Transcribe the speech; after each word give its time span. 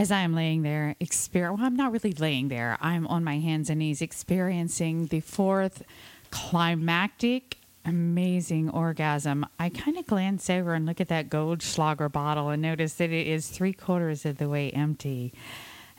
As 0.00 0.10
I 0.10 0.20
am 0.22 0.34
laying 0.34 0.62
there, 0.62 0.96
exper- 0.98 1.54
well, 1.54 1.66
I'm 1.66 1.76
not 1.76 1.92
really 1.92 2.14
laying 2.14 2.48
there. 2.48 2.78
I'm 2.80 3.06
on 3.08 3.22
my 3.22 3.38
hands 3.38 3.68
and 3.68 3.80
knees 3.80 4.00
experiencing 4.00 5.08
the 5.08 5.20
fourth 5.20 5.82
climactic, 6.30 7.58
amazing 7.84 8.70
orgasm. 8.70 9.44
I 9.58 9.68
kind 9.68 9.98
of 9.98 10.06
glance 10.06 10.48
over 10.48 10.72
and 10.72 10.86
look 10.86 11.02
at 11.02 11.08
that 11.08 11.28
Goldschlager 11.28 12.10
bottle 12.10 12.48
and 12.48 12.62
notice 12.62 12.94
that 12.94 13.10
it 13.10 13.26
is 13.26 13.48
three 13.48 13.74
quarters 13.74 14.24
of 14.24 14.38
the 14.38 14.48
way 14.48 14.70
empty. 14.70 15.34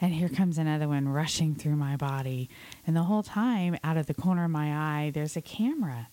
And 0.01 0.15
here 0.15 0.29
comes 0.29 0.57
another 0.57 0.87
one 0.87 1.07
rushing 1.07 1.53
through 1.53 1.75
my 1.75 1.95
body. 1.95 2.49
And 2.87 2.95
the 2.95 3.03
whole 3.03 3.21
time, 3.21 3.77
out 3.83 3.97
of 3.97 4.07
the 4.07 4.15
corner 4.15 4.45
of 4.45 4.49
my 4.49 4.73
eye, 4.73 5.11
there's 5.13 5.37
a 5.37 5.41
camera 5.41 6.07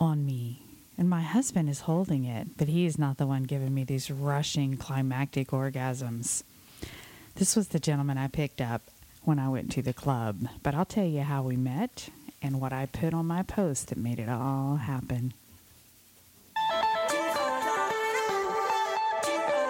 on 0.00 0.24
me. 0.24 0.69
And 1.00 1.08
my 1.08 1.22
husband 1.22 1.70
is 1.70 1.80
holding 1.80 2.26
it, 2.26 2.58
but 2.58 2.68
he 2.68 2.84
is 2.84 2.98
not 2.98 3.16
the 3.16 3.26
one 3.26 3.44
giving 3.44 3.72
me 3.72 3.84
these 3.84 4.10
rushing 4.10 4.76
climactic 4.76 5.48
orgasms. 5.48 6.42
This 7.36 7.56
was 7.56 7.68
the 7.68 7.80
gentleman 7.80 8.18
I 8.18 8.28
picked 8.28 8.60
up 8.60 8.82
when 9.24 9.38
I 9.38 9.48
went 9.48 9.72
to 9.72 9.82
the 9.82 9.94
club, 9.94 10.46
but 10.62 10.74
I'll 10.74 10.84
tell 10.84 11.06
you 11.06 11.22
how 11.22 11.42
we 11.42 11.56
met 11.56 12.10
and 12.42 12.60
what 12.60 12.74
I 12.74 12.84
put 12.84 13.14
on 13.14 13.24
my 13.24 13.42
post 13.42 13.86
that 13.88 13.96
made 13.96 14.18
it 14.18 14.28
all 14.28 14.76
happen. 14.76 15.32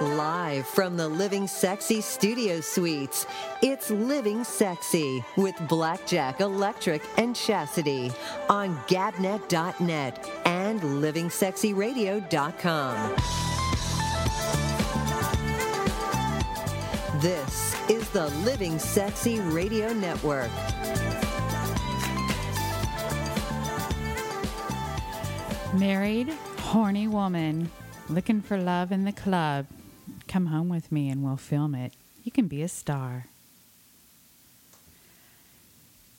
Live 0.00 0.66
from 0.66 0.96
the 0.96 1.06
Living 1.06 1.46
Sexy 1.46 2.00
Studio 2.00 2.62
Suites, 2.62 3.26
it's 3.60 3.90
Living 3.90 4.44
Sexy 4.44 5.22
with 5.36 5.54
Blackjack, 5.68 6.40
Electric, 6.40 7.02
and 7.18 7.36
Chastity 7.36 8.10
on 8.48 8.78
Gabnet.net 8.86 10.26
and 10.46 10.80
LivingSexyRadio.com. 10.80 13.14
This 17.20 17.90
is 17.90 18.08
the 18.08 18.28
Living 18.46 18.78
Sexy 18.78 19.38
Radio 19.40 19.92
Network. 19.92 20.50
Married, 25.74 26.30
horny 26.60 27.06
woman 27.06 27.70
looking 28.08 28.40
for 28.40 28.56
love 28.56 28.92
in 28.92 29.04
the 29.04 29.12
club. 29.12 29.66
Come 30.30 30.46
home 30.46 30.68
with 30.68 30.92
me 30.92 31.08
and 31.08 31.24
we'll 31.24 31.36
film 31.36 31.74
it. 31.74 31.92
You 32.22 32.30
can 32.30 32.46
be 32.46 32.62
a 32.62 32.68
star. 32.68 33.26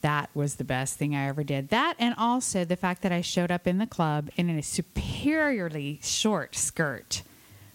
That 0.02 0.30
was 0.34 0.56
the 0.56 0.66
best 0.66 0.98
thing 0.98 1.16
I 1.16 1.30
ever 1.30 1.46
did. 1.46 1.70
That 1.70 1.96
and 1.98 2.14
also 2.18 2.66
the 2.66 2.76
fact 2.76 3.04
that 3.04 3.14
I 3.14 3.22
showed 3.22 3.52
up 3.52 3.66
in 3.66 3.78
the 3.78 3.88
club 3.88 4.30
in 4.36 4.50
a 4.50 4.62
superiorly 4.62 6.02
short 6.04 6.58
skirt 6.58 7.22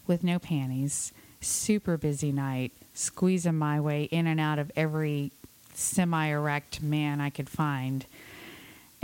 with 0.05 0.23
no 0.23 0.37
panties. 0.37 1.11
Super 1.41 1.97
busy 1.97 2.31
night, 2.31 2.71
squeezing 2.93 3.57
my 3.57 3.79
way 3.79 4.03
in 4.03 4.27
and 4.27 4.39
out 4.39 4.59
of 4.59 4.71
every 4.75 5.31
semi 5.73 6.27
erect 6.27 6.83
man 6.83 7.19
I 7.19 7.31
could 7.31 7.49
find. 7.49 8.05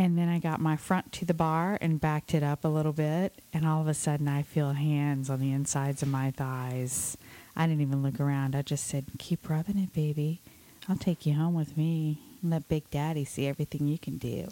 And 0.03 0.17
then 0.17 0.27
I 0.27 0.37
got 0.37 0.59
my 0.59 0.75
front 0.75 1.13
to 1.13 1.25
the 1.25 1.33
bar 1.33 1.77
and 1.79 2.01
backed 2.01 2.33
it 2.33 2.43
up 2.43 2.65
a 2.65 2.67
little 2.67 2.91
bit. 2.91 3.41
And 3.53 3.65
all 3.65 3.79
of 3.79 3.87
a 3.87 3.93
sudden, 3.93 4.27
I 4.27 4.41
feel 4.41 4.73
hands 4.73 5.29
on 5.29 5.39
the 5.39 5.53
insides 5.53 6.01
of 6.01 6.09
my 6.09 6.29
thighs. 6.29 7.15
I 7.55 7.67
didn't 7.67 7.83
even 7.83 8.03
look 8.03 8.19
around. 8.19 8.53
I 8.53 8.63
just 8.63 8.85
said, 8.85 9.05
Keep 9.17 9.49
rubbing 9.49 9.77
it, 9.77 9.93
baby. 9.93 10.41
I'll 10.89 10.97
take 10.97 11.25
you 11.25 11.35
home 11.35 11.53
with 11.53 11.77
me. 11.77 12.19
Let 12.43 12.67
Big 12.67 12.89
Daddy 12.89 13.23
see 13.23 13.47
everything 13.47 13.87
you 13.87 13.97
can 13.97 14.17
do. 14.17 14.49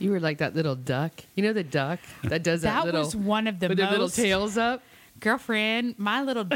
You 0.00 0.10
were 0.10 0.18
like 0.18 0.38
that 0.38 0.56
little 0.56 0.74
duck. 0.74 1.12
You 1.36 1.44
know 1.44 1.52
the 1.52 1.62
duck 1.62 2.00
that 2.24 2.42
does 2.42 2.62
that, 2.62 2.74
That 2.74 2.86
little 2.86 3.02
was 3.02 3.14
one 3.14 3.46
of 3.46 3.60
the 3.60 3.68
with 3.68 3.78
their 3.78 3.92
little 3.92 4.08
tails 4.08 4.58
up. 4.58 4.82
Girlfriend, 5.20 5.96
my 5.96 6.22
little 6.22 6.48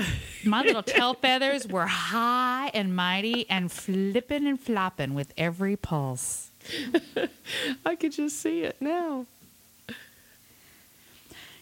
my 0.45 0.63
little 0.65 0.83
tail 0.83 1.15
feathers 1.15 1.69
were 1.69 1.87
high 1.87 2.73
and 2.75 2.97
mighty 2.97 3.48
and 3.48 3.70
flipping 3.70 4.48
and 4.48 4.59
flopping 4.59 5.15
with 5.15 5.33
every 5.37 5.77
pulse. 5.77 6.52
I 7.86 7.96
could 7.96 8.12
just 8.12 8.41
see 8.41 8.62
it 8.62 8.77
now. 8.80 9.27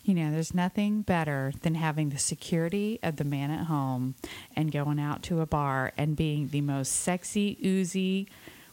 You 0.04 0.14
know, 0.14 0.30
there's 0.30 0.54
nothing 0.54 1.02
better 1.02 1.52
than 1.62 1.74
having 1.74 2.08
the 2.08 2.18
security 2.18 2.98
of 3.02 3.16
the 3.16 3.24
man 3.24 3.50
at 3.50 3.66
home 3.66 4.14
and 4.56 4.72
going 4.72 4.98
out 4.98 5.22
to 5.24 5.40
a 5.40 5.46
bar 5.46 5.92
and 5.96 6.16
being 6.16 6.48
the 6.48 6.62
most 6.62 6.92
sexy, 6.92 7.58
oozy 7.64 8.26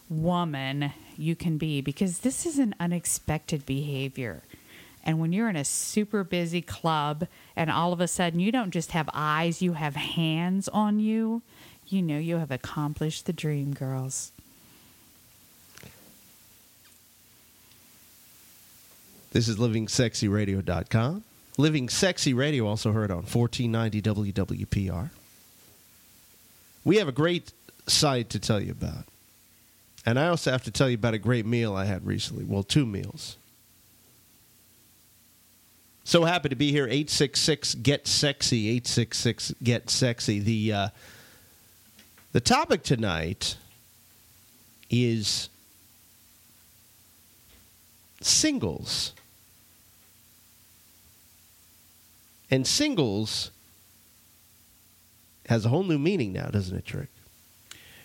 woman 0.10 0.94
you 1.18 1.36
can 1.36 1.58
be 1.58 1.82
because 1.82 2.20
this 2.20 2.46
is 2.46 2.60
an 2.60 2.74
unexpected 2.80 3.66
behavior. 3.66 4.44
And 5.04 5.20
when 5.20 5.32
you're 5.32 5.50
in 5.50 5.56
a 5.56 5.66
super 5.66 6.24
busy 6.24 6.62
club 6.62 7.28
and 7.56 7.70
all 7.70 7.94
of 7.94 8.02
a 8.02 8.08
sudden 8.08 8.40
you 8.40 8.52
don't 8.52 8.72
just 8.72 8.92
have 8.92 9.10
eyes, 9.14 9.62
you 9.62 9.74
have 9.74 9.96
hands 9.96 10.68
on 10.70 11.00
you, 11.00 11.42
you 11.88 12.02
know 12.02 12.18
you 12.18 12.38
have 12.38 12.52
accomplished 12.52 13.26
the 13.26 13.34
dream, 13.34 13.74
girls. 13.74 14.32
This 19.38 19.50
is 19.50 19.58
livingsexyradio.com. 19.58 21.24
Living 21.60 21.90
Sexy 21.90 22.34
Radio, 22.34 22.66
also 22.66 22.92
heard 22.92 23.12
on 23.12 23.18
1490 23.18 24.34
WWPR. 24.34 25.12
We 26.84 26.98
have 26.98 27.08
a 27.08 27.12
great 27.12 27.52
site 27.86 28.32
to 28.32 28.40
tell 28.40 28.60
you 28.60 28.72
about. 28.72 29.06
And 30.08 30.18
I 30.18 30.30
also 30.30 30.50
have 30.50 30.64
to 30.64 30.72
tell 30.72 30.90
you 30.90 30.96
about 30.96 31.14
a 31.14 31.20
great 31.20 31.46
meal 31.46 31.76
I 31.76 31.86
had 31.86 32.04
recently. 32.04 32.46
Well, 32.46 32.64
two 32.64 32.84
meals. 32.84 33.38
So 36.04 36.26
happy 36.26 36.50
to 36.50 36.56
be 36.56 36.72
here. 36.72 36.86
866 36.86 37.76
Get 37.76 38.08
Sexy. 38.08 38.70
866 38.70 39.54
Get 39.62 39.92
Sexy. 39.92 40.40
The, 40.40 40.74
uh, 40.74 40.90
the 42.32 42.42
topic 42.42 42.82
tonight 42.82 43.56
is 44.90 45.50
singles. 48.20 49.14
And 52.50 52.66
singles 52.66 53.52
has 55.48 55.66
a 55.66 55.70
whole 55.70 55.84
new 55.84 55.98
meaning 55.98 56.34
now, 56.34 56.48
doesn't 56.48 56.76
it, 56.78 56.86
Trick? 56.86 57.08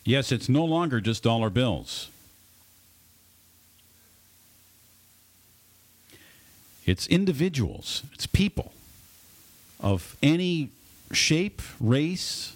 Yes, 0.05 0.33
it's 0.33 0.49
no 0.49 0.65
longer 0.65 1.01
just 1.01 1.23
dollar 1.23 1.51
bills. 1.51 2.09
It's 6.85 7.07
individuals, 7.07 8.03
it's 8.13 8.27
people 8.27 8.73
of 9.81 10.17
any 10.23 10.71
shape, 11.13 11.63
race, 11.81 12.55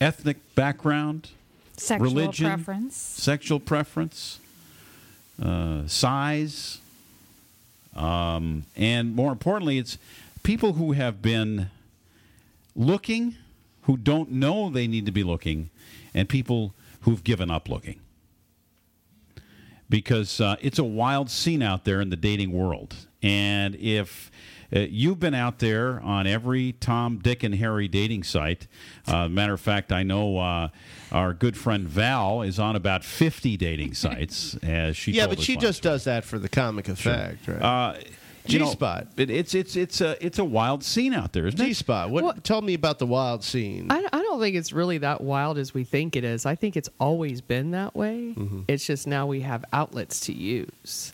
ethnic 0.00 0.38
background, 0.56 1.30
Sexual 1.76 2.04
religion, 2.08 2.46
preference. 2.46 2.96
sexual 2.96 3.60
preference, 3.60 4.40
uh, 5.40 5.86
size, 5.86 6.78
um, 7.94 8.64
and 8.76 9.14
more 9.14 9.30
importantly, 9.30 9.78
it's 9.78 9.96
people 10.44 10.74
who 10.74 10.92
have 10.92 11.20
been 11.20 11.70
looking, 12.76 13.34
who 13.82 13.96
don't 13.96 14.30
know 14.30 14.70
they 14.70 14.86
need 14.86 15.06
to 15.06 15.12
be 15.12 15.24
looking, 15.24 15.70
and 16.14 16.28
people 16.28 16.74
who've 17.00 17.24
given 17.24 17.50
up 17.50 17.68
looking. 17.68 17.98
Because 19.88 20.40
uh, 20.40 20.56
it's 20.60 20.78
a 20.78 20.84
wild 20.84 21.28
scene 21.28 21.62
out 21.62 21.84
there 21.84 22.00
in 22.00 22.10
the 22.10 22.16
dating 22.16 22.52
world. 22.52 22.94
And 23.22 23.74
if 23.76 24.30
uh, 24.74 24.80
you've 24.80 25.20
been 25.20 25.34
out 25.34 25.58
there 25.58 26.00
on 26.00 26.26
every 26.26 26.72
Tom, 26.72 27.18
Dick, 27.18 27.42
and 27.42 27.54
Harry 27.54 27.86
dating 27.86 28.24
site, 28.24 28.66
uh, 29.06 29.28
matter 29.28 29.52
of 29.52 29.60
fact, 29.60 29.92
I 29.92 30.02
know 30.02 30.38
uh, 30.38 30.68
our 31.12 31.32
good 31.32 31.56
friend 31.56 31.86
Val 31.86 32.42
is 32.42 32.58
on 32.58 32.76
about 32.76 33.04
50 33.04 33.56
dating 33.56 33.94
sites. 33.94 34.56
As 34.62 34.96
she 34.96 35.12
yeah, 35.12 35.26
but 35.26 35.40
she 35.40 35.56
just 35.56 35.82
does 35.82 36.04
that 36.04 36.24
for 36.24 36.38
the 36.38 36.48
comic 36.48 36.88
effect, 36.88 37.46
right? 37.46 38.04
Uh, 38.44 38.48
G-spot. 38.48 39.08
It, 39.16 39.30
it's 39.30 39.54
it's 39.54 39.76
it's 39.76 40.00
a 40.00 40.24
it's 40.24 40.38
a 40.38 40.44
wild 40.44 40.84
scene 40.84 41.14
out 41.14 41.32
there, 41.32 41.46
isn't 41.46 41.60
it? 41.60 41.66
G 41.66 41.72
spot. 41.72 42.10
What? 42.10 42.24
Well- 42.24 42.34
tell 42.42 42.62
me 42.62 42.74
about 42.74 42.98
the 42.98 43.06
wild 43.06 43.42
scene. 43.42 43.86
I, 43.90 44.06
I 44.12 44.22
don't 44.22 44.40
think 44.40 44.56
it's 44.56 44.72
really 44.72 44.98
that 44.98 45.20
wild 45.20 45.58
as 45.58 45.72
we 45.72 45.84
think 45.84 46.16
it 46.16 46.24
is. 46.24 46.44
I 46.44 46.54
think 46.54 46.76
it's 46.76 46.90
always 47.00 47.40
been 47.40 47.70
that 47.70 47.94
way. 47.96 48.34
Mm-hmm. 48.36 48.62
It's 48.68 48.86
just 48.86 49.06
now 49.06 49.26
we 49.26 49.40
have 49.40 49.64
outlets 49.72 50.20
to 50.20 50.32
use. 50.32 51.12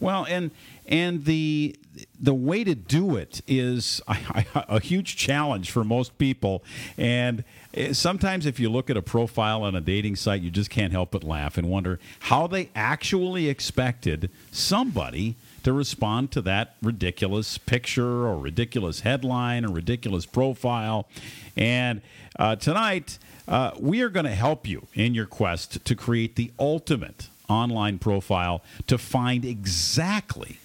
Well, 0.00 0.26
and 0.28 0.50
and 0.86 1.24
the 1.24 1.76
the 2.20 2.34
way 2.34 2.64
to 2.64 2.74
do 2.74 3.16
it 3.16 3.42
is 3.46 4.00
a, 4.08 4.44
a 4.68 4.80
huge 4.80 5.16
challenge 5.16 5.70
for 5.70 5.84
most 5.84 6.16
people. 6.18 6.64
And 6.96 7.44
eh, 7.74 7.92
sometimes, 7.92 8.46
if 8.46 8.58
you 8.58 8.70
look 8.70 8.90
at 8.90 8.96
a 8.96 9.02
profile 9.02 9.62
on 9.62 9.74
a 9.74 9.80
dating 9.80 10.16
site, 10.16 10.40
you 10.40 10.50
just 10.50 10.70
can't 10.70 10.92
help 10.92 11.10
but 11.10 11.22
laugh 11.22 11.58
and 11.58 11.68
wonder 11.68 12.00
how 12.20 12.46
they 12.46 12.70
actually 12.74 13.48
expected 13.48 14.30
somebody 14.50 15.36
to 15.62 15.72
respond 15.72 16.30
to 16.32 16.42
that 16.42 16.76
ridiculous 16.82 17.58
picture 17.58 18.26
or 18.26 18.38
ridiculous 18.38 19.00
headline 19.00 19.64
or 19.64 19.72
ridiculous 19.72 20.26
profile. 20.26 21.08
And 21.56 22.02
uh, 22.38 22.56
tonight, 22.56 23.18
uh, 23.48 23.72
we 23.78 24.02
are 24.02 24.08
going 24.08 24.26
to 24.26 24.34
help 24.34 24.66
you 24.66 24.86
in 24.94 25.14
your 25.14 25.26
quest 25.26 25.84
to 25.84 25.94
create 25.94 26.36
the 26.36 26.52
ultimate 26.58 27.28
online 27.48 27.98
profile 27.98 28.62
to 28.86 28.96
find 28.96 29.44
exactly 29.44 30.58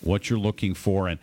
what 0.00 0.30
you're 0.30 0.38
looking 0.38 0.74
for. 0.74 1.08
And 1.08 1.18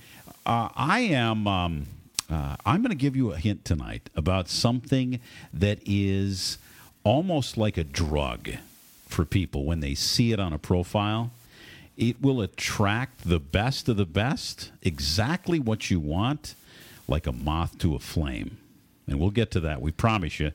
uh, 0.46 0.70
I 0.76 1.00
am 1.00 1.48
um, 1.48 1.88
uh, 2.30 2.56
I'm 2.66 2.82
going 2.82 2.90
to 2.90 2.96
give 2.96 3.16
you 3.16 3.32
a 3.32 3.38
hint 3.38 3.66
tonight 3.66 4.10
about 4.16 4.50
something 4.50 5.20
that 5.54 5.80
is 5.86 6.58
almost 7.04 7.58
like 7.58 7.78
a 7.78 7.84
drug 7.84 8.50
for 9.08 9.26
people 9.26 9.66
when 9.66 9.80
they 9.80 9.94
see 9.94 10.32
it 10.32 10.40
on 10.40 10.52
a 10.52 10.58
profile. 10.58 11.32
It 11.98 12.22
will 12.22 12.42
attract 12.42 13.28
the 13.28 13.40
best 13.40 13.88
of 13.88 13.98
the 13.98 14.06
best, 14.06 14.72
exactly 14.82 15.60
what 15.60 15.90
you 15.90 16.00
want, 16.00 16.56
like 17.08 17.26
a 17.26 17.32
moth 17.32 17.78
to 17.80 17.96
a 17.96 18.00
flame. 18.00 18.58
And 19.08 19.20
we'll 19.20 19.30
get 19.30 19.52
to 19.52 19.60
that, 19.62 19.82
we 19.82 19.92
promise 19.92 20.40
you 20.40 20.52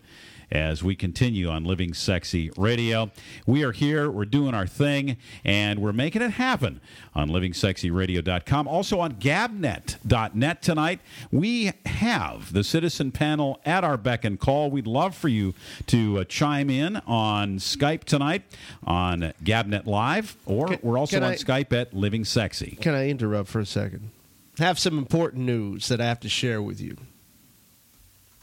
as 0.51 0.83
we 0.83 0.95
continue 0.95 1.49
on 1.49 1.65
Living 1.65 1.95
Sexy 1.95 2.51
Radio. 2.57 3.11
We 3.47 3.63
are 3.63 3.73
here, 3.73 4.11
we're 4.11 4.25
doing 4.25 4.55
our 4.55 4.67
thing, 4.67 5.17
and 5.45 5.79
we're 5.79 5.93
making 5.93 6.23
it 6.23 6.33
happen 6.33 6.81
on 7.15 7.29
livingsexyradio.com. 7.29 8.67
Also 8.69 9.01
on 9.01 9.13
gabnet.net 9.15 10.63
tonight, 10.63 11.01
we 11.31 11.73
have 11.87 12.53
the 12.53 12.65
citizen 12.65 13.13
panel 13.13 13.61
at 13.65 13.85
our 13.85 13.97
beck 13.97 14.25
and 14.25 14.39
call. 14.39 14.71
We'd 14.71 14.87
love 14.87 15.15
for 15.15 15.29
you 15.29 15.55
to 15.87 16.21
uh, 16.21 16.25
chime 16.25 16.71
in 16.71 16.97
on 17.07 17.59
Skype 17.59 18.05
tonight 18.05 18.43
on 18.85 19.33
Gabnet 19.45 19.87
Live, 19.87 20.37
or 20.47 20.69
Can- 20.69 20.79
we're 20.83 20.99
also 20.99 21.17
on 21.19 21.23
I- 21.25 21.35
Skype 21.37 21.73
at 21.73 21.95
Living 21.95 22.25
Sexy. 22.25 22.77
Can 22.81 22.95
I 22.95 23.09
interrupt 23.09 23.49
for 23.49 23.61
a 23.61 23.67
second? 23.67 24.11
Have 24.59 24.79
some 24.79 24.99
important 24.99 25.45
news 25.45 25.89
that 25.89 26.01
I 26.01 26.07
have 26.07 26.21
to 26.21 26.29
share 26.29 26.61
with 26.61 26.81
you. 26.81 26.97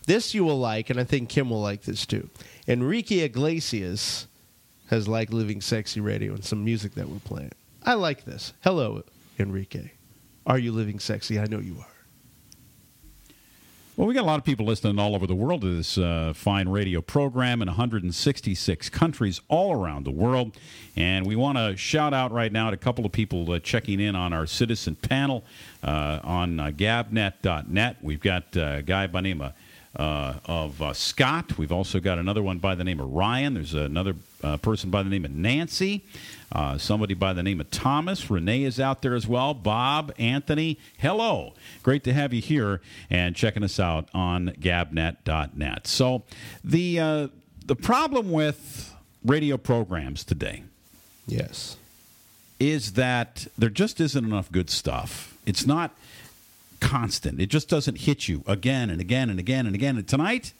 This 0.07 0.33
you 0.33 0.43
will 0.43 0.57
like, 0.57 0.89
and 0.89 0.99
I 0.99 1.03
think 1.03 1.29
Kim 1.29 1.49
will 1.49 1.61
like 1.61 1.83
this 1.83 2.05
too. 2.05 2.29
Enrique 2.67 3.19
Iglesias 3.19 4.27
has 4.89 5.07
liked 5.07 5.33
Living 5.33 5.61
Sexy 5.61 5.99
Radio 5.99 6.33
and 6.33 6.43
some 6.43 6.63
music 6.63 6.95
that 6.95 7.09
we're 7.09 7.19
playing. 7.19 7.51
I 7.83 7.93
like 7.93 8.23
this. 8.23 8.53
Hello, 8.63 9.03
Enrique. 9.37 9.91
Are 10.45 10.57
you 10.57 10.71
living 10.71 10.99
sexy? 10.99 11.37
I 11.39 11.45
know 11.45 11.59
you 11.59 11.75
are. 11.79 11.97
Well, 13.97 14.07
we 14.07 14.13
got 14.13 14.21
a 14.21 14.27
lot 14.27 14.37
of 14.37 14.45
people 14.45 14.65
listening 14.65 14.99
all 14.99 15.15
over 15.15 15.27
the 15.27 15.35
world 15.35 15.61
to 15.61 15.75
this 15.75 15.97
uh, 15.97 16.31
fine 16.35 16.69
radio 16.69 17.01
program 17.01 17.61
in 17.61 17.67
166 17.67 18.89
countries 18.89 19.41
all 19.47 19.73
around 19.73 20.05
the 20.05 20.11
world. 20.11 20.55
And 20.95 21.25
we 21.25 21.35
want 21.35 21.57
to 21.57 21.75
shout 21.75 22.13
out 22.13 22.31
right 22.31 22.51
now 22.51 22.69
to 22.69 22.75
a 22.75 22.77
couple 22.77 23.05
of 23.05 23.11
people 23.11 23.51
uh, 23.51 23.59
checking 23.59 23.99
in 23.99 24.15
on 24.15 24.33
our 24.33 24.45
citizen 24.45 24.95
panel 24.95 25.43
uh, 25.83 26.19
on 26.23 26.59
uh, 26.59 26.67
gabnet.net. 26.67 27.97
We've 28.01 28.21
got 28.21 28.55
uh, 28.55 28.75
a 28.77 28.81
guy 28.83 29.07
by 29.07 29.21
name 29.21 29.41
of, 29.41 29.53
uh, 29.97 30.35
of 30.45 30.81
uh, 30.81 30.93
Scott. 30.93 31.57
We've 31.57 31.71
also 31.71 31.99
got 31.99 32.19
another 32.19 32.43
one 32.43 32.59
by 32.59 32.75
the 32.75 32.83
name 32.83 32.99
of 32.99 33.11
Ryan. 33.11 33.55
There's 33.55 33.73
another 33.73 34.13
uh, 34.43 34.57
person 34.57 34.89
by 34.91 35.01
the 35.03 35.09
name 35.09 35.25
of 35.25 35.31
Nancy. 35.31 36.03
Uh, 36.51 36.77
somebody 36.77 37.13
by 37.15 37.33
the 37.33 37.43
name 37.43 37.59
of 37.59 37.69
Thomas. 37.71 38.29
Renee 38.29 38.63
is 38.63 38.79
out 38.79 39.01
there 39.01 39.15
as 39.15 39.27
well. 39.27 39.53
Bob, 39.53 40.13
Anthony, 40.19 40.77
hello. 40.99 41.53
Great 41.83 42.03
to 42.05 42.13
have 42.13 42.31
you 42.33 42.41
here 42.41 42.79
and 43.09 43.35
checking 43.35 43.63
us 43.63 43.79
out 43.79 44.07
on 44.13 44.49
gabnet.net. 44.59 45.87
So, 45.87 46.23
the, 46.63 46.99
uh, 46.99 47.27
the 47.65 47.75
problem 47.75 48.31
with 48.31 48.93
radio 49.25 49.57
programs 49.57 50.23
today 50.23 50.63
Yes. 51.25 51.75
is 52.59 52.93
that 52.93 53.47
there 53.57 53.69
just 53.69 53.99
isn't 53.99 54.23
enough 54.23 54.51
good 54.51 54.69
stuff. 54.69 55.35
It's 55.45 55.65
not 55.65 55.91
constant. 56.79 57.39
It 57.41 57.47
just 57.47 57.69
doesn't 57.69 57.99
hit 58.01 58.27
you 58.27 58.43
again 58.47 58.89
and 58.89 59.01
again 59.01 59.29
and 59.29 59.39
again 59.39 59.65
and 59.65 59.75
again. 59.75 59.97
And 59.97 60.07
tonight, 60.07 60.53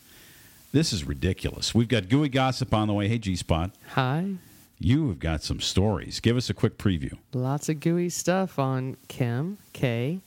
this 0.72 0.94
is 0.94 1.04
ridiculous. 1.06 1.74
We've 1.74 1.88
got 1.88 2.10
Gooey 2.10 2.30
Gossip 2.30 2.74
on 2.74 2.88
the 2.88 2.94
way. 2.94 3.08
Hey, 3.08 3.18
G 3.18 3.36
Spot. 3.36 3.72
Hi. 3.90 4.36
You 4.80 5.10
have 5.10 5.19
got 5.19 5.42
some 5.42 5.60
stories. 5.60 6.19
Give 6.19 6.38
us 6.38 6.50
a 6.50 6.54
quick 6.54 6.78
preview. 6.78 7.18
Lots 7.34 7.68
of 7.68 7.80
gooey 7.80 8.10
stuff 8.10 8.60
on 8.60 8.96
Kim 9.08 9.58
K. 9.74 10.19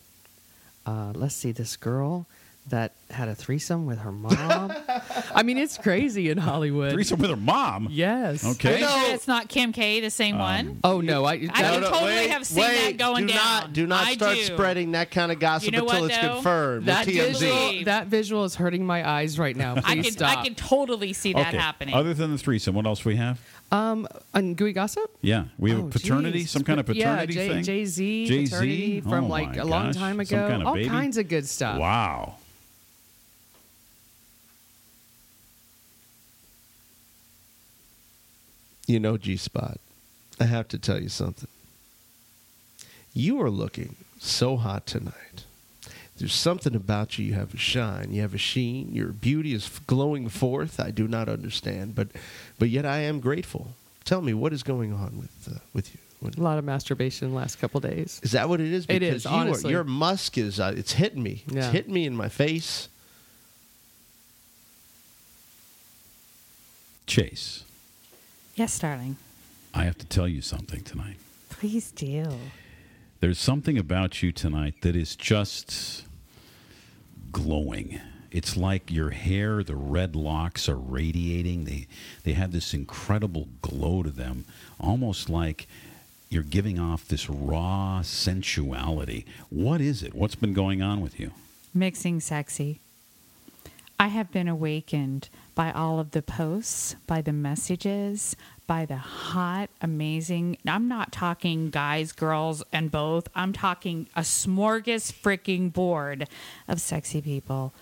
Uh, 0.84 1.12
let's 1.14 1.36
see, 1.36 1.52
this 1.52 1.76
girl 1.76 2.26
that 2.68 2.92
had 3.10 3.26
a 3.28 3.34
threesome 3.34 3.86
with 3.86 3.98
her 4.00 4.12
mom. 4.12 4.72
I 5.34 5.42
mean, 5.42 5.58
it's 5.58 5.76
crazy 5.76 6.28
in 6.30 6.38
Hollywood. 6.38 6.92
Threesome 6.92 7.18
with 7.20 7.30
her 7.30 7.36
mom. 7.36 7.88
Yes. 7.90 8.44
Okay. 8.44 8.74
Are 8.74 8.78
you 8.78 8.86
sure 9.06 9.14
it's 9.14 9.26
not 9.26 9.48
Kim 9.48 9.72
K, 9.72 10.00
the 10.00 10.10
same 10.10 10.38
one? 10.38 10.78
Oh 10.84 11.00
no, 11.00 11.24
I. 11.24 11.32
I 11.32 11.38
that- 11.38 11.54
can 11.56 11.82
totally 11.82 12.28
have 12.28 12.46
seen 12.46 12.62
that 12.62 12.96
going 12.96 13.26
do 13.26 13.32
down. 13.32 13.42
Not, 13.62 13.72
do 13.72 13.86
not 13.86 14.06
I 14.06 14.12
start 14.14 14.36
do. 14.36 14.44
spreading 14.44 14.92
that 14.92 15.10
kind 15.10 15.32
of 15.32 15.40
gossip 15.40 15.66
You 15.72 15.78
know 15.78 15.84
until 15.86 16.02
what, 16.02 16.10
it's 16.12 16.20
though? 16.20 16.34
confirmed. 16.34 16.86
that 16.86 17.06
with 17.06 17.14
TMZ. 17.16 17.32
visual, 17.40 17.84
that 17.86 18.06
visual 18.06 18.44
is 18.44 18.54
hurting 18.54 18.86
my 18.86 19.08
eyes 19.08 19.38
right 19.38 19.56
now. 19.56 19.74
Please 19.74 19.84
I 19.86 19.94
can 19.96 20.04
stop. 20.12 20.38
I 20.38 20.44
can 20.44 20.54
totally 20.54 21.12
see 21.12 21.32
that 21.32 21.48
okay. 21.48 21.56
happening. 21.56 21.94
Other 21.94 22.14
than 22.14 22.30
the 22.30 22.38
threesome, 22.38 22.74
what 22.76 22.86
else 22.86 23.04
we 23.04 23.16
have? 23.16 23.40
um, 23.72 24.06
on 24.34 24.54
gooey 24.54 24.72
gossip. 24.72 25.16
Yeah, 25.22 25.44
we 25.58 25.70
have 25.70 25.80
Oh, 25.80 25.86
a 25.86 25.90
paternity, 25.90 26.40
geez. 26.40 26.50
some 26.50 26.62
kind 26.64 26.80
of 26.80 26.86
paternity 26.86 27.34
yeah, 27.34 27.48
thing. 27.48 27.62
Jay 27.62 27.84
Z, 27.84 28.26
Jay-Z? 28.26 28.50
paternity 28.50 29.00
from 29.00 29.24
Oh, 29.24 29.28
like 29.28 29.56
my 29.56 29.62
a 29.62 29.64
long 29.64 29.86
gosh. 29.86 29.94
time 29.96 30.24
Some 30.24 30.38
ago. 30.38 30.48
kind 30.48 30.62
of 30.62 30.68
All 30.68 30.74
baby? 30.74 30.88
kinds 30.88 31.16
of 31.18 31.28
good 31.28 31.46
stuff. 31.48 31.78
Wow. 31.78 32.34
You 38.90 38.98
know, 38.98 39.16
G 39.16 39.36
Spot, 39.36 39.78
I 40.40 40.44
have 40.46 40.66
to 40.68 40.78
tell 40.78 41.00
you 41.00 41.08
something. 41.08 41.46
You 43.14 43.40
are 43.40 43.48
looking 43.48 43.94
so 44.18 44.56
hot 44.56 44.84
tonight. 44.84 45.44
There's 46.18 46.34
something 46.34 46.74
about 46.74 47.16
you. 47.16 47.24
You 47.26 47.34
have 47.34 47.54
a 47.54 47.56
shine. 47.56 48.12
You 48.12 48.20
have 48.22 48.34
a 48.34 48.38
sheen. 48.38 48.92
Your 48.92 49.08
beauty 49.12 49.54
is 49.54 49.68
glowing 49.86 50.28
forth. 50.28 50.80
I 50.80 50.90
do 50.90 51.06
not 51.06 51.28
understand, 51.28 51.94
but 51.94 52.08
but 52.58 52.68
yet 52.68 52.84
I 52.84 52.98
am 53.02 53.20
grateful. 53.20 53.68
Tell 54.04 54.22
me 54.22 54.34
what 54.34 54.52
is 54.52 54.64
going 54.64 54.92
on 54.92 55.16
with 55.18 55.54
uh, 55.54 55.60
with 55.72 55.94
you. 55.94 56.00
What- 56.18 56.36
A 56.36 56.42
lot 56.42 56.58
of 56.58 56.64
masturbation 56.64 57.30
the 57.30 57.36
last 57.36 57.60
couple 57.60 57.78
days. 57.78 58.18
Is 58.24 58.32
that 58.32 58.48
what 58.48 58.60
it 58.60 58.72
is? 58.72 58.86
It 58.86 58.98
Because 59.00 59.14
is, 59.14 59.24
you 59.24 59.30
are- 59.30 59.34
honestly. 59.40 59.70
your 59.70 59.84
musk 59.84 60.36
is 60.36 60.58
uh, 60.58 60.74
it's 60.76 60.92
hitting 60.94 61.22
me. 61.22 61.44
It's 61.46 61.54
Yeah. 61.54 61.70
hitting 61.70 61.94
me 61.94 62.06
in 62.06 62.16
my 62.16 62.28
face. 62.28 62.88
Chase, 67.06 67.64
yes, 68.60 68.78
darling. 68.78 69.16
I 69.72 69.84
have 69.84 69.96
to 69.96 70.06
tell 70.06 70.28
you 70.28 70.42
something 70.42 70.82
tonight. 70.82 71.16
Please 71.48 71.90
do. 71.92 72.26
There's 73.20 73.38
something 73.38 73.78
about 73.78 74.22
you 74.22 74.32
tonight 74.32 74.74
that 74.82 74.94
is 74.94 75.16
just 75.16 76.04
glowing. 77.32 77.98
It's 78.30 78.58
like 78.58 78.90
your 78.90 79.10
hair, 79.10 79.64
the 79.64 79.74
red 79.74 80.14
locks 80.14 80.68
are 80.68 80.76
radiating. 80.76 81.64
They 81.64 81.86
they 82.24 82.34
have 82.34 82.52
this 82.52 82.74
incredible 82.74 83.48
glow 83.62 84.02
to 84.02 84.10
them, 84.10 84.44
almost 84.78 85.30
like 85.30 85.66
you're 86.28 86.42
giving 86.42 86.78
off 86.78 87.08
this 87.08 87.30
raw 87.30 88.02
sensuality. 88.02 89.24
What 89.48 89.80
is 89.80 90.02
it? 90.02 90.14
What's 90.14 90.34
been 90.34 90.52
going 90.52 90.82
on 90.82 91.00
with 91.00 91.18
you? 91.18 91.30
Mixing 91.72 92.20
sexy. 92.20 92.80
I 93.98 94.08
have 94.08 94.30
been 94.30 94.48
awakened 94.48 95.30
by 95.54 95.72
all 95.72 95.98
of 95.98 96.12
the 96.12 96.22
posts, 96.22 96.96
by 97.06 97.20
the 97.20 97.32
messages, 97.32 98.36
by 98.66 98.86
the 98.86 98.96
hot, 98.96 99.68
amazing. 99.82 100.56
I'm 100.66 100.86
not 100.86 101.10
talking 101.12 101.70
guys, 101.70 102.12
girls, 102.12 102.62
and 102.72 102.90
both. 102.90 103.28
I'm 103.34 103.52
talking 103.52 104.08
a 104.14 104.20
smorgas 104.20 105.12
freaking 105.12 105.72
board 105.72 106.28
of 106.68 106.80
sexy 106.80 107.20
people. 107.20 107.72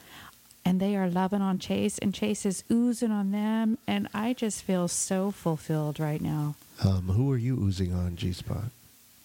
And 0.65 0.81
they 0.81 0.97
are 0.97 1.09
loving 1.09 1.41
on 1.41 1.59
Chase, 1.59 1.99
and 1.99 2.15
Chase 2.15 2.45
is 2.45 2.65
oozing 2.71 3.11
on 3.11 3.31
them. 3.31 3.79
And 3.87 4.09
I 4.13 4.33
just 4.33 4.63
feel 4.63 4.89
so 4.89 5.31
fulfilled 5.31 6.01
right 6.01 6.21
now. 6.21 6.57
Um, 6.85 7.09
who 7.09 7.31
are 7.33 7.39
you 7.39 7.57
oozing 7.59 7.93
on, 7.95 8.17
G 8.17 8.33
Spot? 8.33 8.65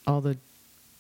All 0.06 0.22
the 0.22 0.38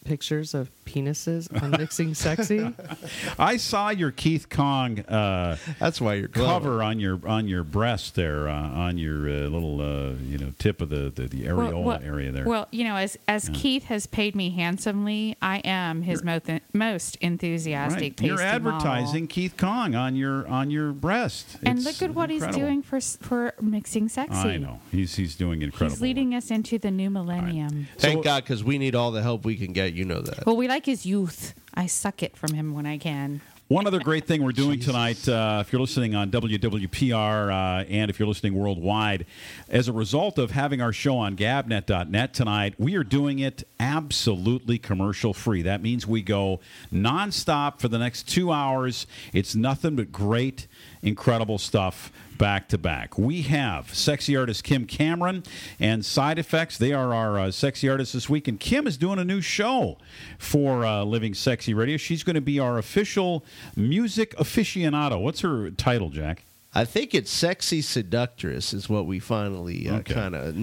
pictures 0.04 0.54
of 0.54 0.70
penises 0.86 1.50
on 1.62 1.72
mixing 1.72 2.14
sexy. 2.14 2.74
I 3.40 3.58
saw 3.58 3.90
your 3.90 4.12
Keith 4.12 4.50
Kong 4.50 5.00
uh, 5.02 5.58
That's 5.80 6.00
why 6.02 6.16
you're 6.16 6.28
glowing. 6.28 6.50
cover 6.52 6.84
on 6.84 7.00
your 7.00 7.20
on 7.28 7.48
your 7.48 7.64
breast 7.64 8.16
there, 8.16 8.48
uh, 8.48 8.54
on 8.54 8.98
your 8.98 9.28
uh, 9.30 9.48
little 9.48 9.82
uh, 9.82 10.14
you 10.26 10.38
know 10.38 10.54
tip 10.60 10.82
of 10.82 10.90
the 10.90 11.10
the, 11.14 11.28
the 11.28 11.44
areola 11.46 12.04
area 12.06 12.32
there. 12.32 12.46
Well, 12.46 12.68
you 12.72 12.84
know, 12.84 12.96
as 12.96 13.18
as 13.28 13.50
Keith 13.54 13.86
has 13.86 14.06
paid 14.08 14.36
me 14.36 14.50
handsomely, 14.52 15.38
I 15.42 15.60
am 15.60 16.02
his 16.02 16.24
most 16.24 16.50
most 16.74 17.16
enthusiastic. 17.18 18.02
Right. 18.02 18.16
pasty 18.18 18.28
You're 18.28 18.42
advertising 18.42 19.24
model. 19.24 19.28
Keith 19.28 19.58
Kong 19.58 19.96
on 19.96 20.16
your 20.16 20.48
on 20.48 20.70
your 20.72 20.92
breast, 20.92 21.58
and 21.64 21.78
It's 21.80 21.86
look 21.86 22.02
at 22.10 22.16
what 22.16 22.30
incredible. 22.30 22.60
he's 22.60 22.66
doing 22.66 22.82
for 22.84 23.00
for 23.26 23.54
mixing 23.62 24.10
sexy. 24.10 24.38
I 24.38 24.58
know 24.58 24.80
he's 24.92 25.16
he's 25.16 25.36
doing 25.36 25.62
incredible. 25.62 25.92
He's 25.96 26.02
leading 26.02 26.36
us 26.36 26.52
into 26.52 26.78
the 26.78 26.92
new 26.92 27.10
millennium. 27.10 27.88
Thank 27.98 28.20
So- 28.20 28.24
God, 28.24 28.44
because 28.44 28.64
we 28.64 28.78
need 28.78 28.96
all 28.96 29.12
the 29.12 29.22
help 29.22 29.46
we 29.46 29.56
can 29.56 29.74
get. 29.74 29.93
You 29.94 30.06
know 30.06 30.22
that. 30.22 30.46
Well, 30.46 30.58
we 30.58 30.68
like 30.68 30.86
his 30.86 31.06
youth. 31.06 31.54
I 31.74 31.88
suck 31.88 32.24
it 32.24 32.36
from 32.36 32.54
him 32.54 32.74
when 32.74 32.86
I 32.86 32.98
can. 32.98 33.42
One 33.70 33.88
other 33.88 34.00
great 34.00 34.26
thing 34.26 34.44
we're 34.44 34.52
doing 34.52 34.80
tonight, 34.80 35.28
uh, 35.28 35.64
if 35.66 35.72
you're 35.72 35.80
listening 35.80 36.14
on 36.16 36.30
WWPR 36.30 37.50
uh, 37.50 37.86
and 37.90 38.12
if 38.12 38.20
you're 38.20 38.28
listening 38.28 38.54
worldwide, 38.54 39.26
as 39.70 39.88
a 39.88 39.94
result 39.94 40.38
of 40.38 40.52
having 40.52 40.82
our 40.82 40.92
show 40.92 41.18
on 41.18 41.36
gabnet.net 41.38 42.34
tonight, 42.34 42.76
we 42.78 42.96
are 42.96 43.06
doing 43.06 43.40
it 43.40 43.64
absolutely 43.80 44.78
commercial 44.78 45.34
free. 45.34 45.62
That 45.62 45.82
means 45.82 46.06
we 46.06 46.22
go 46.22 46.60
nonstop 46.92 47.80
for 47.80 47.88
the 47.88 47.98
next 47.98 48.28
two 48.28 48.52
hours. 48.52 49.08
It's 49.32 49.56
nothing 49.56 49.96
but 49.96 50.12
great 50.12 50.68
incredible 51.02 51.58
stuff 51.58 52.12
back 52.44 52.68
to 52.68 52.78
back. 52.78 53.18
We 53.18 53.44
have 53.44 53.96
sexy 53.96 54.36
artist 54.36 54.66
Kim 54.66 54.84
Cameron 54.86 55.44
and 55.80 56.04
Side 56.04 56.38
Effects. 56.38 56.78
They 56.78 56.92
are 56.92 57.14
our 57.14 57.40
uh, 57.40 57.52
sexy 57.52 57.88
artists 57.88 58.14
this 58.14 58.28
week. 58.28 58.50
And 58.50 58.60
Kim 58.60 58.86
is 58.86 58.98
doing 58.98 59.18
a 59.18 59.24
new 59.24 59.40
show 59.40 59.98
for 60.38 60.86
uh, 60.86 61.06
Living 61.06 61.34
Sexy 61.34 61.74
Radio. 61.74 61.96
She's 61.96 62.22
going 62.22 62.34
to 62.36 62.42
be 62.42 62.60
our 62.60 62.78
official 62.78 63.46
music 63.78 64.36
aficionado. 64.36 65.22
What's 65.22 65.40
her 65.40 65.72
title, 65.72 66.10
Jack? 66.10 66.44
I 66.76 66.84
think 66.84 67.16
it's 67.16 67.32
sexy 67.32 67.82
seductress 67.82 68.74
is 68.74 68.90
what 68.90 69.06
we 69.06 69.20
finally 69.20 69.88
uh, 69.88 70.00
Okay. 70.00 70.14
kind 70.14 70.36
of 70.36 70.58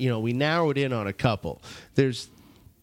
you 0.00 0.08
know 0.08 0.20
we 0.20 0.32
narrowed 0.32 0.78
in 0.78 0.94
on 0.94 1.06
a 1.06 1.12
couple. 1.12 1.60
There's 1.94 2.30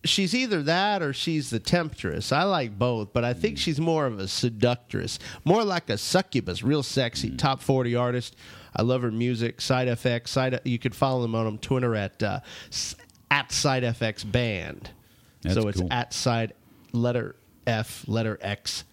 she's 0.05 0.33
either 0.33 0.63
that 0.63 1.01
or 1.01 1.11
she's 1.13 1.49
the 1.49 1.59
temptress. 1.59 2.31
I 2.31 2.43
like 2.43 2.77
both, 2.79 3.11
but 3.13 3.23
I 3.25 3.33
think 3.33 3.57
she's 3.57 3.79
more 3.79 4.05
of 4.05 4.19
a 4.19 4.27
seductress, 4.27 5.19
more 5.43 5.63
like 5.63 5.89
a 5.89 5.97
succubus, 5.97 6.63
real 6.63 6.83
sexy, 6.83 7.31
Mm. 7.31 7.37
top 7.37 7.61
forty 7.61 7.95
artist. 7.95 8.35
I 8.75 8.81
love 8.81 9.01
her 9.03 9.11
music. 9.11 9.61
Side 9.61 9.87
FX. 9.87 10.27
Side. 10.29 10.59
You 10.65 10.79
could 10.79 10.95
follow 10.95 11.21
them 11.21 11.35
on 11.35 11.57
Twitter 11.59 11.95
at 11.95 12.21
uh, 12.23 12.39
at 13.31 13.51
Side 13.51 13.83
FX 13.83 14.29
Band. 14.29 14.89
That's 15.41 15.55
so 15.55 15.67
it's 15.67 15.79
cool. 15.79 15.87
at 15.91 16.13
Side 16.13 16.53
letter 16.91 17.35
F 17.67 18.03
letter 18.07 18.37
X 18.41 18.83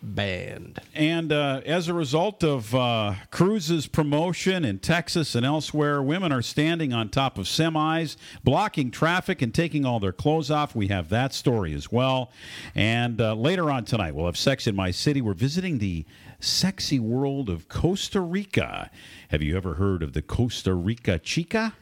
Band. 0.00 0.78
And 0.94 1.32
uh, 1.32 1.60
as 1.66 1.88
a 1.88 1.94
result 1.94 2.44
of 2.44 2.72
uh, 2.74 3.14
Cruz's 3.30 3.88
promotion 3.88 4.64
in 4.64 4.78
Texas 4.78 5.34
and 5.34 5.44
elsewhere, 5.44 6.00
women 6.00 6.30
are 6.30 6.42
standing 6.42 6.92
on 6.92 7.08
top 7.08 7.36
of 7.36 7.46
semis, 7.46 8.16
blocking 8.44 8.90
traffic, 8.92 9.42
and 9.42 9.52
taking 9.52 9.84
all 9.84 9.98
their 9.98 10.12
clothes 10.12 10.50
off. 10.50 10.76
We 10.76 10.88
have 10.88 11.08
that 11.08 11.34
story 11.34 11.74
as 11.74 11.90
well. 11.90 12.30
And 12.74 13.20
uh, 13.20 13.34
later 13.34 13.70
on 13.70 13.84
tonight, 13.84 14.14
we'll 14.14 14.26
have 14.26 14.36
Sex 14.36 14.66
in 14.68 14.76
My 14.76 14.92
City. 14.92 15.20
We're 15.20 15.34
visiting 15.34 15.78
the 15.78 16.06
sexy 16.38 17.00
world 17.00 17.50
of 17.50 17.68
Costa 17.68 18.20
Rica. 18.20 18.90
Have 19.30 19.42
you 19.42 19.56
ever 19.56 19.74
heard 19.74 20.02
of 20.04 20.12
the 20.12 20.22
Costa 20.22 20.74
Rica 20.74 21.18
Chica? 21.18 21.74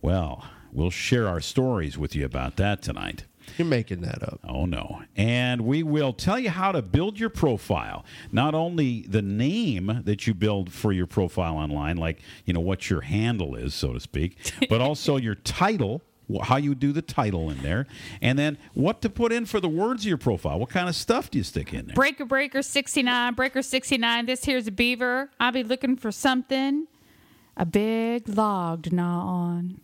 Well, 0.00 0.46
we'll 0.72 0.90
share 0.90 1.28
our 1.28 1.40
stories 1.40 1.98
with 1.98 2.16
you 2.16 2.24
about 2.24 2.56
that 2.56 2.80
tonight. 2.80 3.24
You're 3.58 3.68
making 3.68 4.00
that 4.02 4.22
up. 4.22 4.40
Oh, 4.48 4.66
no. 4.66 5.02
And 5.16 5.62
we 5.62 5.82
will 5.82 6.12
tell 6.12 6.38
you 6.38 6.50
how 6.50 6.72
to 6.72 6.82
build 6.82 7.18
your 7.18 7.30
profile. 7.30 8.04
Not 8.32 8.54
only 8.54 9.02
the 9.02 9.22
name 9.22 10.02
that 10.04 10.26
you 10.26 10.34
build 10.34 10.72
for 10.72 10.92
your 10.92 11.06
profile 11.06 11.56
online, 11.56 11.96
like, 11.96 12.20
you 12.44 12.52
know, 12.52 12.60
what 12.60 12.90
your 12.90 13.02
handle 13.02 13.54
is, 13.54 13.74
so 13.74 13.92
to 13.92 14.00
speak, 14.00 14.36
but 14.68 14.80
also 14.80 15.16
your 15.16 15.34
title, 15.34 16.02
how 16.42 16.56
you 16.56 16.74
do 16.74 16.92
the 16.92 17.02
title 17.02 17.50
in 17.50 17.62
there, 17.62 17.86
and 18.22 18.38
then 18.38 18.56
what 18.74 19.02
to 19.02 19.10
put 19.10 19.32
in 19.32 19.46
for 19.46 19.60
the 19.60 19.68
words 19.68 20.02
of 20.02 20.08
your 20.08 20.18
profile. 20.18 20.58
What 20.58 20.70
kind 20.70 20.88
of 20.88 20.94
stuff 20.94 21.30
do 21.30 21.38
you 21.38 21.44
stick 21.44 21.74
in 21.74 21.86
there? 21.86 21.94
Breaker 21.94 22.24
Breaker 22.24 22.62
69, 22.62 23.34
Breaker 23.34 23.62
69. 23.62 24.26
This 24.26 24.44
here's 24.44 24.66
a 24.66 24.72
beaver. 24.72 25.30
I'll 25.40 25.52
be 25.52 25.64
looking 25.64 25.96
for 25.96 26.12
something. 26.12 26.86
A 27.56 27.66
big 27.66 28.28
log 28.28 28.84
to 28.84 28.94
gnaw 28.94 29.26
on. 29.26 29.80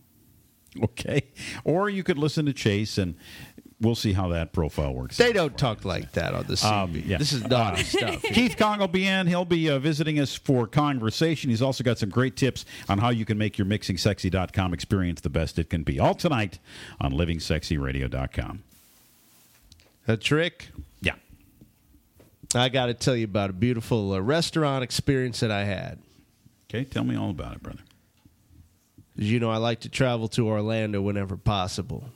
Okay. 0.83 1.23
Or 1.63 1.89
you 1.89 2.03
could 2.03 2.17
listen 2.17 2.45
to 2.45 2.53
Chase, 2.53 2.97
and 2.97 3.15
we'll 3.79 3.95
see 3.95 4.13
how 4.13 4.29
that 4.29 4.53
profile 4.53 4.93
works. 4.93 5.17
They 5.17 5.33
don't 5.33 5.57
talk 5.57 5.85
like 5.85 6.11
that 6.13 6.33
on 6.33 6.45
the 6.47 6.55
CB. 6.55 6.71
Um, 6.71 7.03
yeah. 7.05 7.17
This 7.17 7.33
is 7.33 7.43
naughty 7.45 7.83
stuff. 7.83 8.21
Keith 8.23 8.57
Kong 8.57 8.79
will 8.79 8.87
be 8.87 9.05
in. 9.05 9.27
He'll 9.27 9.45
be 9.45 9.69
uh, 9.69 9.79
visiting 9.79 10.19
us 10.19 10.35
for 10.35 10.67
conversation. 10.67 11.49
He's 11.49 11.61
also 11.61 11.83
got 11.83 11.97
some 11.97 12.09
great 12.09 12.35
tips 12.35 12.65
on 12.89 12.97
how 12.99 13.09
you 13.09 13.25
can 13.25 13.37
make 13.37 13.57
your 13.57 13.67
mixingsexy.com 13.67 14.73
experience 14.73 15.21
the 15.21 15.29
best 15.29 15.59
it 15.59 15.69
can 15.69 15.83
be. 15.83 15.99
All 15.99 16.15
tonight 16.15 16.59
on 16.99 17.13
livingsexyradio.com. 17.13 18.63
A 20.07 20.17
trick. 20.17 20.69
Yeah. 21.01 21.15
I 22.55 22.69
got 22.69 22.87
to 22.87 22.93
tell 22.93 23.15
you 23.15 23.25
about 23.25 23.49
a 23.49 23.53
beautiful 23.53 24.13
uh, 24.13 24.19
restaurant 24.19 24.83
experience 24.83 25.41
that 25.41 25.51
I 25.51 25.65
had. 25.65 25.99
Okay, 26.69 26.83
tell 26.83 27.03
me 27.03 27.15
all 27.15 27.29
about 27.29 27.55
it, 27.55 27.63
brother. 27.63 27.81
As 29.17 29.31
you 29.31 29.39
know, 29.39 29.49
I 29.49 29.57
like 29.57 29.81
to 29.81 29.89
travel 29.89 30.27
to 30.29 30.47
Orlando 30.47 31.01
whenever 31.01 31.37
possible. 31.37 32.09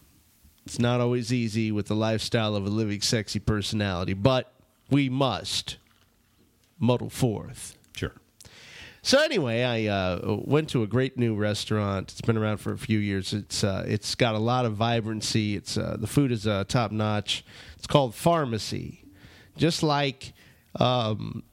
It's 0.66 0.80
not 0.80 1.02
always 1.02 1.34
easy 1.34 1.72
with 1.72 1.88
the 1.88 1.96
lifestyle 1.96 2.56
of 2.56 2.66
a 2.66 2.70
living 2.70 3.02
sexy 3.02 3.40
personality, 3.40 4.14
but 4.14 4.54
we 4.90 5.10
must 5.10 5.78
muddle 6.80 7.10
forth. 7.10 7.78
Sure. 7.96 8.14
So 9.02 9.20
anyway, 9.22 9.64
I 9.64 9.88
uh, 9.88 10.38
went 10.46 10.70
to 10.70 10.84
a 10.84 10.88
great 10.88 11.18
new 11.18 11.36
restaurant. 11.36 12.12
It's 12.12 12.22
been 12.22 12.38
around 12.38 12.58
for 12.58 12.72
a 12.72 12.78
few 12.78 13.00
years. 13.00 13.34
It's 13.34 13.64
uh, 13.64 13.84
it's 13.88 14.14
got 14.16 14.36
a 14.36 14.40
lot 14.40 14.66
of 14.66 14.74
vibrancy. 14.76 15.56
It's 15.56 15.78
uh, 15.78 15.98
the 16.00 16.08
food 16.08 16.32
is 16.32 16.46
uh, 16.46 16.66
top 16.68 16.92
notch. 16.92 17.44
It's 17.78 17.88
called 17.88 18.14
Pharmacy, 18.14 19.04
just 19.58 19.82
like 19.82 20.34
um, 20.80 21.44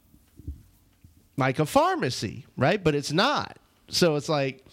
like 1.38 1.59
a 1.59 1.67
pharmacy, 1.67 2.45
right? 2.57 2.83
But 2.83 2.95
it's 2.95 3.12
not. 3.12 3.57
So 3.88 4.17
it's 4.17 4.29
like, 4.29 4.65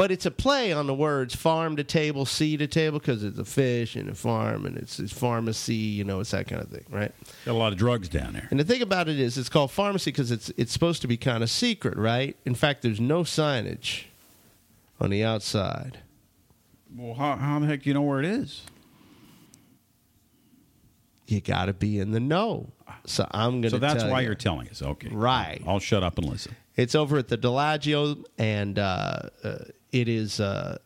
but 0.00 0.10
it's 0.10 0.24
a 0.24 0.30
play 0.30 0.72
on 0.72 0.86
the 0.86 0.94
words 0.94 1.36
farm 1.36 1.76
to 1.76 1.84
table, 1.84 2.24
sea 2.24 2.56
to 2.56 2.66
table, 2.66 2.98
because 2.98 3.22
it's 3.22 3.38
a 3.38 3.44
fish 3.44 3.96
and 3.96 4.08
a 4.08 4.14
farm, 4.14 4.64
and 4.64 4.78
it's, 4.78 4.98
it's 4.98 5.12
pharmacy. 5.12 5.74
You 5.74 6.04
know, 6.04 6.20
it's 6.20 6.30
that 6.30 6.48
kind 6.48 6.62
of 6.62 6.70
thing, 6.70 6.86
right? 6.88 7.12
Got 7.44 7.52
a 7.52 7.58
lot 7.58 7.74
of 7.74 7.78
drugs 7.78 8.08
down 8.08 8.32
there. 8.32 8.48
And 8.50 8.58
the 8.58 8.64
thing 8.64 8.80
about 8.80 9.10
it 9.10 9.20
is, 9.20 9.36
it's 9.36 9.50
called 9.50 9.70
pharmacy 9.70 10.10
because 10.10 10.30
it's 10.30 10.48
it's 10.56 10.72
supposed 10.72 11.02
to 11.02 11.06
be 11.06 11.18
kind 11.18 11.42
of 11.42 11.50
secret, 11.50 11.98
right? 11.98 12.34
In 12.46 12.54
fact, 12.54 12.80
there's 12.80 12.98
no 12.98 13.24
signage 13.24 14.04
on 14.98 15.10
the 15.10 15.22
outside. 15.22 15.98
Well, 16.96 17.12
how, 17.12 17.36
how 17.36 17.58
the 17.58 17.66
heck 17.66 17.82
do 17.82 17.90
you 17.90 17.92
know 17.92 18.00
where 18.00 18.20
it 18.20 18.26
is? 18.26 18.62
You 21.26 21.42
got 21.42 21.66
to 21.66 21.74
be 21.74 21.98
in 21.98 22.12
the 22.12 22.20
know. 22.20 22.72
So 23.04 23.28
I'm 23.32 23.60
gonna. 23.60 23.68
So 23.68 23.78
that's 23.78 24.04
why 24.04 24.20
you. 24.20 24.28
you're 24.28 24.34
telling 24.34 24.70
us. 24.70 24.80
Okay. 24.80 25.10
Right. 25.12 25.62
I'll 25.66 25.78
shut 25.78 26.02
up 26.02 26.16
and 26.16 26.26
listen. 26.26 26.56
It's 26.74 26.94
over 26.94 27.18
at 27.18 27.28
the 27.28 27.36
Dellagio, 27.36 28.24
and 28.38 28.78
uh, 28.78 29.20
uh, 29.44 29.58
it 29.92 30.08
is 30.08 30.40
uh, 30.40 30.78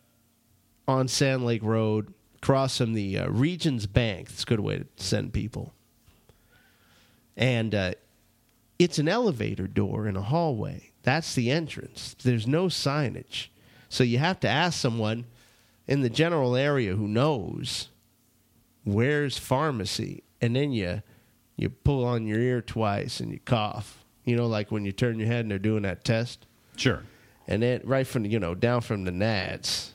on 0.87 1.08
Sand 1.08 1.44
Lake 1.44 1.62
Road, 1.62 2.12
across 2.37 2.78
from 2.78 2.92
the 2.92 3.18
uh, 3.18 3.28
Regions 3.28 3.87
Bank. 3.87 4.28
It's 4.30 4.42
a 4.42 4.46
good 4.46 4.61
way 4.61 4.78
to 4.78 4.87
send 4.96 5.32
people. 5.32 5.73
And 7.37 7.75
uh, 7.75 7.92
it's 8.78 8.99
an 8.99 9.08
elevator 9.08 9.66
door 9.66 10.06
in 10.06 10.16
a 10.16 10.23
hallway. 10.23 10.90
That's 11.02 11.34
the 11.34 11.50
entrance. 11.50 12.14
There's 12.23 12.46
no 12.46 12.66
signage, 12.66 13.49
so 13.88 14.04
you 14.04 14.18
have 14.18 14.40
to 14.40 14.49
ask 14.49 14.78
someone 14.78 15.26
in 15.87 16.00
the 16.00 16.11
general 16.11 16.56
area 16.56 16.94
who 16.94 17.06
knows 17.06 17.88
where's 18.84 19.37
pharmacy, 19.37 20.23
and 20.40 20.56
then 20.56 20.73
you 20.73 21.02
you 21.56 21.68
pull 21.68 22.04
on 22.04 22.26
your 22.26 22.40
ear 22.40 22.61
twice 22.61 23.20
and 23.20 23.30
you 23.30 23.38
cough. 23.44 24.04
You 24.25 24.37
know, 24.37 24.46
like 24.46 24.73
when 24.73 24.84
you 24.84 24.92
turn 24.92 25.18
your 25.18 25.28
head 25.28 25.40
and 25.40 25.50
they're 25.50 25.58
doing 25.58 25.82
that 25.82 26.04
test, 26.04 26.46
Sure. 26.76 27.02
And 27.46 27.62
then 27.62 27.80
right 27.84 28.06
from 28.06 28.24
you 28.24 28.38
know 28.38 28.54
down 28.54 28.80
from 28.80 29.04
the 29.04 29.10
nads, 29.10 29.90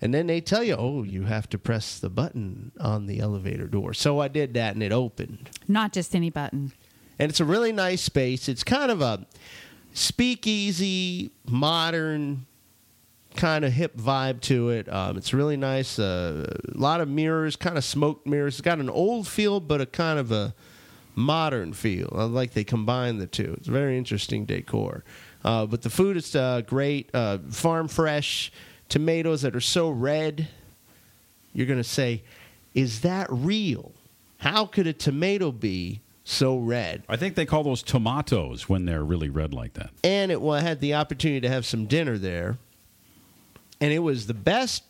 and 0.00 0.12
then 0.12 0.26
they 0.26 0.40
tell 0.40 0.62
you, 0.62 0.74
oh, 0.74 1.02
you 1.02 1.22
have 1.24 1.48
to 1.50 1.58
press 1.58 1.98
the 1.98 2.10
button 2.10 2.72
on 2.78 3.06
the 3.06 3.20
elevator 3.20 3.66
door. 3.66 3.94
So 3.94 4.20
I 4.20 4.28
did 4.28 4.54
that, 4.54 4.74
and 4.74 4.82
it 4.82 4.92
opened. 4.92 5.50
Not 5.66 5.92
just 5.92 6.14
any 6.14 6.30
button. 6.30 6.72
And 7.18 7.30
it's 7.30 7.40
a 7.40 7.44
really 7.44 7.72
nice 7.72 8.02
space. 8.02 8.48
It's 8.48 8.64
kind 8.64 8.90
of 8.90 9.00
a 9.00 9.26
speakeasy, 9.92 11.30
modern, 11.46 12.46
kind 13.36 13.64
of 13.64 13.72
hip 13.72 13.96
vibe 13.96 14.40
to 14.42 14.70
it. 14.70 14.92
Um, 14.92 15.16
it's 15.16 15.32
really 15.32 15.56
nice. 15.56 15.98
Uh, 15.98 16.58
a 16.74 16.78
lot 16.78 17.00
of 17.00 17.08
mirrors, 17.08 17.56
kind 17.56 17.78
of 17.78 17.84
smoked 17.84 18.26
mirrors. 18.26 18.54
It's 18.54 18.60
got 18.60 18.78
an 18.78 18.90
old 18.90 19.26
feel, 19.26 19.60
but 19.60 19.80
a 19.80 19.86
kind 19.86 20.18
of 20.18 20.32
a 20.32 20.54
modern 21.14 21.72
feel. 21.72 22.12
I 22.14 22.24
like 22.24 22.52
they 22.52 22.64
combine 22.64 23.18
the 23.18 23.26
two. 23.26 23.54
It's 23.58 23.68
very 23.68 23.96
interesting 23.96 24.44
decor. 24.44 25.04
Uh, 25.44 25.66
but 25.66 25.82
the 25.82 25.90
food 25.90 26.16
is 26.16 26.34
uh, 26.34 26.62
great. 26.66 27.10
Uh, 27.14 27.38
farm 27.50 27.88
fresh 27.88 28.50
tomatoes 28.88 29.42
that 29.42 29.54
are 29.54 29.60
so 29.60 29.90
red. 29.90 30.48
You're 31.52 31.66
going 31.66 31.78
to 31.78 31.84
say, 31.84 32.22
is 32.74 33.02
that 33.02 33.26
real? 33.30 33.92
How 34.38 34.66
could 34.66 34.86
a 34.86 34.92
tomato 34.92 35.52
be 35.52 36.00
so 36.24 36.56
red? 36.56 37.04
I 37.08 37.16
think 37.16 37.34
they 37.34 37.46
call 37.46 37.62
those 37.62 37.82
tomatoes 37.82 38.68
when 38.68 38.86
they're 38.86 39.04
really 39.04 39.28
red 39.28 39.54
like 39.54 39.74
that. 39.74 39.90
and 40.02 40.32
it 40.32 40.40
well, 40.40 40.54
I 40.54 40.60
had 40.60 40.80
the 40.80 40.94
opportunity 40.94 41.40
to 41.42 41.48
have 41.48 41.64
some 41.66 41.86
dinner 41.86 42.18
there, 42.18 42.58
and 43.80 43.92
it 43.92 44.00
was 44.00 44.26
the 44.26 44.34
best 44.34 44.82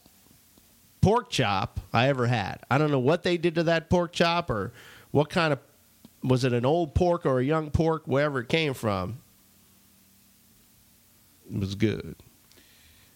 pork 1.00 1.30
chop 1.30 1.80
I 1.92 2.08
ever 2.08 2.26
had. 2.26 2.60
I 2.70 2.78
don't 2.78 2.90
know 2.90 2.98
what 2.98 3.24
they 3.24 3.36
did 3.36 3.56
to 3.56 3.64
that 3.64 3.90
pork 3.90 4.12
chop 4.12 4.48
or 4.48 4.72
what 5.10 5.28
kind 5.28 5.52
of 5.52 5.58
was 6.22 6.44
it 6.44 6.52
an 6.54 6.64
old 6.64 6.94
pork 6.94 7.26
or 7.26 7.38
a 7.40 7.44
young 7.44 7.70
pork, 7.70 8.04
wherever 8.06 8.40
it 8.40 8.48
came 8.48 8.72
from. 8.72 9.18
It 11.52 11.60
was 11.60 11.74
good. 11.74 12.16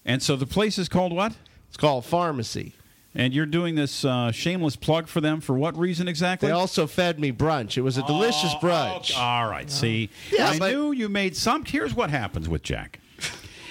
And 0.04 0.22
so 0.22 0.36
the 0.36 0.46
place 0.46 0.78
is 0.78 0.88
called 0.88 1.12
what? 1.12 1.34
It's 1.68 1.76
called 1.76 2.04
Pharmacy. 2.04 2.74
And 3.14 3.32
you're 3.34 3.46
doing 3.46 3.74
this 3.74 4.04
uh, 4.04 4.30
shameless 4.32 4.76
plug 4.76 5.08
for 5.08 5.20
them 5.20 5.40
for 5.40 5.58
what 5.58 5.76
reason 5.76 6.08
exactly? 6.08 6.48
They 6.48 6.52
also 6.52 6.86
fed 6.86 7.18
me 7.18 7.32
brunch. 7.32 7.76
It 7.76 7.80
was 7.82 7.96
a 7.98 8.02
delicious 8.04 8.52
Oh, 8.54 8.58
brunch. 8.60 9.10
okay. 9.10 9.14
All 9.20 9.48
right. 9.48 9.68
See, 9.70 10.10
Yeah, 10.30 10.50
I 10.50 10.58
knew 10.70 10.92
you 10.92 11.08
made 11.08 11.36
some. 11.36 11.64
Here's 11.64 11.94
what 11.94 12.10
happens 12.10 12.48
with 12.48 12.62
Jack. 12.62 13.00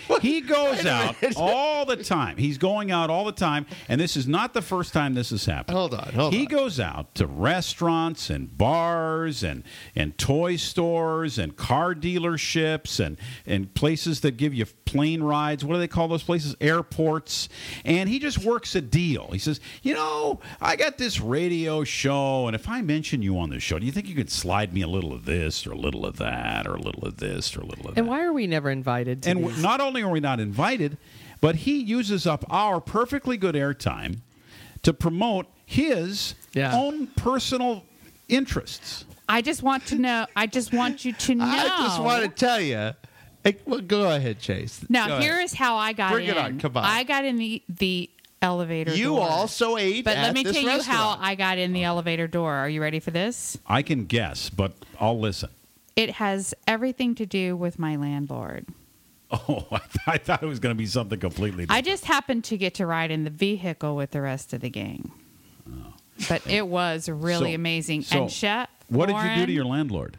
He 0.21 0.41
goes 0.41 0.85
out 0.85 1.15
all 1.35 1.85
the 1.85 1.95
time. 1.97 2.37
He's 2.37 2.57
going 2.57 2.91
out 2.91 3.09
all 3.09 3.23
the 3.25 3.31
time, 3.31 3.65
and 3.87 3.99
this 4.01 4.17
is 4.17 4.27
not 4.27 4.53
the 4.53 4.61
first 4.61 4.91
time 4.93 5.13
this 5.13 5.29
has 5.29 5.45
happened. 5.45 5.77
Hold 5.77 5.93
on, 5.93 6.11
hold 6.13 6.33
he 6.33 6.41
on. 6.41 6.45
goes 6.45 6.79
out 6.79 7.13
to 7.15 7.27
restaurants 7.27 8.29
and 8.29 8.57
bars 8.57 9.43
and 9.43 9.63
and 9.95 10.17
toy 10.17 10.55
stores 10.55 11.37
and 11.37 11.55
car 11.55 11.93
dealerships 11.95 12.99
and 13.03 13.17
and 13.45 13.73
places 13.73 14.21
that 14.21 14.37
give 14.37 14.53
you 14.53 14.65
plane 14.85 15.21
rides. 15.21 15.63
What 15.65 15.73
do 15.75 15.79
they 15.79 15.87
call 15.87 16.07
those 16.07 16.23
places? 16.23 16.55
Airports. 16.61 17.49
And 17.85 18.07
he 18.09 18.19
just 18.19 18.39
works 18.39 18.75
a 18.75 18.81
deal. 18.81 19.29
He 19.31 19.39
says, 19.39 19.59
"You 19.83 19.93
know, 19.95 20.39
I 20.61 20.75
got 20.75 20.97
this 20.97 21.19
radio 21.19 21.83
show, 21.83 22.47
and 22.47 22.55
if 22.55 22.67
I 22.69 22.81
mention 22.81 23.21
you 23.21 23.37
on 23.37 23.49
the 23.49 23.59
show, 23.59 23.79
do 23.79 23.85
you 23.85 23.91
think 23.91 24.07
you 24.07 24.15
could 24.15 24.31
slide 24.31 24.73
me 24.73 24.81
a 24.81 24.87
little 24.87 25.13
of 25.13 25.25
this 25.25 25.65
or 25.67 25.71
a 25.73 25.77
little 25.77 26.05
of 26.05 26.17
that 26.17 26.65
or 26.67 26.75
a 26.75 26.81
little 26.81 27.05
of 27.05 27.17
this 27.17 27.55
or 27.55 27.61
a 27.61 27.65
little 27.65 27.87
of 27.87 27.95
that?" 27.95 27.99
And 28.01 28.07
why 28.07 28.23
are 28.23 28.33
we 28.33 28.47
never 28.47 28.69
invited 28.69 29.23
to 29.23 29.29
And 29.31 29.45
these? 29.47 29.61
not 29.61 29.81
only 29.81 29.96
are 30.03 30.09
we 30.11 30.19
not 30.19 30.39
invited, 30.39 30.97
but 31.41 31.55
he 31.57 31.77
uses 31.79 32.25
up 32.27 32.45
our 32.49 32.79
perfectly 32.81 33.37
good 33.37 33.55
airtime 33.55 34.17
to 34.83 34.93
promote 34.93 35.47
his 35.65 36.35
Yeah. 36.53 36.73
own 36.75 37.07
personal 37.07 37.83
interests. 38.27 39.05
I 39.29 39.41
just 39.41 39.61
want 39.61 39.85
to 39.87 39.95
know. 39.95 40.25
I 40.35 40.47
just 40.47 40.73
want 40.73 41.03
you 41.05 41.13
to 41.13 41.35
know. 41.35 41.45
I 41.45 41.67
just 41.85 42.01
want 42.01 42.23
to 42.23 42.29
tell 42.29 42.61
you. 42.61 42.93
well, 43.65 43.81
go 43.81 44.09
ahead, 44.15 44.39
Chase. 44.39 44.79
Go 44.79 44.85
Now, 44.89 45.05
ahead. 45.07 45.21
here 45.23 45.39
is 45.41 45.53
how 45.53 45.75
I 45.77 45.93
got 45.93 46.11
Bring 46.13 46.25
in. 46.27 46.31
it 46.31 46.37
on, 46.37 46.59
come 46.59 46.77
on. 46.77 46.85
I 46.85 47.03
got 47.03 47.25
in 47.25 47.37
the 47.37 47.61
the 47.69 48.09
elevator. 48.41 48.93
You 48.95 49.15
door. 49.15 49.27
also 49.29 49.77
ate 49.77 50.05
But 50.05 50.15
at 50.17 50.23
let 50.23 50.33
me 50.35 50.43
this 50.43 50.55
tell 50.61 50.77
you 50.77 50.83
how. 50.83 51.17
I 51.19 51.35
got 51.35 51.57
in 51.57 51.73
the 51.73 51.83
elevator 51.83 52.27
door. 52.27 52.53
Are 52.53 52.69
you 52.69 52.81
ready 52.81 52.99
for 52.99 53.11
this? 53.11 53.57
I 53.67 53.81
can 53.81 54.05
guess, 54.05 54.49
but 54.49 54.73
I'll 54.99 55.19
listen. 55.19 55.49
It 55.95 56.11
has 56.11 56.53
everything 56.67 57.15
to 57.15 57.25
do 57.25 57.55
with 57.57 57.79
my 57.79 57.95
landlord. 57.95 58.67
Oh, 59.31 59.67
I, 59.71 59.77
th- 59.79 59.89
I 60.07 60.17
thought 60.17 60.41
it 60.41 60.45
was 60.45 60.59
going 60.59 60.73
to 60.73 60.77
be 60.77 60.85
something 60.85 61.19
completely 61.19 61.63
different. 61.65 61.71
I 61.77 61.81
just 61.81 62.05
happened 62.05 62.43
to 62.45 62.57
get 62.57 62.75
to 62.75 62.85
ride 62.85 63.11
in 63.11 63.25
the 63.25 63.29
vehicle 63.29 63.95
with 63.95 64.11
the 64.11 64.21
rest 64.21 64.53
of 64.53 64.61
the 64.61 64.69
gang. 64.69 65.11
But 66.29 66.47
it 66.47 66.65
was 66.67 67.09
really 67.09 67.51
So- 67.51 67.55
amazing. 67.55 68.01
so 68.03 68.21
and 68.23 68.29
Chet, 68.31 68.69
what 68.87 69.07
did 69.07 69.17
you 69.17 69.35
do 69.35 69.45
to 69.47 69.51
your 69.51 69.65
landlord? 69.65 70.17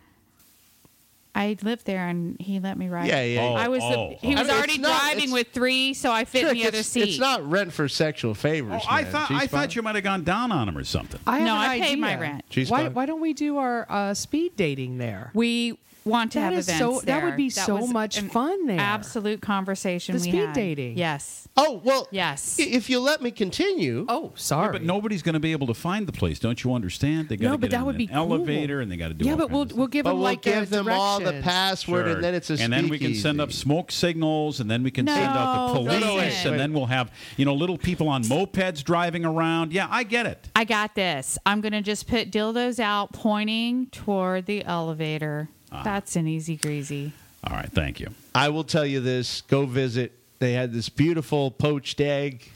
I 1.35 1.57
lived 1.62 1.87
there 1.87 2.09
and 2.09 2.37
he 2.41 2.59
let 2.59 2.77
me 2.77 2.88
ride. 2.88 3.07
Yeah, 3.07 3.23
yeah, 3.23 3.43
Oh, 3.43 3.55
I 3.55 3.69
was 3.69 3.81
oh, 3.85 4.11
the, 4.11 4.15
he 4.17 4.35
oh. 4.35 4.41
was 4.41 4.41
I 4.41 4.43
mean, 4.43 4.50
already 4.59 4.73
it's 4.73 4.81
not- 4.83 5.00
driving 5.03 5.31
with 5.31 5.49
three, 5.53 5.95
so 5.95 6.11
I 6.11 6.25
fit 6.25 6.45
in 6.49 6.55
the 6.55 6.67
other 6.67 6.79
it's, 6.79 6.88
seat. 6.88 7.09
it's 7.11 7.19
not 7.19 7.49
rent 7.49 7.73
for 7.73 7.88
sexual 7.88 8.35
favors. 8.35 8.83
Oh, 8.85 8.88
I 8.91 9.05
thought 9.05 9.31
I 9.31 9.41
G-spot? 9.43 9.50
thought 9.50 9.77
you 9.77 9.83
might 9.83 9.95
have 9.95 10.05
gone 10.05 10.25
down 10.25 10.50
on 10.53 10.69
him 10.69 10.77
or 10.77 10.85
something. 10.85 11.21
I 11.27 11.38
have 11.38 11.47
No, 11.47 11.55
an 11.55 11.61
I 11.61 11.81
paid 11.81 11.99
my 11.99 12.09
idea. 12.15 12.21
rent. 12.21 12.45
She's 12.50 12.71
Why, 12.71 12.88
why 12.88 13.07
don't 13.07 13.21
we 13.21 13.33
do 13.35 13.59
our 13.59 13.87
uh, 13.88 14.15
speed 14.15 14.57
dating 14.57 14.99
there? 14.99 15.31
We 15.33 15.79
want 16.05 16.33
to 16.33 16.38
That 16.38 16.52
have 16.52 16.64
events 16.64 16.78
so- 16.78 17.00
that 17.05 17.23
would 17.23 17.37
be 17.37 17.50
so 17.50 17.87
much 17.87 18.19
an 18.19 18.28
fun 18.31 18.67
there. 18.67 18.81
Absolute 18.81 19.40
conversation. 19.40 20.17
The 20.17 20.23
we 20.23 20.28
speed 20.31 20.38
had. 20.47 20.52
dating. 20.55 20.99
Yes. 20.99 21.49
Oh 21.57 21.81
well. 21.85 22.07
Yes. 22.11 22.57
If 22.59 22.88
you 22.88 23.00
let 23.00 23.21
me 23.21 23.31
continue. 23.31 24.07
Oh, 24.09 24.33
sorry. 24.37 24.67
Yeah, 24.69 24.73
but 24.73 24.83
nobody's 24.85 25.23
going 25.23 25.33
to 25.35 25.40
be 25.40 25.52
able 25.52 25.67
to 25.67 25.75
find 25.75 26.07
the 26.07 26.12
place. 26.12 26.38
Don't 26.38 26.62
you 26.62 26.73
understand? 26.73 27.28
They 27.28 27.37
got 27.37 27.43
to 27.43 27.49
No, 27.49 27.52
get 27.57 27.61
but 27.62 27.71
that 27.73 27.81
in 27.81 27.87
would 27.87 27.95
an 27.97 27.99
be 27.99 28.07
cool. 28.07 28.17
elevator 28.17 28.81
and 28.81 28.90
they 28.93 28.97
got 28.97 29.09
to 29.09 29.14
do. 29.14 29.25
yeah, 29.25 29.33
all 29.33 29.38
but 29.38 29.50
we'll 29.50 29.59
we'll 29.67 29.69
stuff. 29.87 29.90
give 29.90 30.05
but 30.05 30.11
them 30.11 30.19
we'll 30.19 30.25
like 30.25 30.38
uh, 30.47 30.61
give 30.61 30.71
them 30.71 30.88
all 30.88 31.19
the 31.21 31.40
password, 31.43 32.07
Sure. 32.07 32.14
and 32.14 32.25
then 32.25 32.35
it's 32.35 32.49
a 32.50 32.57
speed 32.57 32.64
dating. 32.71 32.75
and 32.75 32.85
then 32.85 32.90
we 32.90 32.99
can 32.99 33.14
send 33.14 33.40
up 33.40 33.52
smoke 33.52 33.90
signals, 33.90 34.61
and 34.61 34.71
then 34.71 34.83
we 34.83 34.90
can 34.90 35.05
No, 35.05 35.14
send 35.14 35.26
out 35.26 35.69
the 35.69 35.75
no, 35.75 35.81
police, 35.81 36.00
no, 36.00 36.14
wait, 36.17 36.33
and 36.45 36.50
wait. 36.52 36.57
then 36.59 36.73
we'll 36.73 36.87
have 36.87 37.11
you 37.37 37.45
know 37.45 37.55
little 37.55 37.76
people 37.78 38.09
on 38.09 38.23
mopeds 38.25 38.85
driving 38.85 39.25
around. 39.25 39.73
Yeah, 39.73 39.88
I 39.90 40.05
get 40.05 40.26
it. 40.26 40.49
I 40.55 40.64
got 40.64 40.95
this. 40.95 41.38
I'm 41.45 41.61
going 41.61 41.73
to 41.73 41.83
just 41.83 42.07
put 42.07 42.31
dildos 42.31 42.78
out 42.78 43.12
pointing 43.12 43.87
toward 43.87 44.47
the 44.47 44.64
elevator. 44.64 45.49
Ah. 45.73 45.83
That's 45.83 46.17
an 46.17 46.27
easy 46.27 46.57
greasy. 46.57 47.13
All 47.45 47.55
right, 47.55 47.71
thank 47.71 48.01
you. 48.01 48.09
I 48.35 48.49
will 48.49 48.65
tell 48.65 48.87
you 48.87 49.01
this: 49.01 49.43
go 49.43 49.67
visit. 49.67 50.13
They 50.39 50.53
had 50.53 50.73
this 50.73 50.89
beautiful 50.89 51.51
poached 51.51 52.01
egg. 52.01 52.51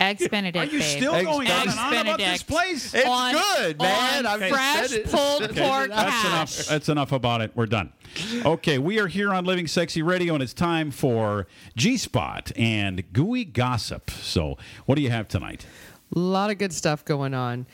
Eggs 0.00 0.26
Benedict. 0.30 0.56
Are 0.56 0.72
you 0.74 0.78
babe. 0.80 0.96
still 0.98 1.14
Eggs 1.14 1.26
going 1.26 1.50
on 1.50 1.68
and 1.68 1.78
on 1.78 1.96
about 1.98 2.18
this 2.18 2.42
place? 2.42 2.94
It's 2.94 3.06
On- 3.06 3.34
good, 3.34 3.78
man. 3.78 4.26
on 4.26 4.42
I've 4.42 4.50
fresh 4.50 4.88
said 4.88 5.00
it. 5.00 5.10
pulled 5.10 5.42
Okay, 5.42 5.60
pork 5.60 5.88
That's 5.90 6.10
hash. 6.10 6.24
enough. 6.58 6.66
That's 6.68 6.88
enough 6.88 7.12
about 7.12 7.40
it. 7.42 7.52
We're 7.54 7.66
done. 7.66 7.92
Okay, 8.44 8.78
we 8.78 8.98
are 8.98 9.06
here 9.06 9.32
on 9.32 9.44
Living 9.44 9.66
Sexy 9.66 10.02
Radio, 10.02 10.34
and 10.34 10.42
it's 10.42 10.54
time 10.54 10.90
for 10.90 11.46
G 11.76 11.96
Spot 11.96 12.50
and 12.56 13.12
Gooey 13.12 13.44
Gossip. 13.44 14.10
So, 14.10 14.56
what 14.86 14.94
do 14.96 15.02
you 15.02 15.10
have 15.10 15.28
tonight? 15.28 15.66
A 16.14 16.18
lot 16.18 16.50
of 16.50 16.58
good 16.58 16.72
stuff 16.72 17.04
going 17.04 17.34
on. 17.34 17.66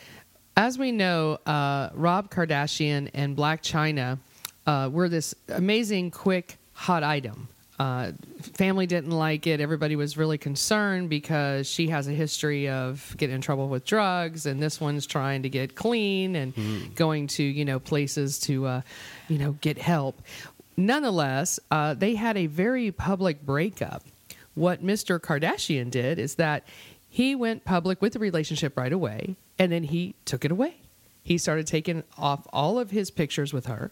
As 0.57 0.79
we 0.79 0.91
know, 0.91 1.37
uh, 1.45 1.91
Rob 1.93 2.31
Kardashian 2.31 3.11
and 3.13 3.37
Blac 3.37 3.61
Chyna 3.61 4.17
uh, 4.65 4.89
were 4.91 5.07
this 5.07 5.35
amazing, 5.49 6.09
quick, 6.09 6.57
hot 6.73 7.03
item. 7.03 7.47
Uh, 7.77 8.13
family 8.41 8.87
didn't 8.87 9.11
like 9.11 9.45
it. 9.45 9.61
Everybody 9.61 9.95
was 9.95 10.17
really 10.17 10.39
concerned 10.39 11.11
because 11.11 11.69
she 11.69 11.89
has 11.89 12.07
a 12.07 12.11
history 12.11 12.67
of 12.69 13.13
getting 13.19 13.35
in 13.35 13.41
trouble 13.41 13.69
with 13.69 13.85
drugs, 13.85 14.47
and 14.47 14.59
this 14.59 14.81
one's 14.81 15.05
trying 15.05 15.43
to 15.43 15.49
get 15.49 15.75
clean 15.75 16.35
and 16.35 16.95
going 16.95 17.27
to 17.27 17.43
you 17.43 17.63
know 17.63 17.77
places 17.77 18.39
to 18.39 18.65
uh, 18.65 18.81
you 19.27 19.37
know 19.37 19.51
get 19.61 19.77
help. 19.77 20.23
Nonetheless, 20.75 21.59
uh, 21.69 21.93
they 21.93 22.15
had 22.15 22.35
a 22.35 22.47
very 22.47 22.91
public 22.91 23.45
breakup. 23.45 24.01
What 24.55 24.83
Mr. 24.83 25.19
Kardashian 25.19 25.91
did 25.91 26.17
is 26.17 26.33
that 26.35 26.63
he 27.17 27.33
went 27.33 27.65
public 27.65 27.99
with 27.99 28.13
the 28.13 28.19
relationship 28.19 28.77
right 28.77 28.93
away, 28.93 29.37
and 29.57 29.71
then 29.71 29.81
he 29.81 30.13
took 30.25 30.45
it 30.45 30.51
away. 30.51 30.75
He 31.23 31.39
started 31.39 31.65
taking 31.65 32.03
off 32.15 32.45
all 32.53 32.77
of 32.77 32.91
his 32.91 33.09
pictures 33.09 33.51
with 33.51 33.65
her, 33.65 33.91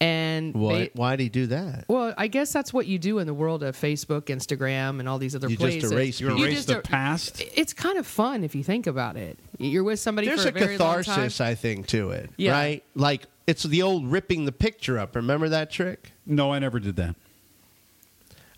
and 0.00 0.54
What? 0.54 0.92
why 0.94 1.14
did 1.16 1.24
he 1.24 1.28
do 1.28 1.46
that? 1.48 1.84
well, 1.88 2.14
I 2.16 2.28
guess 2.28 2.50
that's 2.50 2.72
what 2.72 2.86
you 2.86 2.98
do 2.98 3.18
in 3.18 3.26
the 3.26 3.34
world 3.34 3.62
of 3.62 3.76
Facebook, 3.76 4.22
Instagram, 4.22 4.98
and 4.98 5.06
all 5.10 5.18
these 5.18 5.34
other 5.36 5.46
You 5.50 5.56
just 5.58 5.60
places. 5.80 5.92
erase 5.92 6.20
You 6.20 6.28
people. 6.28 6.42
erase 6.44 6.54
just 6.54 6.68
the 6.68 6.78
er- 6.78 6.80
past. 6.80 7.42
It's 7.54 7.74
kind 7.74 7.98
of 7.98 8.06
fun 8.06 8.44
if 8.44 8.54
you 8.54 8.64
think 8.64 8.86
about 8.86 9.18
it. 9.18 9.38
You're 9.58 9.84
with 9.84 10.00
somebody 10.00 10.26
There's 10.26 10.42
for 10.42 10.48
a, 10.48 10.52
a, 10.52 10.54
very 10.54 10.78
long 10.78 10.94
time. 10.94 11.04
catharsis, 11.04 11.40
I 11.42 11.54
think, 11.54 11.86
to 11.88 12.12
it. 12.12 12.30
Yeah. 12.38 12.52
Right? 12.52 12.82
Like 12.94 13.26
it's 13.46 13.62
the 13.64 13.82
old 13.82 14.06
ripping 14.10 14.46
the 14.46 14.52
picture 14.52 14.98
up. 14.98 15.14
Remember 15.16 15.50
that 15.50 15.70
trick? 15.70 16.12
No, 16.24 16.50
I 16.50 16.58
never 16.60 16.80
did 16.80 16.96
that. 16.96 17.14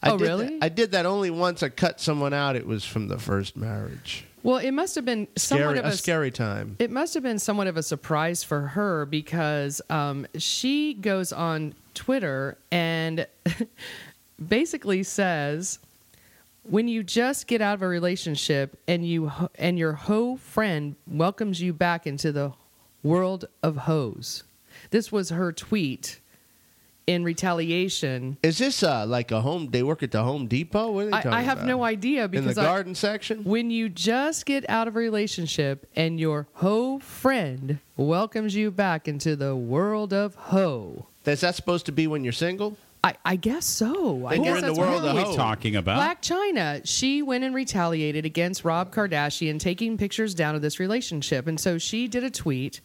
I 0.05 0.11
Oh, 0.11 0.19
did 0.19 0.25
really? 0.27 0.47
that- 0.47 0.65
I 0.65 0.69
did 0.69 0.93
that 0.93 1.07
only 1.07 1.31
once. 1.31 1.63
I 1.63 1.69
cut 1.71 2.01
someone 2.01 2.33
out. 2.33 2.55
It 2.57 2.67
was 2.67 2.85
from 2.85 3.09
the 3.09 3.19
first 3.19 3.57
marriage. 3.57 4.25
Well, 4.43 4.59
it 4.59 4.73
must 4.73 4.95
have 4.97 5.07
been 5.07 5.27
somewhat 5.37 5.65
Scary, 5.65 5.79
of 5.79 5.85
a 5.87 5.89
a, 5.89 5.93
scary 5.93 6.31
time. 6.31 6.77
It 6.79 6.91
must 6.91 7.15
have 7.15 7.23
been 7.23 7.39
somewhat 7.39 7.67
of 7.67 7.79
a 7.79 7.83
surprise 7.83 8.45
for 8.45 8.61
her 8.61 9.07
because 9.07 9.81
um, 9.89 10.27
she 10.37 10.93
goes 10.95 11.33
on 11.33 11.75
Twitter 11.95 12.59
and 12.71 13.27
basically 14.49 15.03
says, 15.03 15.79
"When 16.63 16.89
you 16.89 17.03
just 17.03 17.47
get 17.47 17.61
out 17.63 17.75
of 17.75 17.83
a 17.83 17.89
relationship 17.89 18.79
and 18.87 19.07
you 19.09 19.29
ho- 19.29 19.51
and 19.55 19.79
your 19.79 19.93
hoe 19.95 20.37
friend 20.37 20.97
welcomes 21.07 21.61
you 21.63 21.73
back 21.73 22.07
into 22.07 22.33
the 22.33 22.53
world 23.03 23.47
of 23.63 23.77
hoes." 23.79 24.45
This 24.91 25.11
was 25.11 25.31
her 25.31 25.53
tweet 25.53 26.21
in 27.07 27.25
retaliation. 27.25 28.37
Is 28.43 28.59
this 28.59 28.83
uh, 28.83 29.05
like 29.07 29.31
a 29.31 29.41
home? 29.41 29.69
They 29.71 29.83
work 29.83 30.03
at 30.03 30.11
the 30.11 30.23
Home 30.23 30.47
Depot. 30.47 30.91
What 30.91 31.01
are 31.07 31.11
they 31.11 31.13
I, 31.13 31.23
talking 31.23 31.33
I 31.33 31.43
have 31.43 31.59
about? 31.59 31.69
no 31.69 31.85
idea 31.85 32.29
because 32.29 32.45
In 32.45 32.49
because 32.51 32.57
the 32.57 32.63
I- 32.63 32.65
garden 32.75 32.95
section. 32.95 33.45
when 33.45 33.71
you 33.71 33.89
just 33.89 34.47
get 34.47 34.69
out 34.71 34.89
of 34.89 34.97
a 34.97 34.99
relationship 34.99 35.87
and 35.97 36.19
your 36.19 36.47
hoe 36.55 36.99
friend 37.01 37.79
welcomes 37.97 38.55
you 38.55 38.71
back 38.71 39.07
into 39.09 39.37
the 39.37 39.55
world 39.55 40.13
of 40.13 40.35
hoe. 40.35 41.07
Is 41.27 41.41
that 41.41 41.55
supposed 41.55 41.87
to 41.87 41.93
be 41.93 42.07
when 42.07 42.25
you're 42.25 42.33
single? 42.33 42.77
I, 43.03 43.15
I 43.23 43.37
guess 43.37 43.67
so. 43.67 44.27
I 44.27 44.39
guess 44.39 44.61
in 44.63 44.65
the 44.65 44.81
world 44.81 45.03
what- 45.03 45.15
are 45.17 45.29
we 45.31 45.37
talking 45.37 45.77
about? 45.77 46.01
Blac 46.01 46.23
Chyna, 46.23 46.81
she 46.85 47.21
went 47.21 47.45
and 47.45 47.55
retaliated 47.55 48.25
against 48.25 48.65
Rob 48.65 48.95
Kardashian 48.95 49.59
taking 49.61 49.99
pictures 49.99 50.35
down 50.35 50.55
of 50.55 50.63
this 50.63 50.81
relationship. 50.81 51.47
And 51.47 51.61
so 51.61 51.77
she 51.77 52.09
did 52.09 52.25
a 52.25 52.31
tweet. 52.31 52.81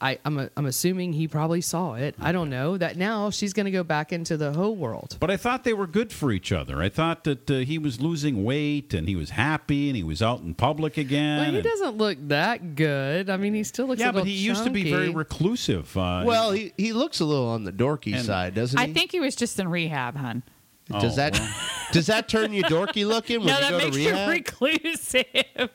I, 0.00 0.18
I'm, 0.24 0.38
a, 0.38 0.50
I'm 0.56 0.66
assuming 0.66 1.12
he 1.12 1.26
probably 1.26 1.60
saw 1.60 1.94
it. 1.94 2.14
I 2.20 2.30
don't 2.30 2.50
know. 2.50 2.76
That 2.76 2.96
now 2.96 3.30
she's 3.30 3.52
going 3.52 3.66
to 3.66 3.72
go 3.72 3.82
back 3.82 4.12
into 4.12 4.36
the 4.36 4.52
hoe 4.52 4.70
world. 4.70 5.16
But 5.18 5.30
I 5.30 5.36
thought 5.36 5.64
they 5.64 5.72
were 5.72 5.88
good 5.88 6.12
for 6.12 6.30
each 6.30 6.52
other. 6.52 6.80
I 6.80 6.88
thought 6.88 7.24
that 7.24 7.50
uh, 7.50 7.54
he 7.58 7.78
was 7.78 8.00
losing 8.00 8.44
weight 8.44 8.94
and 8.94 9.08
he 9.08 9.16
was 9.16 9.30
happy 9.30 9.88
and 9.88 9.96
he 9.96 10.04
was 10.04 10.22
out 10.22 10.40
in 10.40 10.54
public 10.54 10.96
again. 10.98 11.38
Well, 11.40 11.52
he 11.52 11.62
doesn't 11.62 11.96
look 11.96 12.16
that 12.28 12.76
good. 12.76 13.28
I 13.28 13.36
mean, 13.36 13.54
he 13.54 13.64
still 13.64 13.86
looks 13.86 14.00
a 14.00 14.04
yeah, 14.04 14.08
little 14.10 14.20
but 14.22 14.28
he 14.28 14.34
used 14.34 14.62
to 14.64 14.70
be 14.70 14.88
very 14.90 15.10
reclusive. 15.10 15.96
Uh, 15.96 16.22
Well, 16.24 16.52
he, 16.52 16.72
he 16.76 16.92
looks 16.92 17.18
a 17.18 17.24
little 17.24 17.48
on 17.48 17.64
the 17.64 17.72
dorky 17.72 18.20
side, 18.20 18.54
doesn't 18.54 18.78
he? 18.78 18.84
I 18.84 18.92
think 18.92 19.10
he 19.12 19.18
was 19.20 19.34
just 19.34 19.58
in 19.58 19.68
rehab, 19.68 20.16
hun. 20.16 20.42
Does 20.90 21.14
Oh, 21.14 21.16
that 21.16 21.32
well. 21.34 21.54
does 21.92 22.06
that 22.06 22.28
turn 22.28 22.52
you 22.54 22.62
dorky 22.62 23.06
looking 23.06 23.40
when 23.40 23.48
no, 23.48 23.54
you 23.56 23.60
that 23.60 23.70
go 23.72 23.78
makes 23.78 23.96
to 23.96 24.02
you 24.02 24.14
reclusive. 24.30 25.70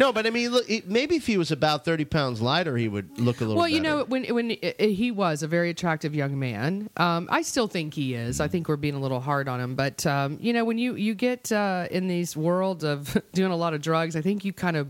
No, 0.00 0.12
but 0.12 0.26
I 0.26 0.30
mean, 0.30 0.50
look, 0.50 0.68
it, 0.68 0.88
maybe 0.88 1.14
if 1.16 1.26
he 1.26 1.36
was 1.38 1.52
about 1.52 1.84
thirty 1.84 2.04
pounds 2.04 2.40
lighter, 2.40 2.76
he 2.76 2.88
would 2.88 3.18
look 3.20 3.36
a 3.40 3.44
little. 3.44 3.54
Bit. 3.54 3.58
Well, 3.58 3.68
you 3.68 3.82
better. 3.82 3.96
know, 3.98 4.04
when 4.04 4.24
when 4.34 4.50
i- 4.52 4.74
i- 4.80 4.86
he 4.86 5.10
was 5.10 5.42
a 5.42 5.46
very 5.46 5.70
attractive 5.70 6.14
young 6.14 6.38
man, 6.38 6.88
um, 6.96 7.28
I 7.30 7.42
still 7.42 7.68
think 7.68 7.94
he 7.94 8.14
is. 8.14 8.40
I 8.40 8.48
think 8.48 8.68
we're 8.68 8.76
being 8.76 8.94
a 8.94 9.00
little 9.00 9.20
hard 9.20 9.46
on 9.48 9.60
him, 9.60 9.74
but 9.76 10.04
um, 10.06 10.38
you 10.40 10.52
know, 10.52 10.64
when 10.64 10.78
you 10.78 10.94
you 10.96 11.14
get 11.14 11.52
uh, 11.52 11.86
in 11.90 12.08
these 12.08 12.36
world 12.36 12.82
of 12.84 13.16
doing 13.32 13.52
a 13.52 13.56
lot 13.56 13.74
of 13.74 13.82
drugs, 13.82 14.16
I 14.16 14.22
think 14.22 14.44
you 14.44 14.52
kind 14.52 14.76
of 14.76 14.88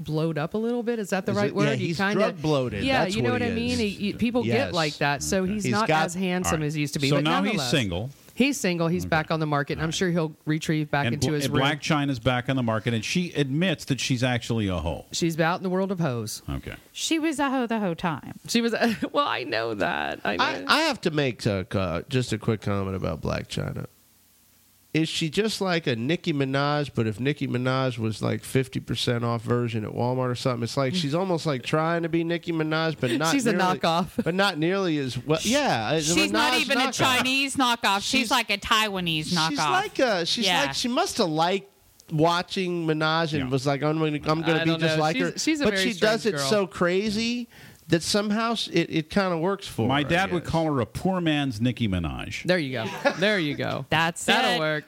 blowed 0.00 0.38
up 0.38 0.54
a 0.54 0.58
little 0.58 0.82
bit. 0.82 0.98
Is 0.98 1.10
that 1.10 1.26
the 1.26 1.32
Is 1.32 1.36
right 1.38 1.48
it- 1.48 1.54
word? 1.54 1.64
yeah, 1.66 1.72
you 1.74 1.86
he's 1.88 1.96
kinda, 1.98 2.14
drug 2.14 2.40
bloated. 2.42 2.82
Yeah, 2.84 3.04
That's 3.04 3.14
you 3.16 3.22
know 3.22 3.32
what 3.32 3.42
what, 3.42 3.48
he 3.48 3.52
I 3.52 3.54
mean. 3.54 3.70
is. 3.72 3.78
He- 3.78 3.88
he- 3.90 4.12
people 4.14 4.44
Yes. 4.46 4.56
get 4.68 4.72
like 4.74 4.96
that, 4.98 5.22
so 5.22 5.44
he's, 5.44 5.64
He's 5.64 5.72
not 5.72 5.86
got- 5.88 6.06
as 6.06 6.14
handsome 6.14 6.54
All 6.54 6.60
right. 6.60 6.66
as 6.66 6.74
he 6.74 6.80
used 6.80 6.94
to 6.94 7.00
be. 7.00 7.10
So 7.10 7.16
but 7.16 7.24
now 7.24 7.42
he's 7.42 7.48
nonetheless, 7.52 7.70
single. 7.70 8.10
He's 8.40 8.58
single. 8.58 8.88
He's 8.88 9.04
back 9.04 9.30
on 9.30 9.38
the 9.38 9.46
market, 9.46 9.74
and 9.74 9.82
I'm 9.82 9.90
sure 9.90 10.08
he'll 10.08 10.34
retrieve 10.46 10.90
back 10.90 11.04
and 11.04 11.12
into 11.12 11.26
Bla- 11.26 11.36
his 11.36 11.44
and 11.44 11.54
room. 11.54 11.62
Blac 11.62 11.80
Chyna's 11.80 12.18
back 12.18 12.48
on 12.48 12.56
the 12.56 12.62
market, 12.62 12.94
and 12.94 13.04
she 13.04 13.32
admits 13.32 13.84
that 13.84 14.00
she's 14.00 14.24
actually 14.24 14.66
a 14.66 14.78
hoe. 14.78 15.04
She's 15.12 15.38
out 15.38 15.58
in 15.58 15.62
the 15.62 15.68
world 15.68 15.92
of 15.92 16.00
hoes. 16.00 16.40
Okay. 16.48 16.76
She 16.90 17.18
was 17.18 17.38
a 17.38 17.50
hoe 17.50 17.66
the 17.66 17.80
whole 17.80 17.94
time. 17.94 18.40
She 18.48 18.62
was. 18.62 18.74
well, 19.12 19.28
I 19.28 19.44
know 19.44 19.74
that. 19.74 20.20
I 20.24 20.36
know. 20.36 20.44
I, 20.44 20.64
I 20.66 20.80
have 20.84 21.02
to 21.02 21.10
make 21.10 21.44
a, 21.44 21.66
uh, 21.78 22.00
just 22.08 22.32
a 22.32 22.38
quick 22.38 22.62
comment 22.62 22.96
about 22.96 23.20
Black 23.20 23.48
China. 23.48 23.86
Is 24.92 25.08
she 25.08 25.30
just 25.30 25.60
like 25.60 25.86
a 25.86 25.94
Nicki 25.94 26.32
Minaj, 26.32 26.90
but 26.96 27.06
if 27.06 27.20
Nicki 27.20 27.46
Minaj 27.46 27.96
was 27.96 28.20
like 28.22 28.42
50% 28.42 29.22
off 29.22 29.40
version 29.42 29.84
at 29.84 29.92
Walmart 29.92 30.30
or 30.30 30.34
something? 30.34 30.64
It's 30.64 30.76
like 30.76 30.96
she's 30.96 31.14
almost 31.14 31.46
like 31.46 31.62
trying 31.62 32.02
to 32.02 32.08
be 32.08 32.24
Nicki 32.24 32.50
Minaj, 32.50 32.96
but 32.98 33.12
not 33.12 33.30
She's 33.32 33.46
a 33.46 33.52
nearly- 33.52 33.78
knockoff. 33.78 34.22
But 34.24 34.34
not 34.34 34.58
nearly 34.58 34.98
as 34.98 35.16
well. 35.16 35.38
Yeah. 35.42 35.92
a 35.92 36.02
She's 36.02 36.32
not 36.32 36.54
Minaj 36.54 36.60
even 36.62 36.80
a. 36.80 36.90
Chinese 36.92 37.54
knockoff. 37.54 37.98
She's, 37.98 38.04
She's- 38.10 38.30
like 38.32 38.50
a 38.50 38.58
Taiwanese 38.58 39.28
knockoff. 39.28 39.48
She's 39.50 39.58
like 39.58 39.98
a, 40.00 40.26
she's 40.26 40.46
Yeah. 40.46 40.62
like 40.64 40.74
she 40.74 40.88
must 40.88 41.18
have 41.18 41.28
liked 41.28 41.68
watching 42.10 42.84
Minaj 42.86 43.32
and 43.34 43.44
Yeah. 43.44 43.48
was 43.48 43.66
like 43.66 43.82
I'm 43.84 43.98
going 43.98 44.20
to 44.20 44.28
I'm 44.30 44.42
going 44.42 44.56
I 44.56 44.58
to 44.60 44.64
be 44.64 44.70
don't 44.72 44.80
just 44.80 44.96
know. 44.96 45.02
like 45.02 45.16
She's- 45.16 45.32
her. 45.32 45.38
she's 45.38 45.60
a 45.60 45.64
but 45.64 45.74
very 45.74 45.92
she 45.92 45.98
does 46.00 46.26
it 46.26 46.32
girl. 46.34 46.48
so 46.50 46.66
crazy 46.66 47.48
that 47.90 48.02
somehow 48.02 48.52
it, 48.72 48.86
it 48.88 49.10
kind 49.10 49.32
of 49.32 49.40
works 49.40 49.66
for 49.66 49.86
My 49.86 50.02
her, 50.02 50.08
dad 50.08 50.32
would 50.32 50.44
call 50.44 50.64
her 50.66 50.80
a 50.80 50.86
poor 50.86 51.20
man's 51.20 51.60
Nicki 51.60 51.88
Minaj. 51.88 52.44
There 52.44 52.58
you 52.58 52.72
go. 52.72 52.86
There 53.18 53.38
you 53.38 53.54
go. 53.54 53.84
That's 53.90 54.24
That'll 54.24 54.52
it. 54.52 54.58
work. 54.60 54.84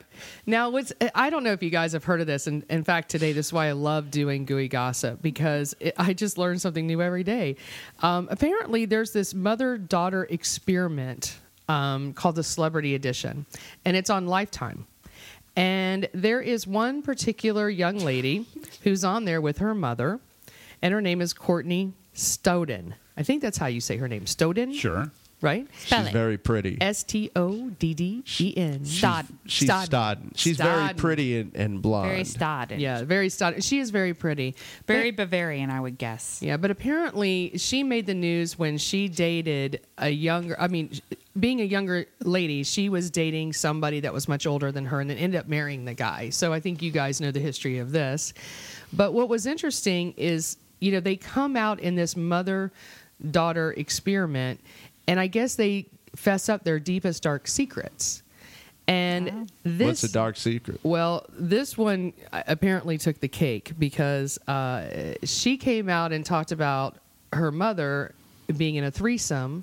Now, 0.47 0.71
what's 0.71 0.93
I 1.15 1.31
don't 1.31 1.45
know 1.45 1.53
if 1.53 1.63
you 1.63 1.71
guys 1.71 1.93
have 1.93 2.05
heard 2.05 2.21
of 2.21 2.27
this, 2.27 2.47
and 2.47 2.65
in 2.71 2.85
fact, 2.85 3.11
today 3.11 3.33
this 3.33 3.47
is 3.47 3.53
why 3.53 3.69
I 3.69 3.73
love 3.73 4.11
doing 4.11 4.45
gooey 4.45 4.69
gossip 4.69 5.21
because 5.21 5.75
it, 5.81 5.95
I 5.99 6.13
just 6.13 6.39
learn 6.39 6.59
something 6.59 6.87
new 6.87 7.03
every 7.03 7.25
day. 7.25 7.57
Um, 8.01 8.29
apparently, 8.31 8.85
there's 8.85 9.13
this 9.13 9.35
mother-daughter 9.35 10.25
experiment 10.31 11.39
um, 11.69 12.13
called 12.13 12.37
the 12.37 12.45
Celebrity 12.45 12.95
Edition, 12.95 13.47
and 13.85 13.97
it's 13.97 14.11
on 14.11 14.27
Lifetime. 14.27 14.87
And 15.55 16.09
there 16.15 16.41
is 16.41 16.67
one 16.67 17.03
particular 17.03 17.69
young 17.69 17.99
lady 17.99 18.47
who's 18.85 19.05
on 19.05 19.25
there 19.27 19.41
with 19.41 19.59
her 19.59 19.75
mother, 19.75 20.19
and 20.81 20.95
her 20.95 21.03
name 21.03 21.21
is 21.21 21.35
Courtney 21.35 21.93
Stoughton. 22.15 22.95
I 23.17 23.23
think 23.23 23.43
that's 23.43 23.59
how 23.59 23.67
you 23.67 23.81
say 23.81 23.97
her 23.97 24.09
name, 24.09 24.27
Stoughton. 24.27 24.73
Sure. 24.73 25.11
Right? 25.41 25.67
Spell 25.77 25.99
She's 26.03 26.09
it. 26.11 26.13
very 26.13 26.39
pretty. 26.39 26.79
S 26.81 27.03
T 27.03 27.29
O 27.35 27.71
D 27.71 27.95
D 27.95 28.23
E 28.39 28.55
N. 28.57 28.85
Stod. 28.85 29.27
She's 29.47 29.69
Stodden. 29.69 29.89
Stodden. 29.89 30.33
She's 30.37 30.57
very 30.57 30.71
Stodden. 30.91 30.97
pretty 30.97 31.41
and, 31.41 31.57
and 31.57 31.83
blonde. 31.83 32.11
Very 32.11 32.23
stodden. 32.23 32.79
Yeah, 32.79 33.03
very 33.03 33.27
Stodden. 33.27 33.61
She 33.65 33.81
is 33.81 33.91
very 33.91 34.15
pretty. 34.15 34.55
Very 34.87 35.11
But- 35.11 35.25
Bavarian, 35.25 35.69
I 35.69 35.81
would 35.81 35.99
guess. 35.99 36.39
yeah, 36.43 36.57
but 36.59 36.71
apparently 36.71 37.59
she 37.59 37.83
made 37.83 38.07
the 38.07 38.15
news 38.15 38.57
when 38.57 38.79
she 38.79 39.09
dated 39.09 39.81
a 39.99 40.11
younger. 40.11 40.55
I 40.61 40.69
mean, 40.69 40.93
being 41.37 41.61
a 41.61 41.65
younger 41.65 42.07
lady, 42.23 42.63
she 42.63 42.89
was 42.89 43.11
dating 43.11 43.55
somebody 43.55 43.99
that 43.99 44.13
was 44.13 44.29
much 44.29 44.47
older 44.47 44.71
than 44.71 44.85
her, 44.87 45.01
and 45.01 45.11
then 45.11 45.17
ended 45.19 45.41
up 45.41 45.49
marrying 45.49 45.85
the 45.87 45.95
guy. 45.95 46.31
So 46.31 46.53
I 46.53 46.61
think 46.61 46.83
you 46.83 46.93
guys 46.93 47.21
know 47.21 47.33
the 47.33 47.41
history 47.41 47.79
of 47.79 47.91
this. 47.91 48.33
But 48.93 49.13
what 49.13 49.29
was 49.29 49.47
interesting 49.47 50.15
is, 50.17 50.57
you 50.83 50.91
know, 50.91 51.01
they 51.01 51.17
come 51.17 51.57
out 51.57 51.79
in 51.81 51.95
this 51.95 52.17
mother 52.17 52.73
daughter 53.31 53.73
experiment, 53.73 54.61
and 55.07 55.21
I 55.21 55.29
guess 55.29 55.55
they 55.55 55.87
fess 56.17 56.49
up 56.49 56.65
their 56.65 56.81
deepest 56.81 57.23
dark 57.23 57.47
secrets. 57.47 58.23
And 58.89 59.51
this 59.63 59.87
What's 59.87 60.01
the 60.03 60.09
dark 60.09 60.37
secret? 60.37 60.81
well, 60.83 61.25
this 61.39 61.79
one 61.79 62.13
uh, 62.33 62.43
apparently 62.49 62.99
took 62.99 63.21
the 63.21 63.29
cake 63.29 63.73
because 63.79 64.39
uh, 64.49 65.15
she 65.23 65.57
came 65.57 65.89
out 65.89 66.13
and 66.13 66.27
talked 66.27 66.51
about 66.51 66.97
her 67.33 67.53
mother 67.53 68.13
being 68.57 68.75
in 68.75 68.83
a 68.83 68.91
threesome 68.91 69.63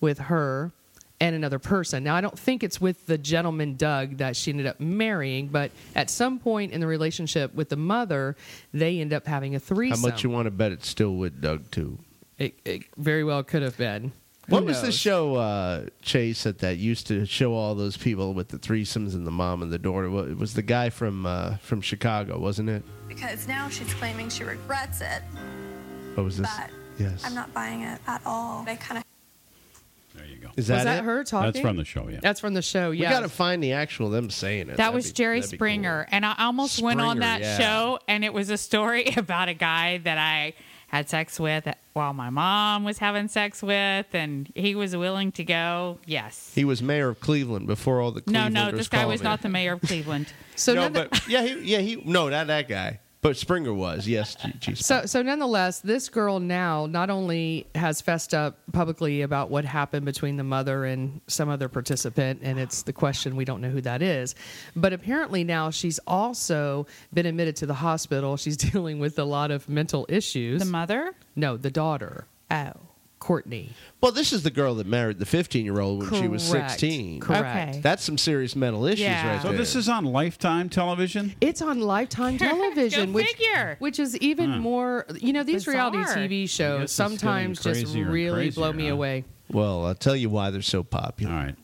with 0.00 0.18
her 0.18 0.72
and 1.20 1.34
another 1.34 1.58
person. 1.58 2.04
Now, 2.04 2.14
I 2.14 2.20
don't 2.20 2.38
think 2.38 2.62
it's 2.62 2.80
with 2.80 3.06
the 3.06 3.16
gentleman 3.18 3.76
Doug 3.76 4.18
that 4.18 4.36
she 4.36 4.50
ended 4.50 4.66
up 4.66 4.80
marrying, 4.80 5.48
but 5.48 5.70
at 5.94 6.10
some 6.10 6.38
point 6.38 6.72
in 6.72 6.80
the 6.80 6.86
relationship 6.86 7.54
with 7.54 7.68
the 7.70 7.76
mother, 7.76 8.36
they 8.72 9.00
end 9.00 9.12
up 9.12 9.26
having 9.26 9.54
a 9.54 9.58
threesome. 9.58 10.00
How 10.02 10.08
much 10.08 10.22
you 10.24 10.30
want 10.30 10.46
to 10.46 10.50
bet 10.50 10.72
it's 10.72 10.88
still 10.88 11.14
with 11.16 11.40
Doug 11.40 11.70
too? 11.70 11.98
It, 12.38 12.58
it 12.64 12.82
very 12.98 13.24
well 13.24 13.42
could 13.42 13.62
have 13.62 13.76
been. 13.78 14.12
Who 14.48 14.54
What 14.54 14.64
was 14.64 14.80
the 14.82 14.92
show 14.92 15.34
uh, 15.36 15.86
Chase 16.02 16.44
that 16.44 16.58
that 16.60 16.76
used 16.76 17.08
to 17.08 17.24
show 17.26 17.52
all 17.54 17.74
those 17.74 17.96
people 17.96 18.32
with 18.32 18.48
the 18.48 18.58
threesomes 18.58 19.14
and 19.14 19.26
the 19.26 19.30
mom 19.32 19.60
and 19.62 19.72
the 19.72 19.78
daughter? 19.78 20.04
It 20.28 20.38
was 20.38 20.54
the 20.54 20.62
guy 20.62 20.88
from 20.90 21.26
uh, 21.26 21.56
from 21.56 21.80
Chicago, 21.80 22.38
wasn't 22.38 22.68
it? 22.68 22.82
because 23.08 23.48
now 23.48 23.68
she's 23.68 23.92
claiming 23.94 24.28
she 24.28 24.44
regrets 24.44 25.00
it, 25.00 25.22
What 26.14 26.24
was 26.24 26.36
this? 26.38 26.48
but 26.58 26.70
yes. 26.98 27.24
I'm 27.24 27.34
not 27.34 27.52
buying 27.54 27.82
it 27.82 27.98
at 28.06 28.20
all. 28.26 28.64
I 28.68 28.76
kind 28.76 28.98
of 28.98 29.04
There 30.16 30.26
you 30.26 30.36
go. 30.36 30.48
Is 30.56 30.56
Was 30.56 30.66
that, 30.68 30.84
that 30.84 30.98
it? 31.00 31.04
her 31.04 31.24
talking? 31.24 31.52
That's 31.52 31.60
from 31.60 31.76
the 31.76 31.84
show, 31.84 32.08
yeah. 32.08 32.18
That's 32.22 32.40
from 32.40 32.54
the 32.54 32.62
show. 32.62 32.90
We 32.90 32.98
Yeah. 32.98 33.10
got 33.10 33.20
to 33.20 33.28
find 33.28 33.62
the 33.62 33.72
actual 33.72 34.10
them 34.10 34.30
saying 34.30 34.62
it. 34.62 34.66
That 34.68 34.76
That'd 34.78 34.94
was 34.94 35.08
be- 35.08 35.12
Jerry 35.14 35.40
that'd 35.40 35.50
be 35.52 35.56
Springer. 35.56 36.04
cool. 36.08 36.14
And 36.16 36.24
I 36.26 36.34
almost 36.38 36.80
went 36.82 37.00
on 37.00 37.16
Springer, 37.18 37.20
that 37.26 37.40
yeah. 37.42 37.58
show, 37.58 37.98
and 38.08 38.24
it 38.24 38.32
was 38.32 38.50
a 38.50 38.56
story 38.56 39.06
about 39.16 39.48
a 39.48 39.54
guy 39.54 39.98
that 39.98 40.18
I 40.18 40.54
had 40.88 41.08
sex 41.10 41.40
with 41.40 41.66
while 41.94 42.12
my 42.12 42.30
mom 42.30 42.84
was 42.84 42.98
having 42.98 43.26
sex 43.28 43.60
with, 43.60 44.06
and 44.12 44.50
he 44.54 44.74
was 44.76 44.96
willing 44.96 45.32
to 45.32 45.42
go. 45.44 45.98
Yes. 46.06 46.52
He 46.54 46.64
was 46.64 46.80
mayor 46.80 47.08
of 47.08 47.20
Cleveland 47.20 47.66
before 47.66 48.00
all 48.00 48.12
the 48.12 48.22
No, 48.26 48.40
Clevelanders 48.46 48.52
no, 48.52 48.70
this 48.70 48.88
guy 48.88 48.98
called 48.98 49.10
was 49.10 49.20
him. 49.20 49.24
not 49.24 49.42
the 49.42 49.48
mayor 49.48 49.72
of 49.72 49.80
Cleveland. 49.80 50.32
so 50.56 50.74
no, 50.74 50.82
none- 50.88 50.92
but 51.10 51.28
yeah, 51.28 51.42
he, 51.42 51.60
yeah, 51.72 51.78
he 51.78 51.96
no, 52.04 52.28
not 52.28 52.46
that 52.46 52.68
guy, 52.68 53.00
but 53.22 53.36
Springer 53.36 53.74
was. 53.74 54.06
Yes, 54.06 54.36
G- 54.36 54.52
G- 54.60 54.74
So, 54.76 55.04
so 55.06 55.20
nonetheless, 55.22 55.80
this 55.80 56.08
girl 56.08 56.38
now 56.38 56.86
not 56.86 57.10
only 57.10 57.66
has 57.74 58.00
fessed 58.00 58.34
up 58.34 58.58
publicly 58.72 59.22
about 59.22 59.50
what 59.50 59.64
happened 59.64 60.04
between 60.06 60.36
the 60.36 60.44
mother 60.44 60.84
and 60.84 61.20
some 61.26 61.48
other 61.48 61.68
participant, 61.68 62.40
and 62.42 62.58
it's 62.58 62.82
the 62.82 62.92
question 62.92 63.34
we 63.34 63.44
don't 63.44 63.60
know 63.60 63.70
who 63.70 63.80
that 63.80 64.00
is, 64.02 64.34
but 64.76 64.92
apparently 64.92 65.42
now 65.44 65.70
she's 65.70 65.98
also 66.06 66.86
been 67.12 67.26
admitted 67.26 67.56
to 67.56 67.66
the 67.66 67.74
hospital. 67.74 68.36
She's 68.36 68.56
dealing 68.72 68.98
with 69.00 69.18
a 69.18 69.24
lot 69.24 69.50
of 69.50 69.68
mental 69.68 70.06
issues. 70.08 70.60
The 70.60 70.70
mother? 70.70 71.12
no, 71.34 71.56
the 71.56 71.70
daughter, 71.70 72.26
Oh. 72.50 72.72
Courtney. 73.26 73.70
well, 74.00 74.12
this 74.12 74.32
is 74.32 74.42
the 74.44 74.50
girl 74.50 74.76
that 74.76 74.86
married 74.86 75.18
the 75.18 75.26
15 75.26 75.64
year 75.64 75.80
old 75.80 76.10
when 76.10 76.22
she 76.22 76.28
was 76.28 76.48
Correct. 76.48 76.70
16. 76.70 77.20
Correct. 77.20 77.44
Okay. 77.70 77.80
That's 77.80 78.04
some 78.04 78.16
serious 78.18 78.54
mental 78.54 78.86
issues 78.86 79.00
Yeah. 79.00 79.32
right 79.34 79.42
So 79.42 79.48
there. 79.48 79.58
this 79.58 79.74
is 79.74 79.88
on 79.88 80.04
Lifetime 80.04 80.68
television? 80.68 81.34
It's 81.40 81.60
on 81.60 81.80
Lifetime 81.80 82.38
television, 82.50 83.06
Go 83.06 83.12
which 83.16 83.26
figure. 83.26 83.76
which 83.80 83.98
is 83.98 84.16
even 84.18 84.58
more. 84.60 85.06
You 85.20 85.32
know, 85.32 85.42
these 85.42 85.66
reality 85.66 85.98
Bizarre. 85.98 86.16
TV 86.16 86.24
I 86.24 86.42
guess 86.42 86.50
shows 86.50 86.82
it's 86.82 86.96
getting 86.96 87.18
sometimes 87.18 87.60
just 87.62 87.80
crazier 87.84 88.04
and 88.04 88.12
really 88.12 88.50
blow 88.50 88.70
crazier, 88.70 88.76
me 88.76 88.86
huh? 88.88 88.94
away. 88.94 89.24
well, 89.50 89.84
I'll 89.86 89.94
tell 89.94 90.14
you 90.16 90.30
why 90.30 90.50
they're 90.50 90.62
so 90.62 90.82
popular. 90.84 91.32
All 91.34 91.38
right. 91.40 91.56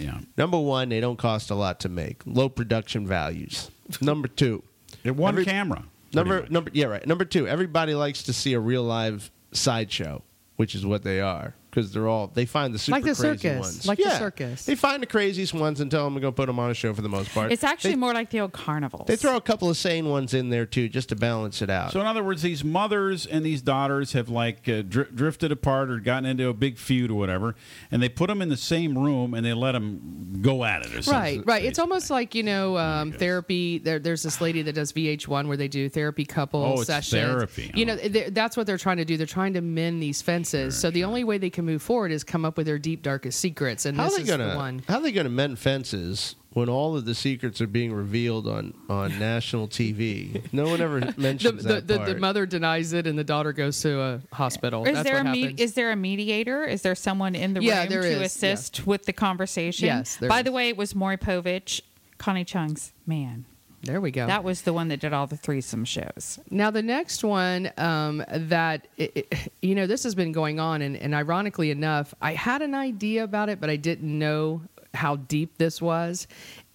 Yeah. 0.00 0.18
Number 0.36 0.58
one, 0.58 0.88
they 0.88 0.98
don't 0.98 1.18
cost 1.18 1.50
a 1.50 1.54
lot 1.54 1.78
to 1.80 1.88
make. 1.88 2.22
Low 2.26 2.48
production 2.48 3.06
values. 3.06 3.70
Number 4.00 4.26
two, 4.26 4.64
It 5.04 5.14
one 5.14 5.34
Every- 5.34 5.44
camera. 5.44 5.84
pretty 6.10 6.16
number 6.16 6.40
much. 6.40 6.50
number 6.50 6.70
yeah 6.74 6.86
right. 6.86 7.06
Number 7.06 7.24
two, 7.24 7.46
everybody 7.46 7.94
likes 7.94 8.24
to 8.24 8.32
see 8.32 8.54
a 8.54 8.58
real 8.60 8.82
live 8.82 9.30
sideshow, 9.52 10.22
which 10.56 10.74
is 10.74 10.84
what 10.86 11.02
they 11.02 11.20
are 11.20 11.54
because 11.74 11.92
they're 11.92 12.06
all 12.06 12.28
they 12.28 12.46
find 12.46 12.72
the 12.72 12.78
super 12.78 12.96
Like 12.96 13.04
the 13.04 13.14
crazy 13.14 13.38
circus. 13.38 13.60
ones. 13.60 13.86
Like 13.86 13.98
the 13.98 14.16
circus. 14.18 14.64
They 14.64 14.74
find 14.76 15.02
the 15.02 15.06
craziest 15.06 15.52
ones 15.54 15.80
and 15.80 15.90
tell 15.90 16.04
them 16.04 16.14
to 16.14 16.20
go 16.20 16.30
put 16.30 16.46
them 16.46 16.58
on 16.58 16.70
a 16.70 16.74
show 16.74 16.94
for 16.94 17.02
the 17.02 17.08
most 17.08 17.30
part. 17.34 17.50
It's 17.50 17.64
actually 17.64 17.90
they, 17.90 17.96
more 17.96 18.14
like 18.14 18.30
the 18.30 18.40
old 18.40 18.52
carnivals. 18.52 19.06
They 19.08 19.16
throw 19.16 19.36
a 19.36 19.40
couple 19.40 19.68
of 19.68 19.76
sane 19.76 20.08
ones 20.08 20.34
in 20.34 20.50
there 20.50 20.66
too, 20.66 20.88
just 20.88 21.08
to 21.08 21.16
balance 21.16 21.60
it 21.62 21.70
out. 21.70 21.92
So 21.92 22.00
in 22.00 22.06
other 22.06 22.22
words, 22.22 22.42
these 22.42 22.62
mothers 22.62 23.26
and 23.26 23.44
these 23.44 23.60
daughters 23.62 24.12
have 24.12 24.28
like 24.28 24.68
uh, 24.68 24.82
dri- 24.82 25.06
drifted 25.14 25.50
apart 25.52 25.90
or 25.90 25.98
gotten 25.98 26.26
into 26.26 26.48
a 26.48 26.54
big 26.54 26.78
feud 26.78 27.10
or 27.10 27.14
whatever, 27.14 27.54
and 27.90 28.02
they 28.02 28.08
put 28.08 28.28
them 28.28 28.40
in 28.40 28.48
the 28.50 28.56
same 28.56 28.96
room 28.96 29.34
and 29.34 29.44
they 29.44 29.52
let 29.52 29.72
them 29.72 30.38
go 30.42 30.64
at 30.64 30.82
it. 30.86 30.94
Or 30.94 31.02
something, 31.02 31.38
Right, 31.40 31.46
right. 31.46 31.64
It's 31.64 31.78
almost 31.78 32.10
like 32.10 32.34
you 32.34 32.42
know 32.42 32.76
um, 32.78 33.12
therapy. 33.12 33.78
There, 33.78 33.98
there's 33.98 34.22
this 34.22 34.40
lady 34.40 34.62
that 34.62 34.74
does 34.74 34.92
VH1 34.92 35.48
where 35.48 35.56
they 35.56 35.68
do 35.68 35.88
therapy 35.88 36.24
couple 36.24 36.62
Oh, 36.62 36.74
it's 36.74 36.86
sessions. 36.86 37.20
therapy, 37.22 37.70
You 37.74 37.86
huh? 37.86 37.94
know, 37.96 38.08
they- 38.08 38.30
that's 38.30 38.56
what 38.56 38.66
they're 38.66 38.78
trying 38.78 38.98
to 38.98 39.04
do. 39.04 39.16
They're 39.16 39.26
trying 39.26 39.54
to 39.54 39.60
mend 39.60 40.02
these 40.02 40.22
fences. 40.22 40.76
so 40.78 40.90
the 40.90 41.04
only 41.04 41.24
way 41.24 41.38
they 41.38 41.50
can 41.50 41.63
move 41.64 41.82
forward 41.82 42.12
is 42.12 42.22
come 42.24 42.44
up 42.44 42.56
with 42.56 42.66
their 42.66 42.78
deep 42.78 43.02
darkest 43.02 43.40
secrets, 43.40 43.84
and 43.86 43.96
how 43.96 44.04
are 44.04 44.06
this 44.10 44.16
they 44.18 44.22
is 44.22 44.28
gonna 44.30 44.50
the 44.50 44.56
one. 44.56 44.82
how 44.88 44.96
are 44.98 45.02
they 45.02 45.12
gonna 45.12 45.28
mend 45.28 45.58
fences 45.58 46.36
when 46.50 46.68
all 46.68 46.96
of 46.96 47.04
the 47.04 47.14
secrets 47.16 47.60
are 47.60 47.66
being 47.66 47.92
revealed 47.92 48.46
on 48.46 48.72
on 48.88 49.18
national 49.18 49.66
TV? 49.68 50.40
No 50.52 50.64
one 50.68 50.80
ever 50.80 51.00
The, 51.14 51.14
mentions 51.20 51.62
the, 51.64 51.74
that 51.74 51.86
the, 51.88 51.96
part. 51.96 52.08
the 52.08 52.16
mother 52.18 52.46
denies 52.46 52.92
it, 52.92 53.06
and 53.06 53.18
the 53.18 53.24
daughter 53.24 53.52
goes 53.52 53.80
to 53.82 54.00
a 54.00 54.20
hospital. 54.32 54.84
Is 54.84 54.94
That's 54.94 55.04
there 55.08 55.16
what 55.24 55.26
a 55.26 55.32
me- 55.32 55.54
is 55.58 55.74
there 55.74 55.90
a 55.90 55.96
mediator? 55.96 56.64
Is 56.64 56.82
there 56.82 56.94
someone 56.94 57.34
in 57.34 57.54
the 57.54 57.62
Yeah, 57.62 57.80
room 57.80 57.88
there 57.88 58.02
to 58.02 58.08
is, 58.08 58.18
yeah. 58.18 58.24
assist 58.52 58.86
with 58.86 59.06
the 59.06 59.12
conversation? 59.12 59.86
Yes, 59.86 60.16
there 60.16 60.28
By 60.28 60.38
is. 60.40 60.44
the 60.44 60.52
way, 60.52 60.68
it 60.68 60.76
was 60.76 60.94
Maury 60.94 61.16
Povich, 61.16 61.80
Connie 62.18 62.44
Chung's 62.44 62.92
man. 63.06 63.44
There 63.84 64.00
we 64.00 64.10
go. 64.10 64.26
That 64.26 64.44
was 64.44 64.62
the 64.62 64.72
one 64.72 64.88
that 64.88 65.00
did 65.00 65.12
all 65.12 65.26
the 65.26 65.36
threesome 65.36 65.84
shows. 65.84 66.38
Now, 66.50 66.70
the 66.70 66.82
next 66.82 67.22
one 67.24 67.70
um, 67.76 68.24
that, 68.28 68.88
it, 68.96 69.16
it- 69.16 69.52
you 69.62 69.74
know, 69.74 69.86
this 69.86 70.02
has 70.04 70.14
been 70.14 70.32
going 70.32 70.58
on, 70.60 70.82
and, 70.82 70.96
and 70.96 71.14
ironically 71.14 71.70
enough, 71.70 72.14
I 72.20 72.32
had 72.34 72.62
an 72.62 72.74
idea 72.74 73.24
about 73.24 73.48
it, 73.48 73.60
but 73.60 73.70
I 73.70 73.76
didn't 73.76 74.18
know 74.18 74.62
how 74.92 75.16
deep 75.16 75.58
this 75.58 75.80
was. 75.82 76.26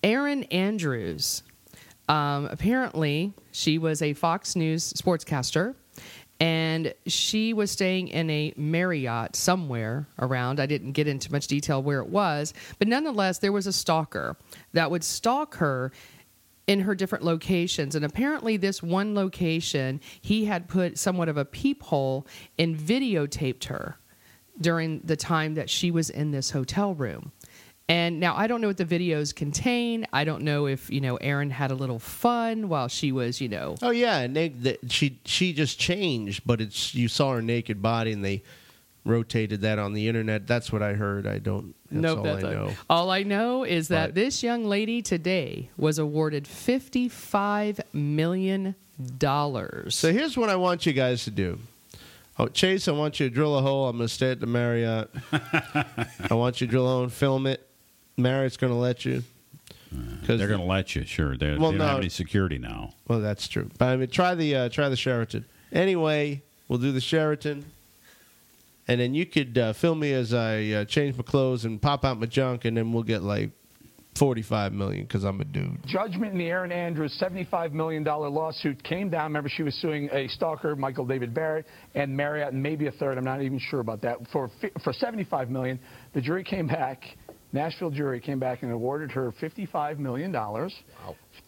Erin 0.03 0.43
Andrews. 0.45 1.43
Um, 2.07 2.45
apparently, 2.45 3.33
she 3.51 3.77
was 3.77 4.01
a 4.01 4.13
Fox 4.13 4.55
News 4.55 4.93
sportscaster, 4.93 5.75
and 6.39 6.93
she 7.05 7.53
was 7.53 7.69
staying 7.69 8.07
in 8.07 8.29
a 8.29 8.53
Marriott 8.55 9.35
somewhere 9.35 10.07
around. 10.19 10.59
I 10.59 10.65
didn't 10.65 10.93
get 10.93 11.07
into 11.07 11.31
much 11.31 11.47
detail 11.47 11.83
where 11.83 11.99
it 11.99 12.07
was, 12.09 12.53
but 12.79 12.87
nonetheless, 12.87 13.39
there 13.39 13.51
was 13.51 13.67
a 13.67 13.73
stalker 13.73 14.37
that 14.73 14.89
would 14.89 15.03
stalk 15.03 15.55
her 15.57 15.91
in 16.69 16.81
her 16.81 16.93
different 16.93 17.25
locations. 17.25 17.95
And 17.95 18.05
apparently, 18.05 18.55
this 18.55 18.83
one 18.83 19.15
location, 19.15 19.99
he 20.21 20.45
had 20.45 20.67
put 20.67 20.99
somewhat 20.99 21.27
of 21.27 21.35
a 21.35 21.43
peephole 21.43 22.27
and 22.59 22.77
videotaped 22.77 23.63
her 23.65 23.97
during 24.61 24.99
the 24.99 25.15
time 25.15 25.55
that 25.55 25.67
she 25.67 25.89
was 25.89 26.11
in 26.11 26.29
this 26.29 26.51
hotel 26.51 26.93
room. 26.93 27.31
And 27.87 28.19
now 28.19 28.35
I 28.37 28.45
don't 28.45 28.61
know 28.61 28.67
what 28.67 28.77
the 28.77 28.85
videos 28.85 29.33
contain. 29.33 30.05
I 30.13 30.23
don't 30.23 30.43
know 30.43 30.67
if, 30.67 30.91
you 30.91 31.01
know, 31.01 31.15
Erin 31.15 31.49
had 31.49 31.71
a 31.71 31.73
little 31.73 31.97
fun 31.97 32.69
while 32.69 32.87
she 32.87 33.11
was, 33.11 33.41
you 33.41 33.49
know, 33.49 33.75
Oh 33.81 33.89
yeah, 33.89 34.19
and 34.19 34.35
they, 34.35 34.49
the, 34.49 34.77
she 34.89 35.19
she 35.25 35.53
just 35.53 35.79
changed, 35.79 36.43
but 36.45 36.61
it's 36.61 36.93
you 36.93 37.07
saw 37.07 37.33
her 37.33 37.41
naked 37.41 37.81
body 37.81 38.11
and 38.11 38.23
they 38.23 38.43
rotated 39.09 39.61
that 39.61 39.79
on 39.79 39.93
the 39.93 40.07
internet. 40.07 40.47
That's 40.47 40.71
what 40.71 40.81
I 40.81 40.93
heard. 40.93 41.25
I 41.27 41.39
don't. 41.39 41.75
That's 41.91 42.01
Nope, 42.03 42.17
all 42.19 42.23
that's 42.23 42.43
I 42.43 42.51
it. 42.51 42.53
know. 42.53 42.71
All 42.89 43.09
I 43.11 43.23
know 43.23 43.63
is 43.63 43.87
that 43.89 44.07
But- 44.09 44.15
this 44.15 44.43
young 44.43 44.65
lady 44.65 45.01
today 45.01 45.69
was 45.77 45.97
awarded 45.99 46.45
$55 46.45 47.79
million. 47.93 48.75
So 49.89 50.11
here's 50.13 50.37
what 50.37 50.49
I 50.49 50.55
want 50.55 50.85
you 50.85 50.93
guys 50.93 51.23
to 51.25 51.31
do. 51.31 51.59
Oh, 52.37 52.47
Chase, 52.47 52.87
I 52.87 52.91
want 52.91 53.19
you 53.19 53.27
to 53.29 53.33
drill 53.35 53.57
a 53.57 53.61
hole. 53.61 53.89
I'm 53.89 53.97
going 53.97 54.07
to 54.07 54.13
stay 54.13 54.31
at 54.31 54.39
the 54.39 54.45
Marriott. 54.45 55.09
I 55.33 56.33
want 56.33 56.61
you 56.61 56.67
to 56.67 56.71
drill 56.71 56.85
a 56.85 56.89
hole 56.89 57.03
and 57.03 57.11
film 57.11 57.45
it. 57.47 57.67
Marriott's 58.17 58.55
going 58.57 58.71
to 58.71 58.79
let 58.79 59.03
you. 59.05 59.23
Because 60.21 60.37
They're 60.39 60.47
going 60.47 60.59
to 60.59 60.65
let 60.65 60.95
you, 60.95 61.03
sure. 61.03 61.35
They're, 61.35 61.59
Well, 61.59 61.71
they 61.71 61.79
don't 61.79 61.87
have 61.87 61.97
any 61.99 62.09
security 62.09 62.57
now. 62.59 62.93
Well, 63.07 63.19
that's 63.21 63.47
true. 63.47 63.69
But 63.77 63.85
I 63.89 63.95
mean, 63.97 64.09
try 64.09 64.35
the 64.35 64.55
uh, 64.55 64.69
try 64.69 64.87
the 64.87 64.95
Sheraton. 64.95 65.45
Anyway, 65.71 66.43
we'll 66.67 66.77
do 66.79 66.91
the 66.91 67.01
Sheraton, 67.01 67.65
and 68.89 68.99
then 68.99 69.13
you 69.13 69.25
could 69.27 69.55
uh, 69.55 69.73
film 69.73 69.99
me 69.99 70.11
as 70.13 70.33
I 70.33 70.69
uh, 70.69 70.85
change 70.85 71.15
my 71.15 71.21
clothes 71.23 71.63
and 71.63 71.79
pop 71.79 72.03
out 72.03 72.19
my 72.19 72.25
junk, 72.25 72.65
and 72.65 72.75
then 72.75 72.91
we'll 72.91 73.03
get 73.03 73.21
like 73.21 73.51
forty 74.15 74.41
five 74.41 74.73
million 74.73 75.03
because 75.03 75.23
I'm 75.23 75.39
a 75.39 75.45
dude. 75.45 75.77
Judgment 75.85 76.33
in 76.33 76.39
the 76.39 76.47
Erin 76.47 76.71
Andrews 76.71 77.15
$75 77.21 77.71
million 77.71 78.03
lawsuit 78.03 78.83
came 78.83 79.09
down. 79.09 79.25
Remember, 79.25 79.47
she 79.47 79.61
was 79.61 79.75
suing 79.75 80.09
a 80.11 80.27
stalker, 80.29 80.75
Michael 80.75 81.05
David 81.05 81.33
Barrett, 81.35 81.67
and 81.93 82.17
Marriott, 82.17 82.51
and 82.51 82.61
maybe 82.61 82.87
a 82.87 82.91
third. 82.91 83.17
I'm 83.17 83.23
not 83.23 83.43
even 83.43 83.59
sure 83.59 83.79
about 83.79 84.01
that. 84.01 84.17
For 84.33 84.49
for 84.83 84.91
75 84.91 85.51
million, 85.51 85.79
the 86.13 86.21
jury 86.21 86.43
came 86.43 86.65
back. 86.67 87.03
Nashville 87.51 87.89
jury 87.91 88.19
came 88.19 88.39
back 88.39 88.61
and 88.63 88.71
awarded 88.71 89.11
her 89.11 89.31
$55 89.41 89.97
million. 89.97 90.31
Wow. 90.31 90.69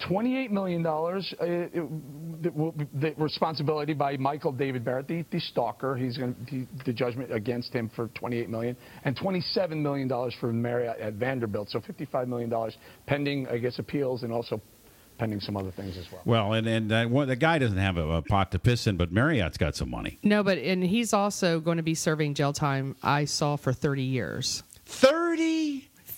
$28 0.09 0.51
million, 0.51 0.85
uh, 0.85 1.19
it- 1.39 2.41
the, 2.41 2.87
the 2.99 3.13
responsibility 3.17 3.93
by 3.93 4.17
Michael 4.17 4.51
David 4.51 4.83
Barrett, 4.83 5.07
the, 5.07 5.23
the 5.31 5.39
stalker. 5.39 5.95
He's 5.95 6.17
going 6.17 6.35
to 6.49 6.65
the 6.85 6.93
judgment 6.93 7.31
against 7.31 7.71
him 7.71 7.89
for 7.95 8.07
$28 8.09 8.49
million, 8.49 8.75
and 9.03 9.15
$27 9.15 9.77
million 9.77 10.09
for 10.39 10.51
Marriott 10.51 10.99
at 10.99 11.13
Vanderbilt. 11.13 11.69
So 11.69 11.79
$55 11.79 12.27
million 12.27 12.51
pending, 13.05 13.47
I 13.47 13.57
guess, 13.59 13.77
appeals 13.79 14.23
and 14.23 14.33
also 14.33 14.59
pending 15.19 15.39
some 15.39 15.55
other 15.55 15.69
things 15.71 15.97
as 15.97 16.05
well. 16.11 16.21
Well, 16.25 16.53
and, 16.53 16.65
and 16.67 16.89
that, 16.89 17.07
one, 17.11 17.27
the 17.27 17.35
guy 17.35 17.59
doesn't 17.59 17.77
have 17.77 17.97
a, 17.97 18.07
a 18.07 18.21
pot 18.23 18.51
to 18.53 18.59
piss 18.59 18.87
in, 18.87 18.97
but 18.97 19.11
Marriott's 19.11 19.57
got 19.57 19.75
some 19.75 19.91
money. 19.91 20.17
No, 20.23 20.41
but 20.43 20.57
and 20.57 20.83
he's 20.83 21.13
also 21.13 21.59
going 21.59 21.77
to 21.77 21.83
be 21.83 21.93
serving 21.93 22.33
jail 22.33 22.53
time. 22.53 22.95
I 23.03 23.25
saw 23.25 23.55
for 23.55 23.71
thirty 23.71 24.01
years. 24.01 24.63
Thirty. 24.85 25.60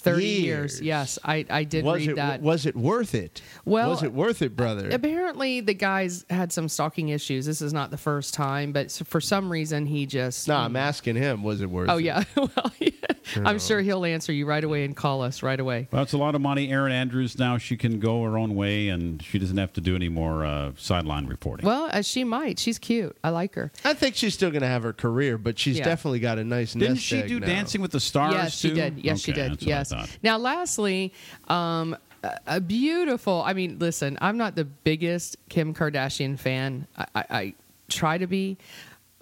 Thirty 0.03 0.25
years. 0.25 0.81
Yes, 0.81 1.17
I 1.23 1.45
I 1.49 1.63
did 1.63 1.83
was 1.85 1.99
read 2.01 2.09
it 2.11 2.15
that. 2.17 2.41
was 2.41 2.65
it 2.65 2.75
worth 2.75 3.15
it? 3.15 3.41
Well, 3.65 3.89
was 3.89 4.03
it 4.03 4.13
worth 4.13 4.41
it, 4.41 4.55
brother? 4.55 4.89
Apparently, 4.91 5.61
the 5.61 5.73
guy's 5.73 6.25
had 6.29 6.51
some 6.51 6.67
stalking 6.69 7.09
issues. 7.09 7.45
This 7.45 7.61
is 7.61 7.73
not 7.73 7.89
the 7.91 7.97
first 7.97 8.33
time, 8.33 8.71
but 8.71 8.91
for 9.05 9.21
some 9.21 9.51
reason, 9.51 9.85
he 9.85 10.05
just. 10.05 10.47
no, 10.47 10.55
I'm 10.57 10.75
asking 10.75 11.15
him. 11.15 11.43
Was 11.43 11.61
it 11.61 11.69
worth 11.69 11.89
it? 11.89 11.91
Oh 11.91 11.97
it? 11.97 12.03
yeah, 12.03 12.23
well, 12.35 12.49
yeah. 12.79 12.89
I'm 13.37 13.57
sure 13.59 13.79
he'll 13.81 14.03
answer 14.05 14.33
you 14.33 14.45
right 14.45 14.63
away 14.63 14.83
and 14.83 14.95
call 14.95 15.21
us 15.21 15.41
right 15.41 15.59
away. 15.59 15.87
Well, 15.91 16.03
it's 16.03 16.13
a 16.13 16.17
lot 16.17 16.35
of 16.35 16.41
money. 16.41 16.69
Erin 16.71 16.91
Andrews 16.91 17.39
now 17.39 17.57
she 17.57 17.77
can 17.77 17.99
go 17.99 18.21
her 18.23 18.37
own 18.37 18.53
way, 18.55 18.89
and 18.89 19.23
she 19.23 19.39
doesn't 19.39 19.57
have 19.57 19.71
to 19.73 19.81
do 19.81 19.95
any 19.95 20.09
more 20.09 20.45
uh, 20.45 20.73
sideline 20.77 21.27
reporting. 21.27 21.65
Well, 21.65 21.87
as 21.91 22.05
she 22.07 22.23
might. 22.25 22.59
She's 22.59 22.77
cute. 22.77 23.15
I 23.23 23.29
like 23.29 23.55
her. 23.55 23.71
I 23.85 23.93
think 23.93 24.15
she's 24.15 24.33
still 24.33 24.51
going 24.51 24.61
to 24.61 24.67
have 24.67 24.83
her 24.83 24.93
career, 24.93 25.37
but 25.37 25.57
she's 25.57 25.77
Yeah. 25.79 25.85
definitely 25.85 26.19
got 26.19 26.37
a 26.37 26.43
nice 26.43 26.73
Didn't 26.73 26.95
nest 26.95 27.03
she 27.05 27.19
egg 27.19 27.27
do 27.29 27.39
now. 27.39 27.47
Dancing 27.47 27.81
with 27.81 27.91
the 27.91 27.99
Stars? 27.99 28.33
yes, 28.33 28.57
she 28.59 28.71
did. 28.73 28.99
Yes, 28.99 29.21
she 29.21 29.31
did. 29.31 29.51
that's 29.53 29.63
what 29.65 29.73
I 29.73 29.77
Yes. 29.77 29.92
Thought. 29.93 30.17
Now, 30.23 30.37
lastly, 30.37 31.13
um, 31.47 31.95
a, 32.23 32.37
a 32.47 32.61
beautiful. 32.61 33.43
I 33.45 33.53
mean, 33.53 33.77
listen, 33.79 34.17
I'm 34.21 34.37
not 34.37 34.55
the 34.55 34.65
biggest 34.65 35.37
Kim 35.49 35.73
Kardashian 35.73 36.37
fan. 36.39 36.87
I, 36.97 37.05
I, 37.15 37.25
I 37.29 37.53
try 37.89 38.17
to 38.17 38.27
be, 38.27 38.57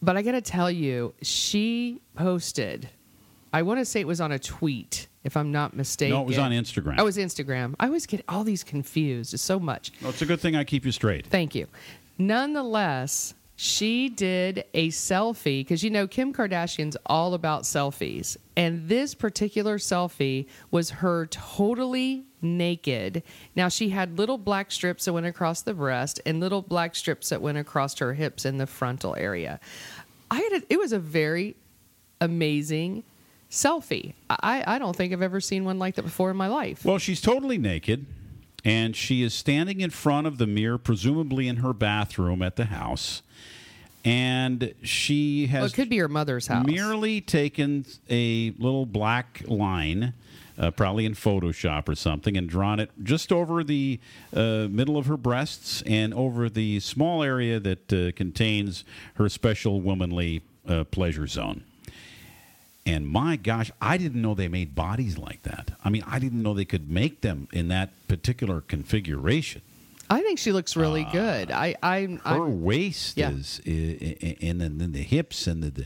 but 0.02 0.18
I 0.18 0.22
got 0.22 0.34
to 0.34 0.42
tell 0.42 0.70
you, 0.72 1.14
she 1.22 2.02
posted. 2.16 2.90
I 3.54 3.64
want 3.64 3.80
to 3.80 3.86
say 3.86 4.00
it 4.00 4.08
was 4.08 4.22
on 4.22 4.32
a 4.32 4.40
tweet, 4.40 5.08
if 5.26 5.36
I'm 5.36 5.52
not 5.52 5.76
mistaken. 5.76 6.16
No, 6.16 6.22
it 6.22 6.28
was 6.28 6.38
on 6.38 6.52
Instagram. 6.52 6.96
Oh, 6.98 7.02
it 7.02 7.06
was 7.06 7.18
Instagram. 7.18 7.76
I 7.80 7.88
always 7.88 8.06
get 8.06 8.24
all 8.30 8.46
these 8.46 8.64
confused. 8.64 9.34
It's 9.34 9.44
so 9.44 9.60
much. 9.60 9.92
Well, 10.02 10.12
it's 10.12 10.22
a 10.22 10.26
good 10.26 10.40
thing 10.40 10.56
I 10.56 10.64
keep 10.64 10.86
you 10.86 10.92
straight. 10.94 11.28
Thank 11.28 11.54
you. 11.54 11.68
Nonetheless, 12.18 13.34
she 13.62 14.10
did 14.10 14.66
a 14.74 14.88
selfie 14.88 15.60
because 15.60 15.84
you 15.84 15.92
know 15.92 16.08
Kim 16.08 16.34
Kardashian's 16.34 16.98
all 17.06 17.36
about 17.36 17.62
selfies. 17.62 18.36
And 18.56 18.90
this 18.90 19.14
particular 19.14 19.78
selfie 19.78 20.48
was 20.72 20.90
her 20.90 21.28
totally 21.28 22.26
naked. 22.42 23.22
Now, 23.56 23.70
she 23.70 23.90
had 23.90 24.18
little 24.18 24.40
black 24.40 24.72
strips 24.72 25.06
that 25.06 25.14
went 25.14 25.28
across 25.28 25.62
the 25.62 25.76
breast 25.76 26.20
and 26.26 26.40
little 26.40 26.64
black 26.64 26.96
strips 26.96 27.30
that 27.30 27.40
went 27.40 27.60
across 27.60 28.00
her 28.00 28.16
hips 28.16 28.46
in 28.46 28.58
the 28.58 28.66
frontal 28.66 29.16
area. 29.16 29.60
I 30.32 30.38
had 30.38 30.64
a, 30.64 30.74
it 30.74 30.80
was 30.80 30.92
a 30.92 31.00
very 31.00 31.56
amazing 32.20 33.04
selfie. 33.52 34.16
I, 34.28 34.64
I 34.66 34.80
don't 34.80 34.96
think 34.96 35.14
I've 35.14 35.22
ever 35.22 35.40
seen 35.40 35.66
one 35.66 35.78
like 35.78 35.94
that 35.96 36.04
before 36.04 36.32
in 36.32 36.38
my 36.38 36.48
life. 36.48 36.84
Well, 36.84 36.98
she's 36.98 37.22
totally 37.22 37.60
naked, 37.60 38.08
and 38.66 38.96
she 38.96 39.22
is 39.22 39.36
standing 39.36 39.82
in 39.82 39.92
front 39.92 40.26
of 40.26 40.40
the 40.40 40.48
mirror, 40.48 40.80
presumably 40.80 41.48
in 41.48 41.58
her 41.58 41.74
bathroom 41.74 42.42
at 42.42 42.56
the 42.56 42.66
house. 42.66 43.22
And 44.04 44.74
she 44.82 45.48
Well, 45.52 45.62
has 45.64 45.74
it 45.74 45.76
could 45.76 45.90
be 45.90 45.98
her 46.00 46.08
mother's 46.08 46.48
house. 46.48 46.66
merely 46.66 47.22
taken 47.22 47.86
a 48.10 48.52
little 48.58 48.86
black 48.88 49.44
line, 49.46 50.14
uh, 50.58 50.72
probably 50.72 51.06
in 51.06 51.14
Photoshop 51.14 51.88
or 51.88 51.94
something, 51.96 52.36
and 52.36 52.50
drawn 52.50 52.80
it 52.80 52.90
just 53.04 53.32
over 53.32 53.64
the 53.64 54.00
uh, 54.36 54.68
middle 54.70 54.98
of 54.98 55.06
her 55.06 55.18
breasts 55.18 55.84
and 55.86 56.14
over 56.16 56.50
the 56.50 56.80
small 56.80 57.22
area 57.22 57.60
that 57.60 57.94
uh, 57.94 58.12
contains 58.16 58.84
her 59.16 59.30
special 59.30 59.82
womanly 59.82 60.42
uh, 60.68 60.84
pleasure 60.86 61.28
zone. 61.28 61.64
And 62.84 63.08
my 63.08 63.36
gosh, 63.36 63.70
I 63.80 63.98
didn't 63.98 64.22
know 64.24 64.34
they 64.34 64.48
made 64.48 64.74
bodies 64.74 65.16
like 65.20 65.44
that. 65.44 65.74
I 65.86 65.90
mean, 65.92 66.04
I 66.08 66.18
didn't 66.18 66.42
know 66.42 66.56
they 66.56 66.66
could 66.66 66.90
make 66.90 67.22
them 67.22 67.48
in 67.54 67.68
that 67.68 67.92
particular 68.08 68.62
configuration. 68.62 69.62
I 70.12 70.22
think 70.22 70.40
she 70.40 70.52
looks 70.52 70.76
really 70.76 71.06
good. 71.12 71.52
I, 71.52 71.76
I, 71.82 72.02
Her 72.26 72.46
I'm, 72.46 72.62
waist 72.62 73.18
yeah. 73.18 73.32
is 73.32 73.60
in 73.66 74.58
the, 74.60 74.88
the 74.88 75.02
hips 75.04 75.48
and 75.48 75.64
the, 75.64 75.70
the 75.70 75.86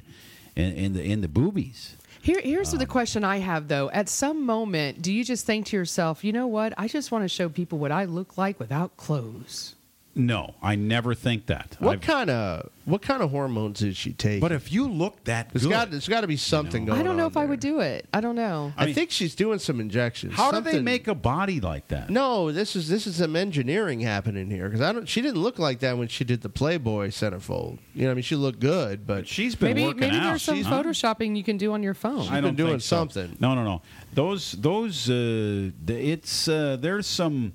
and, 0.55 0.77
and 0.77 0.95
the 0.95 1.11
and 1.11 1.23
the 1.23 1.27
boobies. 1.27 1.95
Here, 2.21 2.41
here's 2.41 2.73
Um, 2.73 2.79
the 2.79 2.87
question 2.87 3.23
I 3.23 3.37
have 3.37 3.67
though. 3.67 3.91
At 3.91 4.09
some 4.09 4.43
moment, 4.45 5.01
do 5.03 5.13
you 5.13 5.23
just 5.23 5.45
think 5.45 5.67
to 5.67 5.77
yourself, 5.77 6.23
you 6.23 6.31
know 6.33 6.47
what? 6.47 6.73
I 6.75 6.87
just 6.87 7.11
want 7.11 7.23
to 7.23 7.29
show 7.29 7.49
people 7.49 7.77
what 7.77 7.91
I 7.91 8.05
look 8.05 8.35
like 8.37 8.59
without 8.59 8.97
clothes. 8.97 9.74
No, 10.17 10.55
I 10.63 10.75
never 10.75 11.13
think 11.13 11.47
that. 11.47 11.75
What 11.79 11.93
I've- 11.97 12.05
kind 12.07 12.29
of 12.29 12.69
what 12.85 13.01
kind 13.01 13.21
of 13.23 13.31
hormones 13.31 13.79
did 13.79 13.97
she 13.97 14.13
take? 14.13 14.39
But 14.41 14.51
if 14.51 14.71
you 14.71 14.87
look 14.87 15.23
that 15.23 15.49
there's 15.51 15.63
good, 15.63 15.71
got 15.71 15.91
there's 15.91 16.07
got 16.07 16.21
to 16.21 16.27
be 16.27 16.37
something 16.37 16.85
going. 16.85 16.99
I 16.99 17.03
don't 17.03 17.17
know 17.17 17.25
if 17.25 17.35
I 17.35 17.45
would 17.45 17.59
do 17.59 17.79
it. 17.81 18.05
I 18.13 18.21
don't 18.21 18.35
know. 18.35 18.71
I, 18.77 18.85
mean- 18.85 18.93
think 18.95 19.11
she's 19.11 19.35
doing 19.35 19.59
some 19.59 19.79
injections. 19.81 20.35
how 20.35 20.51
do 20.51 20.61
they 20.61 20.79
make 20.79 21.07
a 21.07 21.15
body 21.15 21.59
like 21.59 21.87
that? 21.89 22.09
No, 22.09 22.51
this 22.51 22.75
is 22.77 22.87
this 22.87 23.07
is 23.07 23.17
some 23.17 23.35
engineering 23.35 23.99
happening 24.01 24.49
here 24.49 24.65
because 24.69 24.81
I 24.81 24.93
don't. 24.93 25.09
She 25.09 25.21
didn't 25.21 25.41
look 25.41 25.59
like 25.59 25.79
that 25.79 25.97
when 25.97 26.07
she 26.07 26.23
did 26.23 26.41
the 26.43 26.49
Playboy 26.49 27.07
centerfold. 27.09 27.79
You 27.93 28.05
know, 28.05 28.11
I 28.11 28.13
mean, 28.13 28.23
she 28.23 28.35
looked 28.35 28.59
good, 28.61 29.05
but 29.05 29.27
She's 29.27 29.55
been 29.55 29.69
Maybe, 29.73 29.83
working 29.85 29.99
maybe 30.01 30.15
out. 30.17 30.23
there's 30.29 30.43
some 30.43 30.61
Huh? 30.61 30.81
photoshopping 30.83 31.35
you 31.35 31.43
can 31.43 31.57
do 31.57 31.73
on 31.73 31.83
your 31.83 31.93
phone. 31.93 32.27
I 32.29 32.39
don't 32.39 32.55
been 32.55 32.67
doing 32.67 32.79
so. 32.79 32.95
something. 32.97 33.35
No, 33.41 33.53
no, 33.55 33.63
no. 33.63 33.81
Those 34.13 34.53
those 34.53 35.09
uh, 35.09 35.71
it's 35.87 36.47
uh, 36.47 36.77
there's 36.79 37.07
some 37.07 37.53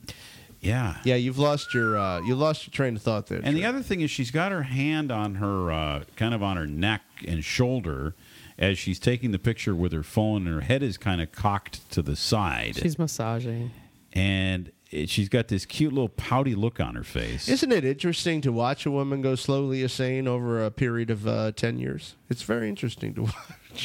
yeah. 0.60 0.96
yeah, 1.04 1.14
you've 1.14 1.38
lost 1.38 1.72
your 1.74 1.96
uh, 1.98 2.20
you 2.22 2.34
lost 2.34 2.66
your 2.66 2.72
train 2.72 2.96
of 2.96 3.02
thought 3.02 3.26
there. 3.26 3.40
And 3.42 3.56
the 3.56 3.64
other 3.64 3.82
thing 3.82 4.00
is 4.00 4.10
she's 4.10 4.30
got 4.30 4.52
her 4.52 4.62
hand 4.64 5.10
on 5.10 5.36
her 5.36 5.70
uh, 5.70 6.04
kind 6.16 6.34
of 6.34 6.42
on 6.42 6.56
her 6.56 6.66
neck 6.66 7.02
and 7.26 7.44
shoulder 7.44 8.14
as 8.58 8.78
she's 8.78 8.98
taking 8.98 9.30
the 9.32 9.38
picture 9.38 9.74
with 9.74 9.92
her 9.92 10.02
phone 10.02 10.46
and 10.46 10.54
her 10.54 10.60
head 10.60 10.82
is 10.82 10.98
kind 10.98 11.20
of 11.22 11.32
cocked 11.32 11.90
to 11.92 12.02
the 12.02 12.14
side. 12.16 12.76
She's 12.76 12.98
massaging. 12.98 13.70
and 14.12 14.70
it- 14.90 15.08
she's 15.08 15.28
got 15.28 15.48
this 15.48 15.64
cute 15.64 15.92
little 15.92 16.08
pouty 16.10 16.54
look 16.54 16.78
on 16.80 16.94
her 16.96 17.04
face. 17.04 17.48
Isn't 17.48 17.72
it 17.72 17.84
interesting 17.84 18.40
to 18.42 18.52
watch 18.52 18.84
a 18.84 18.90
woman 18.90 19.22
go 19.22 19.34
slowly 19.36 19.82
insane 19.82 20.26
over 20.28 20.62
a 20.64 20.70
period 20.70 21.08
of 21.10 21.26
uh, 21.26 21.52
10 21.52 21.78
years? 21.78 22.16
It's 22.28 22.42
very 22.42 22.68
interesting 22.68 23.14
to 23.14 23.22
watch. 23.22 23.34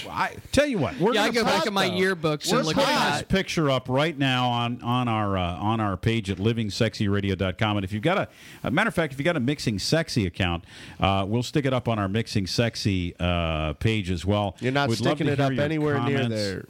I 0.09 0.35
tell 0.51 0.65
you 0.65 0.77
what, 0.79 0.99
we're 0.99 1.13
Yeah, 1.13 1.23
I 1.23 1.27
gonna 1.27 1.39
go 1.39 1.43
back 1.45 1.59
put- 1.59 1.67
in 1.67 1.73
my 1.73 1.89
yearbooks 1.89 2.51
We're 2.51 2.59
and 2.59 2.67
look 2.67 2.77
at 2.77 3.13
this 3.19 3.23
picture 3.27 3.69
up 3.69 3.87
right 3.89 4.17
now 4.17 4.49
on 4.49 4.81
on 4.81 5.07
our 5.07 5.37
uh, 5.37 5.55
on 5.57 5.79
our 5.79 5.95
page 5.97 6.29
at 6.29 6.37
livingsexyradio.com. 6.37 7.77
And 7.77 7.83
if 7.83 7.93
you've 7.93 8.03
got 8.03 8.17
a, 8.17 8.27
a 8.63 8.71
matter 8.71 8.87
of 8.87 8.93
fact, 8.95 9.13
if 9.13 9.19
you 9.19 9.23
have 9.23 9.33
got 9.33 9.37
a 9.37 9.43
Mixing 9.43 9.79
Sexy 9.79 10.25
account, 10.25 10.63
uh, 10.99 11.25
we'll 11.27 11.43
stick 11.43 11.65
it 11.65 11.73
up 11.73 11.87
on 11.87 11.99
our 11.99 12.07
Mixing 12.07 12.47
Sexy 12.47 13.15
uh, 13.19 13.73
page 13.73 14.09
as 14.11 14.25
well. 14.25 14.55
You're 14.59 14.71
not 14.71 14.89
We'd 14.89 14.97
sticking 14.97 15.27
it 15.27 15.39
up 15.39 15.51
your 15.53 15.63
anywhere 15.63 15.99
near 16.03 16.17
comments. 16.23 16.35
there. 16.35 16.65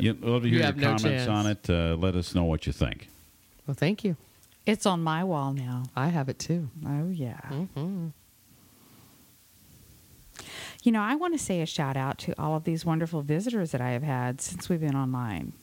You'd 0.00 0.22
love 0.22 0.42
to 0.42 0.48
You 0.48 0.54
hear 0.54 0.58
your 0.60 0.66
have 0.66 0.76
no 0.76 0.86
comments 0.96 1.02
chance. 1.26 1.28
on 1.28 1.46
it. 1.46 1.70
Uh, 1.70 1.94
let 1.96 2.16
us 2.16 2.34
know 2.34 2.44
what 2.44 2.66
you 2.66 2.72
think. 2.72 3.08
Well, 3.66 3.74
thank 3.74 4.02
you. 4.04 4.16
It's 4.66 4.86
on 4.86 5.02
my 5.02 5.22
wall 5.22 5.52
now. 5.52 5.84
I 5.94 6.08
have 6.08 6.28
it 6.28 6.38
too. 6.38 6.68
Oh, 6.86 7.08
yeah. 7.10 7.38
Mm-hmm. 7.50 8.08
You 10.84 10.92
know, 10.92 11.00
I 11.00 11.14
want 11.14 11.32
to 11.32 11.42
say 11.42 11.62
a 11.62 11.66
shout 11.66 11.96
out 11.96 12.18
to 12.18 12.34
all 12.38 12.56
of 12.56 12.64
these 12.64 12.84
wonderful 12.84 13.22
visitors 13.22 13.70
that 13.72 13.80
I 13.80 13.92
have 13.92 14.02
had 14.02 14.42
since 14.42 14.68
we've 14.68 14.80
been 14.80 14.94
online. 14.94 15.54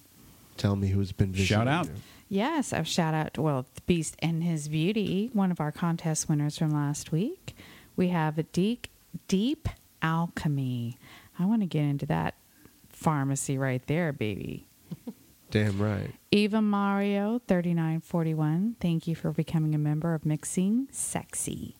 Tell 0.58 0.76
me 0.76 0.88
who's 0.88 1.12
been 1.12 1.32
visiting 1.32 1.58
Shout 1.58 1.68
out. 1.68 1.86
you. 1.86 1.94
Yes, 2.28 2.74
I've 2.74 2.88
shout 2.88 3.14
out 3.14 3.36
to, 3.36 3.42
well, 3.44 3.68
the 3.76 3.82
Beast 3.82 4.16
and 4.20 4.44
His 4.44 4.68
Beauty, 4.68 5.30
one 5.32 5.52
of 5.52 5.60
our 5.60 5.72
contest 5.72 6.28
winners 6.28 6.58
from 6.58 6.72
last 6.72 7.12
week. 7.12 7.56
We 7.96 8.08
have 8.08 8.40
a 8.40 8.44
deep, 8.44 8.88
deep 9.28 9.70
alchemy. 10.02 10.98
I 11.38 11.46
want 11.46 11.62
to 11.62 11.68
get 11.68 11.84
into 11.84 12.08
that 12.08 12.34
pharmacy 12.90 13.60
right 13.60 13.86
there, 13.86 14.12
baby. 14.12 14.66
Damn 15.52 15.80
right. 15.80 16.16
Eva 16.32 16.62
Mario, 16.64 17.42
3941. 17.48 18.78
Thank 18.80 19.06
you 19.06 19.16
for 19.16 19.32
becoming 19.32 19.76
a 19.76 19.78
member 19.78 20.16
of 20.16 20.26
Mixing 20.26 20.88
Sexy. 20.90 21.76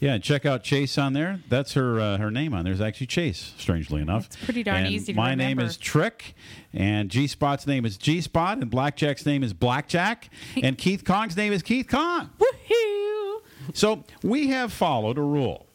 Yeah, 0.00 0.16
check 0.16 0.46
out 0.46 0.62
Chase 0.62 0.96
on 0.96 1.12
there. 1.12 1.40
That's 1.50 1.74
her 1.74 2.00
uh, 2.00 2.16
her 2.16 2.30
name 2.30 2.54
on 2.54 2.64
there 2.64 2.72
is 2.72 2.80
actually 2.80 3.08
Chase. 3.08 3.52
Strangely 3.58 4.00
enough, 4.00 4.26
It's 4.26 4.36
pretty 4.36 4.62
darn 4.62 4.84
And 4.84 4.94
easy 4.94 5.12
to 5.12 5.16
my 5.16 5.34
name 5.34 5.60
is 5.60 5.76
Trick, 5.76 6.34
and 6.72 7.10
G 7.10 7.26
Spot's 7.26 7.66
name 7.66 7.84
is 7.84 7.98
G 7.98 8.22
Spot, 8.22 8.56
and 8.56 8.70
Blackjack's 8.70 9.26
name 9.26 9.42
is 9.42 9.52
Blackjack, 9.52 10.30
and 10.62 10.78
Keith 10.78 11.04
Kong's 11.04 11.36
name 11.36 11.52
is 11.52 11.62
Keith 11.62 11.86
Kong. 11.86 12.30
Woohoo! 12.38 13.42
So 13.74 14.04
we 14.22 14.48
have 14.48 14.72
followed 14.72 15.18
a 15.18 15.22
rule. 15.22 15.66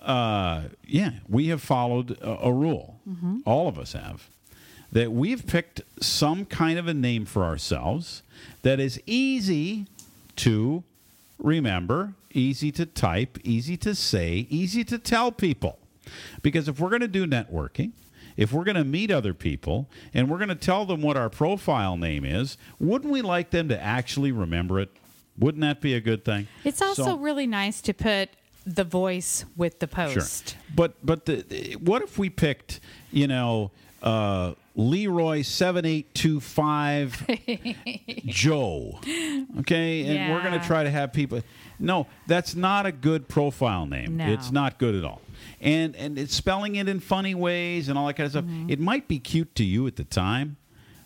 Uh, 0.00 0.62
yeah, 0.86 1.12
we 1.28 1.48
have 1.48 1.62
followed 1.62 2.12
a, 2.20 2.46
a 2.46 2.52
rule. 2.52 3.00
All 3.44 3.68
of 3.68 3.78
us 3.78 3.92
have. 3.92 4.28
That 4.90 5.12
we've 5.12 5.46
picked 5.46 5.80
some 6.00 6.44
kind 6.44 6.78
of 6.78 6.86
a 6.86 6.94
name 6.94 7.24
for 7.24 7.44
ourselves 7.44 8.22
that 8.62 8.78
is 8.78 9.00
easy 9.06 9.86
to 10.36 10.84
remember, 11.42 12.14
easy 12.32 12.72
to 12.72 12.86
type, 12.86 13.38
easy 13.44 13.76
to 13.78 13.94
say, 13.94 14.46
easy 14.48 14.84
to 14.84 14.98
tell 14.98 15.32
people. 15.32 15.78
Because 16.42 16.68
if 16.68 16.80
we're 16.80 16.88
going 16.90 17.00
to 17.02 17.08
do 17.08 17.26
networking, 17.26 17.92
if 18.36 18.52
we're 18.52 18.64
going 18.64 18.76
to 18.76 18.84
meet 18.84 19.10
other 19.10 19.34
people 19.34 19.88
and 20.14 20.28
we're 20.30 20.38
going 20.38 20.48
to 20.48 20.54
tell 20.54 20.84
them 20.86 21.02
what 21.02 21.16
our 21.16 21.28
profile 21.28 21.96
name 21.96 22.24
is, 22.24 22.56
wouldn't 22.80 23.12
we 23.12 23.22
like 23.22 23.50
them 23.50 23.68
to 23.68 23.80
actually 23.80 24.32
remember 24.32 24.80
it? 24.80 24.90
Wouldn't 25.38 25.62
that 25.62 25.80
be 25.80 25.94
a 25.94 26.00
good 26.00 26.24
thing? 26.24 26.48
It's 26.64 26.82
also 26.82 27.04
So- 27.04 27.18
really 27.18 27.46
nice 27.46 27.80
to 27.82 27.92
put 27.94 28.30
the 28.64 28.84
voice 28.84 29.44
with 29.56 29.80
the 29.80 29.88
post. 29.88 30.50
Sure. 30.50 30.58
But 30.74 30.94
but 31.04 31.26
the, 31.26 31.76
what 31.80 32.02
if 32.02 32.16
we 32.18 32.30
picked, 32.30 32.80
you 33.10 33.26
know, 33.26 33.72
uh, 34.02 34.52
Leroy 34.74 35.42
seven 35.42 35.84
eight 35.84 36.14
two 36.14 36.40
five 36.40 37.26
Joe? 38.26 38.98
Okay, 39.60 40.04
and 40.06 40.32
we're 40.32 40.42
going 40.42 40.58
to 40.58 40.66
try 40.66 40.82
to 40.82 40.90
have 40.90 41.12
people. 41.12 41.40
No, 41.78 42.06
that's 42.26 42.54
not 42.54 42.86
a 42.86 42.92
good 42.92 43.28
profile 43.28 43.86
name. 43.86 44.16
No. 44.16 44.26
It's 44.26 44.50
not 44.50 44.78
good 44.78 44.94
at 44.94 45.04
all. 45.04 45.20
And 45.60 45.94
and 45.96 46.18
it's 46.18 46.34
spelling 46.34 46.76
it 46.76 46.88
in 46.88 47.00
funny 47.00 47.34
ways 47.34 47.88
and 47.88 47.98
all 47.98 48.06
that 48.06 48.14
kind 48.14 48.26
of 48.26 48.32
stuff. 48.32 48.44
Mm-hmm. 48.44 48.70
It 48.70 48.80
might 48.80 49.08
be 49.08 49.18
cute 49.18 49.54
to 49.56 49.64
you 49.64 49.86
at 49.86 49.96
the 49.96 50.04
time. 50.04 50.56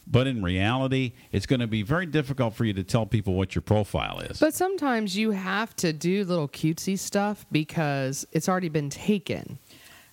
But 0.08 0.28
in 0.28 0.40
reality, 0.40 1.14
it's 1.32 1.46
going 1.46 1.58
to 1.60 1.66
be 1.66 1.82
very 1.82 2.06
difficult 2.06 2.54
for 2.54 2.64
you 2.64 2.72
to 2.74 2.84
tell 2.84 3.06
people 3.06 3.34
what 3.34 3.56
your 3.56 3.62
profile 3.62 4.20
is. 4.20 4.38
But 4.38 4.54
sometimes 4.54 5.16
you 5.16 5.32
have 5.32 5.74
to 5.76 5.92
do 5.92 6.24
little 6.24 6.48
cutesy 6.48 6.96
stuff 6.96 7.44
because 7.50 8.24
it's 8.30 8.48
already 8.48 8.68
been 8.68 8.88
taken. 8.88 9.58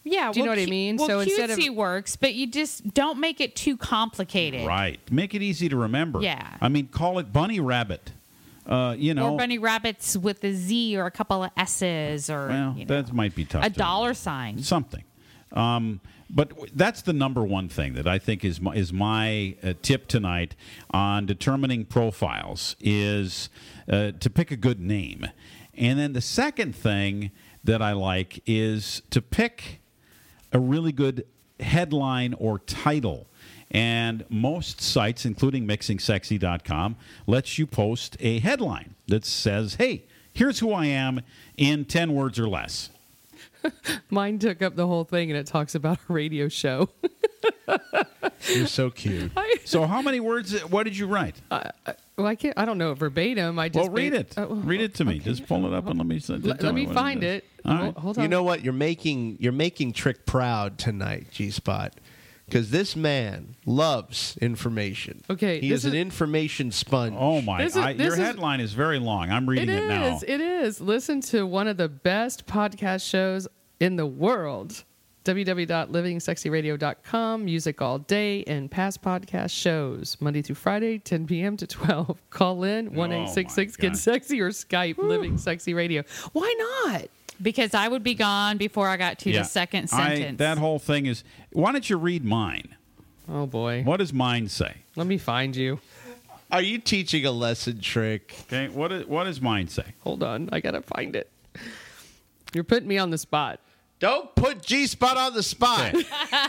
Yeah, 0.05 0.31
Do 0.33 0.39
you 0.39 0.45
know 0.45 0.51
what 0.51 0.59
I 0.59 0.65
mean? 0.65 0.97
Well, 0.97 1.07
So 1.07 1.19
instead 1.21 1.49
of- 1.49 1.57
cutesy 1.57 1.73
works, 1.73 2.15
but 2.17 2.33
you 2.33 2.45
just 2.47 2.93
don't 2.93 3.19
make 3.19 3.39
it 3.39 3.55
too 3.55 3.77
complicated. 3.77 4.67
Right. 4.67 4.99
Make 5.11 5.33
it 5.33 5.41
easy 5.41 5.69
to 5.69 5.77
remember. 5.77 6.21
Yeah. 6.21 6.57
I 6.59 6.67
mean, 6.69 6.87
call 6.87 7.19
it 7.19 7.31
Bunny 7.31 7.59
Rabbit. 7.59 8.11
Uh, 8.65 8.95
you 8.97 9.13
know, 9.13 9.33
Or 9.33 9.37
bunny 9.37 9.57
rabbits 9.57 10.15
with 10.15 10.41
a 10.45 10.53
Z 10.53 10.95
or 10.97 11.05
a 11.05 11.11
couple 11.11 11.43
of 11.43 11.51
S's 11.57 12.29
or 12.29 12.47
well, 12.47 12.75
you 12.77 12.85
know, 12.85 13.01
that 13.01 13.11
might 13.13 13.35
be 13.35 13.43
tough. 13.43 13.65
a 13.65 13.69
to- 13.69 13.75
dollar 13.77 14.13
sign. 14.13 14.63
Something. 14.63 15.03
Um, 15.51 15.99
but 16.29 16.51
that's 16.73 17.01
the 17.01 17.11
number 17.13 17.43
one 17.43 17.67
thing 17.67 17.93
that 17.95 18.07
I 18.07 18.17
think 18.19 18.43
is 18.45 18.61
my, 18.61 18.73
is 18.73 18.91
my 18.93 19.55
uh, 19.61 19.73
tip 19.81 20.07
tonight 20.07 20.55
on 20.91 21.25
determining 21.25 21.83
profiles 21.85 22.75
is 22.79 23.49
uh, 23.91 24.11
to 24.19 24.29
pick 24.29 24.49
a 24.49 24.55
good 24.55 24.79
name, 24.79 25.27
and 25.77 25.99
then 25.99 26.13
the 26.13 26.21
second 26.21 26.73
thing 26.73 27.31
that 27.65 27.81
I 27.81 27.91
like 27.91 28.41
is 28.47 29.01
to 29.11 29.21
pick 29.21 29.81
a 30.53 30.59
really 30.59 30.91
good 30.91 31.25
headline 31.59 32.33
or 32.35 32.59
title. 32.59 33.27
And 33.71 34.23
most 34.29 34.79
sites, 34.79 35.25
including 35.25 35.67
mixingsexy.com, 35.67 36.95
lets 37.25 37.57
you 37.57 37.65
post 37.65 38.15
a 38.19 38.39
headline 38.39 38.95
that 39.07 39.25
says, 39.25 39.75
hey, 39.75 40.05
here's 40.31 40.59
who 40.59 40.71
I 40.71 40.85
am 40.85 41.21
in 41.57 41.85
10 41.85 42.13
words 42.13 42.39
or 42.39 42.47
less. 42.47 42.89
Mine 44.09 44.37
took 44.39 44.61
up 44.61 44.75
the 44.75 44.87
whole 44.87 45.03
thing 45.05 45.31
and 45.31 45.39
it 45.39 45.47
talks 45.47 45.73
about 45.73 45.97
a 46.07 46.13
radio 46.13 46.47
show. 46.47 46.89
You're 48.47 48.67
so 48.67 48.89
cute. 48.89 49.31
So, 49.65 49.85
how 49.85 50.01
many 50.01 50.19
words? 50.19 50.59
What 50.65 50.83
did 50.83 50.97
you 50.97 51.07
write? 51.07 51.35
Well, 51.49 52.27
I 52.27 52.35
can't. 52.35 52.53
I 52.57 52.65
don't 52.65 52.77
know 52.77 52.93
verbatim. 52.93 53.57
I 53.57 53.69
just 53.69 53.87
well, 53.89 53.95
read 53.95 54.11
made- 54.13 54.21
it. 54.21 54.33
Oh, 54.37 54.53
read 54.55 54.81
it 54.81 54.95
to 54.95 55.05
me. 55.05 55.15
okay. 55.15 55.23
Just 55.23 55.47
pull 55.47 55.65
it 55.65 55.73
up 55.73 55.87
and 55.87 55.97
let 55.97 56.05
me. 56.07 56.17
s- 56.17 56.29
Let, 56.29 56.61
let 56.61 56.75
me 56.75 56.85
what 56.85 56.93
find 56.95 57.23
is. 57.23 57.37
it. 57.37 57.45
All 57.65 57.75
Hold- 57.77 57.97
Hold 57.97 58.17
on. 58.17 58.23
You 58.23 58.27
know 58.29 58.43
what? 58.43 58.63
You're 58.63 58.73
making 58.73 59.37
you're 59.39 59.51
making 59.53 59.93
Trick 59.93 60.25
proud 60.25 60.77
tonight, 60.77 61.27
G 61.31 61.49
Spot, 61.49 61.93
because 62.45 62.69
this 62.69 62.95
man 62.95 63.55
loves 63.65 64.37
information. 64.41 65.23
Okay, 65.29 65.59
he 65.61 65.69
this 65.69 65.85
is 65.85 65.91
an 65.91 65.95
information 65.97 66.71
sponge. 66.71 67.15
Oh 67.17 67.41
my! 67.41 67.63
This 67.63 67.75
is- 67.75 67.81
I, 67.81 67.93
this 67.93 68.05
your 68.07 68.13
is- 68.13 68.19
headline 68.19 68.59
is 68.59 68.73
very 68.73 68.99
long. 68.99 69.31
I'm 69.31 69.47
reading 69.49 69.69
It 69.69 69.83
it, 69.83 69.87
now. 69.87 70.15
is. 70.17 70.23
It 70.23 70.41
is. 70.41 70.81
Listen 70.81 71.21
to 71.21 71.47
one 71.47 71.67
of 71.67 71.77
the 71.77 71.89
best 71.89 72.45
podcast 72.45 73.09
shows 73.09 73.47
in 73.79 73.95
the 73.95 74.05
world. 74.05 74.83
www.livingsexyradio.com. 75.25 77.45
Music 77.45 77.81
all 77.81 77.99
day 77.99 78.43
and 78.45 78.69
past 78.69 79.01
podcast 79.01 79.51
shows. 79.51 80.17
Monday 80.19 80.41
through 80.41 80.55
Friday, 80.55 80.99
10 80.99 81.27
p.m. 81.27 81.57
to 81.57 81.67
12. 81.73 82.17
Call 82.29 82.63
in 82.63 82.93
1 82.93 83.11
866 83.11 83.75
Oh, 83.79 83.83
my 83.83 83.89
Get 83.89 83.97
Sexy 83.97 84.41
or 84.41 84.49
Skype 84.49 84.97
Living 84.97 85.37
Sexy 85.37 85.73
Radio. 85.73 86.03
Why 86.33 86.53
not? 86.85 87.05
Because 87.41 87.73
I 87.73 87.87
would 87.87 88.03
be 88.03 88.13
gone 88.13 88.57
before 88.57 88.87
I 88.87 88.97
got 88.97 89.19
to 89.19 89.31
the 89.31 89.43
second 89.43 89.89
I- 89.91 90.15
sentence. 90.15 90.37
that 90.39 90.57
whole 90.57 90.79
thing 90.79 91.05
is. 91.05 91.23
Why 91.51 91.71
don't 91.71 91.89
you 91.89 91.97
read 91.97 92.23
mine? 92.23 92.75
Oh, 93.29 93.45
boy. 93.45 93.83
What 93.83 93.97
does 93.97 94.13
mine 94.13 94.49
say? 94.49 94.77
Let 94.95 95.07
me 95.07 95.17
find 95.17 95.55
you. 95.55 95.79
Are 96.51 96.61
you 96.61 96.77
teaching 96.77 97.25
a 97.25 97.31
lesson, 97.31 97.79
Trick? 97.79 98.35
Okay. 98.43 98.67
What 98.67 98.91
is, 98.91 99.07
what 99.07 99.23
does 99.23 99.41
mine 99.41 99.69
say? 99.69 99.85
Hold 100.01 100.21
on. 100.21 100.49
I 100.51 100.59
got 100.59 100.71
to 100.71 100.81
find 100.81 101.15
it. 101.15 101.29
You're 102.53 102.63
putting 102.65 102.87
me 102.87 102.99
on 102.99 103.09
the 103.09 103.17
spot. 103.17 103.59
Don't 104.03 104.35
put 104.35 104.61
G 104.61 104.85
Spot 104.85 105.15
on 105.15 105.33
the 105.33 105.41
spot. 105.41 105.95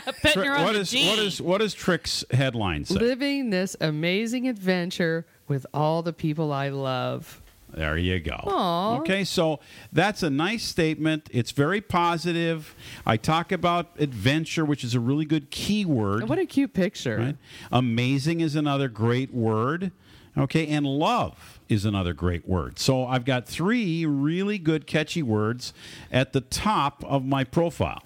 Okay. 0.07 0.11
Putting 0.21 0.33
Tri- 0.33 0.45
her 0.45 0.57
on 0.57 0.63
what 0.65 0.73
the 0.73 0.79
is 0.81 0.91
G. 0.91 1.07
what 1.07 1.19
is 1.19 1.41
what 1.41 1.73
Trick's 1.73 2.25
headline 2.31 2.83
say? 2.85 2.95
Living 2.95 3.49
this 3.49 3.75
amazing 3.79 4.47
adventure 4.47 5.25
with 5.47 5.65
all 5.73 6.01
the 6.01 6.11
people 6.11 6.51
I 6.51 6.69
love. 6.69 7.41
There 7.69 7.97
you 7.97 8.19
go. 8.19 8.35
Aw. 8.45 8.97
Okay, 8.99 9.23
so 9.23 9.59
that's 9.93 10.23
a 10.23 10.29
nice 10.29 10.63
statement. 10.63 11.29
It's 11.31 11.51
very 11.51 11.81
positive. 11.81 12.75
I 13.05 13.17
talk 13.17 13.51
about 13.51 13.91
adventure, 13.99 14.65
which 14.65 14.83
is 14.83 14.95
a 14.95 14.99
really 14.99 15.25
good 15.25 15.49
keyword. 15.49 16.27
What 16.29 16.39
a 16.39 16.45
cute 16.45 16.73
picture. 16.73 17.17
right? 17.17 17.37
Amazing 17.71 18.41
is 18.41 18.55
another 18.55 18.87
great 18.87 19.33
word. 19.33 19.91
Okay, 20.37 20.67
and 20.67 20.85
love 20.85 21.59
is 21.69 21.85
another 21.85 22.13
great 22.13 22.47
word. 22.47 22.77
So 22.77 23.05
I've 23.05 23.23
got 23.23 23.47
three 23.47 24.05
really 24.05 24.57
good, 24.57 24.85
catchy 24.85 25.23
words 25.23 25.73
at 26.11 26.33
the 26.33 26.41
top 26.41 27.03
of 27.05 27.25
my 27.25 27.43
profile. 27.43 28.03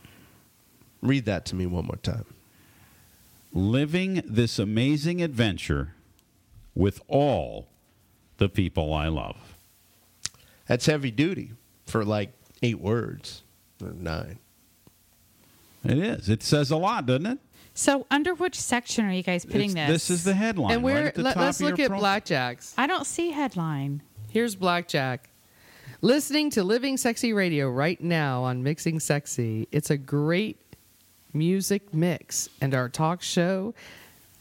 Read 1.02 1.26
that 1.26 1.46
to 1.48 1.56
me 1.56 1.66
one 1.66 1.86
more 1.86 1.98
time. 1.98 2.26
Living 3.52 4.22
this 4.26 4.60
amazing 4.60 5.22
adventure 5.24 5.94
with 6.76 7.02
all 7.08 7.68
the 8.38 8.48
people 8.48 8.94
I 8.94 9.08
love. 9.08 9.56
That's 10.68 10.86
heavy 10.86 11.10
duty 11.10 11.54
for 11.88 12.06
like 12.06 12.32
eight 12.62 12.80
words 12.80 13.42
or 13.82 13.92
nine. 13.92 14.38
It 15.84 15.98
is. 15.98 16.30
It 16.30 16.44
says 16.44 16.70
a 16.70 16.78
lot, 16.78 17.06
doesn't 17.06 17.26
it? 17.26 17.40
So, 17.80 18.06
under 18.12 18.34
which 18.34 18.60
section 18.60 19.06
are 19.06 19.12
you 19.14 19.24
guys 19.24 19.46
putting 19.46 19.70
It's- 19.72 19.88
this? 19.88 20.08
this 20.10 20.18
is 20.20 20.24
the 20.26 20.34
headline. 20.34 20.74
and 20.74 20.84
we're 20.84 20.98
at 20.98 21.16
the 21.16 21.24
let, 21.24 21.36
top 21.36 21.44
us 21.44 21.62
of 21.62 21.68
look 21.70 21.80
at 21.80 21.88
pro- 21.88 22.00
Blackjack's. 22.00 22.74
I 22.78 22.88
don't 22.88 23.06
see 23.08 23.32
headline. 23.32 24.02
Here's 24.30 24.54
Blackjack. 24.56 25.30
Listening 26.02 26.50
to 26.52 26.64
Living 26.64 26.98
Sexy 26.98 27.32
Radio 27.32 27.70
right 27.70 28.02
now 28.04 28.44
on 28.44 28.64
Mixing 28.64 29.00
Sexy. 29.00 29.70
It's 29.72 29.90
a 29.90 29.96
great 29.98 30.58
music 31.34 31.94
mix, 31.94 32.50
and 32.60 32.76
our 32.76 32.90
talk 32.90 33.22
show 33.22 33.74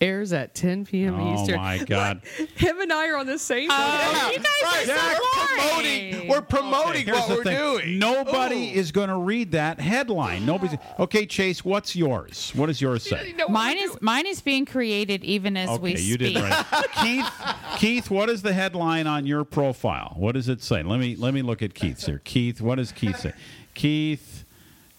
airs 0.01 0.33
at 0.33 0.55
10 0.55 0.85
p.m. 0.87 1.19
Oh, 1.19 1.35
Eastern. 1.35 1.57
Oh 1.57 1.59
my 1.63 1.79
God. 1.79 2.21
What? 2.39 2.49
Him 2.51 2.81
and 2.81 2.93
I 2.93 3.09
are 3.09 3.17
on 3.17 3.27
the 3.27 3.39
same. 3.39 3.69
Oh, 3.71 4.31
you 4.33 4.39
guys 4.39 4.47
Right, 4.63 4.89
are 4.89 5.15
so 5.17 5.21
we're 5.21 5.57
promoting. 5.57 6.29
We're 6.29 6.41
promoting 6.43 7.07
Here's 7.07 7.19
what 7.19 7.29
we're 7.31 7.45
thing. 7.45 7.57
doing. 7.59 7.99
Nobody 7.99 8.71
Ooh. 8.71 8.79
is 8.79 8.93
going 8.93 9.09
to 9.09 9.17
read 9.17 9.53
that 9.53 9.81
headline. 9.81 10.47
Nobody's. 10.47 10.79
Okay, 10.99 11.27
Chase, 11.27 11.65
what's 11.65 11.95
yours? 11.97 12.53
What 12.57 12.67
does 12.67 12.81
yours 12.81 13.03
say? 13.05 13.35
Mine 13.49 13.79
is 13.79 13.97
mine 14.01 14.27
is 14.27 14.41
being 14.41 14.65
created 14.67 15.23
even 15.25 15.57
as 15.57 15.69
Okay, 15.71 15.83
we 15.83 15.91
you 15.93 16.15
speak. 16.15 16.35
did 16.35 16.37
right. 16.43 16.67
Keith, 17.03 17.31
Keith, 17.79 18.11
what 18.11 18.29
is 18.29 18.43
the 18.43 18.53
headline 18.53 19.07
on 19.07 19.27
your 19.27 19.45
profile? 19.45 20.15
What 20.17 20.33
does 20.33 20.49
it 20.49 20.61
say? 20.63 20.83
Let 20.83 20.99
me 21.01 21.15
let 21.17 21.35
me 21.35 21.43
look 21.43 21.63
at 21.63 21.75
Keith's 21.75 22.07
here. 22.07 22.21
Keith, 22.25 22.61
what 22.61 22.77
does 22.77 22.91
Keith 22.93 23.19
say? 23.21 23.33
Keith 23.75 24.45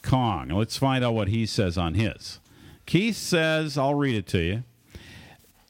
Kong. 0.02 0.50
Let's 0.50 0.78
find 0.78 1.04
out 1.04 1.14
what 1.14 1.28
he 1.28 1.46
says 1.46 1.78
on 1.78 1.96
his. 1.96 2.40
Keith 2.86 3.18
says, 3.18 3.78
I'll 3.78 3.96
read 3.96 4.16
it 4.16 4.26
to 4.28 4.40
you. 4.40 4.64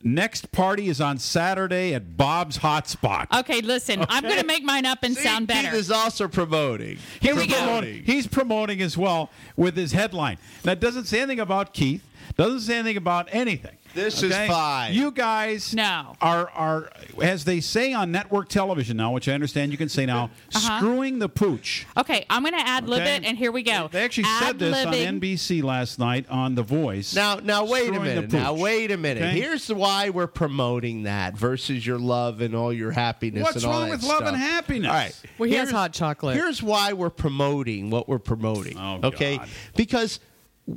Next 0.02 0.52
party 0.54 0.88
is 0.88 1.02
on 1.02 1.18
Saturday 1.18 1.94
at 1.94 2.16
Bob's 2.16 2.58
Hot 2.58 2.88
Spot. 2.88 3.28
Okay, 3.40 3.60
listen, 3.60 4.06
I'm 4.08 4.24
going 4.24 4.40
to 4.40 4.46
make 4.46 4.64
mine 4.64 4.86
up 4.86 5.00
and 5.04 5.14
See, 5.16 5.24
sound 5.24 5.48
better. 5.48 5.72
Keith 5.72 5.78
is 5.78 5.92
also 5.92 6.30
promoting. 6.30 6.98
Here 7.20 7.36
we 7.36 7.44
He's 7.44 7.52
go. 7.54 7.58
promoting- 7.60 8.04
He's 8.06 8.26
promoting 8.28 8.82
as 8.82 8.98
well 8.98 9.30
with 9.58 9.76
his 9.76 9.92
headline. 9.92 10.38
That 10.64 10.80
doesn't 10.80 11.06
say 11.06 11.20
anything 11.20 11.42
about 11.42 11.74
Keith. 11.74 12.02
Doesn't 12.38 12.62
say 12.62 12.76
anything 12.76 12.98
about 12.98 13.28
anything. 13.32 13.76
This 13.96 14.22
is 14.22 14.36
fine. 14.36 14.94
You 14.94 15.10
guys 15.12 15.74
No. 15.74 16.16
are 16.22 16.48
are 16.52 16.92
as 17.24 17.44
they 17.46 17.60
say 17.60 17.92
on 17.92 18.12
network 18.12 18.48
television 18.48 18.98
now, 18.98 19.12
which 19.12 19.28
I 19.28 19.34
understand 19.34 19.72
you 19.72 19.80
can 19.80 19.90
say 19.90 20.06
now, 20.06 20.26
Uh-huh. 20.54 20.78
screwing 20.78 21.18
the 21.18 21.28
pooch. 21.28 21.88
Okay, 21.98 22.24
I'm 22.30 22.44
going 22.44 22.54
to 22.54 22.60
ad 22.60 22.88
lib 22.88 23.02
Okay? 23.02 23.16
it, 23.16 23.24
and 23.26 23.36
here 23.36 23.52
we 23.52 23.64
go. 23.64 23.90
They 23.92 24.04
actually 24.06 24.26
said 24.40 24.60
this 24.60 24.86
on 24.86 24.94
NBC 24.94 25.64
last 25.64 25.98
night 25.98 26.26
on 26.30 26.54
The 26.54 26.62
Voice. 26.62 27.16
Now, 27.16 27.40
now, 27.44 27.66
wait 27.66 27.90
a 27.90 28.00
minute. 28.00 28.32
Now, 28.32 28.54
wait 28.54 28.92
a 28.92 28.98
minute. 28.98 29.24
Okay? 29.24 29.40
Here's 29.40 29.68
why 29.70 30.12
we're 30.12 30.28
promoting 30.28 31.04
that 31.04 31.36
versus 31.36 31.86
your 31.86 31.98
love 31.98 32.42
and 32.42 32.54
all 32.56 32.72
your 32.72 32.92
happiness. 32.92 33.42
What's 33.44 33.56
and 33.58 33.66
all 33.66 33.72
wrong 33.72 33.90
that 33.90 34.02
with 34.02 34.04
love 34.04 34.22
and 34.22 34.38
happiness? 34.38 34.90
All 34.90 34.96
right. 34.96 35.20
Well, 35.40 35.50
he 35.50 35.56
has 35.56 35.72
hot 35.72 35.94
chocolate. 35.94 36.36
Here's 36.36 36.62
why 36.62 36.94
we're 36.94 37.10
promoting 37.10 37.90
what 37.90 38.08
we're 38.08 38.20
promoting. 38.20 38.78
Oh, 38.78 39.00
okay, 39.06 39.38
God. 39.38 39.50
because 39.76 40.20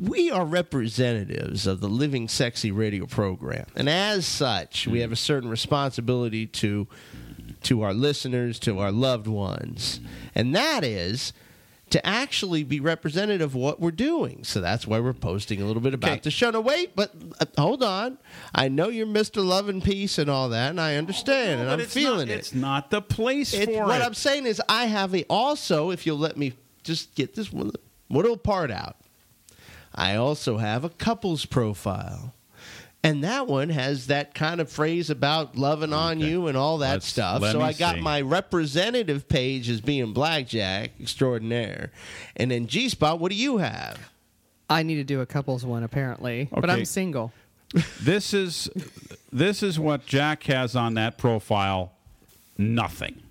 we 0.00 0.30
are 0.30 0.44
representatives 0.44 1.66
of 1.66 1.80
the 1.80 1.88
Living 1.88 2.28
Sexy 2.28 2.70
radio 2.70 3.06
program, 3.06 3.66
and 3.76 3.88
as 3.88 4.26
such, 4.26 4.86
we 4.86 5.00
have 5.00 5.12
a 5.12 5.16
certain 5.16 5.48
responsibility 5.50 6.46
to 6.46 6.86
to 7.64 7.82
our 7.82 7.94
listeners, 7.94 8.58
to 8.60 8.78
our 8.80 8.90
loved 8.90 9.26
ones, 9.26 10.00
and 10.34 10.54
that 10.54 10.84
is. 10.84 11.32
To 11.90 12.06
actually 12.06 12.64
be 12.64 12.80
representative 12.80 13.42
of 13.50 13.54
what 13.54 13.78
we're 13.78 13.90
doing. 13.90 14.44
So 14.44 14.62
that's 14.62 14.86
why 14.86 14.98
we're 14.98 15.12
posting 15.12 15.60
a 15.60 15.66
little 15.66 15.82
bit 15.82 15.92
about 15.92 16.12
Okay. 16.12 16.20
the 16.22 16.30
show. 16.30 16.48
Now, 16.48 16.62
wait, 16.62 16.96
but 16.96 17.12
uh, 17.38 17.44
hold 17.58 17.82
on. 17.82 18.16
I 18.54 18.68
know 18.68 18.88
you're 18.88 19.06
Mr. 19.06 19.44
Love 19.44 19.68
and 19.68 19.84
Peace 19.84 20.16
and 20.16 20.30
all 20.30 20.48
that, 20.48 20.70
and 20.70 20.80
I 20.80 20.96
understand, 20.96 21.60
and 21.60 21.68
I'm 21.70 21.80
feeling 21.80 22.28
not, 22.28 22.34
it. 22.34 22.38
It's 22.38 22.54
not 22.54 22.88
the 22.90 23.02
place 23.02 23.52
It's, 23.52 23.66
for 23.70 23.84
what 23.84 24.00
it. 24.00 24.04
I'm 24.06 24.14
saying 24.14 24.46
is, 24.46 24.58
I 24.70 24.86
have 24.86 25.14
a 25.14 25.24
also. 25.24 25.90
If 25.90 26.06
you'll 26.06 26.16
let 26.16 26.38
me 26.38 26.54
just 26.82 27.14
get 27.14 27.34
this 27.34 27.52
one 27.52 27.72
little 28.08 28.38
part 28.38 28.70
out, 28.70 28.96
I 29.94 30.16
also 30.16 30.56
have 30.58 30.84
a 30.84 30.88
couples 30.90 31.44
profile, 31.44 32.34
and 33.04 33.22
that 33.24 33.46
one 33.46 33.68
has 33.70 34.06
that 34.06 34.34
kind 34.34 34.60
of 34.60 34.70
phrase 34.70 35.10
about 35.10 35.56
loving 35.56 35.92
on 35.92 36.18
Okay. 36.18 36.30
you 36.30 36.46
and 36.46 36.56
all 36.56 36.78
that 36.78 36.92
Let's- 36.94 37.06
stuff. 37.08 37.42
So 37.42 37.60
I 37.60 37.72
got 37.72 37.96
see. 37.96 38.00
my 38.00 38.20
representative 38.20 39.28
page 39.28 39.68
as 39.68 39.80
being 39.80 40.12
blackjack 40.12 40.92
extraordinaire, 41.00 41.90
and 42.36 42.50
then 42.50 42.66
G 42.66 42.88
spot. 42.88 43.20
What 43.20 43.30
do 43.30 43.36
you 43.36 43.58
have? 43.58 43.98
I 44.70 44.82
need 44.82 44.94
to 44.96 45.04
do 45.04 45.20
a 45.20 45.26
couples 45.26 45.66
one 45.66 45.82
apparently, 45.82 46.48
but 46.50 46.70
I'm 46.70 46.84
single. 46.84 47.32
This 48.02 48.34
is 48.34 48.68
this 49.32 49.62
is 49.62 49.78
what 49.80 50.04
Jack 50.04 50.42
has 50.44 50.76
on 50.76 50.92
that 50.94 51.16
profile. 51.16 51.92
Nothing. 52.58 53.21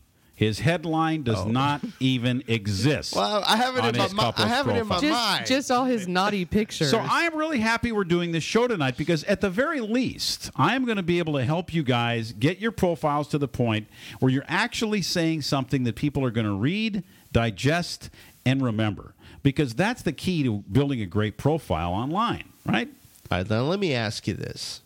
His 0.41 0.57
headline 0.57 1.21
does 1.21 1.37
oh. 1.37 1.49
not 1.49 1.83
even 1.99 2.43
exist. 2.47 3.13
Oh. 3.15 3.19
Well, 3.19 3.43
I 3.45 3.57
have 3.57 3.77
it 3.77 3.85
in 3.85 3.95
my 3.95 4.03
his 4.05 4.13
mi- 4.15 4.33
I 4.37 4.47
have 4.47 4.67
it 4.67 4.75
in 4.75 4.87
my. 4.87 4.99
Just, 4.99 5.13
mind. 5.13 5.45
just 5.45 5.69
all 5.69 5.85
his 5.85 6.07
naughty 6.07 6.45
pictures. 6.57 6.89
So 6.89 6.97
I'm 6.97 7.35
really 7.35 7.59
happy 7.59 7.91
we're 7.91 8.05
doing 8.05 8.31
this 8.31 8.43
show 8.43 8.67
tonight 8.67 8.97
because 8.97 9.23
at 9.25 9.41
the 9.41 9.51
very 9.51 9.81
least, 9.81 10.49
I 10.55 10.75
am 10.75 10.85
going 10.85 10.97
to 10.97 11.03
be 11.03 11.19
able 11.19 11.33
to 11.33 11.45
help 11.45 11.75
you 11.75 11.83
guys 11.83 12.31
get 12.31 12.57
your 12.57 12.71
profiles 12.71 13.27
to 13.27 13.37
the 13.37 13.47
point 13.47 13.87
where 14.19 14.31
you're 14.31 14.43
actually 14.47 15.03
saying 15.03 15.43
something 15.43 15.83
that 15.83 15.95
people 15.95 16.25
are 16.25 16.31
going 16.31 16.47
to 16.47 16.55
read, 16.55 17.03
digest, 17.31 18.09
and 18.43 18.63
remember. 18.63 19.13
Because 19.43 19.75
that's 19.75 20.01
the 20.01 20.11
key 20.11 20.41
to 20.41 20.63
building 20.71 21.03
a 21.03 21.05
great 21.05 21.37
profile 21.37 21.91
online, 21.91 22.45
right? 22.65 22.89
All 23.29 23.37
right, 23.37 23.47
now 23.47 23.61
let 23.61 23.79
me 23.79 23.93
ask 23.93 24.27
you 24.27 24.33
this. 24.33 24.81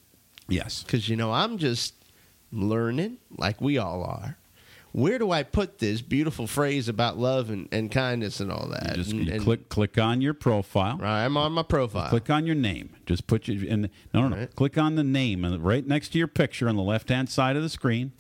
Yes. 0.50 0.84
because 0.84 1.08
you 1.08 1.16
know 1.16 1.32
I'm 1.32 1.58
just 1.58 1.94
learning 2.52 3.20
like 3.38 3.62
we 3.62 3.78
all 3.78 4.04
are. 4.04 4.36
Where 4.96 5.20
do 5.20 5.30
I 5.30 5.44
put 5.44 5.80
this 5.80 6.00
beautiful 6.00 6.48
phrase 6.48 6.88
about 6.88 7.18
love 7.18 7.50
and, 7.50 7.68
and 7.70 7.92
kindness 7.92 8.40
and 8.40 8.50
all 8.50 8.68
that? 8.68 8.92
You 8.92 9.04
just 9.04 9.12
And- 9.12 9.28
you 9.28 9.34
and- 9.34 9.44
click 9.44 9.68
click 9.68 9.98
on 9.98 10.22
your 10.22 10.34
profile. 10.34 10.98
Right, 10.98 11.26
I'm 11.26 11.36
on 11.36 11.52
my 11.52 11.64
profile. 11.64 12.08
Click 12.08 12.30
on 12.30 12.46
your 12.46 12.56
name. 12.56 12.92
Just 13.06 13.28
put 13.28 13.50
your 13.50 13.62
in. 13.70 13.90
No, 14.14 14.22
no, 14.22 14.28
no. 14.30 14.36
Right. 14.38 14.56
Click 14.56 14.78
on 14.78 14.96
the 14.96 15.04
name 15.04 15.44
and 15.44 15.62
right 15.62 15.86
next 15.86 16.14
to 16.14 16.18
your 16.18 16.30
picture 16.30 16.70
on 16.70 16.78
the 16.78 16.82
left 16.82 17.10
hand 17.10 17.30
side 17.30 17.58
of 17.58 17.62
the 17.62 17.68
screen. 17.68 18.14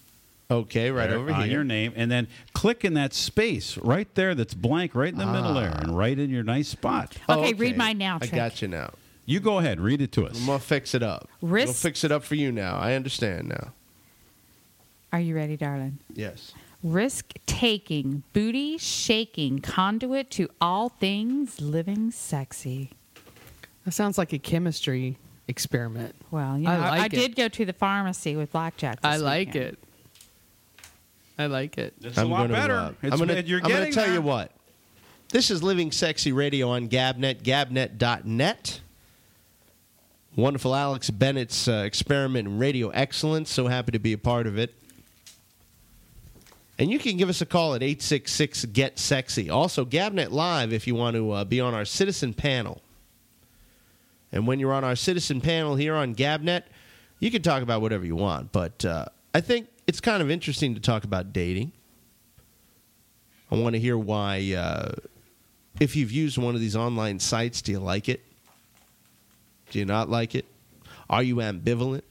Okay, 0.51 0.91
right 0.91 1.09
there, 1.09 1.17
over 1.17 1.31
on 1.31 1.43
here. 1.43 1.53
your 1.53 1.63
name, 1.63 1.93
and 1.95 2.11
then 2.11 2.27
click 2.51 2.83
in 2.83 2.93
that 2.95 3.13
space 3.13 3.77
right 3.77 4.13
there 4.15 4.35
that's 4.35 4.53
blank, 4.53 4.93
right 4.93 5.13
in 5.13 5.17
the 5.17 5.25
middle 5.25 5.57
ah. 5.57 5.61
there, 5.61 5.71
and 5.71 5.97
right 5.97 6.19
in 6.19 6.29
your 6.29 6.43
nice 6.43 6.67
spot. 6.67 7.15
Oh, 7.29 7.39
Okay, 7.39 7.53
read 7.53 7.77
mine 7.77 7.97
now, 7.97 8.19
I 8.21 8.27
got 8.27 8.61
you 8.61 8.67
now. 8.67 8.91
You 9.25 9.39
go 9.39 9.59
ahead, 9.59 9.79
read 9.79 10.01
it 10.01 10.11
to 10.11 10.27
us. 10.27 10.37
I'm 10.41 10.45
gonna 10.45 10.59
fix 10.59 10.93
it 10.93 11.01
up. 11.01 11.29
We'll 11.39 11.67
fix 11.67 12.03
it 12.03 12.11
up 12.11 12.25
for 12.25 12.35
you 12.35 12.51
now. 12.51 12.77
I 12.77 12.95
understand 12.95 13.47
now. 13.47 13.71
Are 15.13 15.21
you 15.21 15.33
ready, 15.33 15.55
darling? 15.55 15.99
Yes. 16.13 16.51
Risk 16.89 17.33
taking, 17.47 18.21
booty 18.31 18.77
shaking, 18.77 19.57
conduit 19.57 20.29
to 20.31 20.47
all 20.61 20.89
things 20.89 21.59
living 21.59 22.11
sexy. 22.11 22.91
that 23.85 23.91
sounds 23.91 24.19
like 24.19 24.33
a 24.33 24.37
chemistry 24.37 25.17
experiment. 25.47 26.13
Well, 26.29 26.57
you 26.59 26.65
know, 26.65 26.69
I 26.69 26.75
I, 26.75 26.89
like 26.91 27.01
I 27.01 27.05
it. 27.05 27.09
did 27.09 27.35
go 27.35 27.47
to 27.47 27.65
the 27.65 27.73
pharmacy 27.73 28.35
with 28.35 28.51
blackjack. 28.51 29.01
This 29.01 29.11
I 29.11 29.15
like 29.17 29.47
weekend. 29.47 29.65
it. 29.65 29.79
I 31.39 31.45
like 31.47 31.77
it. 31.79 31.95
It's 32.01 32.17
a 32.19 32.23
lot 32.23 32.41
gonna, 32.43 32.53
better. 32.53 32.75
uh, 32.75 32.89
It's- 33.01 33.11
I'm 33.13 33.17
gonna, 33.27 33.41
you're 33.41 33.61
I'm 33.63 33.69
gonna 33.69 33.91
tell 33.91 34.05
there. 34.05 34.13
you 34.13 34.21
what. 34.21 34.51
This 35.29 35.49
is 35.49 35.63
Living 35.63 35.91
Sexy 35.91 36.31
Radio 36.31 36.69
on 36.69 36.87
Gabnet, 36.87 37.41
gabnet.net. 37.41 38.79
Wonderful 40.35 40.75
Alex 40.75 41.09
Bennett's 41.09 41.67
uh, 41.67 41.83
experiment 41.85 42.47
in 42.47 42.59
radio 42.59 42.89
excellence. 42.89 43.49
So 43.51 43.65
happy 43.67 43.91
to 43.93 43.99
be 43.99 44.13
a 44.13 44.17
part 44.19 44.45
of 44.45 44.59
it. 44.59 44.75
And 46.77 46.91
you 46.91 46.99
can 46.99 47.17
give 47.17 47.29
us 47.29 47.41
a 47.41 47.45
call 47.45 47.73
at 47.73 47.81
866 47.81 48.65
Get 48.65 48.99
Sexy. 48.99 49.49
Also, 49.49 49.85
Gabnet 49.85 50.31
Live 50.31 50.73
if 50.73 50.87
you 50.87 50.95
want 50.95 51.15
to 51.15 51.31
uh, 51.31 51.45
be 51.45 51.61
on 51.61 51.73
our 51.73 51.85
citizen 51.85 52.33
panel. 52.33 52.81
And 54.31 54.45
when 54.45 54.59
you're 54.59 54.73
on 54.73 54.83
our 54.83 54.97
citizen 54.97 55.39
panel 55.39 55.75
here 55.75 55.95
on 55.95 56.15
Gabnet, 56.15 56.63
you 57.19 57.31
can 57.31 57.41
talk 57.41 57.63
about 57.63 57.81
whatever 57.81 58.05
you 58.05 58.17
want. 58.17 58.51
But 58.51 58.83
uh, 58.83 59.05
I 59.33 59.39
think 59.39 59.69
it's 59.87 60.01
kind 60.01 60.21
of 60.21 60.29
interesting 60.29 60.75
to 60.75 60.81
talk 60.81 61.05
about 61.05 61.31
dating. 61.31 61.71
I 63.49 63.55
want 63.55 63.73
to 63.73 63.79
hear 63.79 63.97
why, 63.97 64.53
uh, 64.57 64.91
if 65.79 65.95
you've 65.95 66.11
used 66.11 66.37
one 66.37 66.55
of 66.55 66.61
these 66.61 66.75
online 66.75 67.19
sites, 67.19 67.61
do 67.61 67.71
you 67.71 67.79
like 67.79 68.09
it? 68.09 68.21
Do 69.69 69.79
you 69.79 69.85
not 69.85 70.09
like 70.09 70.35
it? 70.35 70.45
Are 71.09 71.23
you 71.23 71.35
ambivalent? 71.37 72.01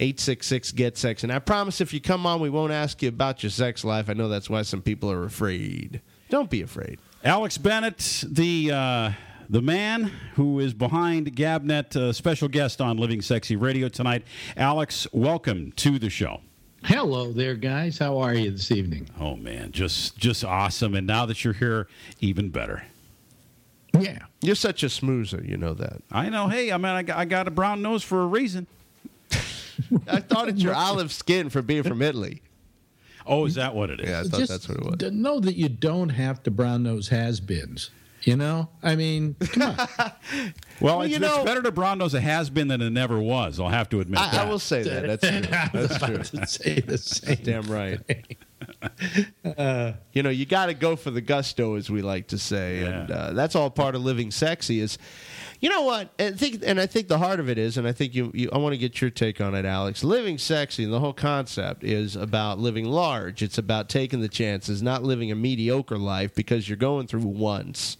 866 0.00 0.72
get 0.72 0.98
sex. 0.98 1.22
And 1.22 1.32
I 1.32 1.38
promise 1.38 1.80
if 1.80 1.92
you 1.94 2.00
come 2.00 2.26
on, 2.26 2.40
we 2.40 2.50
won't 2.50 2.72
ask 2.72 3.02
you 3.02 3.08
about 3.08 3.42
your 3.42 3.50
sex 3.50 3.84
life. 3.84 4.10
I 4.10 4.12
know 4.12 4.28
that's 4.28 4.50
why 4.50 4.62
some 4.62 4.82
people 4.82 5.10
are 5.10 5.24
afraid. 5.24 6.00
Don't 6.28 6.50
be 6.50 6.62
afraid. 6.62 6.98
Alex 7.22 7.58
Bennett, 7.58 8.24
the 8.28 8.70
uh, 8.72 9.12
the 9.48 9.62
man 9.62 10.10
who 10.34 10.58
is 10.58 10.74
behind 10.74 11.34
Gabnet, 11.36 11.96
uh, 11.96 12.12
special 12.12 12.48
guest 12.48 12.80
on 12.80 12.96
Living 12.96 13.22
Sexy 13.22 13.56
Radio 13.56 13.88
tonight. 13.88 14.24
Alex, 14.56 15.06
welcome 15.12 15.72
to 15.72 15.98
the 15.98 16.10
show. 16.10 16.40
Hello 16.82 17.32
there, 17.32 17.54
guys. 17.54 17.98
How 17.98 18.18
are 18.18 18.34
you 18.34 18.50
this 18.50 18.70
evening? 18.70 19.08
Oh 19.18 19.36
man, 19.36 19.72
just 19.72 20.18
just 20.18 20.44
awesome. 20.44 20.94
And 20.94 21.06
now 21.06 21.24
that 21.26 21.44
you're 21.44 21.54
here, 21.54 21.88
even 22.20 22.50
better. 22.50 22.84
Yeah. 23.98 24.18
You're 24.42 24.54
such 24.54 24.82
a 24.82 24.86
smoozer, 24.86 25.48
you 25.48 25.56
know 25.56 25.74
that. 25.74 26.02
I 26.10 26.28
know. 26.28 26.48
Hey, 26.48 26.72
I 26.72 26.76
mean, 26.76 26.86
I 26.86 27.02
got, 27.02 27.16
I 27.16 27.24
got 27.24 27.48
a 27.48 27.50
brown 27.50 27.80
nose 27.80 28.02
for 28.02 28.22
a 28.22 28.26
reason. 28.26 28.66
I 30.08 30.20
thought 30.20 30.48
it's 30.48 30.62
your 30.62 30.74
olive 30.74 31.12
skin 31.12 31.48
for 31.50 31.62
being 31.62 31.82
from 31.82 32.02
Italy. 32.02 32.42
Oh, 33.26 33.46
is 33.46 33.54
that 33.54 33.74
what 33.74 33.88
it 33.90 34.00
is? 34.00 34.08
Yeah, 34.10 34.20
I 34.20 34.22
thought 34.24 34.38
Just 34.40 34.50
that's 34.52 34.68
what 34.68 34.78
it 34.78 34.84
was. 34.84 34.96
d- 34.98 35.10
know 35.10 35.40
that 35.40 35.54
you 35.56 35.68
don't 35.70 36.10
have 36.10 36.42
to 36.42 36.50
brown 36.50 36.82
nose 36.82 37.08
has-beens. 37.08 37.90
You 38.24 38.36
know, 38.36 38.70
I 38.82 38.96
mean, 38.96 39.34
come 39.38 39.62
on. 39.62 39.76
Well, 40.80 40.98
Well, 40.98 41.02
it's, 41.02 41.10
you 41.10 41.16
it's 41.16 41.20
know- 41.26 41.44
better 41.44 41.60
to 41.62 41.70
brown 41.70 41.98
Brondo's 41.98 42.14
a 42.14 42.20
has 42.20 42.48
been 42.50 42.68
than 42.68 42.80
a 42.82 42.88
never 42.90 43.20
was. 43.20 43.60
I'll 43.60 43.68
have 43.68 43.88
to 43.90 44.00
admit 44.00 44.18
I, 44.18 44.30
that. 44.30 44.40
I 44.46 44.48
will 44.48 44.58
say 44.58 44.82
that. 44.82 45.20
That's 45.20 45.28
true. 45.28 45.58
Was 45.80 45.88
That's 45.88 45.96
about 45.96 46.24
true. 46.26 46.40
to 46.40 46.46
say 46.46 46.80
the 46.80 46.98
same. 46.98 47.38
Damn 47.42 47.62
right. 47.70 48.00
you 50.12 50.22
know, 50.22 50.30
you 50.30 50.46
got 50.46 50.66
to 50.66 50.74
go 50.74 50.96
for 50.96 51.10
the 51.10 51.20
gusto, 51.20 51.74
as 51.76 51.90
we 51.90 52.02
like 52.02 52.28
to 52.28 52.38
say, 52.38 52.80
Yeah. 52.80 52.86
and 53.02 53.10
uh, 53.10 53.32
that's 53.34 53.54
all 53.54 53.70
part 53.70 53.94
of 53.94 54.02
living 54.02 54.30
sexy. 54.30 54.80
Is 54.80 54.98
you 55.64 55.70
know 55.70 55.80
what? 55.80 56.10
And 56.18 56.34
I 56.34 56.36
think, 56.36 56.62
and 56.62 56.78
I 56.78 56.84
think 56.84 57.08
the 57.08 57.16
heart 57.16 57.40
of 57.40 57.48
it 57.48 57.56
is, 57.56 57.78
and 57.78 57.88
I 57.88 57.92
think 57.92 58.14
you, 58.14 58.30
you 58.34 58.50
I 58.52 58.58
want 58.58 58.74
to 58.74 58.76
get 58.76 59.00
your 59.00 59.08
take 59.08 59.40
on 59.40 59.54
it, 59.54 59.64
Alex. 59.64 60.04
Living 60.04 60.36
sexy, 60.36 60.84
and 60.84 60.92
the 60.92 61.00
whole 61.00 61.14
concept 61.14 61.82
is 61.82 62.16
about 62.16 62.58
living 62.58 62.84
large. 62.84 63.42
It's 63.42 63.56
about 63.56 63.88
taking 63.88 64.20
the 64.20 64.28
chances, 64.28 64.82
not 64.82 65.02
living 65.02 65.32
a 65.32 65.34
mediocre 65.34 65.96
life 65.96 66.34
because 66.34 66.68
you're 66.68 66.76
going 66.76 67.06
through 67.06 67.22
once. 67.22 67.96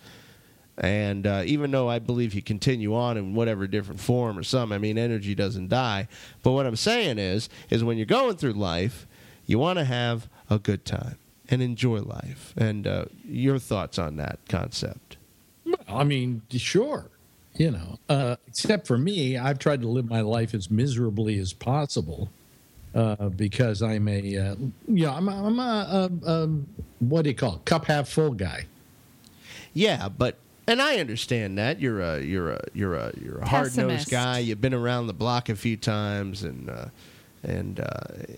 And 0.76 1.26
uh, 1.26 1.44
even 1.46 1.70
though 1.70 1.88
I 1.88 2.00
believe 2.00 2.34
you 2.34 2.42
continue 2.42 2.94
on 2.94 3.16
in 3.16 3.34
whatever 3.34 3.66
different 3.66 3.98
form 3.98 4.38
or 4.38 4.42
some, 4.42 4.70
I 4.70 4.76
mean, 4.76 4.98
energy 4.98 5.34
doesn't 5.34 5.70
die. 5.70 6.08
But 6.42 6.50
what 6.50 6.66
I'm 6.66 6.76
saying 6.76 7.18
is, 7.18 7.48
is 7.70 7.82
when 7.82 7.96
you're 7.96 8.04
going 8.04 8.36
through 8.36 8.52
life, 8.52 9.06
you 9.46 9.58
want 9.58 9.78
to 9.78 9.86
have 9.86 10.28
a 10.50 10.58
good 10.58 10.84
time 10.84 11.16
and 11.48 11.62
enjoy 11.62 12.00
life. 12.00 12.52
And 12.58 12.86
uh, 12.86 13.06
your 13.26 13.58
thoughts 13.58 13.98
on 13.98 14.16
that 14.16 14.40
concept? 14.50 15.16
I 15.88 16.04
mean, 16.04 16.42
sure. 16.50 17.08
You 17.56 17.70
know, 17.70 17.98
uh, 18.08 18.36
except 18.48 18.86
for 18.86 18.98
me, 18.98 19.36
I've 19.36 19.60
tried 19.60 19.80
to 19.82 19.88
live 19.88 20.08
my 20.10 20.22
life 20.22 20.54
as 20.54 20.70
miserably 20.70 21.38
as 21.38 21.52
possible 21.52 22.28
uh, 22.94 23.28
because 23.28 23.80
I'm 23.80 24.08
a, 24.08 24.18
uh, 24.36 24.54
you 24.88 25.06
know, 25.06 25.12
I'm 25.12 25.28
a, 25.28 25.46
I'm 25.46 25.58
a, 25.60 26.10
a, 26.24 26.30
a 26.30 26.48
what 26.98 27.22
do 27.22 27.30
you 27.30 27.36
call 27.36 27.56
it, 27.56 27.64
cup 27.64 27.84
half 27.84 28.08
full 28.08 28.32
guy. 28.32 28.66
Yeah, 29.72 30.08
but 30.08 30.36
and 30.66 30.80
I 30.80 30.98
understand 30.98 31.58
that 31.58 31.80
you're 31.80 32.00
a 32.00 32.20
you're 32.20 32.52
a 32.52 32.64
you're 32.72 32.94
a 32.94 33.12
you're 33.20 33.38
a 33.38 33.48
hard 33.48 33.76
nosed 33.76 34.10
guy. 34.10 34.38
You've 34.38 34.60
been 34.60 34.74
around 34.74 35.08
the 35.08 35.12
block 35.12 35.48
a 35.48 35.56
few 35.56 35.76
times, 35.76 36.42
and 36.42 36.70
uh, 36.70 36.86
and 37.44 37.80
uh, 37.80 37.86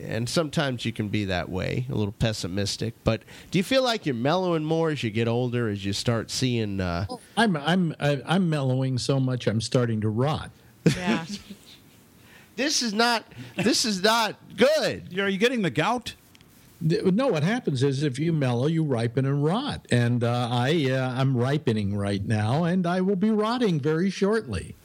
and 0.02 0.28
sometimes 0.28 0.84
you 0.84 0.92
can 0.92 1.08
be 1.08 1.24
that 1.26 1.48
way, 1.48 1.86
a 1.90 1.94
little 1.94 2.12
pessimistic. 2.12 2.94
But 3.04 3.22
do 3.50 3.58
you 3.58 3.64
feel 3.64 3.82
like 3.82 4.06
you're 4.06 4.14
mellowing 4.14 4.64
more 4.64 4.90
as 4.90 5.02
you 5.02 5.10
get 5.10 5.28
older, 5.28 5.68
as 5.68 5.84
you 5.84 5.92
start 5.92 6.30
seeing? 6.30 6.80
Uh, 6.80 7.06
I'm 7.36 7.56
I'm 7.56 7.94
I- 8.00 8.22
I'm 8.26 8.50
mellowing 8.50 8.98
so 8.98 9.18
much 9.20 9.46
I'm 9.46 9.60
starting 9.60 10.00
to 10.02 10.08
rot. 10.08 10.50
Yeah. 10.96 11.24
this 12.56 12.82
is 12.82 12.92
not 12.92 13.24
this 13.56 13.84
is 13.84 14.02
not 14.02 14.36
good. 14.56 15.18
Are 15.18 15.28
you 15.28 15.38
getting 15.38 15.62
the 15.62 15.70
gout? 15.70 16.14
No, 16.78 17.28
what 17.28 17.42
happens 17.42 17.82
is 17.82 18.02
if 18.02 18.18
you 18.18 18.34
mellow, 18.34 18.66
you 18.66 18.84
ripen 18.84 19.24
and 19.24 19.42
rot, 19.42 19.86
and 19.90 20.22
uh, 20.22 20.48
I 20.52 20.90
uh, 20.90 21.14
I'm 21.18 21.34
ripening 21.34 21.96
right 21.96 22.22
now, 22.22 22.64
and 22.64 22.86
I 22.86 23.00
will 23.00 23.16
be 23.16 23.30
rotting 23.30 23.80
very 23.80 24.10
shortly. 24.10 24.76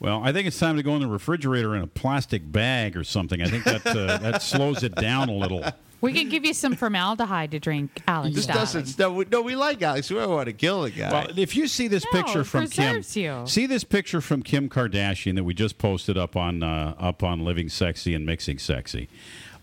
Well, 0.00 0.22
I 0.22 0.32
think 0.32 0.46
it's 0.46 0.58
time 0.58 0.76
to 0.76 0.82
go 0.82 0.94
in 0.96 1.00
the 1.02 1.08
refrigerator 1.08 1.74
in 1.74 1.82
a 1.82 1.86
plastic 1.86 2.50
bag 2.50 2.96
or 2.96 3.04
something. 3.04 3.40
I 3.40 3.46
think 3.46 3.64
that 3.64 3.86
uh, 3.86 4.18
that 4.18 4.42
slows 4.42 4.82
it 4.82 4.94
down 4.94 5.28
a 5.28 5.32
little. 5.34 5.64
We 6.00 6.12
can 6.12 6.28
give 6.28 6.44
you 6.44 6.52
some 6.52 6.76
formaldehyde 6.76 7.52
to 7.52 7.58
drink, 7.58 8.02
Alex. 8.06 8.34
This 8.36 8.46
darling. 8.46 8.62
doesn't. 8.62 8.98
No, 8.98 9.12
we, 9.12 9.24
no, 9.30 9.40
we 9.40 9.56
like 9.56 9.80
Alex. 9.80 10.10
We 10.10 10.16
don't 10.16 10.28
want 10.28 10.46
to 10.46 10.52
kill 10.52 10.82
the 10.82 10.90
guy. 10.90 11.10
Well, 11.10 11.38
if 11.38 11.56
you 11.56 11.66
see 11.66 11.88
this 11.88 12.04
No, 12.12 12.20
picture 12.22 12.40
it 12.40 12.44
from 12.44 12.68
Kim, 12.68 12.96
preserves 12.96 13.16
you. 13.16 13.44
see 13.46 13.64
this 13.64 13.84
picture 13.84 14.20
from 14.20 14.42
Kim 14.42 14.68
Kardashian 14.68 15.34
that 15.36 15.44
we 15.44 15.54
just 15.54 15.78
posted 15.78 16.18
up 16.18 16.36
on 16.36 16.62
uh, 16.62 16.94
up 16.98 17.22
on 17.22 17.42
Living 17.42 17.70
Sexy 17.70 18.14
and 18.14 18.26
Mixing 18.26 18.58
Sexy. 18.58 19.08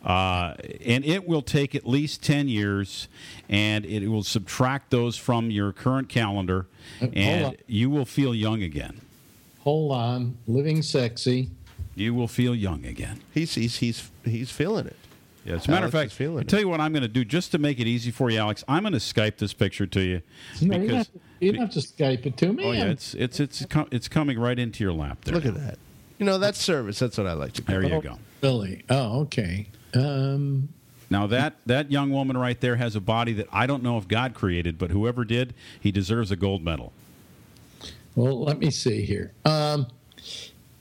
Uh, 0.03 0.55
and 0.83 1.05
it 1.05 1.27
will 1.27 1.43
take 1.43 1.75
at 1.75 1.85
least 1.87 2.23
10 2.23 2.47
years 2.47 3.07
and 3.47 3.85
it 3.85 4.07
will 4.07 4.23
subtract 4.23 4.89
those 4.89 5.15
from 5.15 5.51
your 5.51 5.71
current 5.71 6.09
calendar 6.09 6.65
and 7.13 7.55
you 7.67 7.87
will 7.87 8.05
feel 8.05 8.33
young 8.33 8.63
again. 8.63 8.99
Hold 9.61 9.91
on, 9.91 10.37
living 10.47 10.81
sexy. 10.81 11.49
You 11.95 12.13
will 12.13 12.27
feel 12.27 12.55
young 12.55 12.85
again. 12.85 13.19
he's 13.33 13.53
he's 13.55 13.77
he's 13.77 14.09
he's 14.23 14.49
feeling 14.51 14.87
it. 14.87 14.95
Yeah, 15.45 15.55
as 15.55 15.67
a 15.67 15.71
matter 15.71 15.87
of 15.87 15.95
Alex 15.95 16.11
is 16.11 16.11
fact, 16.13 16.17
feeling 16.19 16.35
I'll 16.37 16.41
it. 16.41 16.47
tell 16.49 16.59
you 16.59 16.69
what 16.69 16.79
I'm 16.79 16.93
going 16.93 17.01
to 17.01 17.07
do 17.07 17.25
just 17.25 17.51
to 17.53 17.57
make 17.57 17.79
it 17.79 17.87
easy 17.87 18.11
for 18.11 18.29
you, 18.29 18.37
Alex. 18.39 18.63
I'm 18.67 18.83
going 18.83 18.93
to 18.93 18.99
Skype 18.99 19.37
this 19.37 19.53
picture 19.53 19.87
to 19.87 19.99
you 19.99 20.21
No, 20.61 20.65
you, 20.65 20.69
don't 20.69 20.81
because 20.81 20.97
have 20.97 21.07
to, 21.13 21.19
you 21.39 21.51
don't 21.51 21.61
have 21.61 21.71
to 21.71 21.79
Skype 21.79 22.25
it 22.27 22.37
to 22.37 22.53
me. 22.53 22.63
oh 22.63 22.71
yeah, 22.71 22.85
it's 22.85 23.13
it's 23.15 23.39
it's 23.39 23.65
com- 23.65 23.87
it's 23.91 24.07
coming 24.07 24.37
right 24.39 24.57
into 24.57 24.83
your 24.83 24.93
lap 24.93 25.23
there. 25.25 25.33
Look 25.35 25.45
at 25.45 25.55
that. 25.55 25.77
You 26.19 26.25
know 26.27 26.37
that's 26.37 26.59
service. 26.59 26.99
That's 26.99 27.17
what 27.17 27.25
I 27.27 27.33
like 27.33 27.53
to. 27.53 27.63
There 27.63 27.81
call 27.81 27.91
it. 27.91 27.95
you 27.95 28.01
go. 28.01 28.19
Billy. 28.39 28.83
Oh, 28.89 29.21
okay. 29.21 29.67
Um, 29.95 30.69
Now 31.09 31.27
that 31.27 31.55
that 31.65 31.91
young 31.91 32.11
woman 32.11 32.37
right 32.37 32.59
there 32.61 32.75
has 32.77 32.95
a 32.95 33.01
body 33.01 33.33
that 33.33 33.47
I 33.51 33.65
don't 33.67 33.81
know 33.83 33.97
if 33.97 34.07
God 34.07 34.33
created, 34.35 34.77
but 34.77 34.91
whoever 34.91 35.25
did, 35.25 35.53
he 35.79 35.91
deserves 35.91 36.29
a 36.31 36.35
gold 36.35 36.63
medal. 36.63 36.93
Well, 38.15 38.43
let 38.43 38.59
me 38.59 38.71
see 38.71 39.01
here. 39.05 39.33
Um, 39.45 39.87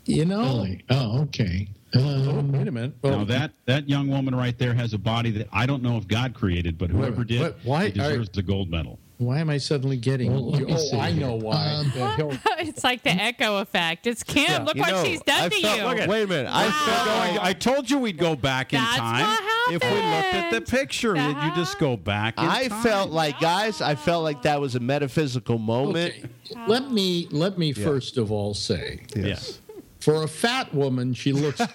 you 0.07 0.25
know. 0.25 0.67
Oh, 0.91 1.23
okay. 1.23 1.69
Um, 1.95 2.53
wait 2.53 2.69
a 2.69 2.71
minute. 2.71 2.93
Well, 3.03 3.19
now 3.19 3.25
that 3.25 3.53
that 3.67 3.89
young 3.89 4.09
woman 4.09 4.35
right 4.35 4.57
there 4.59 4.75
has 4.75 4.93
a 4.95 4.99
body 4.99 5.31
that 5.33 5.49
I 5.53 5.67
don't 5.67 5.83
know 5.83 5.97
if 5.97 6.07
God 6.07 6.35
created, 6.35 6.79
but 6.79 6.91
whoever 6.91 7.25
minute. 7.25 7.29
did, 7.29 7.41
What- 7.41 7.59
why 7.65 7.89
he 7.91 8.01
are- 8.01 8.11
deserves 8.11 8.29
the 8.31 8.43
gold 8.43 8.71
medal. 8.71 8.99
Why 9.21 9.39
am 9.39 9.51
I 9.51 9.59
suddenly 9.59 9.99
getting? 9.99 10.35
let 10.35 10.63
me 10.63 10.73
oh, 10.73 10.77
see 10.79 10.99
I 10.99 11.13
know 11.13 11.35
why. 11.35 11.67
Um, 11.67 11.93
it's 12.59 12.83
like 12.83 13.03
the 13.03 13.11
echo 13.11 13.59
effect. 13.59 14.07
It's 14.07 14.23
Kim. 14.23 14.65
Look 14.65 14.77
You 14.77 14.81
what 14.81 14.91
know, 14.91 15.05
she's 15.05 15.21
done 15.23 15.43
I 15.43 15.49
to 15.51 15.61
felt- 15.61 15.79
you. 15.79 15.85
look 15.85 15.99
at- 15.99 16.09
Wait 16.09 16.23
a 16.23 16.27
minute. 16.27 16.49
I 16.51 16.71
felt 16.71 17.05
Going- 17.07 17.39
I 17.47 17.53
told 17.53 17.91
you 17.91 17.99
we'd 17.99 18.17
go 18.17 18.35
back 18.35 18.73
in 18.73 18.81
That's 18.81 18.97
time. 18.97 19.27
what 19.27 19.75
If 19.75 19.83
we 19.83 19.91
looked 19.91 20.35
at 20.35 20.51
the 20.53 20.61
picture, 20.63 21.15
That 21.15 21.45
you 21.45 21.55
just 21.55 21.79
go 21.79 21.97
back. 21.97 22.39
In 22.39 22.47
I 22.49 22.69
time. 22.69 22.83
felt 22.83 23.11
like, 23.11 23.39
guys, 23.41 23.81
I 23.83 23.95
felt 23.95 24.25
like 24.25 24.43
that 24.43 24.59
was 24.61 24.75
a 24.75 24.81
metaphysical 24.81 25.59
moment. 25.59 26.15
okay. 26.17 26.29
Let 26.67 26.91
me 26.91 27.29
let 27.31 27.59
me 27.59 27.73
first 27.73 28.17
of 28.17 28.33
all 28.33 28.55
say, 28.55 29.03
yes. 29.15 29.61
For 30.01 30.23
a 30.25 30.29
fat 30.29 30.75
woman, 30.75 31.15
she 31.15 31.33
looks. 31.33 31.61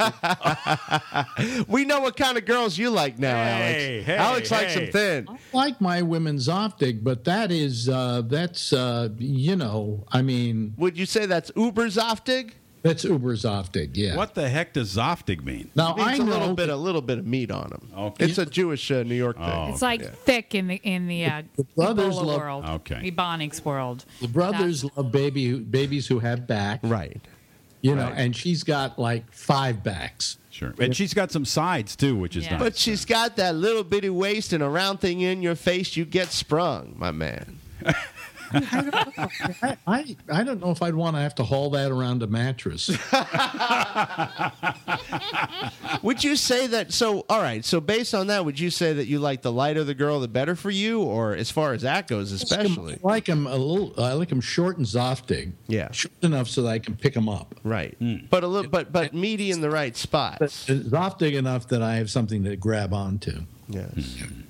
We 1.67 1.85
know 1.85 1.99
what 2.01 2.15
kind 2.17 2.37
of 2.37 2.45
girls 2.45 2.77
you 2.77 2.89
like 2.89 3.19
now, 3.19 3.35
Hey, 3.35 3.95
Alex. 4.03 4.05
hey, 4.07 4.15
Alex 4.15 4.51
likes 4.51 4.73
them 4.75 4.91
thin. 4.91 5.25
I 5.29 5.37
like 5.53 5.81
my 5.81 6.01
women's 6.01 6.47
optic, 6.49 7.03
but 7.03 7.23
that 7.25 7.51
is 7.51 7.89
uh, 7.89 8.21
that's 8.25 8.73
uh, 8.73 9.09
you 9.17 9.55
know, 9.55 10.05
I 10.11 10.21
mean, 10.21 10.73
Would 10.77 10.97
you 10.97 11.05
say 11.05 11.25
that's 11.25 11.51
Uber 11.55 11.87
Zoftig? 11.87 12.51
that's 12.83 13.03
Uber 13.03 13.35
optic. 13.45 13.91
Yeah. 13.97 14.15
What 14.15 14.35
the 14.35 14.47
heck 14.47 14.73
does 14.73 14.95
Zoftig 14.95 15.43
mean? 15.43 15.71
Now 15.75 15.95
Means 15.95 16.07
I 16.07 16.13
a 16.13 16.17
know 16.19 16.25
little 16.25 16.53
bit, 16.53 16.69
a 16.69 16.75
little 16.75 17.01
bit 17.01 17.17
of 17.17 17.25
meat 17.25 17.49
on 17.49 17.69
them. 17.69 17.89
Okay. 17.97 18.25
It's 18.25 18.37
a 18.37 18.45
Jewish 18.45 18.91
uh, 18.91 19.01
New 19.01 19.15
York 19.15 19.37
thing. 19.37 19.45
Oh. 19.49 19.69
It's 19.71 19.81
like 19.81 20.01
Yeah. 20.01 20.09
thick 20.11 20.53
in 20.53 20.67
the 20.67 20.75
in 20.75 21.07
the 21.07 21.25
uh, 21.25 21.41
The 21.55 21.63
brothers 21.75 22.15
love- 22.15 22.37
world, 22.39 22.65
Okay. 22.69 23.09
Ebonics 23.11 23.65
world. 23.65 24.05
the 24.21 24.27
brothers 24.27 24.83
love 24.95 25.11
baby 25.11 25.57
babies 25.57 26.05
who 26.07 26.19
have 26.19 26.45
back, 26.45 26.81
Right. 26.83 27.19
You 27.85 27.95
know, 27.95 28.05
Right. 28.05 28.17
and 28.17 28.35
she's 28.35 28.63
got 28.63 28.97
like 28.97 29.31
five 29.31 29.83
backs. 29.83 30.37
Sure. 30.49 30.73
And 30.79 30.95
she's 30.95 31.13
got 31.13 31.31
some 31.31 31.45
sides 31.45 31.95
too, 31.95 32.15
which 32.15 32.35
is 32.35 32.45
Yeah. 32.45 32.51
nice. 32.51 32.59
But 32.59 32.77
she's 32.77 33.05
got 33.05 33.35
that 33.35 33.55
little 33.55 33.83
bitty 33.83 34.09
waist 34.09 34.53
and 34.53 34.63
a 34.63 34.69
round 34.69 35.01
thing 35.01 35.21
in 35.21 35.41
your 35.41 35.55
face. 35.55 35.95
You 35.97 36.05
get 36.05 36.29
sprung, 36.29 36.93
my 36.97 37.11
man. 37.11 37.59
I, 38.51 39.77
I 39.87 40.15
I 40.29 40.43
don't 40.43 40.61
know 40.61 40.71
if 40.71 40.81
I'd 40.81 40.95
want 40.95 41.15
to 41.15 41.21
have 41.21 41.35
to 41.35 41.43
haul 41.43 41.69
that 41.71 41.91
around 41.91 42.23
a 42.23 42.27
mattress. 42.27 42.89
Would 46.03 46.23
you 46.23 46.35
say 46.35 46.67
that? 46.67 46.93
So, 46.93 47.25
all 47.29 47.41
right. 47.41 47.65
So, 47.65 47.81
based 47.81 48.13
on 48.13 48.27
that, 48.27 48.45
would 48.45 48.59
you 48.59 48.69
say 48.69 48.93
that 48.93 49.07
you 49.07 49.19
like 49.19 49.41
the 49.41 49.51
lighter 49.51 49.83
the 49.83 49.95
girl, 49.95 50.19
the 50.19 50.27
better 50.27 50.55
for 50.55 50.69
you, 50.69 51.01
or 51.01 51.33
as 51.33 51.49
far 51.49 51.73
as 51.73 51.81
that 51.81 52.07
goes, 52.07 52.31
especially? 52.31 52.93
I 52.93 52.97
like 53.01 53.25
them 53.25 53.47
a 53.47 53.55
little. 53.55 54.03
I 54.03 54.13
like 54.13 54.29
them 54.29 54.41
short 54.41 54.77
and 54.77 54.85
zoftig. 54.85 55.53
Yeah. 55.67 55.91
short 55.91 56.13
enough 56.21 56.47
so 56.47 56.61
that 56.63 56.69
I 56.69 56.79
can 56.79 56.95
pick 56.95 57.13
them 57.13 57.27
up. 57.27 57.55
Right. 57.63 57.95
Hmm. 57.97 58.17
But 58.29 58.43
a 58.43 58.47
little, 58.47 58.69
but 58.69 58.91
but 58.91 59.13
meaty 59.13 59.51
in 59.51 59.61
the 59.61 59.69
right 59.69 59.95
spots. 59.95 60.65
Zoftig 60.67 61.33
enough 61.33 61.67
that 61.69 61.81
I 61.81 61.95
have 61.95 62.09
something 62.09 62.43
to 62.43 62.55
grab 62.55 62.93
onto. 62.93 63.41
Yes. 63.67 64.17
Hmm. 64.19 64.41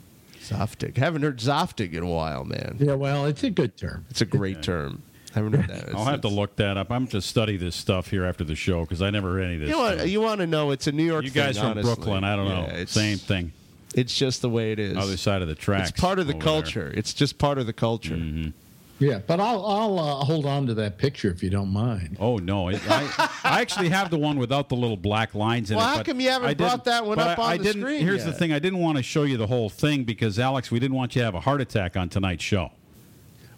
Zoftig. 0.49 0.97
Haven't 0.97 1.23
heard 1.23 1.39
Zoftig 1.39 1.93
in 1.93 2.03
a 2.03 2.07
while, 2.07 2.43
man. 2.43 2.77
Yeah, 2.79 2.93
well, 2.93 3.25
it's 3.25 3.43
a 3.43 3.49
good 3.49 3.77
term. 3.77 4.05
It's 4.09 4.21
a 4.21 4.25
great 4.25 4.61
term. 4.63 5.01
Haven't 5.33 5.53
heard 5.53 5.67
that. 5.67 5.95
I'll 5.95 6.05
have 6.05 6.21
to 6.21 6.29
look 6.29 6.55
that 6.57 6.77
up. 6.77 6.91
I'm 6.91 7.03
going 7.03 7.09
to 7.09 7.21
study 7.21 7.57
this 7.57 7.75
stuff 7.75 8.09
here 8.09 8.23
after 8.23 8.43
the 8.45 8.55
show 8.55 8.81
because 8.81 9.01
I 9.01 9.09
never 9.09 9.33
heard 9.33 9.43
any 9.43 9.55
of 9.55 9.59
this. 9.61 9.69
You 9.69 9.77
want, 9.77 10.07
you 10.07 10.21
want 10.21 10.39
to 10.41 10.47
know? 10.47 10.71
It's 10.71 10.87
a 10.87 10.91
New 10.93 11.03
York. 11.03 11.25
You 11.25 11.31
guys 11.31 11.55
thing, 11.55 11.63
from 11.63 11.71
honestly. 11.71 11.95
Brooklyn, 11.95 12.23
I 12.23 12.35
don't 12.35 12.47
know. 12.47 12.67
Yeah, 12.67 12.75
it's, 12.75 12.93
Same 12.93 13.17
thing. 13.17 13.51
It's 13.93 14.15
just 14.15 14.41
the 14.41 14.49
way 14.49 14.71
it 14.71 14.79
is. 14.79 14.95
Other 14.97 15.17
side 15.17 15.41
of 15.41 15.47
the 15.47 15.55
tracks. 15.55 15.89
It's 15.89 15.99
part 15.99 16.19
of 16.19 16.27
the 16.27 16.35
over 16.35 16.43
culture. 16.43 16.91
It's 16.95 17.13
just 17.13 17.37
part 17.37 17.57
of 17.57 17.65
the 17.65 17.73
culture. 17.73 18.15
Mm-hmm. 18.15 18.51
Yeah, 18.97 19.19
but 19.27 19.41
I'll 19.41 19.65
I'll 19.65 19.99
uh, 19.99 20.23
hold 20.23 20.45
on 20.45 20.67
to 20.67 20.73
that 20.75 20.97
picture 20.97 21.29
if 21.29 21.43
you 21.43 21.49
don't 21.49 21.73
mind. 21.73 22.15
Oh 22.17 22.37
no! 22.37 22.69
It, 22.69 22.79
I, 22.89 23.29
I 23.43 23.61
actually 23.61 23.89
have 23.89 24.09
the 24.09 24.17
one 24.17 24.37
without 24.37 24.69
the 24.69 24.75
little 24.75 24.95
black 24.95 25.35
lines 25.35 25.69
in 25.69 25.75
Well, 25.75 25.93
it. 25.93 25.97
how 25.97 26.03
come 26.03 26.21
you 26.21 26.29
haven't 26.29 26.47
I 26.47 26.53
didn't- 26.53 26.67
brought 26.69 26.85
that 26.85 27.05
one 27.05 27.19
up 27.19 27.37
I, 27.37 27.41
on 27.43 27.49
I 27.51 27.57
the 27.57 27.63
didn't, 27.63 27.81
screen 27.81 28.01
Here's 28.01 28.23
the 28.23 28.31
thing: 28.31 28.53
I 28.53 28.59
didn't 28.59 28.79
want 28.79 28.95
to 28.97 29.03
show 29.03 29.23
you 29.23 29.35
the 29.35 29.47
whole 29.47 29.69
thing 29.69 30.05
because 30.05 30.39
Alex, 30.39 30.71
we 30.71 30.79
didn't 30.79 30.95
want 30.95 31.13
you 31.13 31.19
to 31.21 31.25
have 31.25 31.35
a 31.35 31.41
heart 31.41 31.59
attack 31.59 31.97
on 31.97 32.07
tonight's 32.07 32.43
show. 32.43 32.71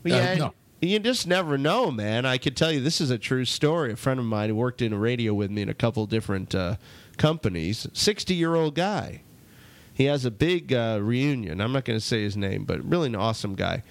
Well, 0.04 0.16
Uh, 0.16 0.18
yeah, 0.18 0.36
no. 0.36 0.54
you 0.82 0.98
just 0.98 1.28
never 1.28 1.56
know, 1.56 1.92
man. 1.92 2.26
I 2.26 2.40
could 2.40 2.58
tell 2.58 2.72
you 2.72 2.80
this 2.82 3.00
is 3.00 3.12
a 3.12 3.20
true 3.20 3.46
story. 3.46 3.92
A 3.92 3.96
friend 3.96 4.20
of 4.20 4.26
mine 4.26 4.50
who 4.50 4.56
worked 4.56 4.82
in 4.82 4.92
a 4.92 4.98
radio 4.98 5.36
with 5.36 5.52
me 5.52 5.62
in 5.62 5.70
a 5.70 5.76
couple 5.76 6.04
different 6.08 6.56
uh, 6.56 6.78
companies, 7.18 7.86
sixty-year-old 7.94 8.74
guy. 8.74 9.22
He 9.94 10.06
has 10.06 10.26
a 10.26 10.32
big 10.32 10.74
uh, 10.74 10.98
reunion. 11.02 11.62
I'm 11.62 11.72
not 11.74 11.86
going 11.86 12.00
to 12.00 12.04
say 12.06 12.24
his 12.24 12.36
name, 12.36 12.66
but 12.66 12.84
really 12.84 13.08
an 13.08 13.16
awesome 13.16 13.54
guy. 13.54 13.84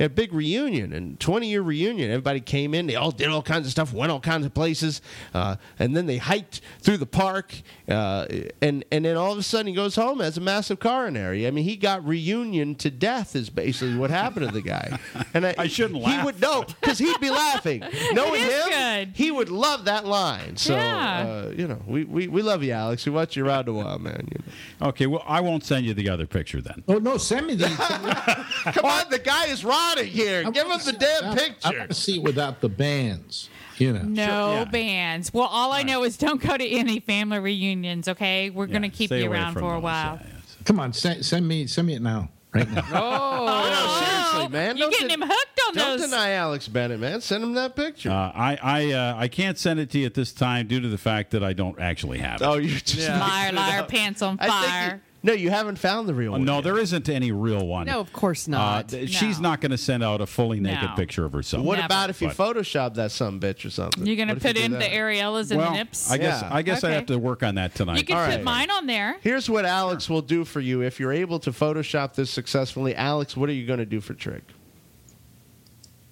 He 0.00 0.04
had 0.04 0.12
a 0.12 0.14
big 0.14 0.32
reunion 0.32 0.94
and 0.94 1.20
20 1.20 1.46
year 1.46 1.60
reunion. 1.60 2.10
Everybody 2.10 2.40
came 2.40 2.72
in. 2.72 2.86
They 2.86 2.96
all 2.96 3.10
did 3.10 3.28
all 3.28 3.42
kinds 3.42 3.66
of 3.66 3.70
stuff, 3.70 3.92
went 3.92 4.10
all 4.10 4.18
kinds 4.18 4.46
of 4.46 4.54
places, 4.54 5.02
uh, 5.34 5.56
and 5.78 5.94
then 5.94 6.06
they 6.06 6.16
hiked 6.16 6.62
through 6.80 6.96
the 6.96 7.04
park. 7.04 7.54
Uh, 7.86 8.26
and 8.62 8.82
and 8.90 9.04
then 9.04 9.18
all 9.18 9.30
of 9.32 9.36
a 9.36 9.42
sudden 9.42 9.66
he 9.66 9.74
goes 9.74 9.96
home 9.96 10.20
has 10.20 10.38
a 10.38 10.40
massive 10.40 10.80
coronary. 10.80 11.46
I 11.46 11.50
mean, 11.50 11.64
he 11.64 11.76
got 11.76 12.02
reunion 12.06 12.76
to 12.76 12.90
death 12.90 13.36
is 13.36 13.50
basically 13.50 13.94
what 13.98 14.08
happened 14.08 14.46
to 14.46 14.52
the 14.54 14.62
guy. 14.62 14.98
And 15.34 15.44
I, 15.46 15.54
I 15.58 15.66
shouldn't 15.66 15.98
He 15.98 16.04
laugh. 16.06 16.24
would 16.24 16.40
know 16.40 16.64
because 16.80 16.98
he'd 16.98 17.20
be 17.20 17.28
laughing. 17.30 17.80
Knowing 18.12 18.40
is 18.40 18.50
him, 18.54 18.68
good. 18.70 19.08
he 19.14 19.30
would 19.30 19.50
love 19.50 19.84
that 19.84 20.06
line. 20.06 20.56
So 20.56 20.76
Yeah. 20.76 21.18
uh, 21.48 21.52
you 21.54 21.68
know, 21.68 21.82
we, 21.86 22.04
we, 22.04 22.26
we 22.26 22.40
love 22.40 22.62
you, 22.62 22.72
Alex. 22.72 23.04
We 23.04 23.12
watch 23.12 23.36
you 23.36 23.44
around 23.44 23.68
a 23.68 23.74
while, 23.74 23.98
man. 23.98 24.28
You 24.32 24.38
know. 24.80 24.88
Okay, 24.88 25.06
well, 25.06 25.22
I 25.26 25.42
won't 25.42 25.62
send 25.66 25.84
you 25.84 25.92
the 25.92 26.08
other 26.08 26.26
picture 26.26 26.62
then. 26.62 26.84
Oh 26.88 26.96
no, 26.96 27.18
send 27.18 27.46
me 27.48 27.54
the. 27.54 27.66
Come 28.72 28.86
on, 28.86 29.10
the 29.10 29.18
guy 29.18 29.46
is 29.48 29.62
rotting 29.96 30.10
here. 30.12 30.50
Give 30.50 30.66
him 30.66 30.78
the 30.84 30.92
damn 30.92 31.30
I 31.32 31.34
picture. 31.36 31.78
want 31.78 31.88
to 31.90 31.94
see 31.94 32.16
it 32.16 32.22
without 32.22 32.60
the 32.60 32.68
bands. 32.68 33.48
You 33.78 33.94
know. 33.94 34.02
No 34.02 34.52
yeah. 34.52 34.64
bands. 34.66 35.32
Well, 35.32 35.46
all 35.46 35.72
I 35.72 35.82
know 35.82 36.04
is 36.04 36.18
don't 36.18 36.40
go 36.40 36.56
to 36.56 36.66
any 36.68 37.00
family 37.00 37.38
reunions. 37.38 38.08
Okay, 38.08 38.50
we're 38.50 38.66
gonna 38.66 38.90
keep 38.90 39.10
you 39.10 39.30
around 39.30 39.54
for 39.54 39.60
a 39.60 39.62
those, 39.76 39.82
while. 39.82 40.18
yeah, 40.20 40.26
yes. 40.34 40.56
Come 40.64 40.78
on, 40.80 40.92
send, 40.92 41.24
send 41.24 41.48
me 41.48 41.66
send 41.66 41.86
me 41.86 41.94
it 41.94 42.02
now, 42.02 42.28
right 42.52 42.70
now. 42.70 42.82
No, 42.92 44.04
seriously, 44.04 44.48
man. 44.52 44.76
You're 44.76 44.90
Don't 44.90 44.92
getting 44.92 45.08
de- 45.08 45.14
him 45.14 45.22
hooked 45.22 45.60
on 45.68 45.74
Don't 45.74 45.98
those. 45.98 46.10
deny 46.10 46.32
Alex 46.32 46.68
Bennett, 46.68 47.00
man. 47.00 47.20
Send 47.22 47.42
him 47.42 47.54
that 47.54 47.74
picture. 47.74 48.10
Uh, 48.10 48.32
I 48.34 48.58
I 48.62 48.92
uh, 48.92 49.14
I 49.16 49.28
can't 49.28 49.56
send 49.58 49.80
it 49.80 49.88
to 49.92 49.98
you 49.98 50.06
at 50.06 50.14
this 50.14 50.32
time 50.32 50.66
due 50.66 50.80
to 50.80 50.88
the 50.88 50.98
fact 50.98 51.30
that 51.30 51.42
I 51.42 51.52
don't 51.54 51.78
actually 51.80 52.18
have 52.18 52.42
it. 52.42 52.44
oh, 52.44 52.54
you're 52.56 52.78
just 52.80 53.08
liar, 53.08 53.52
liar, 53.52 53.84
pants 53.84 54.20
on 54.20 54.36
I 54.40 54.46
think 54.46 54.52
fire. 54.66 55.02
You- 55.22 55.30
no, 55.30 55.32
you 55.32 55.50
haven't 55.50 55.78
found 55.78 56.08
the 56.08 56.14
real 56.14 56.30
Uh, 56.30 56.38
one. 56.38 56.44
no, 56.44 56.56
yet. 56.56 56.64
there 56.64 56.78
isn't 56.78 57.08
any 57.08 57.32
real 57.32 57.66
one. 57.66 57.86
No, 57.86 58.00
of 58.00 58.12
course 58.12 58.48
Uh, 58.48 58.52
not. 58.52 58.88
th- 58.88 59.10
She's 59.10 59.40
not 59.40 59.60
going 59.60 59.70
to 59.70 59.78
send 59.78 60.02
out 60.02 60.20
a 60.20 60.26
fully 60.26 60.60
naked 60.60 60.90
No. 60.90 60.96
picture 60.96 61.24
of 61.24 61.32
herself. 61.32 61.64
What 61.64 61.76
Never. 61.76 61.86
about 61.86 62.10
if 62.10 62.20
you 62.22 62.28
But- 62.28 62.36
Photoshop 62.36 62.94
that 62.94 63.10
some 63.12 63.38
bitch 63.40 63.64
or 63.64 63.70
something? 63.70 64.06
You're 64.06 64.16
gonna 64.16 64.32
What 64.34 64.38
if 64.38 64.44
you 64.44 64.48
put 64.50 64.56
do 64.56 64.62
in 64.64 64.72
the 64.72 64.84
areolas 64.86 65.50
and 65.50 65.60
well, 65.60 65.70
the 65.72 65.76
nips. 65.78 66.10
I 66.10 66.18
guess 66.18 66.42
Yeah. 66.42 66.48
I 66.54 66.62
guess 66.62 66.84
I 66.84 66.90
have 66.90 67.06
to 67.06 67.18
work 67.18 67.42
on 67.42 67.56
that 67.56 67.74
tonight. 67.74 67.98
you 67.98 68.04
can 68.04 68.16
All 68.16 68.24
put 68.26 68.34
right. 68.36 68.44
mine 68.44 68.70
on 68.70 68.86
there. 68.86 69.16
Here's 69.20 69.48
what 69.50 69.64
Alex 69.64 70.08
will 70.08 70.22
do 70.22 70.44
for 70.44 70.60
you 70.60 70.80
if 70.82 70.98
you're 71.00 71.12
able 71.12 71.38
to 71.40 71.50
Photoshop 71.52 72.14
this 72.14 72.30
successfully. 72.30 72.94
Alex, 72.94 73.36
what 73.36 73.48
are 73.48 73.52
you 73.52 73.66
going 73.66 73.78
to 73.80 73.86
do 73.86 74.00
for 74.00 74.14
trick? 74.14 74.42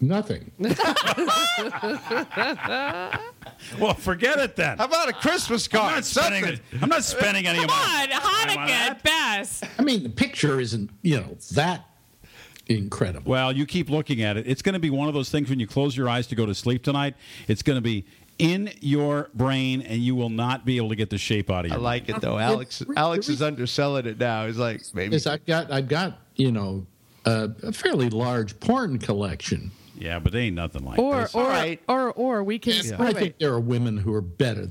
Nothing. 0.01 0.53
well, 3.79 3.95
forget 3.95 4.39
it 4.39 4.57
then. 4.57 4.79
How 4.79 4.85
about 4.85 5.09
a 5.09 5.13
Christmas 5.13 5.67
I'm 5.73 5.79
card? 5.81 5.95
not 5.97 6.05
spending. 6.05 6.45
It- 6.45 6.61
I'm 6.81 6.89
not 6.89 7.05
spending 7.05 7.47
any 7.47 7.59
of 7.63 7.69
Come 7.69 7.77
my 7.77 8.03
on, 8.13 8.21
time 8.21 8.49
Hanukkah 8.49 8.71
at 8.71 9.03
best. 9.03 9.65
I 9.79 9.83
mean, 9.83 10.03
the 10.03 10.09
picture 10.11 10.61
isn't 10.61 10.91
you 11.03 11.17
know 11.21 11.37
that 11.53 11.85
incredible. 12.67 13.31
Well, 13.31 13.51
you 13.53 13.67
keep 13.67 13.91
looking 13.91 14.23
at 14.23 14.37
it. 14.37 14.47
It's 14.47 14.63
going 14.63 14.75
to 14.75 14.79
be 14.79 14.91
one 14.91 15.09
of 15.09 15.15
those 15.15 15.31
things 15.31 15.51
when 15.51 15.59
you 15.59 15.67
close 15.67 15.97
your 15.97 16.09
eyes 16.09 16.27
to 16.29 16.35
go 16.35 16.47
to 16.47 16.55
sleep 16.55 16.83
tonight. 16.85 17.15
It's 17.49 17.63
going 17.63 17.77
to 17.77 17.83
be 17.83 18.05
in 18.39 18.71
your 18.81 19.31
brain, 19.35 19.83
and 19.83 20.01
you 20.01 20.15
will 20.15 20.31
not 20.31 20.65
be 20.65 20.77
able 20.77 20.91
to 20.91 20.97
get 20.97 21.11
the 21.11 21.19
shape 21.19 21.51
out 21.51 21.65
of 21.65 21.73
it. 21.73 21.75
I 21.75 21.79
like 21.79 22.09
it 22.09 22.21
though. 22.21 22.39
Alex 22.39 22.85
Alex 22.97 23.29
is 23.29 23.43
underselling 23.43 24.07
it 24.07 24.19
now. 24.19 24.47
He's 24.47 24.59
like, 24.59 24.83
maybe. 24.95 25.17
is 25.17 25.27
I've 25.27 25.45
got 25.45 25.73
I've 25.73 25.89
got 25.89 26.21
you 26.37 26.53
know 26.53 26.87
a, 27.25 27.51
a 27.65 27.73
fairly 27.73 28.09
large 28.11 28.59
porn 28.61 28.99
collection. 29.01 29.73
Yeah, 30.01 30.19
but 30.19 30.33
they 30.33 30.43
ain't 30.43 30.57
nothing 30.57 30.85
like 30.85 30.99
or 30.99 31.23
this. 31.23 31.35
or, 31.35 31.43
All 31.45 31.49
right. 31.49 31.81
or 31.89 32.13
or 32.13 32.43
we 32.45 32.59
can 32.59 32.75
I 32.99 33.05
wait, 33.07 33.17
think 33.17 33.39
there 33.39 33.53
are 33.53 33.61
women 33.61 33.99
who 33.99 34.15
are 34.15 34.21
better, 34.21 34.69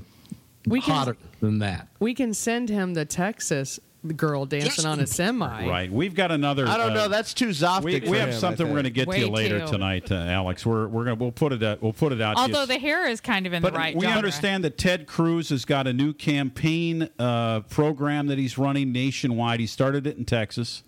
we 0.66 0.80
can 0.80 0.94
hotter 0.94 1.16
than 1.40 1.58
that. 1.60 1.88
we 2.00 2.14
can 2.14 2.34
send 2.34 2.68
him 2.68 2.94
the 2.94 3.04
Texas 3.04 3.80
girl 4.16 4.46
dancing 4.46 4.86
on 4.86 5.00
a 5.00 5.06
semi. 5.06 5.66
Right. 5.66 5.90
We've 5.90 6.14
got 6.14 6.30
another. 6.30 6.66
I 6.68 6.76
don't 6.76 6.92
uh, 6.92 6.94
know. 6.94 7.08
That's 7.08 7.34
too 7.34 7.48
Zoftig. 7.48 7.82
we, 7.82 8.00
for 8.00 8.10
we 8.10 8.18
have 8.18 8.28
him, 8.28 8.38
something 8.38 8.66
we're 8.66 8.80
going 8.80 8.84
to 8.84 8.90
think. 8.90 9.08
get 9.08 9.10
to 9.10 9.18
you 9.18 9.28
later 9.28 9.60
too. 9.60 9.66
tonight, 9.66 10.10
uh, 10.12 10.14
Alex. 10.14 10.64
We're 10.64 10.86
we're 10.86 11.04
gonna 11.04 11.16
we'll 11.16 11.32
put 11.32 11.52
it 11.52 11.62
out, 11.62 11.82
we'll 11.82 11.92
put 11.92 12.12
it 12.12 12.20
out. 12.20 12.34
to. 12.36 12.42
Although 12.42 12.66
the 12.66 12.78
hair 12.78 13.08
is 13.08 13.20
kind 13.20 13.46
of 13.46 13.52
in 13.52 13.60
But 13.60 13.72
the 13.72 13.78
right 13.78 13.94
we 13.96 14.02
genre. 14.02 14.16
understand 14.16 14.62
that 14.64 14.78
Ted 14.78 15.06
Cruz 15.06 15.48
has 15.50 15.64
got 15.64 15.86
a 15.88 15.92
new 15.92 16.12
campaign 16.12 17.08
uh, 17.18 17.60
program 17.62 18.28
that 18.28 18.38
he's 18.38 18.56
running 18.56 18.92
nationwide. 18.92 19.58
He 19.60 19.66
started 19.66 20.06
it 20.06 20.16
in 20.16 20.24
Texas, 20.24 20.84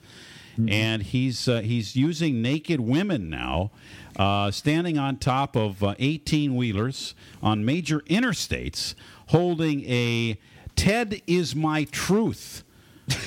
and 0.69 1.03
he's 1.03 1.49
uh, 1.49 1.61
he's 1.63 1.97
using 1.97 2.41
naked 2.43 2.81
women 2.81 3.29
now, 3.29 3.73
uh, 4.21 4.51
standing 4.51 4.99
on 4.99 5.17
top 5.17 5.57
of 5.57 5.83
eighteen 5.99 6.55
wheelers 6.55 7.15
on 7.43 7.65
major 7.65 8.01
interstates, 8.01 8.95
holding 9.29 9.83
a 9.89 10.39
"Ted 10.77 11.23
is 11.27 11.57
my 11.57 11.85
truth" 11.85 12.63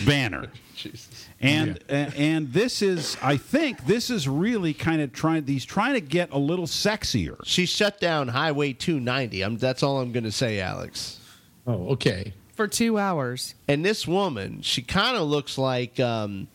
banner. 0.05 0.47
And 1.39 1.79
uh, 1.89 2.09
and 2.15 2.51
this 2.53 2.81
is, 2.81 3.17
I 3.21 3.35
think, 3.35 3.85
this 3.85 4.09
is 4.09 4.27
really 4.27 4.73
kind 4.73 5.01
of 5.01 5.11
trying. 5.11 5.45
He's 5.45 5.65
trying 5.65 5.93
to 5.93 6.01
get 6.01 6.31
a 6.31 6.37
little 6.37 6.67
sexier. 6.67 7.37
She 7.43 7.65
shut 7.65 7.99
down 7.99 8.29
Highway 8.29 8.73
290. 8.73 9.41
I'm, 9.41 9.57
that's 9.57 9.83
all 9.83 9.99
I'm 9.99 10.11
going 10.13 10.23
to 10.23 10.31
say, 10.31 10.59
Alex. 10.61 11.19
Oh, 11.67 11.89
okay. 11.89 12.33
For 12.55 12.67
two 12.67 12.97
hours. 12.97 13.55
And 13.67 13.83
this 13.83 14.07
woman, 14.07 14.61
she 14.61 14.81
kind 14.81 15.17
of 15.17 15.27
looks 15.27 15.57
like. 15.57 15.99
Um, 15.99 16.47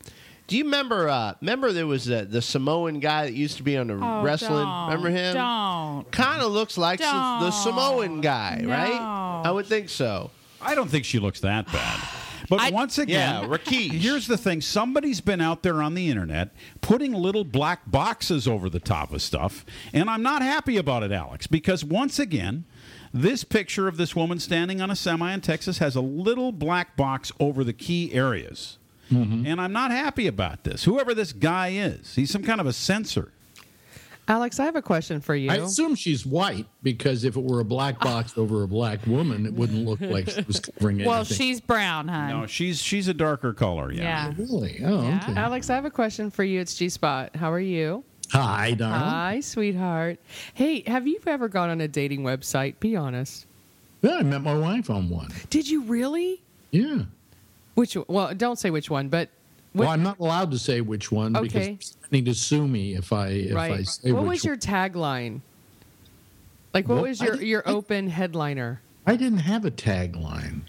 do 0.49 0.57
you 0.57 0.63
remember? 0.65 1.07
Uh, 1.07 1.33
remember 1.41 1.71
there 1.71 1.87
was 1.87 2.09
uh, 2.09 2.25
the 2.27 2.41
Samoan 2.41 2.99
guy 2.99 3.25
that 3.25 3.33
used 3.33 3.57
to 3.57 3.63
be 3.63 3.77
on 3.77 3.87
the 3.87 3.93
Oh, 4.01 4.21
wrestling. 4.23 4.65
don't, 4.65 4.85
remember 4.89 5.09
him? 5.09 5.35
Don't. 5.35 6.11
Kind 6.11 6.41
of 6.41 6.51
looks 6.51 6.77
like 6.77 6.99
the, 6.99 7.05
the 7.05 7.49
Don't. 7.49 7.51
Samoan 7.53 8.21
guy, 8.21 8.61
right? 8.65 8.99
I 9.45 9.51
would 9.51 9.65
think 9.67 9.89
so. 9.89 10.31
I 10.61 10.75
don't 10.75 10.89
think 10.89 11.05
she 11.05 11.19
looks 11.19 11.39
that 11.41 11.71
bad. 11.71 11.99
But 12.49 12.59
I- 12.61 12.71
once 12.71 12.97
again, 12.97 13.43
Yeah, 13.43 13.47
Rakesh. 13.47 13.91
here's 13.91 14.25
the 14.27 14.37
thing: 14.37 14.59
somebody's 14.61 15.21
been 15.21 15.39
out 15.39 15.61
there 15.63 15.81
on 15.83 15.93
the 15.93 16.09
internet 16.09 16.49
putting 16.81 17.13
little 17.13 17.43
black 17.43 17.89
boxes 17.89 18.47
over 18.47 18.69
the 18.69 18.79
top 18.79 19.13
of 19.13 19.21
stuff, 19.21 19.63
and 19.93 20.09
I'm 20.09 20.23
not 20.23 20.41
happy 20.41 20.77
about 20.77 21.03
it, 21.03 21.11
Alex, 21.11 21.47
because 21.47 21.83
once 21.85 22.19
again. 22.19 22.65
This 23.11 23.43
picture 23.43 23.87
of 23.87 23.97
this 23.97 24.15
woman 24.15 24.37
standing 24.39 24.81
on 24.81 24.91
a 24.91 24.95
semi 24.95 25.33
in 25.33 25.41
Texas 25.41 25.79
has 25.79 25.95
a 25.95 26.01
little 26.01 26.51
black 26.51 26.95
box 26.95 27.31
over 27.39 27.63
the 27.63 27.73
key 27.73 28.13
areas. 28.13 28.77
Mm-hmm. 29.11 29.45
And 29.47 29.59
I'm 29.59 29.73
not 29.73 29.91
happy 29.91 30.27
about 30.27 30.63
this. 30.63 30.83
Whoever 30.83 31.13
this 31.13 31.33
guy 31.33 31.69
is, 31.69 32.15
he's 32.15 32.29
some 32.31 32.43
kind 32.43 32.61
of 32.61 32.67
a 32.67 32.73
censor. 32.73 33.31
Alex, 34.27 34.59
I 34.59 34.65
have 34.65 34.75
a 34.75 34.81
question 34.83 35.21
for 35.21 35.33
you. 35.33 35.49
I 35.49 35.55
assume 35.55 35.95
she's 35.95 36.23
white 36.23 36.67
because 36.83 37.23
if 37.23 37.35
it 37.35 37.43
were 37.43 37.61
a 37.61 37.65
black 37.65 37.99
box 37.99 38.33
over 38.37 38.61
a 38.61 38.67
black 38.67 39.05
woman, 39.07 39.47
it 39.47 39.53
wouldn't 39.53 39.85
look 39.87 39.99
like 40.01 40.29
she 40.29 40.41
was 40.43 40.59
covering 40.59 40.97
anything. 40.97 41.09
Well, 41.09 41.19
anything. 41.21 41.37
she's 41.37 41.59
brown, 41.59 42.07
hun. 42.07 42.29
No, 42.29 42.45
she's 42.45 42.79
she's 42.79 43.07
a 43.07 43.13
darker 43.15 43.53
color. 43.53 43.91
Yeah. 43.91 44.03
yeah. 44.03 44.27
Oh, 44.31 44.35
really. 44.43 44.81
Oh, 44.85 45.01
Yeah. 45.01 45.19
okay. 45.23 45.33
Alex, 45.39 45.71
I 45.71 45.75
have 45.75 45.85
a 45.85 45.89
question 45.89 46.29
for 46.29 46.43
you. 46.43 46.59
It's 46.61 46.75
G 46.75 46.89
Spot. 46.89 47.35
How 47.35 47.51
are 47.51 47.59
you? 47.59 48.03
Hi, 48.31 48.75
darling. 48.75 48.99
Hi, 48.99 49.39
sweetheart. 49.39 50.19
Hey, 50.53 50.83
have 50.85 51.07
you 51.07 51.19
ever 51.25 51.47
gone 51.47 51.71
on 51.71 51.81
a 51.81 51.87
dating 51.87 52.21
website? 52.21 52.79
Be 52.79 52.95
honest. 52.95 53.47
yeah, 54.03 54.17
I 54.17 54.21
met 54.21 54.43
my 54.43 54.53
wife 54.53 54.91
on 54.91 55.09
one. 55.09 55.31
Did 55.49 55.67
you 55.67 55.81
really? 55.85 56.39
Yeah. 56.69 57.05
Which? 57.79 57.97
Well, 58.07 58.33
don't 58.35 58.59
say 58.59 58.69
which 58.69 58.89
one, 58.89 59.09
but 59.09 59.29
what, 59.73 59.83
well, 59.85 59.89
I'm 59.91 60.03
not 60.03 60.19
allowed 60.19 60.51
to 60.51 60.59
say 60.59 60.81
which 60.81 61.11
one 61.11 61.35
Okay. 61.35 61.47
because 61.47 61.95
they 62.09 62.17
need 62.17 62.25
to 62.25 62.33
sue 62.33 62.67
me 62.67 62.95
if 62.95 63.13
I 63.13 63.27
if 63.27 63.55
I 63.55 63.69
right. 63.69 63.87
say 63.87 64.11
What 64.11 64.23
which 64.23 64.29
was 64.29 64.45
your 64.45 64.57
tagline? 64.57 65.41
Like, 66.73 66.87
what 66.87 66.95
Well, 66.95 67.03
was 67.05 67.21
I 67.21 67.25
your 67.25 67.33
didn't- 67.35 67.47
your 67.47 67.63
I- 67.65 67.71
open 67.71 68.09
headliner? 68.09 68.81
I 69.07 69.15
didn't 69.15 69.39
have 69.39 69.65
a 69.65 69.71
tagline. 69.71 70.61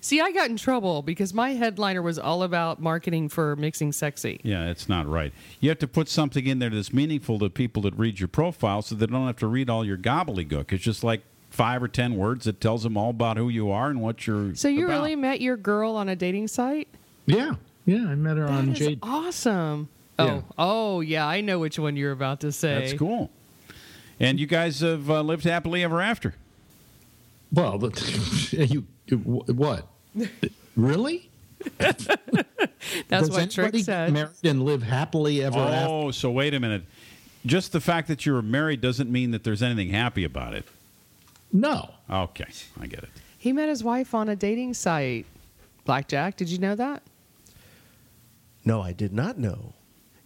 See, 0.00 0.20
I 0.20 0.32
got 0.32 0.50
in 0.50 0.56
trouble 0.56 1.02
because 1.02 1.32
my 1.32 1.50
headliner 1.50 2.02
was 2.02 2.18
all 2.18 2.42
about 2.42 2.80
marketing 2.80 3.28
for 3.28 3.54
mixing 3.56 3.92
sexy. 3.92 4.40
Yeah, 4.42 4.68
it's 4.68 4.88
not 4.88 5.06
right. 5.06 5.32
You 5.60 5.68
have 5.68 5.78
to 5.80 5.86
put 5.86 6.08
something 6.08 6.44
in 6.46 6.58
there 6.58 6.70
that's 6.70 6.92
meaningful 6.92 7.38
to 7.38 7.48
people 7.50 7.82
that 7.82 7.94
read 7.96 8.18
your 8.18 8.26
profile 8.28 8.82
so 8.82 8.94
they 8.96 9.06
don't 9.06 9.26
have 9.26 9.36
to 9.36 9.46
read 9.46 9.70
all 9.70 9.84
your 9.84 9.98
gobbledygook. 9.98 10.72
It's 10.72 10.82
just 10.82 11.04
like 11.04 11.22
five 11.52 11.82
or 11.82 11.88
ten 11.88 12.16
words 12.16 12.46
that 12.46 12.60
tells 12.60 12.82
them 12.82 12.96
all 12.96 13.10
about 13.10 13.36
who 13.36 13.48
you 13.48 13.70
are 13.70 13.88
and 13.90 14.00
what 14.00 14.26
you're 14.26 14.54
So 14.54 14.68
you 14.68 14.86
about. 14.86 14.94
really 15.02 15.16
met 15.16 15.40
your 15.40 15.56
girl 15.56 15.94
on 15.96 16.08
a 16.08 16.16
dating 16.16 16.48
site? 16.48 16.88
Yeah. 17.26 17.54
Yeah, 17.86 18.06
I 18.08 18.14
met 18.14 18.36
her 18.36 18.48
on 18.48 18.66
That 18.66 18.72
is 18.80 18.86
Jade. 18.86 18.98
awesome. 19.02 19.88
Yeah. 20.18 20.40
Oh, 20.40 20.44
oh 20.58 21.00
yeah, 21.00 21.26
I 21.26 21.40
know 21.40 21.58
which 21.58 21.78
one 21.78 21.96
you're 21.96 22.12
about 22.12 22.40
to 22.40 22.52
say. 22.52 22.80
That's 22.80 22.92
cool. 22.94 23.30
And 24.20 24.38
you 24.40 24.46
guys 24.46 24.80
have 24.80 25.10
uh, 25.10 25.20
lived 25.22 25.44
happily 25.44 25.82
ever 25.82 26.00
after. 26.00 26.34
Well, 27.52 27.78
the, 27.78 27.90
you 28.70 28.86
what? 29.16 29.86
really? 30.76 31.28
That's 31.78 32.06
Does 33.08 33.30
what 33.30 33.50
Trick 33.50 33.58
anybody 33.74 33.78
get 33.78 33.84
said. 33.84 34.12
Married 34.12 34.30
and 34.44 34.64
live 34.64 34.82
happily 34.82 35.42
ever 35.42 35.58
after? 35.58 35.88
Oh, 35.92 36.10
so 36.10 36.30
wait 36.30 36.54
a 36.54 36.60
minute. 36.60 36.84
Just 37.44 37.72
the 37.72 37.80
fact 37.80 38.08
that 38.08 38.24
you 38.24 38.32
were 38.32 38.42
married 38.42 38.80
doesn't 38.80 39.10
mean 39.10 39.32
that 39.32 39.42
there's 39.44 39.62
anything 39.62 39.90
happy 39.90 40.24
about 40.24 40.54
it. 40.54 40.64
No. 41.52 41.90
Okay, 42.10 42.46
I 42.80 42.86
get 42.86 43.02
it. 43.02 43.10
He 43.38 43.52
met 43.52 43.68
his 43.68 43.82
wife 43.84 44.14
on 44.14 44.28
a 44.28 44.36
dating 44.36 44.74
site. 44.74 45.26
Blackjack, 45.84 46.36
did 46.36 46.48
you 46.48 46.58
know 46.58 46.74
that? 46.76 47.02
No, 48.64 48.80
I 48.80 48.92
did 48.92 49.12
not 49.12 49.38
know. 49.38 49.74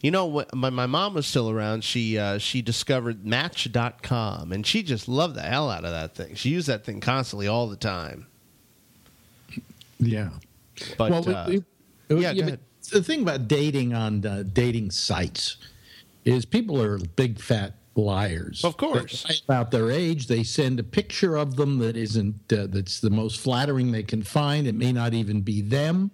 You 0.03 0.11
know, 0.11 0.27
when 0.27 0.47
my, 0.53 0.68
my 0.70 0.87
mom 0.87 1.14
was 1.14 1.27
still 1.27 1.51
around, 1.51 1.83
she 1.83 2.18
uh, 2.18 2.39
she 2.39 2.61
discovered 2.62 3.24
Match.com, 3.24 4.53
and 4.53 4.66
she 4.66 4.83
just 4.83 5.09
loved 5.09 5.35
the 5.35 5.43
hell 5.43 5.70
out 5.70 5.85
of 5.85 5.91
that 5.91 6.14
thing. 6.14 6.35
She 6.35 6.51
used 6.51 6.68
that 6.68 6.85
thing 6.85 7.01
constantly 7.01 7.49
all 7.49 7.66
the 7.66 7.77
time. 7.77 8.27
Yeah. 9.99 10.31
But 10.99 11.11
well, 11.11 11.22
we- 11.22 11.35
uh, 11.35 11.47
we- 12.11 12.22
yeah, 12.22 12.35
go 12.35 12.51
but 12.51 12.61
the 12.93 13.03
thing 13.03 13.22
about 13.22 13.49
dating 13.49 13.95
on 13.95 14.24
uh, 14.24 14.45
dating 14.53 14.91
sites 14.91 15.57
is 16.24 16.45
people 16.45 16.81
are 16.81 16.99
big 16.99 17.41
fat 17.41 17.74
liars. 17.97 18.64
Of 18.64 18.76
course. 18.76 19.42
About 19.44 19.70
their 19.70 19.90
age, 19.90 20.26
they 20.26 20.42
send 20.42 20.78
a 20.78 20.84
picture 20.84 21.36
of 21.36 21.57
them 21.57 21.78
that 21.78 21.97
isn't 21.97 22.53
uh, 22.53 22.66
that's 22.68 23.01
the 23.01 23.11
most 23.11 23.40
flattering 23.40 23.92
they 23.92 24.03
can 24.03 24.22
find. 24.22 24.66
It 24.66 24.74
may 24.74 24.92
not 24.92 25.14
even 25.14 25.40
be 25.40 25.62
them. 25.62 26.11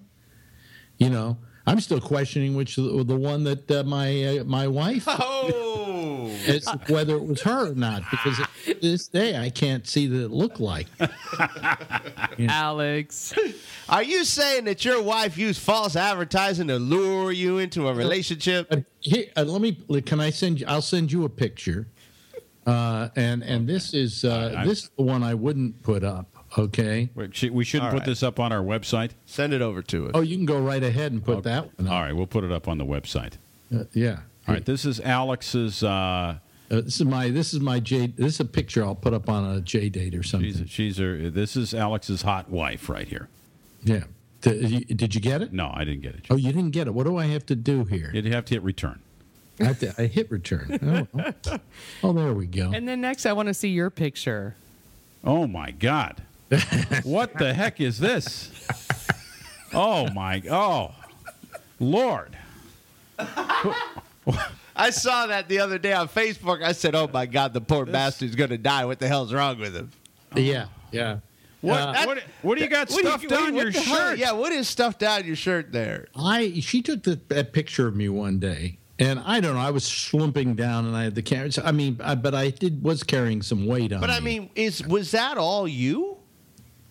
You 0.98 1.10
know, 1.10 1.38
I'm 1.66 1.80
still 1.80 2.00
questioning 2.00 2.54
which 2.54 2.76
the, 2.76 3.04
the 3.04 3.16
one 3.16 3.44
that 3.44 3.70
uh, 3.70 3.82
my 3.84 4.38
uh, 4.38 4.44
my 4.44 4.68
wife 4.68 5.04
Oh. 5.08 5.91
Is 6.46 6.68
whether 6.88 7.16
it 7.16 7.24
was 7.24 7.42
her 7.42 7.70
or 7.70 7.74
not 7.74 8.02
because 8.10 8.38
to 8.64 8.74
this 8.74 9.08
day 9.08 9.36
I 9.36 9.50
can't 9.50 9.86
see 9.86 10.06
that 10.06 10.24
it 10.24 10.30
looked 10.30 10.60
like. 10.60 10.86
Alex. 12.38 13.34
Are 13.88 14.02
you 14.02 14.24
saying 14.24 14.64
that 14.64 14.84
your 14.84 15.02
wife 15.02 15.36
used 15.36 15.60
false 15.60 15.96
advertising 15.96 16.68
to 16.68 16.78
lure 16.78 17.32
you 17.32 17.58
into 17.58 17.88
a 17.88 17.94
relationship? 17.94 18.68
But 18.68 18.84
here, 19.00 19.26
uh, 19.36 19.44
let 19.44 19.60
me. 19.60 19.72
Can 20.02 20.20
I 20.20 20.30
send 20.30 20.60
you? 20.60 20.66
I'll 20.68 20.82
send 20.82 21.12
you 21.12 21.24
a 21.24 21.28
picture. 21.28 21.86
Uh, 22.66 23.08
and 23.16 23.42
and 23.42 23.68
this 23.68 23.92
is 23.92 24.24
uh, 24.24 24.54
I- 24.58 24.64
this 24.66 24.84
is 24.84 24.90
the 24.96 25.02
one 25.02 25.22
I 25.22 25.34
wouldn't 25.34 25.82
put 25.82 26.04
up. 26.04 26.26
Okay. 26.58 27.08
We 27.14 27.64
shouldn't 27.64 27.92
All 27.92 27.98
put 27.98 28.04
this 28.04 28.22
up 28.22 28.38
on 28.38 28.52
our 28.52 28.62
website. 28.62 29.12
Send 29.24 29.54
it 29.54 29.62
over 29.62 29.80
to 29.84 30.06
us. 30.06 30.12
Oh, 30.14 30.20
you 30.20 30.36
can 30.36 30.44
go 30.44 30.60
right 30.60 30.82
ahead 30.82 31.12
and 31.12 31.24
put 31.24 31.44
that 31.44 31.78
one. 31.78 31.86
Up. 31.86 31.92
right, 31.92 32.12
we'll 32.12 32.26
put 32.26 32.44
it 32.44 32.52
up 32.52 32.68
on 32.68 32.76
the 32.78 32.84
website. 32.84 33.34
Uh, 33.74 33.84
yeah. 33.94 34.20
All 34.48 34.54
right, 34.54 34.64
this 34.64 34.84
is 34.84 35.00
Alex's. 35.00 35.82
Uh, 35.82 36.38
Uh, 36.70 36.80
this 36.80 37.00
is 37.00 37.04
my 37.04 37.28
this 37.28 37.52
is 37.52 37.60
my 37.60 37.78
J. 37.80 38.06
This 38.06 38.34
is 38.34 38.40
a 38.40 38.44
picture 38.46 38.82
I'll 38.82 38.94
put 38.94 39.12
up 39.12 39.28
on 39.28 39.44
a 39.44 39.60
JDate 39.60 40.18
or 40.18 40.22
something. 40.22 40.50
she's 40.54 40.70
she's 40.70 40.96
her. 40.96 41.28
This 41.28 41.54
is 41.54 41.74
Alex's 41.74 42.22
hot 42.22 42.48
wife 42.48 42.88
right 42.88 43.06
here. 43.06 43.28
Yeah. 43.84 44.04
Did 44.40 44.70
you, 44.70 44.80
did 44.80 45.14
you 45.14 45.20
get 45.20 45.42
it? 45.42 45.52
No, 45.52 45.70
I 45.72 45.84
didn't 45.84 46.00
get 46.00 46.14
it. 46.14 46.24
Oh, 46.30 46.36
you 46.36 46.50
didn't 46.50 46.70
get 46.70 46.86
it. 46.86 46.94
What 46.94 47.04
do 47.06 47.16
I 47.16 47.26
have 47.26 47.44
to 47.46 47.54
do 47.54 47.84
here? 47.84 48.10
You'd 48.12 48.24
have 48.26 48.46
to 48.46 48.54
hit 48.54 48.62
return. 48.62 49.00
I, 49.60 49.64
have 49.64 49.78
to, 49.80 49.94
I 49.98 50.06
hit 50.06 50.30
return. 50.32 50.78
Oh, 50.82 51.06
well. 51.12 51.60
oh, 52.02 52.12
there 52.12 52.32
we 52.32 52.46
go. 52.46 52.72
And 52.72 52.88
then 52.88 53.00
next, 53.02 53.26
I 53.26 53.34
want 53.34 53.48
to 53.48 53.54
see 53.54 53.68
your 53.68 53.90
picture. 53.90 54.56
Oh 55.22 55.46
my 55.46 55.70
God! 55.70 56.22
what 57.04 57.38
the 57.38 57.54
heck 57.54 57.80
is 57.80 57.98
this? 57.98 58.50
Oh 59.74 60.10
my! 60.10 60.42
Oh, 60.50 60.92
Lord! 61.78 62.36
I 64.76 64.90
saw 64.90 65.26
that 65.26 65.48
the 65.48 65.58
other 65.58 65.78
day 65.78 65.92
on 65.92 66.08
Facebook. 66.08 66.62
I 66.62 66.72
said, 66.72 66.94
"Oh 66.94 67.08
my 67.12 67.26
God, 67.26 67.52
the 67.52 67.60
poor 67.60 67.84
bastard's 67.86 68.34
going 68.36 68.50
to 68.50 68.58
die. 68.58 68.84
What 68.84 68.98
the 68.98 69.08
hell's 69.08 69.32
wrong 69.32 69.58
with 69.58 69.74
him?" 69.74 69.90
Yeah. 70.34 70.66
Yeah. 70.90 71.18
What? 71.60 71.78
Uh, 71.80 72.04
what, 72.06 72.18
what 72.42 72.58
do 72.58 72.64
you 72.64 72.70
got 72.70 72.90
What 72.90 73.02
you- 73.04 73.08
stuffed 73.08 73.24
what- 73.24 73.30
down 73.30 73.54
what 73.54 73.62
your 73.64 73.72
the 73.72 73.80
hell- 73.80 73.96
shirt? 74.10 74.18
Yeah, 74.18 74.32
what 74.32 74.52
is 74.52 74.68
stuffed 74.68 74.98
down 75.00 75.24
your 75.24 75.36
shirt 75.36 75.72
there? 75.72 76.06
I 76.16 76.54
she 76.60 76.82
took 76.82 77.02
the, 77.04 77.20
that 77.28 77.52
picture 77.52 77.86
of 77.86 77.94
me 77.94 78.08
one 78.08 78.38
day, 78.40 78.78
and 78.98 79.20
I 79.20 79.40
don't 79.40 79.54
know. 79.54 79.60
I 79.60 79.70
was 79.70 79.84
slumping 79.84 80.54
down, 80.54 80.86
and 80.86 80.96
I 80.96 81.04
had 81.04 81.14
the 81.14 81.22
camera. 81.22 81.50
I 81.64 81.70
mean, 81.72 82.00
I, 82.02 82.14
but 82.16 82.34
I 82.34 82.50
did 82.50 82.82
was 82.82 83.02
carrying 83.04 83.42
some 83.42 83.66
weight 83.66 83.92
on. 83.92 84.00
But 84.00 84.10
I 84.10 84.20
me. 84.20 84.40
mean, 84.40 84.50
is 84.56 84.84
was 84.86 85.10
that 85.12 85.36
all 85.38 85.68
you? 85.68 86.16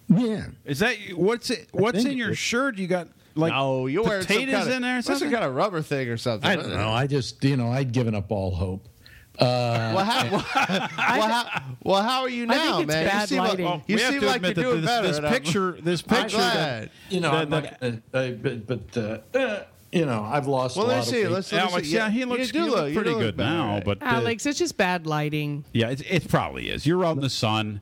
yeah. 0.07 0.47
Is 0.65 0.79
that 0.79 0.95
what's 1.15 1.49
it? 1.49 1.67
What's 1.71 2.05
in 2.05 2.17
your 2.17 2.31
it- 2.31 2.35
shirt? 2.37 2.77
You 2.77 2.87
got 2.87 3.07
like 3.35 3.51
no, 3.53 3.87
you're 3.87 4.03
wearing 4.03 4.21
some 4.23 4.27
potatoes 4.35 4.53
kind 4.55 4.69
of, 4.69 4.75
in 4.75 4.81
there 4.81 4.91
or 4.93 4.95
what's 4.97 5.07
some 5.07 5.15
something? 5.17 5.31
kind 5.31 5.45
of 5.45 5.55
rubber 5.55 5.81
thing 5.81 6.09
or 6.09 6.17
something. 6.17 6.49
I 6.49 6.55
don't 6.55 6.69
know. 6.69 6.89
I 6.89 7.07
just 7.07 7.43
you 7.43 7.57
know 7.57 7.71
I'd 7.71 7.91
given 7.91 8.15
up 8.15 8.31
all 8.31 8.51
hope. 8.51 8.87
well, 9.39 9.97
how, 10.03 10.29
well, 10.31 10.39
how, 11.29 11.63
well, 11.83 12.03
how 12.03 12.21
are 12.23 12.29
you 12.29 12.43
I 12.49 12.53
think 12.53 12.63
now, 12.65 12.79
it's 12.79 12.87
man? 12.87 13.05
bad 13.07 13.21
you 13.21 13.27
seem 13.27 13.37
lighting. 13.39 13.65
like, 13.65 13.73
Well, 13.75 13.83
you 13.87 13.97
seem 13.97 14.21
like 14.21 14.41
you're 14.43 14.53
doing 14.53 14.81
this, 14.81 14.85
better. 14.85 15.07
this 15.07 15.17
and 15.17 15.25
I'm- 15.25 15.33
picture, 15.35 15.71
this 15.81 16.03
I'm 16.07 16.15
picture, 16.23 16.37
glad. 16.37 16.91
You 17.09 17.19
know, 17.21 17.31
That- 17.31 17.41
I'm 17.43 17.49
not 17.49 17.79
gonna, 17.79 18.01
uh, 18.13 18.29
but 18.31 18.67
but 18.67 18.97
uh, 18.97 19.37
uh, 19.37 19.63
you 19.91 20.05
know 20.05 20.21
I've 20.23 20.47
lost. 20.47 20.75
Well, 20.75 20.85
a 20.85 20.87
lot 20.87 20.93
let's 20.95 21.07
of 21.07 21.13
see. 21.13 21.27
Let's, 21.27 21.51
let's 21.53 21.71
Alex, 21.71 21.87
see. 21.87 21.95
yeah, 21.95 22.09
he 22.09 22.25
looks, 22.25 22.47
you 22.47 22.53
do 22.53 22.59
you 22.59 22.65
look 22.65 22.75
look, 22.75 22.93
pretty 22.93 23.09
look 23.11 23.19
good 23.19 23.37
now, 23.37 23.75
right? 23.75 23.85
but 23.85 24.01
uh, 24.01 24.05
Alex, 24.05 24.45
it's 24.45 24.59
just 24.59 24.75
bad 24.77 25.07
lighting. 25.07 25.63
yeah, 25.73 25.89
it, 25.89 26.01
it 26.09 26.27
probably 26.27 26.69
is. 26.69 26.85
You're 26.85 27.03
out 27.05 27.15
in 27.15 27.21
the 27.21 27.29
sun. 27.29 27.81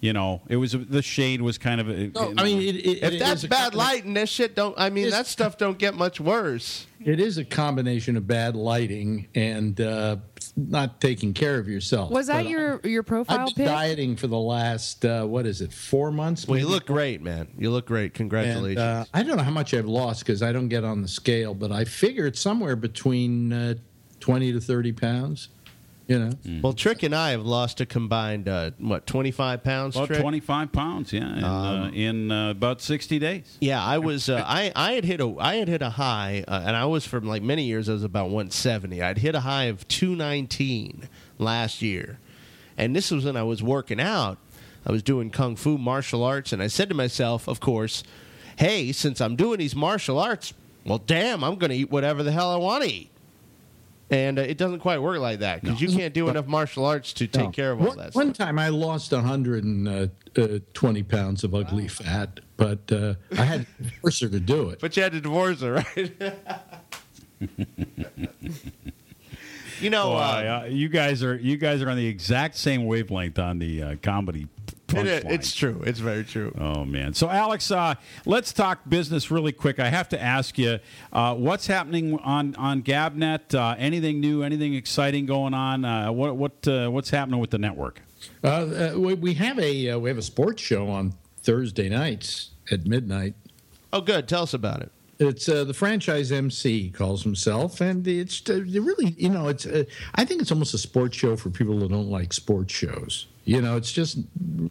You 0.00 0.14
know, 0.14 0.40
it 0.48 0.56
was 0.56 0.72
the 0.72 1.02
shade 1.02 1.42
was 1.42 1.58
kind 1.58 1.78
of. 1.78 1.90
A, 1.90 2.06
No, 2.08 2.32
I 2.38 2.44
mean, 2.44 2.62
it, 2.62 2.76
it, 2.76 3.02
if 3.02 3.12
it 3.12 3.18
that's 3.18 3.44
bad 3.44 3.74
lighting, 3.74 4.14
this 4.14 4.30
shit 4.30 4.54
don't. 4.56 4.74
I 4.78 4.88
mean, 4.88 5.10
that 5.10 5.26
stuff 5.26 5.58
don't 5.58 5.76
get 5.76 5.94
much 5.94 6.18
worse. 6.18 6.86
It 7.04 7.20
is 7.20 7.36
a 7.36 7.44
combination 7.44 8.16
of 8.16 8.26
bad 8.26 8.56
lighting 8.56 9.28
and 9.34 9.78
uh, 9.78 10.16
not 10.56 11.02
taking 11.02 11.34
care 11.34 11.58
of 11.58 11.68
yourself. 11.68 12.10
Was 12.10 12.28
that 12.28 12.44
But 12.44 12.48
your 12.50 12.80
your 12.82 13.02
profile 13.02 13.40
I've 13.40 13.46
been 13.54 13.66
pic? 13.66 13.66
dieting 13.66 14.16
for 14.16 14.26
the 14.26 14.38
last 14.38 15.04
uh, 15.04 15.26
what 15.26 15.44
is 15.44 15.60
it, 15.60 15.70
four 15.70 16.10
months? 16.10 16.48
Well, 16.48 16.58
you 16.58 16.66
look 16.66 16.86
great, 16.86 17.20
man. 17.20 17.48
You 17.58 17.70
look 17.70 17.86
great. 17.86 18.04
And, 18.06 18.14
Congratulations. 18.14 18.78
uh, 18.80 19.04
I 19.12 19.22
don't 19.22 19.36
know 19.36 19.42
how 19.42 19.50
much 19.50 19.74
I've 19.74 19.84
lost 19.86 20.20
because 20.24 20.42
I 20.42 20.50
don't 20.52 20.68
get 20.68 20.82
on 20.82 21.02
the 21.02 21.08
scale, 21.08 21.52
but 21.52 21.72
I 21.72 21.84
figure 21.84 22.26
it's 22.26 22.40
somewhere 22.40 22.74
between 22.76 23.52
uh, 23.52 23.74
twenty 24.18 24.50
to 24.52 24.60
thirty 24.60 24.92
pounds. 24.92 25.48
You 26.10 26.18
know, 26.18 26.60
well, 26.60 26.72
Trick 26.72 27.04
and 27.04 27.14
I 27.14 27.30
have 27.30 27.46
lost 27.46 27.80
a 27.80 27.86
combined 27.86 28.48
uh, 28.48 28.72
what 28.78 29.06
twenty 29.06 29.30
five 29.30 29.62
pounds. 29.62 29.94
about 29.94 30.08
25 30.08 30.72
pounds, 30.72 31.12
yeah, 31.12 31.36
in, 31.36 31.44
uh, 31.44 31.90
in 31.94 32.32
uh, 32.32 32.50
about 32.50 32.80
60 32.80 33.20
days. 33.20 33.56
Yeah, 33.60 33.80
I 33.80 33.98
was. 33.98 34.28
Uh, 34.28 34.42
I 34.44 34.72
I 34.74 34.94
had 34.94 35.04
hit 35.04 35.20
a 35.20 35.32
I 35.38 35.54
had 35.54 35.68
hit 35.68 35.82
a 35.82 35.90
high, 35.90 36.44
uh, 36.48 36.64
and 36.66 36.74
I 36.74 36.86
was 36.86 37.06
from 37.06 37.28
like 37.28 37.44
many 37.44 37.62
years. 37.62 37.88
I 37.88 37.92
was 37.92 38.02
about 38.02 38.24
170. 38.24 39.00
I'd 39.00 39.18
hit 39.18 39.36
a 39.36 39.40
high 39.40 39.66
of 39.66 39.86
219 39.86 41.08
last 41.38 41.80
year, 41.80 42.18
and 42.76 42.96
this 42.96 43.12
was 43.12 43.24
when 43.24 43.36
I 43.36 43.44
was 43.44 43.62
working 43.62 44.00
out. 44.00 44.38
I 44.84 44.90
was 44.90 45.04
doing 45.04 45.30
kung 45.30 45.54
fu 45.54 45.78
martial 45.78 46.24
arts, 46.24 46.52
and 46.52 46.60
I 46.60 46.66
said 46.66 46.88
to 46.88 46.94
myself, 46.96 47.46
of 47.46 47.60
course, 47.60 48.02
hey, 48.56 48.90
since 48.90 49.20
I'm 49.20 49.36
doing 49.36 49.60
these 49.60 49.76
martial 49.76 50.18
arts, 50.18 50.54
well, 50.84 50.98
damn, 50.98 51.44
I'm 51.44 51.54
going 51.54 51.70
to 51.70 51.76
eat 51.76 51.90
whatever 51.92 52.24
the 52.24 52.32
hell 52.32 52.50
I 52.50 52.56
want 52.56 52.82
to 52.82 52.90
eat. 52.90 53.10
And 54.10 54.38
uh, 54.40 54.42
it 54.42 54.58
doesn't 54.58 54.80
quite 54.80 55.00
work 55.00 55.20
like 55.20 55.38
that 55.38 55.62
because 55.62 55.80
you 55.80 55.88
can't 55.96 56.12
do 56.12 56.28
enough 56.28 56.46
martial 56.46 56.84
arts 56.84 57.12
to 57.14 57.26
take 57.28 57.44
No. 57.44 57.50
care 57.52 57.70
of 57.72 57.80
all 57.80 57.88
one, 57.88 57.96
that. 57.98 58.14
One 58.14 58.32
time 58.32 58.58
I 58.58 58.68
lost 58.68 59.12
120 59.12 61.02
pounds 61.04 61.44
of 61.44 61.54
ugly 61.54 61.86
fat, 61.86 62.40
but 62.56 62.90
uh, 62.90 63.14
I 63.38 63.44
had 63.44 63.66
to 63.82 63.90
force 64.00 64.20
her 64.20 64.28
to 64.28 64.40
do 64.40 64.70
it. 64.70 64.80
But 64.80 64.96
you 64.96 65.04
had 65.04 65.12
to 65.12 65.20
divorce 65.20 65.60
her, 65.60 65.74
right? 65.74 66.12
you 69.80 69.90
know, 69.90 70.08
Boy, 70.10 70.16
uh, 70.18 70.60
uh, 70.62 70.66
you 70.68 70.88
guys 70.88 71.22
are 71.22 71.36
you 71.36 71.56
guys 71.56 71.80
are 71.80 71.88
on 71.88 71.96
the 71.96 72.06
exact 72.06 72.56
same 72.56 72.86
wavelength 72.86 73.38
on 73.38 73.58
the 73.60 73.82
uh, 73.82 73.96
comedy 74.02 74.48
It 74.94 75.06
is- 75.06 75.24
punchline. 75.24 75.30
it's 75.32 75.54
true. 75.54 75.82
It's 75.86 75.98
very 76.00 76.24
true. 76.24 76.54
Oh 76.58 76.84
man! 76.84 77.14
So 77.14 77.28
Alex, 77.28 77.70
uh, 77.70 77.94
let's 78.26 78.52
talk 78.52 78.80
business 78.88 79.30
really 79.30 79.52
quick. 79.52 79.78
I 79.78 79.88
have 79.88 80.08
to 80.10 80.20
ask 80.22 80.58
you, 80.58 80.78
uh, 81.12 81.34
what's 81.34 81.66
happening 81.66 82.18
on 82.20 82.54
on 82.56 82.82
Gabnet? 82.82 83.54
Uh, 83.54 83.74
anything 83.78 84.20
new? 84.20 84.42
Anything 84.42 84.74
exciting 84.74 85.26
going 85.26 85.54
on? 85.54 85.84
Uh, 85.84 86.12
what 86.12 86.36
what 86.36 86.66
uh, 86.68 86.88
what's 86.88 87.10
happening 87.10 87.40
with 87.40 87.50
the 87.50 87.58
network? 87.58 88.00
Uh, 88.44 88.46
uh, 88.48 88.92
we, 88.96 89.14
we 89.14 89.34
have 89.34 89.58
a 89.58 89.90
uh, 89.90 89.98
we 89.98 90.08
have 90.10 90.18
a 90.18 90.22
sports 90.22 90.62
show 90.62 90.88
on 90.88 91.14
Thursday 91.42 91.88
nights 91.88 92.50
at 92.70 92.86
midnight. 92.86 93.34
Oh, 93.92 94.00
good. 94.00 94.28
Tell 94.28 94.42
us 94.42 94.54
about 94.54 94.82
it. 94.82 94.92
It's 95.20 95.48
uh, 95.50 95.64
the 95.64 95.74
franchise 95.74 96.32
MC 96.32 96.84
he 96.84 96.90
calls 96.90 97.22
himself, 97.22 97.80
and 97.82 98.06
it's 98.08 98.42
uh, 98.48 98.62
really 98.62 99.14
you 99.18 99.28
know 99.28 99.48
it's 99.48 99.66
uh, 99.66 99.84
I 100.14 100.24
think 100.24 100.40
it's 100.40 100.50
almost 100.50 100.72
a 100.72 100.78
sports 100.78 101.16
show 101.16 101.36
for 101.36 101.50
people 101.50 101.78
who 101.78 101.88
don't 101.88 102.10
like 102.10 102.32
sports 102.32 102.72
shows. 102.72 103.26
You 103.44 103.60
know, 103.60 103.76
it's 103.76 103.92
just 103.92 104.18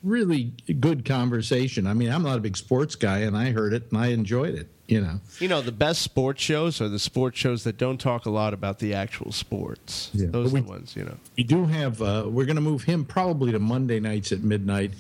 really 0.04 0.54
good 0.80 1.04
conversation. 1.06 1.86
I 1.86 1.94
mean, 1.94 2.10
I'm 2.10 2.24
not 2.24 2.38
a 2.38 2.42
big 2.42 2.56
sports 2.58 2.96
guy, 2.96 3.20
and 3.20 3.36
I 3.38 3.52
heard 3.52 3.74
it 3.74 3.92
and 3.92 4.00
I 4.00 4.08
enjoyed 4.08 4.56
it. 4.56 4.70
You 4.88 5.02
know, 5.02 5.20
You 5.40 5.48
know, 5.50 5.62
the 5.62 5.72
best 5.72 6.02
sports 6.02 6.42
shows 6.42 6.82
are 6.82 6.90
the 6.90 6.98
sports 6.98 7.38
shows 7.38 7.64
that 7.64 7.78
don't 7.78 8.00
talk 8.00 8.26
a 8.26 8.32
lot 8.32 8.56
about 8.56 8.80
the 8.80 8.96
actual 8.96 9.32
sports. 9.32 10.10
Yeah. 10.14 10.30
Those 10.32 10.52
are 10.52 10.62
the 10.62 10.68
ones, 10.68 10.96
you 10.96 11.04
know. 11.04 11.16
we 11.38 11.44
do 11.44 11.66
have 11.66 12.02
uh, 12.02 12.24
we're 12.26 12.46
going 12.46 12.56
to 12.56 12.62
move 12.62 12.84
him 12.84 13.06
probably 13.06 13.52
to 13.52 13.60
Monday 13.60 14.00
nights 14.00 14.32
at 14.32 14.42
midnight, 14.42 14.94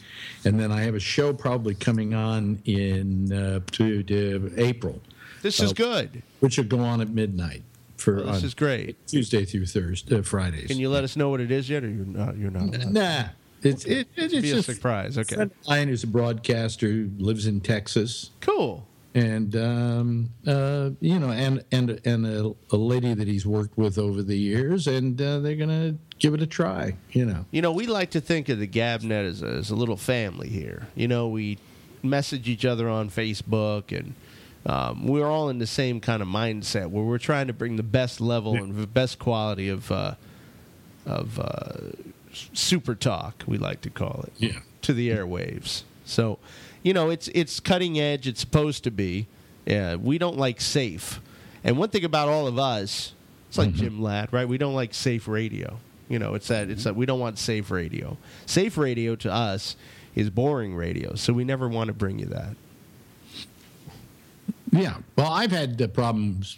and 0.45 0.59
then 0.59 0.71
I 0.71 0.81
have 0.81 0.93
a 0.93 0.99
show 0.99 1.33
probably 1.33 1.73
coming 1.73 2.13
on 2.13 2.61
in 2.65 3.33
uh, 3.33 3.61
to, 3.71 4.03
to 4.03 4.53
April, 4.57 5.01
This 5.41 5.59
is 5.59 5.71
Uh, 5.71 5.73
good. 5.73 6.23
which 6.39 6.57
will 6.57 6.65
go 6.65 6.79
on 6.79 7.01
at 7.01 7.09
midnight 7.09 7.63
for 7.97 8.21
this 8.21 8.27
on 8.37 8.43
is 8.45 8.53
great. 8.53 8.95
Tuesday 9.07 9.45
through 9.45 9.65
Thursday, 9.65 10.17
uh, 10.17 10.21
Fridays. 10.21 10.67
Can 10.67 10.77
you 10.79 10.89
let 10.89 11.03
us 11.03 11.15
know 11.15 11.29
what 11.29 11.41
it 11.41 11.51
is 11.51 11.69
yet, 11.69 11.83
or 11.83 11.89
you're 11.89 12.05
not? 12.05 12.37
You're 12.37 12.51
not. 12.51 12.73
allowed? 12.75 12.93
Nah, 12.93 13.23
it's 13.61 13.83
it, 13.85 14.07
it, 14.15 14.33
it's 14.33 14.41
Be 14.41 14.51
a 14.51 14.63
surprise. 14.63 15.17
Okay. 15.17 15.35
of 15.35 15.51
mine 15.67 15.87
who's 15.89 16.03
a 16.03 16.07
broadcaster 16.07 16.87
who 16.89 17.09
lives 17.17 17.45
in 17.45 17.59
Texas, 17.61 18.31
Cool. 18.41 18.85
and 19.13 19.55
um, 19.55 20.29
uh, 20.47 20.91
you 21.01 21.19
know, 21.19 21.29
and 21.31 21.63
and 21.71 21.99
and 22.05 22.25
a, 22.25 22.53
a 22.71 22.77
lady 22.77 23.13
that 23.13 23.27
he's 23.27 23.45
worked 23.45 23.77
with 23.77 23.97
over 23.97 24.21
the 24.23 24.37
years, 24.37 24.87
and 24.87 25.21
uh, 25.21 25.39
they're 25.39 25.55
gonna 25.57 25.95
give 26.19 26.33
it 26.33 26.41
a 26.41 26.47
try. 26.47 26.95
You 27.11 27.25
know, 27.25 27.45
You 27.51 27.61
know, 27.61 27.71
we 27.73 27.85
like 27.85 28.11
to 28.11 28.21
think 28.21 28.47
of 28.49 28.59
the 28.59 28.67
GabNet 28.67 29.25
as 29.27 29.41
a, 29.41 29.47
as 29.47 29.69
a 29.71 29.75
little 29.75 29.97
family 29.97 30.47
here. 30.49 30.87
You 30.95 31.07
know, 31.09 31.27
we 31.27 31.57
message 32.01 32.47
each 32.47 32.63
other 32.63 32.87
on 32.87 33.09
Facebook, 33.09 33.97
and 33.97 34.13
um, 34.65 35.07
we're 35.07 35.27
all 35.27 35.49
in 35.49 35.59
the 35.59 35.67
same 35.67 35.99
kind 35.99 36.21
of 36.21 36.27
mindset 36.27 36.87
where 36.87 37.03
we're 37.03 37.17
trying 37.17 37.47
to 37.47 37.53
bring 37.53 37.75
the 37.75 37.83
best 37.83 38.19
level 38.19 38.55
and 38.55 38.75
the 38.75 38.87
best 38.87 39.19
quality 39.19 39.69
of 39.69 39.91
uh, 39.91 40.15
of 41.05 41.39
uh, 41.39 41.73
super 42.53 42.95
talk. 42.95 43.43
We 43.47 43.57
like 43.57 43.81
to 43.81 43.89
call 43.89 44.25
it. 44.27 44.33
Yeah. 44.37 44.59
To 44.83 44.93
the 44.93 45.09
airwaves. 45.09 45.83
So, 46.05 46.39
you 46.83 46.93
know, 46.93 47.09
it's 47.09 47.27
it's 47.29 47.59
cutting 47.59 47.99
edge. 47.99 48.27
It's 48.27 48.39
supposed 48.39 48.83
to 48.85 48.91
be. 48.91 49.27
Yeah, 49.65 49.95
we 49.95 50.17
don't 50.17 50.37
like 50.37 50.61
safe. 50.61 51.21
And 51.63 51.77
one 51.77 51.89
thing 51.89 52.05
about 52.05 52.29
all 52.29 52.47
of 52.47 52.57
us, 52.57 53.13
It's 53.49 53.57
like 53.57 53.73
Jim 53.73 54.01
Ladd, 54.01 54.31
right? 54.31 54.47
We 54.47 54.57
don't 54.57 54.73
like 54.73 54.93
safe 54.93 55.27
radio. 55.27 55.79
You 56.07 56.17
know, 56.17 56.33
it's 56.33 56.47
that 56.47 56.69
it's 56.69 56.85
that 56.85 56.95
we 56.95 57.05
don't 57.05 57.19
want 57.19 57.37
safe 57.37 57.69
radio. 57.69 58.17
Safe 58.45 58.77
radio 58.77 59.15
to 59.17 59.31
us 59.31 59.75
is 60.15 60.29
boring 60.29 60.75
radio, 60.75 61.15
so 61.15 61.33
we 61.33 61.43
never 61.43 61.67
want 61.67 61.87
to 61.87 61.93
bring 61.93 62.17
you 62.19 62.25
that. 62.27 62.55
Yeah. 64.71 64.97
Well, 65.15 65.31
I've 65.31 65.51
had 65.51 65.81
uh, 65.81 65.87
problems 65.87 66.57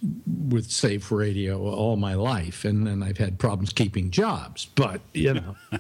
with 0.50 0.70
safe 0.70 1.12
radio 1.12 1.62
all 1.62 1.96
my 1.96 2.14
life, 2.16 2.66
and 2.66 2.86
then 2.86 3.02
I've 3.02 3.18
had 3.18 3.40
problems 3.40 3.72
keeping 3.72 4.12
jobs. 4.12 4.66
But, 4.76 5.02
you 5.14 5.34
know, 5.34 5.56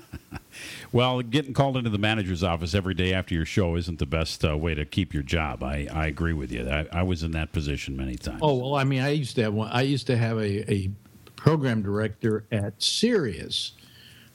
Well, 0.91 1.21
getting 1.21 1.53
called 1.53 1.77
into 1.77 1.89
the 1.89 1.97
manager's 1.97 2.43
office 2.43 2.75
every 2.75 2.93
day 2.93 3.13
after 3.13 3.33
your 3.33 3.45
show 3.45 3.75
isn't 3.75 3.99
the 3.99 4.05
best 4.05 4.43
uh, 4.43 4.57
way 4.57 4.75
to 4.75 4.85
keep 4.85 5.13
your 5.13 5.23
job. 5.23 5.63
I, 5.63 5.87
I 5.91 6.07
agree 6.07 6.33
with 6.33 6.51
you. 6.51 6.69
I, 6.69 6.87
I 6.91 7.03
was 7.03 7.23
in 7.23 7.31
that 7.31 7.51
position 7.51 7.95
many 7.95 8.15
times. 8.15 8.39
oh, 8.41 8.55
well, 8.55 8.75
I 8.75 8.83
mean, 8.83 9.01
I 9.01 9.09
used 9.09 9.35
to 9.35 9.43
have 9.43 9.53
one, 9.53 9.69
I 9.71 9.81
used 9.83 10.07
to 10.07 10.17
have 10.17 10.37
a, 10.37 10.71
a 10.71 10.91
program 11.35 11.81
director 11.81 12.45
at 12.51 12.81
Sirius 12.81 13.73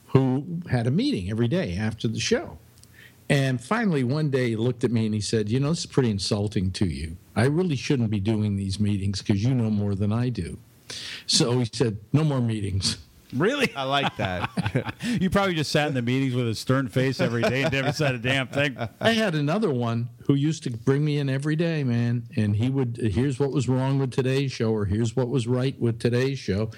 who 0.07 0.61
had 0.69 0.87
a 0.87 0.91
meeting 0.91 1.29
every 1.29 1.47
day 1.47 1.77
after 1.77 2.07
the 2.07 2.19
show. 2.19 2.57
And 3.29 3.61
finally, 3.61 4.03
one 4.03 4.29
day 4.29 4.49
he 4.49 4.55
looked 4.55 4.83
at 4.83 4.91
me 4.91 5.05
and 5.05 5.13
he 5.13 5.21
said, 5.21 5.49
You 5.49 5.59
know, 5.59 5.69
this 5.69 5.79
is 5.79 5.85
pretty 5.85 6.09
insulting 6.09 6.71
to 6.71 6.85
you. 6.85 7.17
I 7.35 7.45
really 7.45 7.75
shouldn't 7.75 8.09
be 8.09 8.19
doing 8.19 8.55
these 8.55 8.79
meetings 8.79 9.21
because 9.21 9.43
you 9.43 9.53
know 9.53 9.69
more 9.69 9.95
than 9.95 10.13
I 10.13 10.29
do. 10.29 10.57
So 11.25 11.59
he 11.59 11.69
said, 11.71 11.97
No 12.13 12.23
more 12.23 12.41
meetings. 12.41 12.97
Really? 13.33 13.73
I 13.75 13.83
like 13.83 14.15
that. 14.17 14.93
you 15.03 15.29
probably 15.29 15.53
just 15.53 15.71
sat 15.71 15.89
in 15.89 15.93
the 15.93 16.01
meetings 16.01 16.33
with 16.33 16.47
a 16.47 16.55
stern 16.55 16.87
face 16.87 17.19
every 17.19 17.41
day 17.41 17.63
and 17.63 17.73
never 17.73 17.91
said 17.91 18.15
a 18.15 18.17
damn 18.17 18.47
thing. 18.47 18.77
I 19.01 19.11
had 19.11 19.35
another 19.35 19.69
one 19.69 20.09
who 20.25 20.33
used 20.33 20.63
to 20.63 20.71
bring 20.71 21.03
me 21.03 21.17
in 21.17 21.29
every 21.29 21.55
day, 21.55 21.83
man, 21.83 22.23
and 22.35 22.55
he 22.55 22.69
would 22.69 22.97
here's 22.97 23.39
what 23.39 23.51
was 23.51 23.67
wrong 23.67 23.99
with 23.99 24.11
today's 24.11 24.51
show 24.51 24.71
or 24.71 24.85
here's 24.85 25.15
what 25.15 25.27
was 25.27 25.45
right 25.45 25.77
with 25.79 25.99
today's 25.99 26.39
show. 26.39 26.71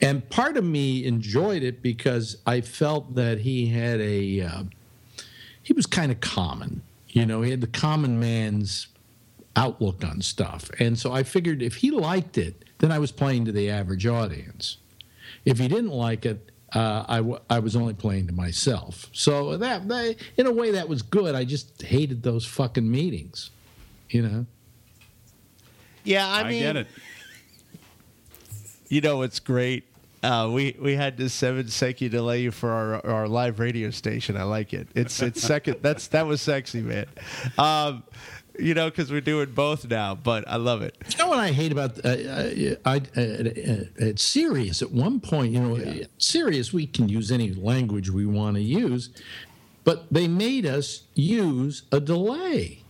And 0.00 0.28
part 0.28 0.56
of 0.56 0.64
me 0.64 1.06
enjoyed 1.06 1.62
it 1.62 1.80
because 1.80 2.36
I 2.46 2.60
felt 2.60 3.14
that 3.14 3.38
he 3.38 3.68
had 3.68 4.00
a 4.00 4.42
uh, 4.42 4.62
he 5.64 5.72
was 5.72 5.86
kind 5.86 6.12
of 6.12 6.20
common. 6.20 6.82
You 7.08 7.26
know, 7.26 7.42
he 7.42 7.50
had 7.50 7.60
the 7.60 7.66
common 7.66 8.20
man's 8.20 8.86
outlook 9.56 10.04
on 10.04 10.20
stuff. 10.20 10.70
And 10.78 10.98
so 10.98 11.12
I 11.12 11.22
figured 11.24 11.62
if 11.62 11.76
he 11.76 11.90
liked 11.90 12.38
it, 12.38 12.64
then 12.78 12.92
I 12.92 12.98
was 12.98 13.10
playing 13.10 13.46
to 13.46 13.52
the 13.52 13.70
average 13.70 14.06
audience. 14.06 14.76
If 15.44 15.58
he 15.58 15.68
didn't 15.68 15.90
like 15.90 16.26
it, 16.26 16.50
uh, 16.74 17.04
I, 17.08 17.16
w- 17.18 17.38
I 17.48 17.60
was 17.60 17.76
only 17.76 17.94
playing 17.94 18.26
to 18.26 18.32
myself. 18.32 19.06
So 19.12 19.56
that, 19.56 19.88
that, 19.88 20.16
in 20.36 20.46
a 20.46 20.52
way, 20.52 20.72
that 20.72 20.88
was 20.88 21.02
good. 21.02 21.34
I 21.34 21.44
just 21.44 21.82
hated 21.82 22.22
those 22.22 22.44
fucking 22.44 22.90
meetings, 22.90 23.50
you 24.10 24.22
know. 24.22 24.46
yeah, 26.02 26.26
I 26.28 26.40
I, 26.40 26.48
mean, 26.48 26.62
get 26.62 26.76
it. 26.76 26.86
You 28.88 29.00
know 29.00 29.22
it's 29.22 29.38
great? 29.40 29.84
Uh, 30.24 30.48
we 30.48 30.74
we 30.80 30.94
had 30.96 31.18
this 31.18 31.34
seven 31.34 31.68
second 31.68 32.10
delay 32.10 32.48
for 32.48 32.70
our 32.70 33.06
our 33.06 33.28
live 33.28 33.58
radio 33.58 33.90
station. 33.90 34.38
I 34.38 34.44
like 34.44 34.72
it. 34.72 34.88
It's 34.94 35.20
it's 35.20 35.42
second. 35.42 35.76
That's 35.82 36.08
that 36.08 36.26
was 36.26 36.40
sexy, 36.40 36.80
man. 36.80 37.04
Um, 37.58 38.04
you 38.58 38.72
know, 38.72 38.88
because 38.88 39.12
we're 39.12 39.20
doing 39.20 39.52
both 39.52 39.86
now, 39.86 40.14
but 40.14 40.48
I 40.48 40.56
love 40.56 40.80
it. 40.80 40.96
You 41.10 41.18
know 41.18 41.28
what 41.28 41.40
I 41.40 41.50
hate 41.52 41.72
about 41.72 42.02
uh, 42.04 42.08
uh, 42.08 42.74
I, 42.86 43.02
uh, 43.16 43.20
uh, 43.20 44.08
at 44.08 44.18
Sirius? 44.18 44.80
At 44.80 44.92
one 44.92 45.20
point, 45.20 45.52
you 45.52 45.60
know, 45.60 45.76
at 45.76 46.08
Sirius, 46.16 46.72
we 46.72 46.86
can 46.86 47.08
use 47.08 47.30
any 47.30 47.52
language 47.52 48.08
we 48.08 48.24
want 48.24 48.56
to 48.56 48.62
use, 48.62 49.10
but 49.82 50.06
they 50.10 50.26
made 50.26 50.64
us 50.64 51.02
use 51.14 51.82
a 51.92 52.00
delay. 52.00 52.82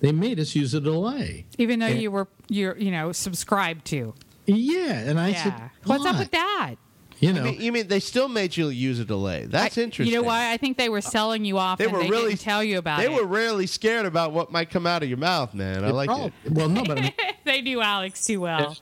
They 0.00 0.10
made 0.12 0.40
us 0.40 0.56
use 0.56 0.74
a 0.74 0.80
delay. 0.80 1.44
Even 1.58 1.78
though 1.78 1.86
And- 1.86 2.02
you 2.02 2.10
were 2.10 2.26
you're 2.48 2.76
you 2.76 2.90
know 2.90 3.12
subscribed 3.12 3.84
to. 3.86 4.14
Yeah, 4.46 4.98
and 4.98 5.18
I 5.20 5.28
yeah. 5.28 5.42
said, 5.44 5.70
What's 5.84 6.04
up 6.06 6.18
with 6.18 6.30
that? 6.32 6.74
You 7.18 7.28
I 7.28 7.32
know, 7.32 7.42
mean, 7.44 7.60
you 7.60 7.70
mean 7.70 7.86
they 7.88 8.00
still 8.00 8.28
made 8.28 8.56
you 8.56 8.68
use 8.70 8.98
a 8.98 9.04
delay? 9.04 9.44
That's 9.44 9.76
I- 9.76 9.82
interesting. 9.82 10.10
You 10.14 10.22
know 10.22 10.26
why? 10.26 10.52
I 10.52 10.56
think 10.56 10.78
they 10.78 10.88
were 10.88 11.02
selling 11.02 11.44
you 11.44 11.58
off 11.58 11.78
They 11.78 11.84
and 11.84 11.92
were 11.92 11.98
they 12.02 12.08
really 12.08 12.30
didn't 12.30 12.40
tell 12.40 12.64
you 12.64 12.78
about 12.78 12.98
it. 13.00 13.06
They 13.08 13.14
it. 13.14 13.20
were 13.20 13.26
really 13.28 13.66
scared 13.66 14.06
about 14.06 14.32
what 14.32 14.50
might 14.50 14.70
come 14.70 14.86
out 14.86 15.02
of 15.02 15.08
your 15.10 15.18
mouth, 15.18 15.52
man. 15.52 15.84
I 15.84 15.90
like 15.90 16.08
it. 16.10 16.32
Well, 16.50 16.70
no, 16.70 16.82
but 16.82 16.98
I 16.98 17.02
mean, 17.02 17.12
they 17.44 17.60
knew 17.60 17.82
Alex 17.82 18.24
too 18.24 18.40
well. 18.40 18.74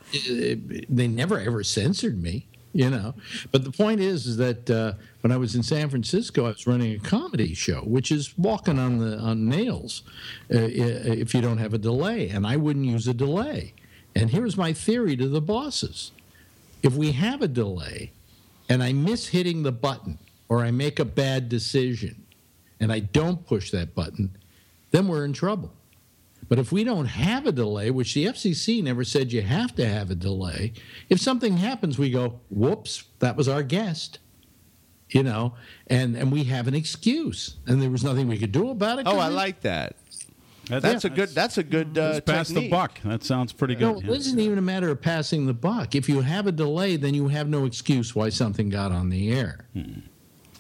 they 0.88 1.08
never 1.08 1.40
ever 1.40 1.64
censored 1.64 2.22
me, 2.22 2.46
you 2.72 2.88
know. 2.90 3.14
But 3.50 3.64
the 3.64 3.72
point 3.72 4.00
is, 4.00 4.26
is 4.26 4.36
that 4.36 4.70
uh, 4.70 4.92
when 5.22 5.32
I 5.32 5.36
was 5.36 5.56
in 5.56 5.64
San 5.64 5.90
Francisco, 5.90 6.44
I 6.44 6.48
was 6.50 6.64
running 6.64 6.94
a 6.94 6.98
comedy 7.00 7.54
show, 7.54 7.80
which 7.80 8.12
is 8.12 8.38
walking 8.38 8.78
on 8.78 8.98
the 8.98 9.18
on 9.18 9.48
nails 9.48 10.02
uh, 10.54 10.58
if 10.60 11.34
you 11.34 11.40
don't 11.40 11.58
have 11.58 11.74
a 11.74 11.78
delay, 11.78 12.28
and 12.28 12.46
I 12.46 12.54
wouldn't 12.56 12.86
use 12.86 13.08
a 13.08 13.14
delay. 13.14 13.74
And 14.18 14.30
here's 14.30 14.56
my 14.56 14.72
theory 14.72 15.16
to 15.16 15.28
the 15.28 15.40
bosses: 15.40 16.12
if 16.82 16.94
we 16.94 17.12
have 17.12 17.40
a 17.40 17.48
delay, 17.48 18.12
and 18.68 18.82
I 18.82 18.92
miss 18.92 19.28
hitting 19.28 19.62
the 19.62 19.72
button, 19.72 20.18
or 20.48 20.64
I 20.64 20.70
make 20.70 20.98
a 20.98 21.04
bad 21.04 21.48
decision, 21.48 22.24
and 22.80 22.92
I 22.92 23.00
don't 23.00 23.46
push 23.46 23.70
that 23.70 23.94
button, 23.94 24.36
then 24.90 25.08
we're 25.08 25.24
in 25.24 25.32
trouble. 25.32 25.72
But 26.48 26.58
if 26.58 26.72
we 26.72 26.82
don't 26.82 27.06
have 27.06 27.46
a 27.46 27.52
delay, 27.52 27.90
which 27.90 28.14
the 28.14 28.24
FCC 28.24 28.82
never 28.82 29.04
said 29.04 29.32
you 29.32 29.42
have 29.42 29.74
to 29.76 29.86
have 29.86 30.10
a 30.10 30.14
delay, 30.14 30.72
if 31.08 31.20
something 31.20 31.58
happens, 31.58 31.98
we 31.98 32.10
go, 32.10 32.40
whoops, 32.50 33.04
that 33.18 33.36
was 33.36 33.48
our 33.48 33.62
guest. 33.62 34.18
You 35.10 35.22
know, 35.22 35.54
and, 35.86 36.16
and 36.16 36.30
we 36.30 36.44
have 36.44 36.68
an 36.68 36.74
excuse, 36.74 37.56
and 37.66 37.80
there 37.80 37.88
was 37.88 38.04
nothing 38.04 38.28
we 38.28 38.36
could 38.36 38.52
do 38.52 38.68
about 38.68 38.98
it. 38.98 39.06
Oh, 39.06 39.18
I 39.18 39.28
like 39.28 39.62
that. 39.62 39.96
That's 40.68 41.04
a 41.04 41.10
good. 41.10 41.30
That's 41.30 41.58
a 41.58 41.62
good 41.62 41.96
uh, 41.98 42.10
Let's 42.14 42.20
pass 42.20 42.48
the 42.48 42.68
buck. 42.68 43.00
That 43.04 43.24
sounds 43.24 43.52
pretty 43.52 43.74
good. 43.74 43.80
No, 43.80 44.00
good. 44.00 44.10
it 44.10 44.16
isn't 44.18 44.38
even 44.38 44.58
a 44.58 44.62
matter 44.62 44.90
of 44.90 45.00
passing 45.00 45.46
the 45.46 45.54
buck. 45.54 45.94
If 45.94 46.08
you 46.08 46.20
have 46.20 46.46
a 46.46 46.52
delay, 46.52 46.96
then 46.96 47.14
you 47.14 47.28
have 47.28 47.48
no 47.48 47.64
excuse 47.64 48.14
why 48.14 48.28
something 48.28 48.68
got 48.68 48.92
on 48.92 49.08
the 49.10 49.32
air. 49.32 49.66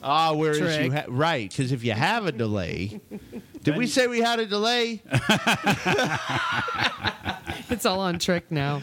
Ah, 0.02 0.32
whereas 0.32 0.58
Trick. 0.58 0.84
you 0.86 0.92
ha- 0.92 1.04
right? 1.08 1.48
Because 1.50 1.72
if 1.72 1.82
you 1.84 1.92
have 1.92 2.26
a 2.26 2.32
delay, 2.32 3.00
did 3.62 3.76
we 3.76 3.86
say 3.86 4.06
we 4.06 4.20
had 4.20 4.38
a 4.40 4.46
delay? 4.46 5.02
It's 7.70 7.84
all 7.84 8.00
on 8.00 8.18
trick 8.18 8.50
now. 8.50 8.80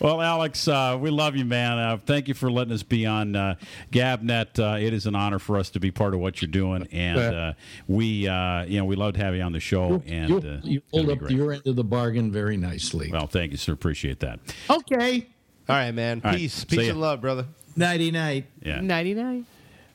Well, 0.00 0.20
Alex, 0.20 0.66
uh, 0.66 0.98
we 1.00 1.10
love 1.10 1.36
you, 1.36 1.44
man. 1.44 1.78
Uh, 1.78 1.98
thank 2.04 2.26
you 2.26 2.34
for 2.34 2.50
letting 2.50 2.72
us 2.72 2.82
be 2.82 3.06
on 3.06 3.36
uh, 3.36 3.54
GabNet. 3.92 4.58
Uh, 4.58 4.78
it 4.84 4.92
is 4.92 5.06
an 5.06 5.14
honor 5.14 5.38
for 5.38 5.56
us 5.56 5.70
to 5.70 5.80
be 5.80 5.92
part 5.92 6.12
of 6.12 6.18
what 6.20 6.42
you're 6.42 6.50
doing, 6.50 6.88
and 6.90 7.18
uh, 7.20 7.52
we, 7.86 8.26
uh, 8.26 8.64
you 8.64 8.78
know, 8.78 8.84
we 8.84 8.96
love 8.96 9.14
to 9.14 9.20
have 9.20 9.36
you 9.36 9.42
on 9.42 9.52
the 9.52 9.60
show. 9.60 10.02
and 10.06 10.28
you, 10.30 10.36
uh, 10.38 10.60
you 10.64 10.82
it's 10.92 11.00
gonna 11.00 11.12
up 11.12 11.18
be 11.20 11.24
great. 11.26 11.36
your 11.36 11.52
end 11.52 11.66
of 11.68 11.76
the 11.76 11.84
bargain 11.84 12.32
very 12.32 12.56
nicely. 12.56 13.10
Well, 13.12 13.28
thank 13.28 13.52
you, 13.52 13.56
sir. 13.58 13.72
Appreciate 13.72 14.18
that. 14.20 14.40
okay. 14.68 15.28
All 15.68 15.76
right, 15.76 15.92
man. 15.92 16.20
All 16.24 16.32
right. 16.32 16.38
Peace, 16.40 16.52
See 16.54 16.66
peace 16.76 16.86
ya. 16.86 16.90
and 16.90 17.00
love, 17.00 17.20
brother. 17.20 17.46
Nighty 17.76 18.10
night. 18.10 18.46
Yeah. 18.60 18.80
99. 18.80 19.46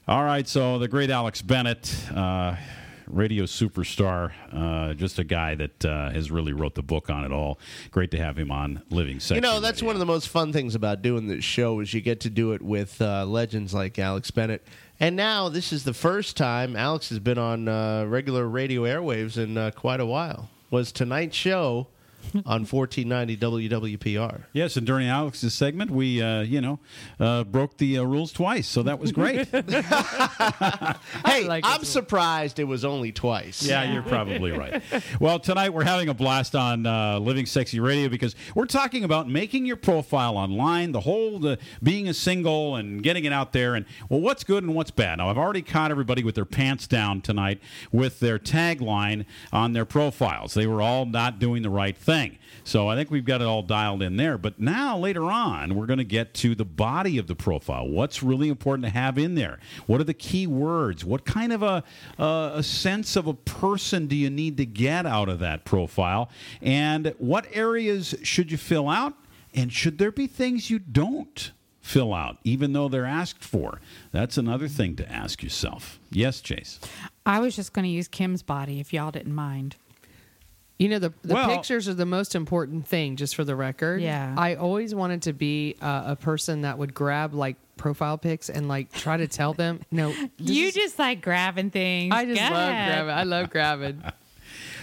All 0.10 0.24
right, 0.24 0.47
so 0.47 0.80
the 0.80 0.88
great 0.88 1.12
Alex 1.12 1.43
Bennett, 1.43 1.95
uh, 2.16 2.55
radio 3.05 3.43
superstar, 3.43 4.32
uh, 4.51 4.95
just 4.95 5.20
a 5.20 5.24
guy 5.24 5.53
that 5.53 5.86
uh, 5.86 6.10
has 6.10 6.32
really 6.32 6.51
wrote 6.51 6.74
the 6.74 6.82
book 6.82 7.12
on 7.12 7.24
it 7.26 7.32
all. 7.32 7.60
Great 7.91 8.10
to 8.10 8.18
have 8.18 8.36
him 8.36 8.49
on 8.49 8.82
Living 8.89 9.20
Sexy. 9.20 9.36
You 9.36 9.41
know, 9.41 9.60
that's 9.60 9.84
one 9.84 9.95
of 9.95 9.99
the 9.99 10.07
most 10.07 10.30
fun 10.30 10.51
things 10.51 10.74
about 10.74 11.03
doing 11.03 11.28
this 11.28 11.43
show 11.43 11.80
is 11.80 11.93
you 11.93 12.01
get 12.01 12.22
to 12.22 12.32
do 12.32 12.53
it 12.53 12.64
with 12.64 12.99
uh, 12.99 13.24
legends 13.24 13.72
like 13.72 13.99
Alex 13.99 14.32
Bennett. 14.32 14.66
And 14.99 15.16
now 15.16 15.47
this 15.47 15.72
is 15.72 15.84
the 15.84 15.93
first 15.93 16.36
time 16.36 16.76
Alex 16.76 17.10
has 17.10 17.20
been 17.20 17.38
on 17.38 17.68
uh, 17.68 18.05
regular 18.05 18.47
radio 18.47 18.86
airwaves 18.86 19.38
in 19.38 19.60
uh, 19.60 19.70
quite 19.70 19.99
a 19.99 20.07
while. 20.07 20.49
Was 20.72 20.91
tonight's 20.91 21.38
show 21.38 21.86
on 22.46 22.66
1490 22.66 23.38
WWPR. 23.38 24.44
Yes, 24.54 24.78
and 24.78 24.86
during 24.86 25.08
Alex's 25.08 25.54
segment, 25.54 25.92
we, 25.92 26.22
uh, 26.22 26.42
you 26.42 26.62
know, 26.62 26.80
uh, 27.20 27.44
broke 27.44 27.78
the 27.78 27.98
uh, 27.98 28.04
rules 28.04 28.32
twice, 28.32 28.68
so 28.68 28.84
that 28.84 29.00
was 29.00 29.12
great. 29.12 29.48
Hey, 31.26 31.46
like 31.46 31.66
I'm 31.66 31.82
it. 31.82 31.86
surprised 31.86 32.60
it 32.60 32.64
was 32.64 32.84
only 32.86 33.12
twice. 33.12 33.64
Yeah, 33.64 33.92
you're 33.92 34.04
probably 34.04 34.52
right. 34.52 34.82
Well, 35.20 35.40
tonight 35.40 35.70
we're 35.70 35.84
having 35.84 36.10
a 36.10 36.14
blast 36.14 36.56
on 36.56 36.86
uh, 36.86 37.20
Living 37.20 37.46
Sexy 37.46 37.80
Radio 37.80 38.10
because 38.10 38.36
we're 38.56 38.66
talking 38.66 39.04
about 39.04 39.30
making 39.30 39.66
your 39.66 39.76
profile 39.76 40.38
online, 40.38 40.92
the 40.92 41.02
whole 41.02 41.40
the, 41.40 41.58
being 41.82 42.08
a 42.08 42.14
single 42.14 42.76
and 42.76 43.04
getting 43.04 43.26
it 43.26 43.34
out 43.34 43.54
there, 43.54 43.76
and 43.76 43.86
well, 44.10 44.22
what's 44.22 44.44
good 44.44 44.64
and 44.64 44.76
what's 44.76 44.92
bad. 44.92 45.18
Now, 45.18 45.30
I've 45.30 45.38
already 45.38 45.62
caught 45.62 45.92
everybody 45.92 46.24
with 46.24 46.36
their 46.36 46.46
pants 46.46 46.88
down 46.88 47.22
tonight 47.22 47.60
with 47.92 48.20
their 48.20 48.40
tagline 48.40 49.26
on 49.52 49.74
their 49.74 49.86
profiles. 49.86 50.54
They 50.54 50.68
were 50.68 50.82
all 50.82 51.06
not 51.06 51.40
doing 51.40 51.62
the 51.62 51.70
right 51.70 51.98
thing. 51.98 52.09
So 52.64 52.88
I 52.88 52.95
think 52.95 53.10
we've 53.10 53.26
got 53.26 53.41
it 53.41 53.47
all 53.47 53.64
dialed 53.64 54.03
in 54.03 54.18
there. 54.18 54.38
But 54.38 54.60
now, 54.60 54.97
later 54.97 55.24
on, 55.24 55.76
we're 55.76 55.88
going 55.88 55.99
to 55.99 56.03
get 56.03 56.34
to 56.36 56.53
the 56.53 56.66
body 56.66 57.18
of 57.18 57.28
the 57.28 57.36
profile. 57.36 57.88
What's 57.88 58.22
really 58.22 58.49
important 58.49 58.86
to 58.86 58.91
have 58.91 59.18
in 59.18 59.36
there? 59.36 59.60
What 59.88 59.99
are 59.99 60.03
the 60.03 60.14
key 60.14 60.45
words? 60.45 61.03
What 61.03 61.26
kind 61.26 61.51
of 61.51 61.64
a, 61.64 61.84
a 62.18 62.62
sense 62.62 63.16
of 63.16 63.28
a 63.28 63.34
person 63.34 64.07
do 64.07 64.16
you 64.16 64.30
need 64.30 64.57
to 64.57 64.66
get 64.66 65.05
out 65.05 65.30
of 65.30 65.39
that 65.39 65.66
profile? 65.66 66.30
And 66.62 67.16
what 67.18 67.47
areas 67.51 68.14
should 68.24 68.51
you 68.51 68.57
fill 68.57 68.89
out? 68.89 69.16
And 69.53 69.74
should 69.74 69.97
there 69.97 70.12
be 70.12 70.28
things 70.28 70.70
you 70.70 70.78
don't 70.78 71.51
fill 71.82 72.14
out, 72.14 72.38
even 72.43 72.74
though 72.74 72.88
they're 72.88 73.05
asked 73.05 73.43
for? 73.43 73.82
That's 74.12 74.38
another 74.38 74.68
thing 74.68 74.95
to 74.97 75.12
ask 75.12 75.41
yourself. 75.41 75.99
Yes, 76.12 76.39
Chase. 76.39 76.80
I 77.26 77.39
was 77.39 77.55
just 77.55 77.74
going 77.74 77.86
to 77.86 77.89
use 77.89 78.07
Kim's 78.07 78.43
body 78.43 78.80
if 78.80 78.93
y'all 78.93 79.10
didn't 79.10 79.34
mind. 79.34 79.76
You 80.80 80.88
know, 80.90 80.98
the, 81.00 81.14
the 81.24 81.34
Well- 81.34 81.50
pictures 81.50 81.88
are 81.90 81.94
the 81.94 82.06
most 82.06 82.34
important 82.36 82.88
thing, 82.88 83.18
just 83.18 83.36
for 83.36 83.44
the 83.44 83.56
record. 83.56 84.02
Yeah. 84.02 84.34
I 84.38 84.56
always 84.56 84.96
wanted 84.96 85.24
to 85.24 85.34
be 85.34 85.76
uh, 85.82 86.04
a 86.08 86.16
person 86.16 86.62
that 86.62 86.78
would 86.78 86.94
grab 86.94 87.34
like 87.34 87.58
profile 87.76 88.18
pics 88.18 88.50
and 88.50 88.68
like 88.70 88.92
try 88.94 89.18
to 89.18 89.28
tell 89.28 89.54
them, 89.54 89.82
no, 89.92 90.14
You 90.38 90.68
is- 90.68 90.74
just 90.74 90.98
like 90.98 91.22
grabbing 91.22 91.70
things. 91.70 92.14
I 92.16 92.24
just 92.26 92.40
Go 92.40 92.56
love 92.56 92.70
ahead. 92.70 92.92
grabbing. 92.94 93.12
I 93.14 93.24
love 93.24 93.50
grabbing. 93.50 94.04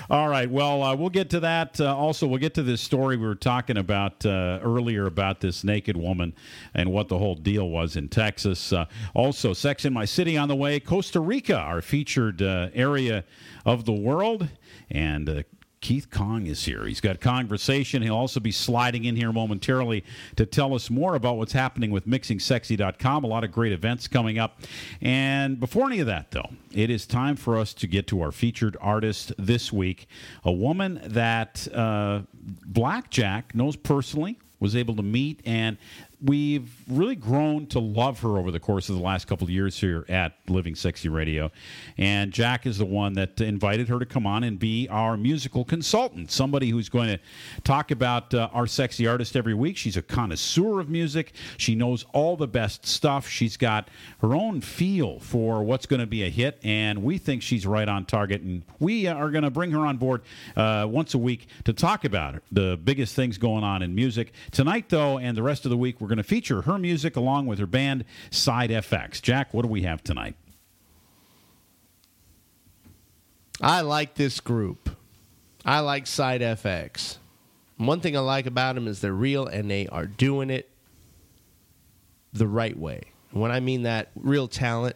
All 0.09 0.29
right. 0.29 0.49
Well, 0.49 0.83
uh, 0.85 0.95
we'll 0.95 1.09
get 1.11 1.31
to 1.31 1.41
that. 1.41 1.81
Uh, 1.81 1.97
also, 1.97 2.29
we'll 2.29 2.39
get 2.39 2.55
to 2.55 2.63
this 2.63 2.81
story 2.81 3.17
we 3.17 3.27
were 3.27 3.35
talking 3.35 3.77
about 3.77 4.25
uh, 4.25 4.61
earlier 4.63 5.07
about 5.07 5.41
this 5.41 5.65
naked 5.65 5.97
woman 5.97 6.33
and 6.75 6.93
what 6.93 7.09
the 7.09 7.19
whole 7.19 7.35
deal 7.35 7.69
was 7.69 7.97
in 7.97 8.09
Texas. 8.09 8.73
Uh, 8.73 8.85
also, 9.15 9.53
Sex 9.53 9.85
in 9.85 9.93
My 9.93 10.05
City 10.05 10.37
on 10.37 10.47
the 10.47 10.55
way. 10.55 10.79
Costa 10.79 11.19
Rica, 11.19 11.57
our 11.57 11.83
featured 11.83 12.41
uh, 12.41 12.69
area 12.73 13.25
of 13.65 13.85
the 13.85 13.93
world. 13.93 14.49
And 14.93 15.29
uh, 15.29 15.43
Keith 15.87 16.11
Kong 16.11 16.47
is 16.49 16.65
here. 16.65 16.85
He's 16.85 17.01
got 17.01 17.21
conversation. 17.21 18.03
He'll 18.03 18.17
also 18.17 18.41
be 18.41 18.51
sliding 18.51 19.05
in 19.05 19.15
here 19.15 19.33
momentarily 19.33 20.03
to 20.35 20.45
tell 20.45 20.75
us 20.75 20.91
more 20.91 21.15
about 21.15 21.37
what's 21.37 21.53
happening 21.53 21.93
with 21.93 22.09
mixingsexy.com. 22.09 23.23
A 23.23 23.27
lot 23.29 23.45
of 23.45 23.53
great 23.53 23.71
events 23.71 24.09
coming 24.09 24.37
up. 24.37 24.63
And 25.01 25.61
before 25.61 25.87
any 25.87 26.01
of 26.01 26.09
that, 26.09 26.33
though, 26.33 26.51
it 26.73 26.91
is 26.91 27.07
time 27.07 27.37
for 27.37 27.57
us 27.57 27.73
to 27.75 27.87
get 27.87 28.09
to 28.09 28.21
our 28.21 28.33
featured 28.33 28.77
artist 28.81 29.33
this 29.39 29.73
week, 29.73 30.09
a 30.43 30.51
woman 30.51 31.01
that 31.05 31.69
uh, 31.73 32.23
Blackjack 32.35 33.55
knows 33.55 33.77
personally, 33.77 34.41
was 34.59 34.75
able 34.75 34.97
to 34.97 35.03
meet, 35.03 35.41
and 35.45 35.77
we've 36.23 36.71
really 36.89 37.17
grown 37.17 37.67
to 37.67 37.79
love 37.79 38.21
her 38.21 38.39
over 38.39 38.51
the 38.51 38.61
course 38.61 38.89
of 38.89 38.97
the 38.97 39.03
last 39.03 39.27
couple 39.27 39.45
of 39.45 39.51
years 39.51 39.79
here 39.79 40.05
at 40.09 40.35
Living 40.49 40.75
Sexy 40.75 41.09
Radio. 41.09 41.51
And 41.99 42.33
Jack 42.33 42.67
is 42.67 42.79
the 42.79 42.87
one 42.87 43.13
that 43.15 43.41
invited 43.41 43.89
her 43.89 43.99
to 43.99 44.07
come 44.07 44.27
on 44.27 44.43
and 44.45 44.59
be 44.59 44.89
our 44.89 45.17
musical 45.17 45.65
consultant, 45.65 46.31
somebody 46.31 46.71
who's 46.71 46.89
going 46.89 47.09
to 47.09 47.21
talk 47.65 47.91
about 47.91 48.33
uh, 48.33 48.49
our 48.53 48.67
sexy 48.67 49.07
artist 49.07 49.37
every 49.37 49.55
week. 49.55 49.77
She's 49.77 49.97
a 49.97 50.03
connoisseur 50.03 50.81
of 50.81 50.89
music. 50.89 51.33
She 51.59 51.75
knows 51.75 52.07
all 52.13 52.37
the 52.37 52.49
best 52.49 52.87
stuff. 52.87 53.29
She's 53.29 53.57
got 53.57 53.89
her 54.21 54.35
own 54.35 54.61
feel 54.61 55.21
for 55.21 55.63
what's 55.63 55.87
going 55.87 56.01
to 56.01 56.07
be 56.07 56.23
a 56.23 56.31
hit, 56.31 56.59
and 56.63 57.03
we 57.03 57.19
think 57.19 57.43
she's 57.43 57.67
right 57.67 57.89
on 57.89 58.07
target. 58.07 58.41
And 58.41 58.63
we 58.79 59.07
are 59.07 59.31
going 59.31 59.45
to 59.45 59.51
bring 59.51 59.71
her 59.73 59.85
on 59.87 59.99
board 59.99 60.23
uh, 60.57 60.87
once 60.89 61.15
a 61.15 61.19
week 61.19 61.49
to 61.65 61.73
talk 61.73 62.05
about 62.05 62.43
the 62.51 62.79
biggest 62.83 63.15
things 63.15 63.37
going 63.39 63.65
on 63.65 63.83
in 63.83 63.95
music. 63.95 64.33
Tonight, 64.51 64.89
though, 64.89 65.19
and 65.19 65.37
the 65.37 65.43
rest 65.43 65.65
of 65.67 65.71
the 65.71 65.77
week, 65.77 66.01
we're 66.07 66.11
going 66.11 66.19
to 66.19 66.23
feature 66.23 66.63
her 66.63 66.79
music 66.79 67.17
along 67.17 67.47
with 67.47 67.59
her 67.59 67.67
band 67.67 68.05
Side 68.31 68.71
FX. 68.71 69.21
Jack, 69.21 69.53
what 69.53 69.63
do 69.63 69.69
we 69.69 69.83
have 69.83 70.05
tonight? 70.05 70.37
I 73.61 73.81
like 73.81 74.15
this 74.15 74.39
group. 74.39 74.91
I 75.65 75.81
like 75.81 76.07
Side 76.07 76.43
FX. 76.43 77.17
One 77.77 77.99
thing 77.99 78.17
I 78.17 78.21
like 78.21 78.47
about 78.47 78.77
them 78.77 78.87
is 78.87 79.01
they're 79.01 79.13
real 79.13 79.49
and 79.49 79.69
they 79.69 79.89
are 79.89 80.07
doing 80.07 80.49
it 80.49 80.71
the 82.33 82.47
right 82.47 82.79
way. 82.79 83.03
When 83.33 83.51
I 83.51 83.59
mean 83.59 83.83
that, 83.83 84.13
real 84.15 84.47
talent, 84.47 84.95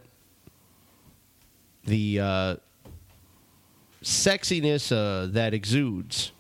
the 1.87 2.21
uh, 2.21 2.57
sexiness 4.05 4.93
uh, 4.93 5.27
that 5.33 5.55
exudes 5.55 6.31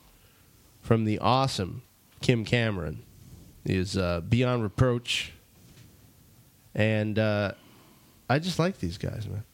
from 0.81 1.07
the 1.07 1.19
awesome 1.19 1.83
Kim 2.21 2.45
Cameron 2.45 3.03
is 3.65 3.97
uh, 3.97 4.21
beyond 4.21 4.63
reproach. 4.63 5.33
And 6.75 7.19
uh, 7.19 7.53
I 8.29 8.39
just 8.39 8.59
like 8.59 8.79
these 8.79 8.99
guys, 8.99 9.27
man. 9.29 9.45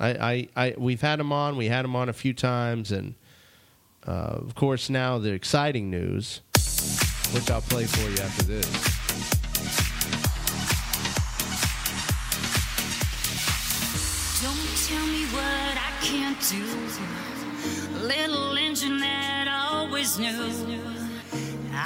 I, 0.00 0.08
I, 0.08 0.48
I, 0.56 0.74
we've 0.76 1.00
had 1.00 1.20
them 1.20 1.32
on. 1.32 1.56
We 1.56 1.66
had 1.66 1.84
them 1.84 1.94
on 1.94 2.08
a 2.08 2.12
few 2.12 2.34
times, 2.34 2.90
and 2.90 3.14
uh, 4.06 4.10
of 4.10 4.54
course 4.54 4.90
now 4.90 5.18
the 5.18 5.32
exciting 5.32 5.88
news, 5.88 6.40
which 7.32 7.50
I'll 7.50 7.62
play 7.62 7.84
for 7.84 8.10
you 8.10 8.18
after 8.18 8.42
this. 8.42 8.66
Don't 14.42 14.76
tell 14.88 15.06
me 15.06 15.24
what 15.26 15.78
I 15.78 15.92
can't 16.02 16.40
do. 16.50 18.04
Little 18.04 18.56
engine 18.58 18.98
that 18.98 19.46
always 19.48 20.18
knew. 20.18 20.93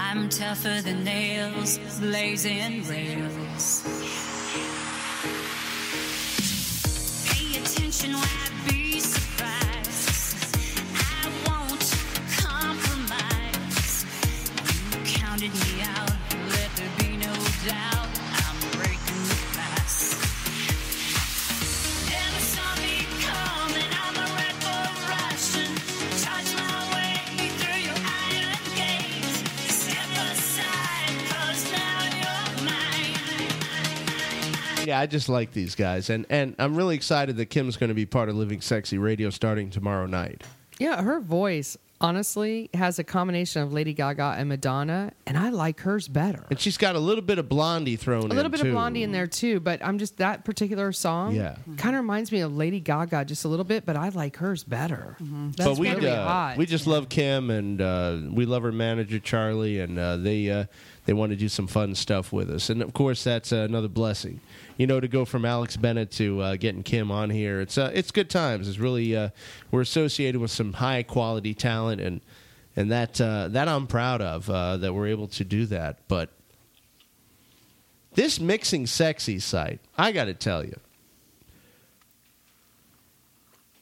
I'm 0.00 0.28
tougher 0.28 0.80
than 0.80 1.02
nails, 1.02 1.78
blazing 1.98 2.86
rails. 2.86 3.82
Pay 7.26 7.58
attention 7.58 8.14
I 8.14 8.50
be 8.68 9.00
surprised. 9.00 10.56
I 10.94 11.28
won't 11.48 11.96
compromise. 12.38 14.06
You 14.92 14.98
counted 15.04 15.52
me 15.52 15.77
Yeah, 34.88 34.98
I 35.00 35.04
just 35.04 35.28
like 35.28 35.52
these 35.52 35.74
guys, 35.74 36.08
and 36.08 36.24
and 36.30 36.54
I'm 36.58 36.74
really 36.74 36.94
excited 36.96 37.36
that 37.36 37.50
Kim's 37.50 37.76
going 37.76 37.88
to 37.88 37.94
be 37.94 38.06
part 38.06 38.30
of 38.30 38.36
Living 38.36 38.62
Sexy 38.62 38.96
Radio 38.96 39.28
starting 39.28 39.68
tomorrow 39.68 40.06
night. 40.06 40.44
Yeah, 40.78 41.02
her 41.02 41.20
voice 41.20 41.76
honestly 42.00 42.70
has 42.74 42.98
a 42.98 43.04
combination 43.04 43.60
of 43.60 43.72
Lady 43.72 43.92
Gaga 43.92 44.36
and 44.38 44.48
Madonna, 44.48 45.12
and 45.26 45.36
I 45.36 45.50
like 45.50 45.80
hers 45.80 46.08
better. 46.08 46.46
And 46.48 46.58
she's 46.58 46.78
got 46.78 46.96
a 46.96 46.98
little 46.98 47.20
bit 47.20 47.38
of 47.38 47.48
Blondie 47.48 47.96
thrown 47.96 48.24
in 48.26 48.32
A 48.32 48.34
little 48.34 48.50
bit 48.50 48.60
too. 48.60 48.68
of 48.68 48.72
Blondie 48.72 49.02
in 49.02 49.12
there 49.12 49.26
too, 49.26 49.60
but 49.60 49.84
I'm 49.84 49.98
just 49.98 50.16
that 50.18 50.44
particular 50.44 50.92
song. 50.92 51.34
Yeah. 51.34 51.56
kind 51.76 51.94
of 51.96 52.00
reminds 52.00 52.32
me 52.32 52.40
of 52.40 52.56
Lady 52.56 52.80
Gaga 52.80 53.26
just 53.26 53.44
a 53.44 53.48
little 53.48 53.64
bit, 53.64 53.84
but 53.84 53.96
I 53.96 54.08
like 54.08 54.36
hers 54.36 54.64
better. 54.64 55.16
That's 55.20 55.68
but 55.68 55.78
we 55.78 55.90
really 55.90 56.08
uh, 56.08 56.24
hot. 56.24 56.56
we 56.56 56.64
just 56.64 56.86
love 56.86 57.10
Kim, 57.10 57.50
and 57.50 57.80
uh, 57.82 58.18
we 58.30 58.46
love 58.46 58.62
her 58.62 58.72
manager 58.72 59.18
Charlie, 59.18 59.80
and 59.80 59.98
uh, 59.98 60.16
they 60.16 60.50
uh, 60.50 60.64
they 61.04 61.12
want 61.12 61.30
to 61.30 61.36
do 61.36 61.48
some 61.48 61.66
fun 61.66 61.94
stuff 61.94 62.32
with 62.32 62.50
us, 62.50 62.70
and 62.70 62.80
of 62.80 62.92
course 62.92 63.24
that's 63.24 63.52
uh, 63.52 63.56
another 63.56 63.88
blessing. 63.88 64.40
You 64.78 64.86
know, 64.86 65.00
to 65.00 65.08
go 65.08 65.24
from 65.24 65.44
Alex 65.44 65.76
Bennett 65.76 66.12
to 66.12 66.40
uh, 66.40 66.56
getting 66.56 66.84
Kim 66.84 67.10
on 67.10 67.30
here, 67.30 67.60
it's 67.60 67.76
uh, 67.76 67.90
it's 67.92 68.12
good 68.12 68.30
times. 68.30 68.68
It's 68.68 68.78
really 68.78 69.14
uh, 69.14 69.30
we're 69.72 69.80
associated 69.80 70.40
with 70.40 70.52
some 70.52 70.72
high 70.72 71.02
quality 71.02 71.52
talent, 71.52 72.00
and 72.00 72.20
and 72.76 72.92
that 72.92 73.20
uh, 73.20 73.48
that 73.48 73.66
I'm 73.66 73.88
proud 73.88 74.22
of 74.22 74.48
uh, 74.48 74.76
that 74.76 74.94
we're 74.94 75.08
able 75.08 75.26
to 75.28 75.44
do 75.44 75.66
that. 75.66 75.98
But 76.06 76.30
this 78.14 78.38
mixing 78.38 78.86
sexy 78.86 79.40
site, 79.40 79.80
I 79.96 80.12
got 80.12 80.26
to 80.26 80.34
tell 80.34 80.64
you, 80.64 80.78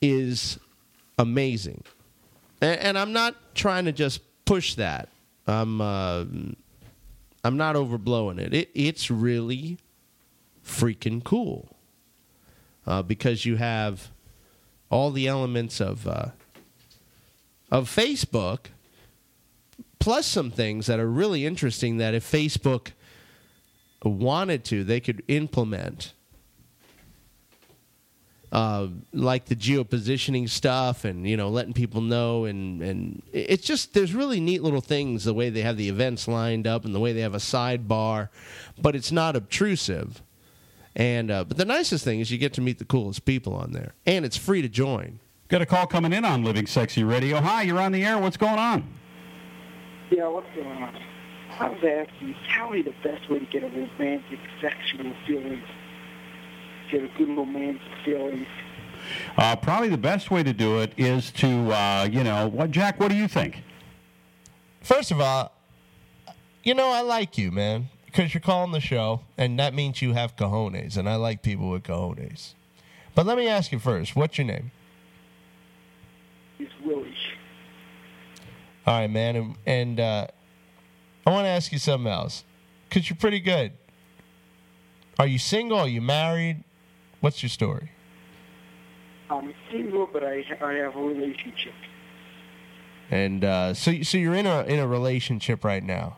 is 0.01 0.59
amazing. 1.19 1.85
And, 2.63 2.81
and 2.81 2.99
I'm 2.99 3.13
not 3.13 3.37
trying 3.55 3.85
to 3.85 3.93
just 3.93 4.23
push 4.47 4.77
that. 4.77 5.11
I'm 5.47 5.83
uh, 5.83 6.25
I'm 7.45 7.57
not 7.59 7.77
overblowing 7.77 8.39
it. 8.39 8.55
it 8.55 8.71
it's 8.75 9.11
really 9.11 9.77
freaking 10.67 11.23
cool 11.23 11.77
uh, 12.87 13.03
because 13.03 13.47
you 13.47 13.57
have 13.57 14.11
all 14.91 15.11
the 15.11 15.27
elements 15.27 15.81
of 15.81 16.07
uh, 16.07 16.29
of 17.71 17.89
Facebook, 17.89 18.67
plus 19.99 20.27
some 20.27 20.51
things 20.51 20.87
that 20.87 21.01
are 21.01 21.09
really 21.09 21.47
interesting. 21.47 21.99
That 21.99 22.15
if 22.15 22.31
Facebook 22.31 22.93
wanted 24.03 24.65
to, 24.67 24.85
they 24.85 25.01
could 25.01 25.23
implement 25.29 26.13
uh, 28.53 28.87
like 29.13 29.47
the 29.47 29.57
geopositioning 29.57 30.49
stuff 30.49 31.05
and 31.05 31.29
you 31.29 31.37
know 31.37 31.49
letting 31.49 31.73
people 31.73 32.01
know 32.01 32.45
and 32.45 32.81
and 32.81 33.23
it's 33.33 33.67
just 33.67 33.93
there's 33.93 34.15
really 34.15 34.41
neat 34.41 34.63
little 34.63 34.81
things 34.81 35.25
the 35.25 35.35
way 35.35 35.51
they 35.51 35.63
have 35.63 35.77
the 35.77 35.89
events 35.89 36.29
lined 36.29 36.67
up 36.67 36.85
and 36.85 36.95
the 36.95 37.01
way 37.01 37.13
they 37.13 37.21
have 37.21 37.35
a 37.35 37.39
sidebar 37.39 38.29
but 38.81 38.95
it's 38.95 39.11
not 39.11 39.35
obtrusive 39.35 40.23
and 40.97 41.31
uh, 41.31 41.45
but 41.45 41.57
the 41.57 41.65
nicest 41.65 42.05
thing 42.05 42.19
is 42.19 42.31
you 42.33 42.39
get 42.39 42.53
to 42.55 42.61
meet 42.61 42.79
the 42.79 42.85
coolest 42.85 43.25
people 43.25 43.55
on 43.55 43.71
there 43.71 43.95
and 44.05 44.25
it's 44.25 44.37
free 44.37 44.63
to 44.63 44.69
join 44.69 45.21
Got 45.49 45.63
a 45.63 45.67
call 45.67 45.87
coming 45.87 46.13
in 46.13 46.25
on 46.25 46.43
Living 46.43 46.67
Sexy 46.67 47.05
Radio. 47.05 47.41
Hi, 47.41 47.63
you're 47.63 47.79
on 47.79 47.93
the 47.93 48.05
air. 48.05 48.19
What's 48.19 48.37
going 48.37 48.59
on? 48.59 48.83
Yeah, 50.11 50.27
what's 50.27 50.53
going 50.57 50.67
on? 50.67 50.97
I 51.61 51.69
was 51.69 51.79
asking, 51.85 52.35
tell 52.53 52.71
me 52.71 52.83
the 52.83 52.93
best 53.05 53.31
way 53.31 53.39
to 53.39 53.47
get 53.47 53.63
a 53.63 53.69
romantic 53.69 54.41
sexual 54.61 55.13
feeling. 55.25 55.63
Get 56.91 57.05
a 57.05 57.09
good 57.17 57.29
romantic 57.29 57.81
feeling. 58.05 58.45
Uh, 59.39 59.55
probably 59.55 59.89
the 59.89 59.97
best 59.97 60.33
way 60.33 60.43
to 60.43 60.53
do 60.53 60.81
it 60.81 60.95
is 60.97 61.31
to, 61.31 61.71
uh, 61.71 62.09
you 62.11 62.25
know, 62.25 62.49
what, 62.49 62.73
Jack? 62.73 62.99
What 62.99 63.13
do 63.13 63.17
you 63.17 63.29
think? 63.29 63.63
first 64.87 65.11
of 65.11 65.21
all 65.21 65.51
you 66.63 66.73
know 66.73 66.93
i 66.93 67.01
like 67.01 67.37
you 67.37 67.51
man 67.51 67.89
because 68.17 68.33
you're 68.33 68.41
calling 68.41 68.73
the 68.73 68.81
show 68.81 69.21
and 69.37 69.59
that 69.59 69.75
means 69.75 70.01
you 70.01 70.15
have 70.15 70.35
cojones 70.37 70.97
and 70.97 71.07
i 71.07 71.15
like 71.17 71.43
people 71.43 71.69
with 71.69 71.83
cojones 71.83 72.55
but 73.15 73.27
let 73.27 73.37
me 73.37 73.47
ask 73.47 73.71
you 73.73 73.79
first 73.79 74.17
what's 74.17 74.39
your 74.39 74.47
name 74.47 74.71
It's 76.59 76.73
Willie. 76.83 77.13
All 78.87 79.01
right, 79.01 79.11
man, 79.11 79.37
and, 79.37 79.57
and 79.67 80.01
uh, 80.01 80.27
I 81.27 81.31
want 81.31 81.45
to 81.45 81.49
ask 81.49 81.73
you 81.73 81.79
something 81.79 82.11
else 82.11 82.45
because 82.89 83.11
you're 83.11 83.17
pretty 83.17 83.41
good. 83.41 83.73
Are 85.19 85.27
you 85.27 85.41
single? 85.41 85.81
Are 85.81 85.89
you 85.89 86.01
married? 86.01 86.63
What's 87.21 87.43
your 87.43 87.51
story? 87.51 87.91
I'm 89.29 89.53
single, 89.73 90.09
but 90.11 90.23
I 90.23 90.45
I 90.63 90.75
have 90.75 90.95
a 90.95 91.01
relationship. 91.01 91.75
And 93.11 93.45
uh, 93.45 93.75
so, 93.75 94.03
so 94.03 94.19
you're 94.19 94.37
in 94.37 94.47
a 94.47 94.63
in 94.63 94.79
a 94.79 94.87
relationship 94.87 95.65
right 95.65 95.83
now. 95.83 96.17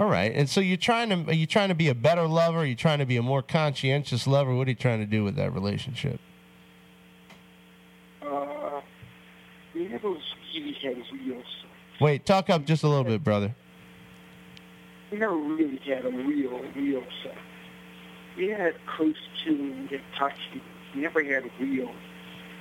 All 0.00 0.08
right, 0.08 0.32
and 0.34 0.48
so 0.48 0.62
you're 0.62 0.78
trying 0.78 1.10
to 1.10 1.30
are 1.30 1.34
you 1.34 1.44
trying 1.44 1.68
to 1.68 1.74
be 1.74 1.88
a 1.88 1.94
better 1.94 2.26
lover? 2.26 2.60
Are 2.60 2.64
you 2.64 2.74
trying 2.74 3.00
to 3.00 3.04
be 3.04 3.18
a 3.18 3.22
more 3.22 3.42
conscientious 3.42 4.26
lover? 4.26 4.54
What 4.54 4.66
are 4.66 4.70
you 4.70 4.74
trying 4.74 5.00
to 5.00 5.04
do 5.04 5.22
with 5.24 5.36
that 5.36 5.52
relationship? 5.52 6.18
Uh, 8.22 8.80
we 9.74 9.88
never 9.88 10.08
really 10.08 10.72
had 10.82 10.96
real 10.96 11.36
sex. 11.36 12.00
Wait, 12.00 12.24
talk 12.24 12.48
up 12.48 12.64
just 12.64 12.82
a 12.82 12.88
little 12.88 13.04
bit, 13.04 13.22
brother. 13.22 13.54
We 15.12 15.18
never 15.18 15.36
really 15.36 15.76
had 15.84 16.06
a 16.06 16.10
real, 16.10 16.62
real 16.74 17.04
sex. 17.22 17.36
We 18.38 18.48
had 18.48 18.76
close 18.96 19.16
to 19.44 19.50
and 19.50 19.86
get 19.90 20.00
touchy. 20.18 20.62
We 20.94 21.02
never 21.02 21.22
had 21.22 21.44
a 21.44 21.50
real. 21.62 21.92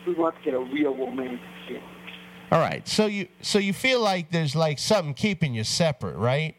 We 0.05 0.13
want 0.13 0.35
to 0.35 0.41
get 0.43 0.55
a 0.55 0.59
real 0.59 0.93
romantic 0.93 1.39
feeling. 1.65 1.83
All 2.51 2.59
right, 2.59 2.85
so 2.85 3.05
you 3.05 3.29
so 3.39 3.59
you 3.59 3.71
feel 3.71 4.01
like 4.01 4.29
there's 4.29 4.57
like 4.57 4.77
something 4.77 5.13
keeping 5.13 5.53
you 5.53 5.63
separate, 5.63 6.17
right? 6.17 6.57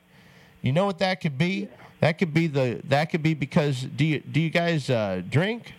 You 0.63 0.73
know 0.73 0.87
what 0.87 0.99
that 0.99 1.21
could 1.21 1.39
be? 1.39 1.69
That 2.01 2.19
could 2.19 2.33
be 2.33 2.47
the 2.47 2.81
that 2.85 3.11
could 3.11 3.23
be 3.23 3.35
because 3.35 3.83
do 3.83 4.05
you 4.05 4.21
do 4.21 4.41
you 4.41 4.51
guys 4.51 4.89
uh, 4.91 5.23
drink? 5.29 5.75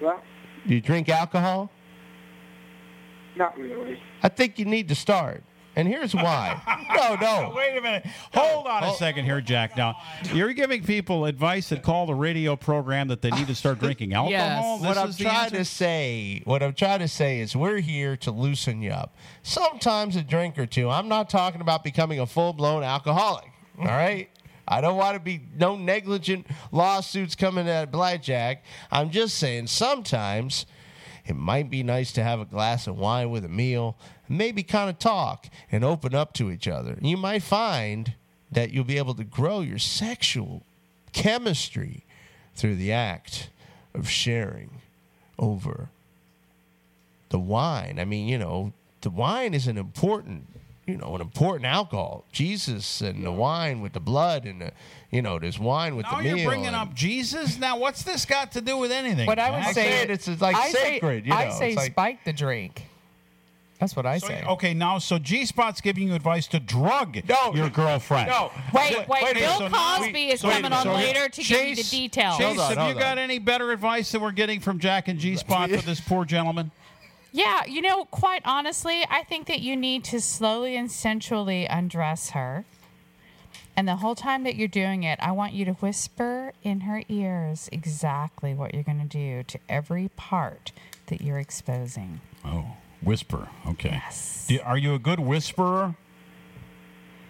Well, 0.00 0.22
Do 0.66 0.74
you 0.74 0.80
drink 0.80 1.08
alcohol? 1.08 1.70
not 3.36 3.56
really. 3.56 4.00
I 4.22 4.28
think 4.28 4.58
you 4.58 4.64
need 4.64 4.88
to 4.88 4.96
start, 4.96 5.44
and 5.78 5.86
here's 5.86 6.12
why. 6.12 6.60
no, 6.96 7.14
no. 7.14 7.52
Wait 7.54 7.76
a 7.76 7.80
minute. 7.80 8.04
Hold 8.34 8.66
on 8.66 8.82
a 8.82 8.94
second 8.94 9.26
here, 9.26 9.40
Jack. 9.40 9.76
Now, 9.76 9.96
you're 10.34 10.52
giving 10.52 10.82
people 10.82 11.24
advice 11.24 11.68
that 11.68 11.84
call 11.84 12.06
the 12.06 12.16
radio 12.16 12.56
program 12.56 13.06
that 13.08 13.22
they 13.22 13.30
need 13.30 13.46
to 13.46 13.54
start 13.54 13.78
drinking 13.78 14.12
alcohol. 14.14 14.80
What 14.80 14.94
This 14.94 15.20
I'm 15.20 15.26
trying 15.26 15.50
to 15.52 15.64
say, 15.64 16.42
what 16.44 16.64
I'm 16.64 16.74
trying 16.74 16.98
to 16.98 17.06
say 17.06 17.38
is, 17.38 17.54
we're 17.54 17.78
here 17.78 18.16
to 18.18 18.32
loosen 18.32 18.82
you 18.82 18.90
up. 18.90 19.16
Sometimes 19.44 20.16
a 20.16 20.22
drink 20.22 20.58
or 20.58 20.66
two. 20.66 20.90
I'm 20.90 21.06
not 21.06 21.30
talking 21.30 21.60
about 21.60 21.84
becoming 21.84 22.18
a 22.18 22.26
full 22.26 22.52
blown 22.52 22.82
alcoholic. 22.82 23.46
All 23.78 23.86
right. 23.86 24.28
I 24.66 24.80
don't 24.80 24.96
want 24.96 25.14
to 25.14 25.20
be 25.20 25.40
no 25.56 25.76
negligent 25.76 26.46
lawsuits 26.72 27.36
coming 27.36 27.68
at 27.68 27.92
Blackjack. 27.92 28.64
I'm 28.90 29.10
just 29.10 29.38
saying 29.38 29.68
sometimes 29.68 30.66
it 31.24 31.36
might 31.36 31.70
be 31.70 31.82
nice 31.82 32.12
to 32.12 32.22
have 32.24 32.40
a 32.40 32.46
glass 32.46 32.86
of 32.86 32.98
wine 32.98 33.30
with 33.30 33.44
a 33.44 33.48
meal, 33.48 33.96
maybe 34.28 34.62
kind 34.62 34.90
of 34.90 34.98
talk 34.98 35.46
and 35.72 35.84
open 35.84 36.14
up 36.14 36.32
to 36.34 36.50
each 36.50 36.68
other. 36.68 36.96
You 37.00 37.16
might 37.16 37.42
find 37.42 38.14
that 38.50 38.70
you'll 38.70 38.84
be 38.84 38.98
able 38.98 39.14
to 39.14 39.24
grow 39.24 39.60
your 39.60 39.78
sexual 39.78 40.62
chemistry 41.12 42.04
through 42.54 42.76
the 42.76 42.92
act 42.92 43.48
of 43.94 44.08
sharing 44.08 44.70
over 45.38 45.88
the 47.30 47.38
wine. 47.38 47.98
I 47.98 48.04
mean, 48.04 48.26
you 48.28 48.38
know, 48.38 48.72
the 49.02 49.10
wine 49.10 49.54
is 49.54 49.66
an 49.66 49.76
important, 49.78 50.46
you 50.86 50.96
know, 50.96 51.14
an 51.14 51.20
important 51.20 51.66
alcohol. 51.66 52.24
Jesus 52.32 53.00
and 53.00 53.24
the 53.24 53.30
wine 53.32 53.80
with 53.80 53.92
the 53.92 54.00
blood 54.00 54.44
and 54.46 54.60
the, 54.62 54.72
you 55.10 55.22
know, 55.22 55.38
there's 55.38 55.58
wine 55.58 55.94
with 55.94 56.06
Now 56.06 56.18
the 56.18 56.24
meal. 56.24 56.36
you're 56.38 56.48
bringing 56.50 56.74
up 56.74 56.94
Jesus. 56.94 57.58
Now, 57.58 57.78
what's 57.78 58.02
this 58.02 58.24
got 58.24 58.52
to 58.52 58.60
do 58.60 58.76
with 58.78 58.90
anything? 58.90 59.26
But 59.26 59.38
I 59.38 59.50
would 59.50 59.62
Jack? 59.64 59.74
say, 59.74 60.02
it's, 60.08 60.26
it's 60.26 60.40
like 60.42 60.56
I 60.56 60.70
say- 60.70 60.78
sacred, 60.94 61.24
you 61.26 61.30
know, 61.30 61.36
I 61.36 61.50
say 61.50 61.68
it's 61.68 61.76
like- 61.76 61.92
spike 61.92 62.24
the 62.24 62.32
drink. 62.32 62.82
That's 63.78 63.94
what 63.94 64.06
I 64.06 64.18
So, 64.18 64.26
say. 64.26 64.42
okay, 64.48 64.74
now 64.74 64.98
so 64.98 65.18
G 65.18 65.44
Spot's 65.46 65.80
giving 65.80 66.08
you 66.08 66.14
advice 66.14 66.48
to 66.48 66.58
drug 66.58 67.16
your 67.54 67.70
girlfriend. 67.70 68.28
No. 68.28 68.50
Wait, 68.74 69.06
wait, 69.08 69.22
a 69.22 69.24
minute, 69.26 69.34
Bill 69.40 69.58
so 69.58 69.68
now- 69.68 69.98
Cosby 69.98 70.28
is 70.30 70.42
wait 70.42 70.50
a 70.50 70.52
coming 70.54 70.62
minute, 70.64 70.76
on 70.78 70.82
so 70.84 70.92
later 70.94 71.28
to 71.28 71.42
give 71.42 71.66
you 71.68 71.76
the 71.76 71.82
details. 71.84 72.38
Chase, 72.38 72.46
Hold 72.46 72.58
on, 72.58 72.68
have 72.70 72.78
hold 72.78 72.88
you 72.90 72.94
on. 72.96 73.00
got 73.00 73.18
any 73.18 73.38
better 73.38 73.70
advice 73.70 74.10
that 74.12 74.20
we're 74.20 74.32
getting 74.32 74.58
from 74.58 74.80
Jack 74.80 75.06
and 75.06 75.18
G 75.20 75.36
Spot 75.36 75.70
for 75.70 75.76
this 75.82 76.00
poor 76.00 76.24
gentleman? 76.24 76.72
Yeah, 77.30 77.64
you 77.66 77.80
know, 77.82 78.04
quite 78.06 78.42
honestly, 78.44 79.04
I 79.08 79.22
think 79.22 79.46
that 79.46 79.60
you 79.60 79.76
need 79.76 80.02
to 80.04 80.20
slowly 80.20 80.76
and 80.76 80.90
sensually 80.90 81.66
undress 81.66 82.30
her. 82.30 82.64
And 83.76 83.86
the 83.86 83.96
whole 83.96 84.16
time 84.16 84.42
that 84.42 84.56
you're 84.56 84.66
doing 84.66 85.04
it, 85.04 85.20
I 85.22 85.30
want 85.30 85.52
you 85.52 85.64
to 85.66 85.72
whisper 85.74 86.52
in 86.64 86.80
her 86.80 87.04
ears 87.08 87.68
exactly 87.70 88.54
what 88.54 88.74
you're 88.74 88.82
going 88.82 88.98
to 88.98 89.04
do 89.06 89.44
to 89.44 89.58
every 89.68 90.08
part 90.16 90.72
that 91.06 91.20
you're 91.20 91.38
exposing. 91.38 92.20
Oh, 92.44 92.64
whisper. 93.02 93.48
Okay. 93.66 94.02
Do, 94.46 94.60
are 94.60 94.78
you 94.78 94.94
a 94.94 94.98
good 94.98 95.20
whisperer? 95.20 95.94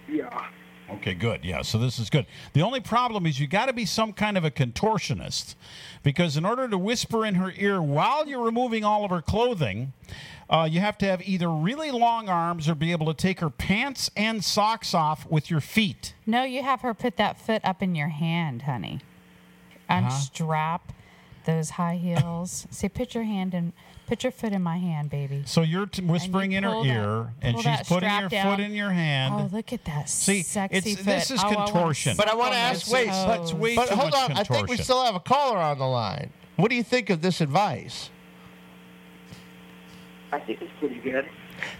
Yeah. 0.09 0.49
Okay, 0.91 1.13
good. 1.13 1.45
Yeah, 1.45 1.63
so 1.63 1.77
this 1.77 1.99
is 1.99 2.09
good. 2.09 2.27
The 2.55 2.63
only 2.63 2.81
problem 2.81 3.27
is 3.27 3.39
you 3.39 3.47
got 3.47 3.67
to 3.67 3.75
be 3.75 3.85
some 3.85 4.15
kind 4.15 4.39
of 4.39 4.45
a 4.45 4.51
contortionist 4.51 5.55
because 6.03 6.37
in 6.37 6.47
order 6.47 6.67
to 6.67 6.79
whisper 6.79 7.27
in 7.27 7.35
her 7.35 7.53
ear 7.59 7.83
while 7.83 8.27
you're 8.27 8.43
removing 8.43 8.85
all 8.85 9.05
of 9.05 9.11
her 9.11 9.21
clothing, 9.21 9.93
uh, 10.49 10.67
you 10.71 10.81
have 10.81 10.97
to 10.99 11.07
have 11.07 11.21
either 11.29 11.51
really 11.51 11.91
long 11.91 12.31
arms 12.31 12.71
or 12.71 12.75
be 12.75 12.91
able 12.91 13.07
to 13.07 13.15
take 13.15 13.41
her 13.41 13.51
pants 13.51 14.11
and 14.17 14.43
socks 14.43 14.95
off 14.95 15.27
with 15.27 15.51
your 15.51 15.61
feet. 15.61 16.15
No, 16.25 16.43
you 16.43 16.63
have 16.63 16.81
her 16.81 16.95
put 16.95 17.19
that 17.19 17.39
foot 17.39 17.61
up 17.65 17.83
in 17.83 17.95
your 17.95 18.09
hand, 18.09 18.63
honey. 18.63 19.01
Uh-huh. 19.91 20.07
Unstrap 20.07 20.93
those 21.45 21.71
high 21.71 21.97
heels. 21.97 22.67
Say, 22.71 22.89
put 22.89 23.15
your 23.15 23.25
hand 23.25 23.53
in, 23.53 23.75
put 24.09 24.25
your 24.25 24.33
foot 24.33 24.53
in 24.53 24.63
my 24.63 24.79
hand, 24.79 25.11
baby. 25.11 25.43
So 25.47 25.63
you're 25.63 25.87
t- 25.87 26.03
whispering 26.03 26.53
in 26.53 26.65
her 26.65 26.71
pull 26.71 26.85
that- 26.85 26.91
ear, 26.95 27.33
and 27.43 27.57
she's 27.59 27.65
putting 27.87 28.09
strap 28.09 28.21
your 28.23 28.29
down. 28.31 28.57
foot 28.57 28.65
in 28.65 28.75
your 28.75 28.91
hand. 28.91 29.35
Oh, 29.35 29.49
look 29.55 29.73
at 29.73 29.85
that 29.85 30.09
See, 30.09 30.43
sexy 30.43 30.77
it's- 30.79 30.97
foot. 30.97 31.05
this 31.05 31.31
is 31.31 31.41
Oh, 31.45 31.49
contortion. 31.49 32.15
suck 32.17 32.25
But 32.27 32.33
I 32.33 32.37
want 32.37 32.53
to 32.53 32.59
ask, 32.59 32.91
wait, 32.91 33.07
toes. 33.09 33.27
That's 33.27 33.53
way 33.53 33.77
but 33.77 33.89
hold 33.91 34.13
much 34.13 34.31
on. 34.31 34.37
I 34.39 34.43
think 34.45 34.69
we 34.69 34.77
still 34.79 35.05
have 35.05 35.15
a 35.15 35.21
caller 35.21 35.59
on 35.59 35.79
the 35.79 35.87
line. 35.87 36.31
What 36.57 36.71
do 36.71 36.77
you 36.77 36.83
think 36.83 37.11
of 37.11 37.21
this 37.23 37.41
advice? 37.41 38.11
I 40.33 40.39
think 40.41 40.61
it's 40.61 40.73
pretty 40.79 40.99
good. 40.99 41.27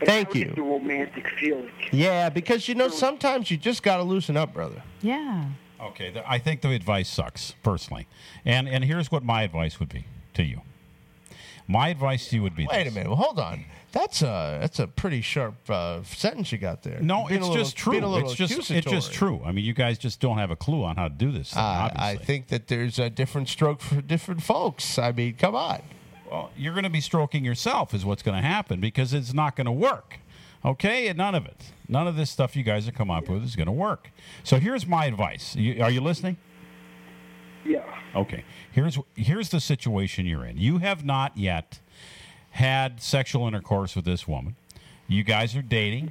And 0.01 0.07
Thank 0.09 0.35
you. 0.35 0.53
The 0.55 0.63
romantic 0.63 1.29
feeling. 1.39 1.71
Yeah, 1.93 2.29
because 2.31 2.69
you 2.69 2.75
know 2.75 2.89
sometimes 2.89 3.51
you 3.51 3.57
just 3.57 3.83
got 3.83 3.99
to 3.99 4.03
loosen 4.03 4.37
up, 4.37 4.53
brother. 4.53 4.83
Yeah. 5.03 5.45
Okay, 5.81 6.11
th- 6.11 6.25
I 6.27 6.39
think 6.39 6.63
the 6.63 6.71
advice 6.73 7.09
sucks 7.09 7.53
personally, 7.63 8.09
and 8.45 8.69
and 8.69 8.85
here's 8.85 9.13
what 9.13 9.23
my 9.23 9.43
advice 9.45 9.79
would 9.79 9.89
be 9.89 10.05
to 10.35 10.43
you. 10.43 10.63
My 11.69 11.89
advice 11.89 12.29
to 12.31 12.37
you 12.37 12.43
would 12.43 12.57
be: 12.57 12.67
Wait 12.71 12.87
a 12.87 12.91
minute. 12.91 13.09
Well, 13.09 13.17
hold 13.17 13.39
on. 13.39 13.65
That's 13.93 14.21
a 14.23 14.59
that's 14.61 14.79
a 14.79 14.87
pretty 14.87 15.21
sharp 15.23 15.55
uh, 15.69 16.03
sentence 16.03 16.51
you 16.53 16.59
got 16.59 16.83
there. 16.83 17.01
No, 17.01 17.27
Being 17.27 17.31
a 17.31 17.35
it's 17.45 17.49
little- 17.49 17.65
just 17.65 17.77
true. 17.77 17.93
being 17.93 18.05
a 18.05 18.09
little 18.09 18.29
It's 18.31 18.37
just 18.39 18.53
it's 18.59 18.69
just 18.69 18.87
accusatory. 18.87 19.15
true. 19.39 19.43
I 19.45 19.53
mean, 19.53 19.65
you 19.65 19.73
guys 19.75 19.99
just 19.99 20.21
don't 20.21 20.39
have 20.39 20.51
a 20.51 20.57
clue 20.57 20.85
on 20.85 20.97
how 20.97 21.09
to 21.09 21.15
do 21.15 21.31
this. 21.33 21.53
Thing, 21.55 21.63
Uh, 21.63 21.67
I 21.67 21.91
obviously. 22.11 22.25
think 22.27 22.49
that 22.49 22.69
there's 22.69 22.99
a 22.99 23.09
different 23.11 23.49
stroke 23.49 23.81
for 23.81 24.01
different 24.03 24.43
folks. 24.43 24.99
I 24.99 25.13
mean, 25.13 25.35
come 25.35 25.55
on. 25.55 25.81
Well, 26.31 26.51
you're 26.57 26.75
going 26.75 26.85
to 26.85 26.91
be 26.91 27.01
stroking 27.01 27.45
yourself, 27.45 27.95
is 27.95 28.05
what's 28.05 28.23
going 28.23 28.37
to 28.41 28.47
happen 28.47 28.81
because 28.81 29.15
it's 29.15 29.33
not 29.33 29.57
going 29.57 29.65
to 29.67 29.73
work. 29.73 30.19
Okay, 30.65 31.07
and 31.09 31.17
none 31.17 31.35
of 31.35 31.47
it, 31.47 31.73
none 31.89 32.07
of 32.07 32.17
this 32.17 32.31
stuff 32.31 32.57
you 32.57 32.65
guys 32.65 32.85
have 32.87 32.95
come 32.95 33.11
up 33.11 33.29
with 33.29 33.43
is 33.45 33.57
going 33.57 33.67
to 33.67 33.73
work. 33.73 34.11
So 34.43 34.59
here's 34.59 34.87
my 34.87 35.07
advice. 35.07 35.55
You, 35.57 35.83
are 35.83 35.91
you 35.91 36.01
listening? 36.03 36.37
Yeah. 37.69 37.85
Okay. 38.17 38.45
Here's 38.73 38.99
here's 39.15 39.51
the 39.51 39.61
situation 39.61 40.27
you're 40.27 40.45
in. 40.45 40.57
You 40.57 40.79
have 40.79 41.05
not 41.05 41.37
yet 41.37 41.81
had 42.51 43.03
sexual 43.03 43.47
intercourse 43.47 43.95
with 43.95 44.07
this 44.07 44.27
woman. 44.27 44.57
You 45.07 45.23
guys 45.23 45.55
are 45.55 45.63
dating 45.63 46.11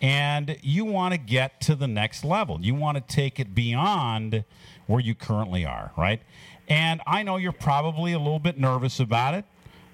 and 0.00 0.56
you 0.62 0.84
want 0.84 1.12
to 1.12 1.18
get 1.18 1.60
to 1.62 1.74
the 1.74 1.88
next 1.88 2.24
level. 2.24 2.58
You 2.60 2.74
want 2.74 2.96
to 2.96 3.14
take 3.14 3.40
it 3.40 3.54
beyond 3.54 4.44
where 4.86 5.00
you 5.00 5.14
currently 5.14 5.64
are, 5.64 5.92
right? 5.96 6.22
And 6.68 7.00
I 7.06 7.22
know 7.22 7.36
you're 7.36 7.52
probably 7.52 8.12
a 8.12 8.18
little 8.18 8.38
bit 8.38 8.58
nervous 8.58 9.00
about 9.00 9.34
it. 9.34 9.44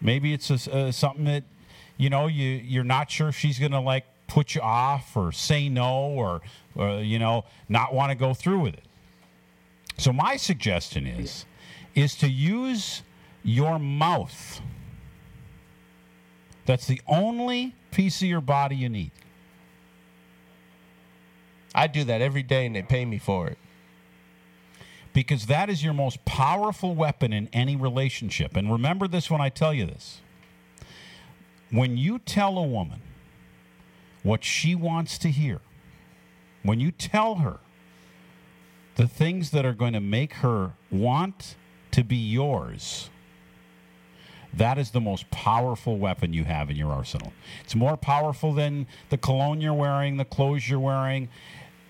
Maybe 0.01 0.33
it's 0.33 0.51
a, 0.51 0.73
uh, 0.73 0.93
something 0.93 1.25
that 1.25 1.45
you 1.97 2.11
know 2.11 2.27
you 2.27 2.47
you're 2.47 2.85
not 2.85 3.11
sure 3.11 3.29
if 3.29 3.37
she's 3.37 3.59
going 3.59 3.73
to 3.73 3.81
like 3.81 4.05
put 4.29 4.55
you 4.55 4.61
off 4.61 5.17
or 5.17 5.33
say 5.33 5.69
no 5.69 6.11
or, 6.11 6.43
or 6.75 7.01
you 7.01 7.19
know 7.19 7.45
not 7.69 7.93
want 7.95 8.11
to 8.11 8.15
go 8.15 8.35
through 8.35 8.61
with 8.61 8.75
it. 8.75 8.85
So 9.99 10.13
my 10.13 10.37
suggestion 10.37 11.07
is 11.07 11.45
is 11.95 12.15
to 12.17 12.29
use 12.29 13.03
your 13.43 13.79
mouth. 13.79 14.61
That's 16.65 16.87
the 16.87 17.01
only 17.09 17.75
piece 17.91 18.23
of 18.23 18.29
your 18.29 18.41
body 18.41 18.77
you 18.77 18.89
need. 18.89 19.11
I 21.75 21.87
do 21.87 22.05
that 22.05 22.23
every 22.23 22.43
day, 22.43 22.67
and 22.67 22.77
they 22.77 22.83
pay 22.83 23.05
me 23.05 23.19
for 23.19 23.49
it. 23.49 23.59
Because 25.13 25.47
that 25.47 25.69
is 25.69 25.83
your 25.83 25.95
most 25.95 26.25
powerful 26.25 26.95
weapon 26.95 27.33
in 27.33 27.49
any 27.53 27.75
relationship. 27.75 28.57
And 28.57 28.71
remember 28.71 29.09
this 29.09 29.31
when 29.31 29.41
I 29.41 29.49
tell 29.49 29.75
you 29.75 29.87
this. 29.87 30.21
When 31.71 31.97
you 31.97 32.19
tell 32.21 32.57
a 32.57 32.63
woman 32.63 33.01
what 34.23 34.45
she 34.45 34.75
wants 34.75 35.19
to 35.19 35.31
hear, 35.31 35.61
when 36.63 36.79
you 36.79 36.93
tell 36.93 37.37
her 37.37 37.59
the 38.99 39.07
things 39.07 39.53
that 39.53 39.65
are 39.65 39.73
going 39.73 39.93
to 39.93 40.01
make 40.01 40.35
her 40.35 40.73
want 40.91 41.55
to 41.93 42.03
be 42.03 42.17
yours, 42.17 43.11
that 44.53 44.77
is 44.77 44.91
the 44.91 45.01
most 45.01 45.31
powerful 45.31 45.99
weapon 45.99 46.33
you 46.33 46.43
have 46.43 46.69
in 46.69 46.75
your 46.75 46.91
arsenal. 46.91 47.33
It's 47.63 47.77
more 47.77 47.97
powerful 47.97 48.53
than 48.53 48.89
the 49.11 49.17
cologne 49.17 49.61
you're 49.61 49.73
wearing, 49.73 50.17
the 50.17 50.25
clothes 50.25 50.69
you're 50.69 50.81
wearing. 50.81 51.29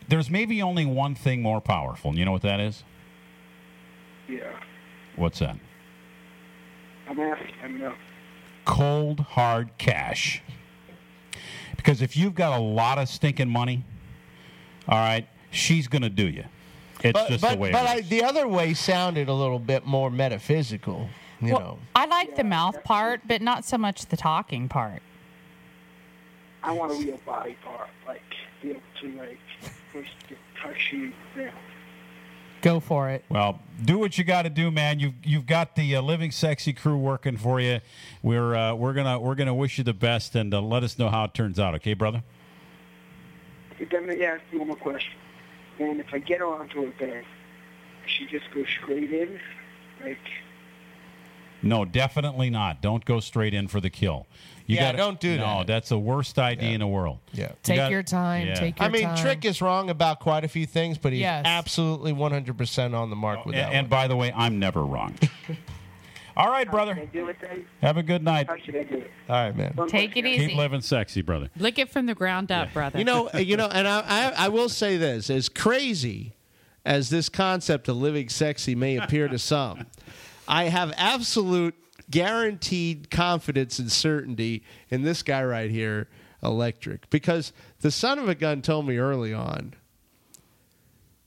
There's 0.06 0.28
maybe 0.28 0.60
only 0.60 0.84
one 0.84 1.14
thing 1.14 1.40
more 1.40 1.62
powerful. 1.62 2.10
And 2.10 2.18
you 2.18 2.26
know 2.26 2.32
what 2.32 2.42
that 2.42 2.60
is? 2.60 2.84
Yeah. 4.28 4.52
What's 5.16 5.38
that? 5.38 5.56
I'm 7.08 7.18
asking. 7.18 7.54
I'm 7.64 7.78
not. 7.80 7.92
Uh, 7.92 7.96
Cold, 8.66 9.20
hard 9.20 9.70
cash. 9.78 10.42
Because 11.74 12.02
if 12.02 12.18
you've 12.18 12.34
got 12.34 12.58
a 12.58 12.62
lot 12.62 12.98
of 12.98 13.08
stinking 13.08 13.48
money, 13.48 13.82
all 14.86 14.98
right, 14.98 15.26
she's 15.50 15.88
going 15.88 16.02
to 16.02 16.10
do 16.10 16.28
you. 16.28 16.44
It's 17.02 17.12
but 17.12 17.28
just 17.28 17.42
but, 17.42 17.52
the 17.52 17.58
way 17.58 17.72
but 17.72 17.84
it 17.84 17.88
I, 17.88 18.00
the 18.00 18.24
other 18.24 18.48
way 18.48 18.74
sounded 18.74 19.28
a 19.28 19.34
little 19.34 19.58
bit 19.58 19.86
more 19.86 20.10
metaphysical. 20.10 21.08
You 21.40 21.52
Well, 21.52 21.60
know. 21.60 21.78
I 21.94 22.06
like 22.06 22.34
the 22.36 22.44
mouth 22.44 22.82
part, 22.82 23.20
but 23.26 23.40
not 23.40 23.64
so 23.64 23.78
much 23.78 24.06
the 24.06 24.16
talking 24.16 24.68
part. 24.68 25.02
I 26.62 26.72
want 26.72 26.92
a 26.92 26.96
real 26.96 27.20
body 27.24 27.56
part, 27.64 27.88
like 28.06 28.22
be 28.60 28.70
able 28.70 28.80
to 29.00 29.12
like 29.12 29.38
first 29.92 30.10
get 30.28 30.38
touch 30.60 30.92
you. 30.92 31.12
Yeah. 31.36 31.50
Go 32.60 32.80
for 32.80 33.08
it. 33.08 33.24
Well, 33.28 33.60
do 33.84 33.98
what 34.00 34.18
you 34.18 34.24
got 34.24 34.42
to 34.42 34.50
do, 34.50 34.72
man. 34.72 34.98
You've 34.98 35.14
you've 35.22 35.46
got 35.46 35.76
the 35.76 35.94
uh, 35.94 36.02
Living 36.02 36.32
Sexy 36.32 36.72
crew 36.72 36.98
working 36.98 37.36
for 37.36 37.60
you. 37.60 37.80
We're 38.20 38.56
uh, 38.56 38.74
we're 38.74 38.94
gonna 38.94 39.20
we're 39.20 39.36
gonna 39.36 39.54
wish 39.54 39.78
you 39.78 39.84
the 39.84 39.94
best 39.94 40.34
and 40.34 40.52
uh, 40.52 40.60
let 40.60 40.82
us 40.82 40.98
know 40.98 41.08
how 41.08 41.24
it 41.24 41.34
turns 41.34 41.60
out. 41.60 41.76
Okay, 41.76 41.94
brother. 41.94 42.24
Let 43.78 44.04
me 44.04 44.24
ask 44.24 44.42
you 44.50 44.58
one 44.58 44.68
more 44.68 44.76
question. 44.76 45.12
And 45.78 46.00
if 46.00 46.06
I 46.12 46.18
get 46.18 46.40
her 46.40 46.46
onto 46.46 46.84
her 46.86 46.92
bed, 46.98 47.24
she 48.06 48.26
just 48.26 48.50
goes 48.52 48.66
straight 48.68 49.12
in, 49.12 49.38
like 50.02 50.18
No, 51.62 51.84
definitely 51.84 52.50
not. 52.50 52.80
Don't 52.82 53.04
go 53.04 53.20
straight 53.20 53.54
in 53.54 53.68
for 53.68 53.80
the 53.80 53.90
kill. 53.90 54.26
You 54.66 54.76
Yeah, 54.76 54.88
gotta, 54.88 54.98
don't 54.98 55.20
do 55.20 55.36
no, 55.38 55.58
that. 55.58 55.66
that's 55.66 55.88
the 55.88 55.98
worst 55.98 56.38
idea 56.38 56.70
in 56.70 56.80
the 56.80 56.86
world. 56.86 57.18
Yeah. 57.32 57.48
You 57.48 57.54
Take 57.62 57.76
gotta- 57.76 57.92
your 57.92 58.02
time. 58.02 58.46
yeah. 58.48 58.54
Take 58.54 58.78
your 58.78 58.88
I 58.88 58.90
mean, 58.90 59.02
time. 59.04 59.16
Trick 59.16 59.44
is 59.44 59.62
wrong 59.62 59.88
about 59.90 60.20
quite 60.20 60.44
a 60.44 60.48
few 60.48 60.66
things, 60.66 60.98
but 60.98 61.12
he's 61.12 61.22
Yes. 61.22 61.42
absolutely 61.46 62.12
100% 62.12 62.94
on 62.94 63.08
the 63.10 63.16
mark 63.16 63.46
with 63.46 63.54
And, 63.54 63.64
that 63.64 63.72
and 63.74 63.84
one. 63.86 63.90
by 63.90 64.08
the 64.08 64.16
way, 64.16 64.32
I'm 64.34 64.58
never 64.58 64.84
wrong. 64.84 65.14
All 66.38 66.50
right, 66.50 66.70
brother. 66.70 66.94
should 66.94 67.02
I 67.02 67.06
do 67.06 67.28
it 67.28 67.36
then? 67.40 67.66
Have 67.82 67.96
a 67.96 68.02
good 68.02 68.22
night. 68.22 68.46
How 68.46 68.56
should 68.56 68.76
I 68.76 68.84
do 68.84 68.98
it? 68.98 69.10
All 69.28 69.34
right, 69.44 69.56
man. 69.56 69.74
Take 69.88 70.16
it 70.16 70.24
easy. 70.24 70.48
Keep 70.48 70.56
living 70.56 70.80
sexy, 70.80 71.20
brother. 71.20 71.50
Lick 71.56 71.80
it 71.80 71.90
from 71.90 72.06
the 72.06 72.14
ground 72.14 72.52
up, 72.52 72.72
brother. 72.72 72.96
You 72.96 73.04
know, 73.04 73.28
you 73.34 73.56
know, 73.56 73.66
and 73.66 73.88
I, 73.88 74.04
I, 74.06 74.44
I 74.44 74.48
will 74.48 74.68
say 74.68 74.96
this: 74.96 75.30
as 75.30 75.48
crazy 75.48 76.36
as 76.84 77.10
this 77.10 77.28
concept 77.28 77.88
of 77.88 77.96
living 77.96 78.28
sexy 78.28 78.76
may 78.76 78.96
appear 78.96 79.26
to 79.26 79.38
some, 79.38 79.86
I 80.46 80.64
have 80.64 80.94
absolute, 80.96 81.74
guaranteed 82.08 83.10
confidence 83.10 83.80
and 83.80 83.90
certainty 83.90 84.62
in 84.90 85.02
this 85.02 85.24
guy 85.24 85.42
right 85.42 85.72
here, 85.72 86.08
Electric, 86.40 87.10
because 87.10 87.52
the 87.80 87.90
son 87.90 88.20
of 88.20 88.28
a 88.28 88.36
gun 88.36 88.62
told 88.62 88.86
me 88.86 88.96
early 88.96 89.34
on. 89.34 89.74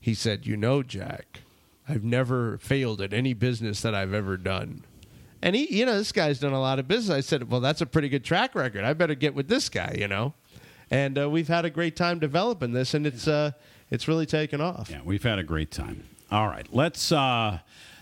He 0.00 0.14
said, 0.14 0.46
"You 0.46 0.56
know, 0.56 0.82
Jack, 0.82 1.40
I've 1.86 2.02
never 2.02 2.56
failed 2.56 3.02
at 3.02 3.12
any 3.12 3.34
business 3.34 3.82
that 3.82 3.94
I've 3.94 4.14
ever 4.14 4.38
done." 4.38 4.84
And 5.42 5.56
he, 5.56 5.76
you 5.76 5.84
know, 5.84 5.98
this 5.98 6.12
guy's 6.12 6.38
done 6.38 6.52
a 6.52 6.60
lot 6.60 6.78
of 6.78 6.86
business. 6.86 7.16
I 7.16 7.20
said, 7.20 7.50
well, 7.50 7.60
that's 7.60 7.80
a 7.80 7.86
pretty 7.86 8.08
good 8.08 8.24
track 8.24 8.54
record. 8.54 8.84
I 8.84 8.92
better 8.92 9.16
get 9.16 9.34
with 9.34 9.48
this 9.48 9.68
guy, 9.68 9.96
you 9.98 10.06
know. 10.06 10.34
And 10.90 11.18
uh, 11.18 11.28
we've 11.28 11.48
had 11.48 11.64
a 11.64 11.70
great 11.70 11.96
time 11.96 12.18
developing 12.18 12.72
this, 12.72 12.94
and 12.94 13.06
it's 13.06 13.26
uh, 13.26 13.52
it's 13.90 14.06
really 14.06 14.26
taken 14.26 14.60
off. 14.60 14.88
Yeah, 14.90 15.00
we've 15.04 15.22
had 15.22 15.38
a 15.38 15.42
great 15.42 15.70
time. 15.70 16.04
All 16.30 16.48
right, 16.48 16.66
let's 16.72 17.10
uh, 17.10 17.58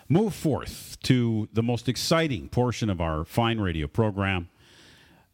move 0.09 0.35
forth 0.35 0.99
to 1.05 1.49
the 1.53 1.62
most 1.62 1.89
exciting 1.89 2.49
portion 2.49 2.91
of 2.91 3.01
our 3.01 3.25
fine 3.25 3.61
radio 3.61 3.87
program, 3.87 4.49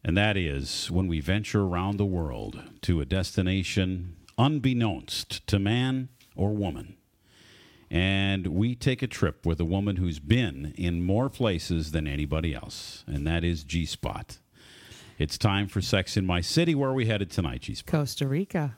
and 0.03 0.15
that 0.15 0.37
is 0.37 0.89
when 0.91 1.07
we 1.07 1.19
venture 1.19 1.63
around 1.63 1.97
the 1.97 2.05
world 2.05 2.61
to 2.83 3.01
a 3.01 3.05
destination 3.05 4.15
unbeknownst 4.37 5.45
to 5.47 5.57
man 5.57 6.09
or 6.35 6.51
woman. 6.51 6.95
And 7.89 8.47
we 8.47 8.75
take 8.75 9.01
a 9.01 9.07
trip 9.07 9.45
with 9.45 9.59
a 9.59 9.65
woman 9.65 9.95
who's 9.95 10.19
been 10.19 10.73
in 10.77 11.01
more 11.05 11.29
places 11.29 11.91
than 11.91 12.05
anybody 12.07 12.53
else, 12.53 13.03
and 13.07 13.25
that 13.25 13.43
is 13.45 13.63
G 13.63 13.85
Spot. 13.85 14.37
It's 15.17 15.37
time 15.37 15.67
for 15.67 15.81
Sex 15.81 16.17
in 16.17 16.25
My 16.25 16.41
City. 16.41 16.75
Where 16.75 16.89
are 16.89 16.93
we 16.93 17.05
headed 17.05 17.31
tonight, 17.31 17.61
G 17.61 17.75
Spot? 17.75 17.91
Costa 17.91 18.27
Rica. 18.27 18.75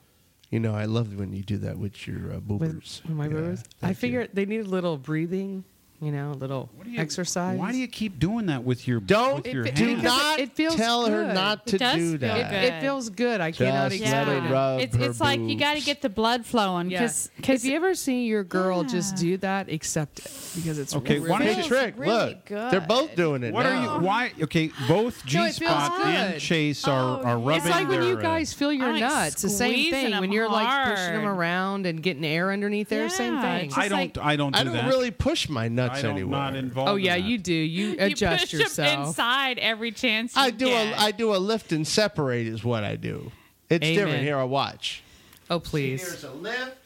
You 0.51 0.59
know, 0.59 0.73
I 0.75 0.85
love 0.85 1.15
when 1.15 1.33
you 1.33 1.43
do 1.43 1.57
that 1.57 1.77
with 1.77 2.07
your 2.07 2.33
uh, 2.33 2.39
boobers. 2.39 3.01
with 3.05 3.15
my 3.15 3.25
Yeah, 3.25 3.33
boobers. 3.33 3.63
I 3.81 3.93
figure 3.93 4.21
you. 4.21 4.27
they 4.33 4.45
need 4.45 4.61
a 4.61 4.69
little 4.69 4.97
breathing, 4.97 5.63
you 6.01 6.11
know, 6.13 6.31
a 6.31 6.33
little 6.33 6.69
you, 6.85 6.97
exercise. 6.99 7.59
Why 7.59 7.71
do 7.73 7.77
you 7.77 7.87
keep 7.87 8.19
doing 8.19 8.45
that 8.45 8.63
with 8.63 8.87
your 8.87 8.99
Don't 9.01 9.43
with 9.43 9.53
your 9.53 9.65
It- 9.65 9.75
do 9.75 9.83
hands? 9.87 10.01
because 10.01 10.17
not 10.17 10.39
it 10.39 10.55
feels 10.55 10.75
tell 10.75 11.05
her 11.07 11.25
good. 11.25 11.35
not 11.35 11.67
to 11.67 11.77
does 11.77 11.95
do 11.95 12.09
feel 12.17 12.19
that. 12.19 12.49
good. 12.51 12.63
It 12.63 12.81
feels 12.81 13.09
good. 13.09 13.41
I 13.41 13.51
cannot 13.51 13.91
Just 13.91 14.01
explain 14.03 14.27
let 14.27 14.37
it 14.37 14.43
it. 14.45 14.49
rub 14.53 14.79
it's 14.79 14.95
her 14.95 15.03
it's 15.03 15.19
like 15.21 15.39
you 15.41 15.57
got 15.57 15.75
to 15.75 15.81
get 15.81 16.01
the 16.01 16.09
blood 16.09 16.45
flowing 16.45 16.89
Yeah. 16.89 17.01
because 17.01 17.63
If 17.63 17.65
you 17.65 17.75
ever 17.75 17.95
see 17.95 18.25
your 18.25 18.43
girl 18.45 18.83
just 18.83 19.17
do 19.17 19.35
that, 19.37 19.69
accept 19.69 20.19
it 20.19 20.31
because 20.55 20.79
it's 20.79 20.95
Okay, 20.95 21.15
really 21.19 21.29
why 21.31 21.39
don't 21.39 21.47
Hey, 21.49 21.61
you- 21.61 21.67
Trick, 21.67 21.95
really 21.97 22.11
look, 22.29 22.45
good. 22.45 22.71
they're 22.71 22.79
both 22.81 23.15
doing 23.15 23.43
it 23.43 23.53
What 23.53 23.63
now. 23.63 23.69
are 23.95 23.99
you? 23.99 24.05
Why? 24.05 24.31
Okay, 24.41 24.71
both 24.87 25.25
G 25.25 25.37
it 25.37 25.41
feels 25.55 25.55
Spot 25.55 26.05
and. 26.05 26.39
Chase 26.39 26.85
are, 26.87 27.19
Oh, 27.19 27.23
are 27.23 27.23
yeah. 27.23 27.33
rubbing 27.33 27.55
It's 27.57 27.65
like 27.69 27.89
when 27.89 28.03
you 28.03 28.17
uh, 28.17 28.21
guys 28.21 28.53
feel 28.53 28.71
your 28.71 28.87
I 28.87 28.91
like 28.91 29.01
nuts. 29.01 29.41
The 29.41 29.49
same 29.49 29.91
thing 29.91 30.17
when 30.19 30.31
you're 30.31 30.49
like 30.49 30.91
pushing 30.95 31.13
them 31.13 31.25
around 31.27 31.85
and 31.85 32.01
getting 32.01 32.23
air 32.23 32.51
underneath 32.51 32.87
there. 32.89 33.09
Same 33.09 33.41
thing. 33.41 33.71
I 33.75 33.87
don't. 33.89 34.17
I 34.17 34.35
don't 34.37 34.55
I 34.55 34.63
don't 34.63 34.73
that. 34.73 34.87
really 34.87 35.11
push 35.11 35.49
my 35.49 35.65
I 35.65 35.69
nuts 35.89 36.01
don't 36.01 36.11
anywhere. 36.11 36.39
not 36.39 36.55
involved. 36.55 36.89
Oh 36.91 36.95
yeah, 36.95 37.15
that. 37.17 37.23
you 37.23 37.37
do. 37.37 37.53
You 37.53 37.89
you 37.89 37.95
adjust 37.99 38.53
yourself. 38.53 39.07
inside 39.07 39.59
every 39.59 39.91
chance 39.91 40.35
you 40.35 40.41
I 40.41 40.49
do 40.51 40.65
get. 40.67 40.93
a 40.93 40.99
I 40.99 41.11
do 41.11 41.35
a 41.35 41.37
lift 41.37 41.71
and 41.71 41.87
separate 41.87 42.47
is 42.47 42.63
what 42.63 42.83
I 42.83 42.95
do. 42.95 43.31
It's 43.69 43.85
Amen. 43.85 43.95
different. 44.05 44.23
Here, 44.23 44.37
I 44.37 44.43
watch. 44.43 45.03
Oh 45.49 45.59
please. 45.59 46.01
Here's 46.01 46.23
a 46.23 46.31
lift. 46.31 46.77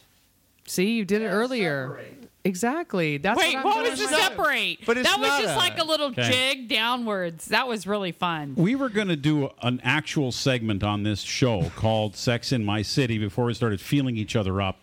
See, 0.65 0.91
you 0.93 1.05
did 1.05 1.21
it 1.21 1.27
earlier. 1.27 1.99
Exactly. 2.45 3.17
That's 3.17 3.39
Wait, 3.39 3.55
what, 3.55 3.63
what, 3.65 3.89
was 3.89 3.99
the 3.99 4.07
separate? 4.07 4.79
But 4.85 4.97
it's 4.97 5.09
that 5.09 5.17
was 5.17 5.29
just 5.41 5.55
a- 5.55 5.57
like 5.57 5.79
a 5.79 5.83
little 5.85 6.07
Okay. 6.07 6.29
jig 6.29 6.67
downwards. 6.67 7.45
That 7.47 7.69
was 7.69 7.87
really 7.87 8.11
fun. 8.11 8.55
We 8.57 8.75
were 8.75 8.89
going 8.89 9.07
to 9.07 9.15
do 9.15 9.49
an 9.61 9.79
actual 9.83 10.33
segment 10.33 10.83
on 10.83 11.03
this 11.03 11.21
show 11.21 11.71
called 11.77 12.17
"Sex 12.17 12.51
in 12.51 12.65
My 12.65 12.81
City" 12.81 13.17
before 13.17 13.45
we 13.45 13.53
started 13.53 13.79
feeling 13.79 14.17
each 14.17 14.35
other 14.35 14.61
up. 14.61 14.77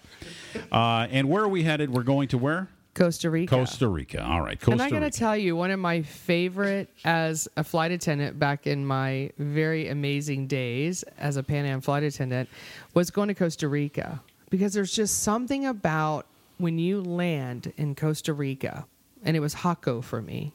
Uh, 0.73 1.07
and 1.11 1.29
where 1.29 1.43
are 1.45 1.49
we 1.49 1.63
headed? 1.65 1.91
We're 1.91 2.03
going 2.03 2.29
to 2.29 2.39
where? 2.39 2.69
Costa 3.01 3.31
Rica. 3.31 3.55
Costa 3.55 3.89
Rica. 3.89 4.23
All 4.23 4.43
right, 4.43 4.61
Costa 4.61 4.73
and 4.73 4.83
I 4.83 4.91
gotta 4.91 5.11
tell 5.11 5.35
you, 5.35 5.57
one 5.57 5.71
of 5.71 5.81
my 5.81 6.03
favorite 6.03 6.91
as 7.03 7.49
a 7.57 7.65
flight 7.65 7.93
attendant 7.93 8.39
back 8.39 8.67
in 8.67 8.85
my 8.85 9.31
very 9.39 9.89
amazing 9.89 10.47
days 10.47 11.03
as 11.17 11.39
a 11.39 11.43
Pan 11.43 11.65
Am 11.65 11.81
flight 11.81 12.03
attendant 12.03 12.51
was 12.93 13.11
going 13.11 13.29
to 13.29 13.35
Costa 13.35 13.69
Rica 13.69 14.21
because 14.51 14.75
there's 14.75 14.93
just 14.93 15.23
something 15.23 15.65
about 15.65 16.27
when 16.59 16.79
you 16.79 17.01
land 17.01 17.73
in 17.79 17.95
Costa 17.95 18.35
Rica, 18.35 18.87
and 19.25 19.35
it 19.35 19.41
was 19.41 19.55
Jaco 19.55 20.05
for 20.05 20.21
me, 20.21 20.53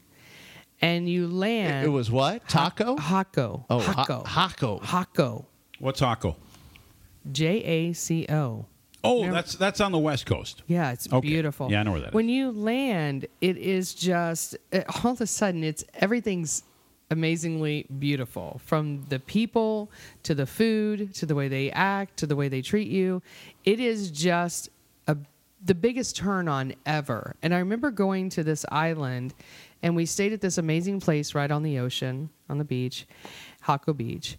and 0.81 1.09
you 1.09 1.27
land. 1.27 1.83
It 1.83 1.89
was 1.89 2.11
what? 2.11 2.47
Taco? 2.47 2.95
Jaco. 2.97 3.65
Oh, 3.71 3.79
Jaco. 3.79 4.23
Jaco. 4.23 4.81
Jaco. 4.81 5.45
What's 5.79 5.99
Taco? 5.99 6.35
J 7.31 7.63
A 7.63 7.93
C 7.93 8.27
O. 8.29 8.67
Oh, 9.05 9.21
Never- 9.21 9.33
that's 9.33 9.55
that's 9.55 9.79
on 9.81 9.91
the 9.91 9.99
West 9.99 10.25
Coast. 10.25 10.63
Yeah, 10.67 10.91
it's 10.91 11.07
Okay. 11.11 11.27
beautiful. 11.27 11.71
Yeah, 11.71 11.79
I 11.79 11.83
know 11.83 11.91
where 11.91 12.01
that 12.01 12.07
is. 12.09 12.13
When 12.13 12.27
you 12.29 12.51
land, 12.51 13.27
it 13.41 13.57
is 13.57 13.93
just 13.93 14.57
all 15.03 15.11
of 15.11 15.21
a 15.21 15.27
sudden 15.27 15.63
it's 15.63 15.83
everything's 15.95 16.63
amazingly 17.11 17.85
beautiful 17.99 18.59
from 18.65 19.03
the 19.09 19.19
people 19.19 19.91
to 20.23 20.33
the 20.33 20.45
food 20.47 21.13
to 21.13 21.25
the 21.27 21.35
way 21.35 21.47
they 21.47 21.69
act 21.71 22.17
to 22.17 22.25
the 22.25 22.35
way 22.35 22.47
they 22.47 22.61
treat 22.61 22.87
you. 22.87 23.21
It 23.63 23.79
is 23.79 24.09
just 24.11 24.69
a 25.07 25.15
the 25.63 25.75
biggest 25.75 26.15
turn 26.15 26.47
on 26.47 26.73
ever. 26.85 27.35
And 27.41 27.53
I 27.53 27.59
remember 27.59 27.89
going 27.91 28.29
to 28.31 28.43
this 28.43 28.65
island 28.71 29.33
and 29.83 29.95
we 29.95 30.05
stayed 30.05 30.33
at 30.33 30.41
this 30.41 30.57
amazing 30.57 30.99
place 30.99 31.35
right 31.35 31.49
on 31.51 31.61
the 31.63 31.77
ocean, 31.79 32.29
on 32.49 32.57
the 32.57 32.63
beach, 32.63 33.05
Jaco 33.67 33.95
Beach. 33.95 34.37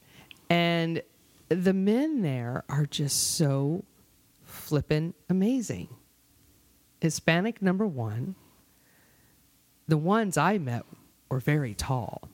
And 0.50 1.02
the 1.48 1.72
men 1.72 2.22
there 2.22 2.64
are 2.68 2.84
just 2.86 3.36
so 3.36 3.84
flippin' 4.66 5.14
amazing. 5.30 5.88
Hispanic 7.00 7.62
number 7.62 7.86
one. 7.86 8.34
The 9.86 9.96
ones 9.96 10.36
I 10.36 10.58
met 10.58 10.84
were 11.30 11.38
very 11.38 11.72
tall. 11.74 12.28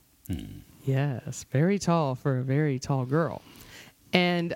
Yes, 0.84 1.44
very 1.52 1.78
tall 1.78 2.14
for 2.14 2.38
a 2.38 2.42
very 2.42 2.78
tall 2.78 3.04
girl. 3.04 3.42
And 4.14 4.54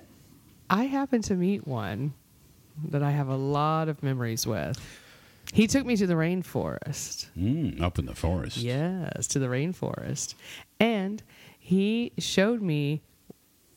I 0.71 0.85
happened 0.85 1.25
to 1.25 1.35
meet 1.35 1.67
one 1.69 2.15
that 2.89 3.03
I 3.03 3.11
have 3.11 3.29
a 3.29 3.37
lot 3.37 3.89
of 3.91 4.03
memories 4.03 4.47
with. 4.47 4.81
He 5.53 5.67
took 5.67 5.85
me 5.85 5.97
to 5.97 6.07
the 6.07 6.15
rainforest. 6.15 7.27
Mm, 7.39 7.83
up 7.83 7.99
in 7.99 8.07
the 8.07 8.15
forest. 8.15 8.57
Yes, 8.57 9.27
to 9.29 9.39
the 9.39 9.49
rainforest. 9.49 10.35
And 10.81 11.23
he 11.59 12.13
showed 12.17 12.63
me 12.63 13.03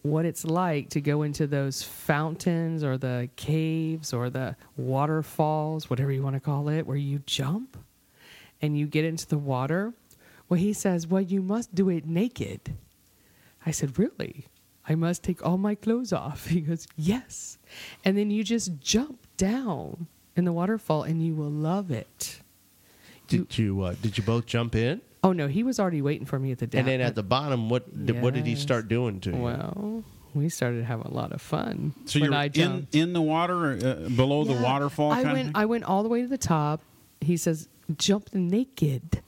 what 0.01 0.25
it's 0.25 0.45
like 0.45 0.89
to 0.89 1.01
go 1.01 1.23
into 1.23 1.45
those 1.45 1.83
fountains 1.83 2.83
or 2.83 2.97
the 2.97 3.29
caves 3.35 4.13
or 4.13 4.29
the 4.29 4.55
waterfalls, 4.77 5.89
whatever 5.89 6.11
you 6.11 6.23
want 6.23 6.35
to 6.35 6.39
call 6.39 6.69
it, 6.69 6.87
where 6.87 6.97
you 6.97 7.19
jump 7.25 7.77
and 8.61 8.77
you 8.77 8.87
get 8.87 9.05
into 9.05 9.27
the 9.27 9.37
water 9.37 9.93
Well, 10.47 10.59
he 10.59 10.73
says, 10.73 11.05
Well, 11.07 11.21
you 11.21 11.41
must 11.41 11.75
do 11.75 11.89
it 11.89 12.05
naked. 12.07 12.75
I 13.65 13.71
said, 13.71 13.99
Really? 13.99 14.47
I 14.87 14.95
must 14.95 15.21
take 15.21 15.45
all 15.45 15.57
my 15.57 15.75
clothes 15.75 16.11
off. 16.11 16.47
He 16.49 16.61
goes, 16.61 16.87
Yes. 16.95 17.57
And 18.03 18.17
then 18.17 18.31
you 18.31 18.43
just 18.43 18.79
jump 18.79 19.19
down 19.37 20.07
in 20.35 20.45
the 20.45 20.53
waterfall 20.53 21.03
and 21.03 21.23
you 21.25 21.35
will 21.35 21.51
love 21.51 21.91
it. 21.91 22.39
Did 23.27 23.57
you 23.57 23.81
uh, 23.83 23.95
did 24.01 24.17
you 24.17 24.23
both 24.23 24.47
jump 24.47 24.75
in? 24.75 25.01
Oh, 25.23 25.33
no, 25.33 25.47
he 25.47 25.63
was 25.63 25.79
already 25.79 26.01
waiting 26.01 26.25
for 26.25 26.39
me 26.39 26.51
at 26.51 26.59
the 26.59 26.67
down. 26.67 26.79
And 26.79 26.87
then 26.87 27.01
at 27.01 27.15
the 27.15 27.23
bottom, 27.23 27.69
what 27.69 28.05
did, 28.05 28.21
what 28.21 28.33
did 28.33 28.45
he 28.45 28.55
start 28.55 28.87
doing 28.87 29.19
to 29.21 29.31
you? 29.31 29.35
Well, 29.35 30.03
we 30.33 30.47
started 30.49 30.85
having 30.85 31.05
a 31.07 31.13
lot 31.13 31.31
of 31.33 31.41
fun. 31.41 31.93
So 32.05 32.19
when 32.19 32.31
you're 32.31 32.39
I 32.39 32.49
in, 32.53 32.87
in 32.93 33.13
the 33.13 33.21
water, 33.21 33.73
uh, 33.73 34.09
below 34.09 34.43
the 34.45 34.53
waterfall 34.53 35.11
I 35.11 35.23
kind 35.23 35.33
went. 35.33 35.49
of 35.49 35.55
I 35.55 35.65
went 35.65 35.83
all 35.83 36.03
the 36.03 36.09
way 36.09 36.21
to 36.21 36.27
the 36.27 36.37
top. 36.37 36.81
He 37.19 37.35
says, 37.35 37.67
"Jump 37.97 38.33
naked," 38.33 39.21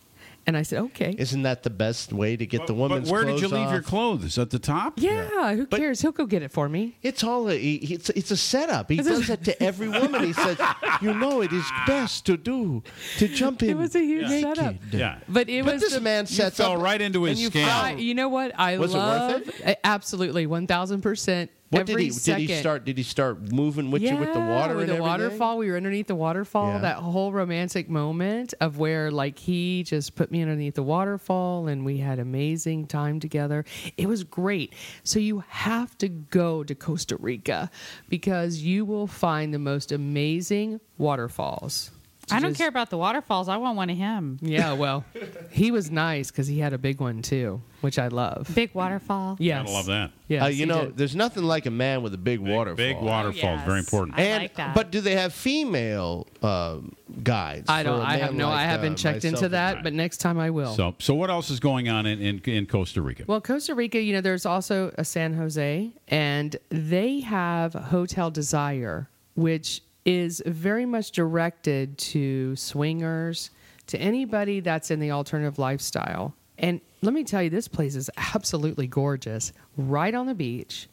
and 0.47 0.57
I 0.57 0.63
said, 0.63 0.79
"Okay." 0.79 1.15
Isn't 1.17 1.43
that 1.43 1.63
the 1.63 1.69
best 1.69 2.11
way 2.13 2.35
to 2.35 2.45
get 2.45 2.61
the 2.67 2.73
But 2.73 2.79
woman's 2.79 3.11
where 3.11 3.23
did 3.25 3.39
you 3.41 3.47
clothes 3.47 3.51
leave 3.63 3.71
your 3.71 3.81
clothes? 3.81 4.37
At 4.37 4.49
the 4.49 4.59
top? 4.59 4.93
Yeah, 4.97 5.53
who 5.55 5.65
cares? 5.65 6.01
He'll 6.01 6.11
go 6.11 6.25
get 6.25 6.41
it 6.41 6.51
for 6.51 6.67
me. 6.69 6.97
It's 7.01 7.23
all 7.23 7.49
a, 7.49 7.55
it's, 7.57 8.09
it's 8.11 8.31
a 8.31 8.37
setup. 8.37 8.89
He 8.89 8.97
does 8.97 9.27
that 9.27 9.43
to 9.45 9.63
every 9.63 9.87
woman. 9.89 10.23
He 10.23 10.33
says, 10.33 10.57
"You 11.01 11.13
know, 11.13 11.41
it 11.41 11.51
is 11.53 11.65
best 11.87 12.25
to 12.27 12.37
do 12.37 12.83
to 13.19 13.27
jump 13.27 13.63
in." 13.63 13.69
It 13.71 13.77
was 13.77 13.95
a 13.95 14.01
huge 14.03 14.27
naked. 14.29 14.57
setup. 14.57 14.75
Yeah. 14.91 15.19
But 15.29 15.49
it 15.49 15.63
But 15.65 15.73
was 15.73 15.81
this 15.81 15.93
the- 15.93 16.01
man 16.01 16.25
sets 16.25 16.57
fell 16.57 16.73
up 16.73 16.81
right 16.81 17.01
into 17.01 17.23
his 17.23 17.37
and 17.37 17.39
you 17.39 17.49
scam. 17.61 17.67
I, 17.67 17.91
you 17.93 18.13
know 18.13 18.29
what? 18.29 18.51
I 18.59 18.77
Was 18.77 18.93
it 18.93 18.97
love 18.97 19.31
worth 19.45 19.67
uh, 19.67 19.75
absolutely 19.83 20.47
one 20.47 20.67
thousand 20.67 21.01
percent. 21.01 21.51
What 21.71 21.85
did 21.85 21.99
he 21.99 22.09
second. 22.09 22.41
did 22.41 22.49
he 22.49 22.59
start? 22.59 22.85
Did 22.85 22.97
he 22.97 23.03
start 23.03 23.51
moving 23.53 23.91
with 23.91 24.01
yeah, 24.01 24.13
you 24.13 24.19
with 24.19 24.33
the 24.33 24.39
water 24.39 24.75
with 24.75 24.87
the 24.87 24.93
everything? 24.93 25.01
waterfall. 25.01 25.57
We 25.57 25.69
were 25.71 25.77
underneath 25.77 26.07
the 26.07 26.15
waterfall. 26.15 26.73
Yeah. 26.73 26.79
That 26.79 26.97
whole 26.97 27.31
romantic 27.31 27.89
moment 27.89 28.53
of 28.59 28.77
where 28.77 29.09
like 29.09 29.39
he 29.39 29.83
just 29.83 30.15
put 30.15 30.31
me 30.31 30.41
underneath 30.41 30.75
the 30.75 30.83
waterfall 30.83 31.67
and 31.67 31.85
we 31.85 31.97
had 31.97 32.19
amazing 32.19 32.87
time 32.87 33.21
together. 33.21 33.63
It 33.95 34.07
was 34.07 34.25
great. 34.25 34.73
So 35.03 35.19
you 35.19 35.45
have 35.47 35.97
to 35.99 36.09
go 36.09 36.63
to 36.65 36.75
Costa 36.75 37.15
Rica 37.15 37.71
because 38.09 38.57
you 38.57 38.83
will 38.83 39.07
find 39.07 39.53
the 39.53 39.59
most 39.59 39.93
amazing 39.93 40.81
waterfalls. 40.97 41.91
I 42.31 42.39
don't 42.39 42.51
Just- 42.51 42.59
care 42.59 42.67
about 42.69 42.89
the 42.89 42.97
waterfalls. 42.97 43.49
I 43.49 43.57
want 43.57 43.77
one 43.77 43.89
of 43.89 43.97
him. 43.97 44.37
Yeah, 44.41 44.73
well, 44.83 45.03
he 45.49 45.71
was 45.71 45.91
nice 45.91 46.31
because 46.31 46.47
he 46.47 46.59
had 46.59 46.73
a 46.73 46.77
big 46.77 46.99
one 46.99 47.21
too, 47.21 47.61
which 47.81 47.97
I 47.99 48.07
love. 48.07 48.49
Big 48.53 48.73
waterfall. 48.73 49.37
Yeah, 49.39 49.59
Gotta 49.63 49.71
love 49.71 49.85
that. 49.87 50.11
Yeah, 50.27 50.45
Uh, 50.45 50.47
you 50.47 50.65
know, 50.65 50.85
did. 50.85 50.97
there's 50.97 51.15
nothing 51.15 51.43
like 51.43 51.65
a 51.65 51.71
man 51.71 52.03
with 52.03 52.13
a 52.13 52.17
big, 52.17 52.39
waterfall. 52.39 52.75
Big 52.77 52.97
waterfall 52.97 53.55
is 53.57 53.61
very 53.63 53.79
yes. 53.79 53.85
important. 53.87 54.17
I 54.17 54.21
And 54.23 54.43
like 54.43 54.55
that. 54.55 54.73
but 54.75 54.91
do 54.91 55.01
they 55.01 55.15
have 55.15 55.33
female 55.33 56.25
uh, 56.41 56.77
guides? 57.21 57.69
I 57.69 57.83
don't. 57.83 57.99
a 57.99 58.03
I 58.03 58.17
have 58.17 58.31
man 58.31 58.37
no. 58.37 58.49
like, 58.49 58.59
I 58.59 58.63
haven't 58.63 58.93
uh, 58.93 58.95
checked 58.95 59.25
into 59.25 59.35
myself? 59.37 59.51
that, 59.51 59.83
but 59.83 59.93
next 59.93 60.17
time 60.17 60.39
I 60.39 60.49
will. 60.49 60.73
So, 60.75 60.95
so 60.99 61.13
what 61.15 61.29
else 61.29 61.49
is 61.49 61.59
going 61.59 61.89
on 61.89 62.05
in, 62.05 62.19
in, 62.21 62.39
in 62.45 62.65
Costa 62.65 63.01
Rica? 63.01 63.23
Well, 63.27 63.41
Costa 63.41 63.75
Rica, 63.75 63.99
you 64.01 64.13
know, 64.13 64.21
there's 64.21 64.45
also 64.45 64.93
a 64.97 65.03
San 65.03 65.33
Jose, 65.33 65.91
and 66.07 66.55
they 66.69 67.19
have 67.21 67.73
Hotel 67.73 68.31
Desire, 68.31 69.09
which 69.35 69.81
is 70.05 70.41
very 70.45 70.85
much 70.85 71.11
directed 71.11 71.97
to 71.97 72.55
swingers, 72.55 73.51
to 73.87 73.97
anybody 73.99 74.59
that's 74.59 74.91
in 74.91 74.99
the 74.99 75.11
alternative 75.11 75.59
lifestyle. 75.59 76.33
And 76.57 76.79
let 77.01 77.13
me 77.13 77.23
tell 77.23 77.41
you, 77.41 77.49
this 77.49 77.67
place 77.67 77.95
is 77.95 78.09
absolutely 78.35 78.85
gorgeous, 78.85 79.51
right 79.75 80.13
on 80.13 80.27
the 80.27 80.35
beach. 80.35 80.87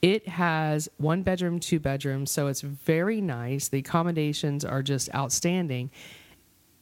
It 0.00 0.26
has 0.26 0.88
one 0.96 1.22
bedroom, 1.22 1.60
two 1.60 1.78
bedrooms, 1.78 2.30
so 2.30 2.48
it's 2.48 2.60
very 2.60 3.20
nice. 3.20 3.68
The 3.68 3.78
accommodations 3.78 4.64
are 4.64 4.82
just 4.82 5.14
outstanding. 5.14 5.90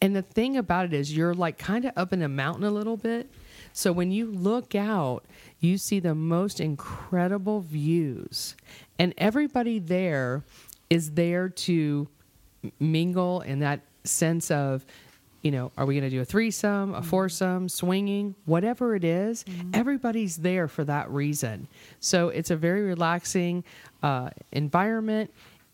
And 0.01 0.17
the 0.17 0.23
thing 0.23 0.57
about 0.57 0.87
it 0.87 0.95
is, 0.95 1.15
you're 1.15 1.35
like 1.35 1.59
kind 1.59 1.85
of 1.85 1.93
up 1.97 2.15
in 2.15 2.23
a 2.23 2.29
mountain 2.29 2.65
a 2.65 2.71
little 2.71 2.97
bit. 2.97 3.31
So 3.75 3.93
when 3.93 4.11
you 4.11 4.27
look 4.27 4.75
out, 4.75 5.27
you 5.61 5.77
see 5.77 6.01
the 6.01 6.15
most 6.15 6.59
incredible 6.59 7.61
views. 7.61 8.57
And 8.99 9.13
everybody 9.19 9.79
there 9.79 10.45
is 10.91 11.13
there 11.13 11.49
to 11.49 12.09
mingle 12.79 13.41
in 13.43 13.61
that 13.61 13.81
sense 14.05 14.51
of, 14.51 14.85
you 15.43 15.51
know, 15.51 15.73
are 15.79 15.87
we 15.87 15.95
going 15.95 16.05
to 16.05 16.11
do 16.11 16.21
a 16.21 16.25
threesome, 16.25 16.95
a 16.95 17.03
foursome, 17.03 17.69
swinging, 17.69 18.35
whatever 18.45 18.95
it 18.95 19.05
is, 19.05 19.45
everybody's 19.73 20.37
there 20.37 20.69
for 20.69 20.85
that 20.85 21.11
reason. 21.11 21.67
So 22.01 22.29
it's 22.29 22.51
a 22.51 22.57
very 22.57 22.83
relaxing 22.83 23.65
uh, 24.03 24.31
environment. 24.53 25.33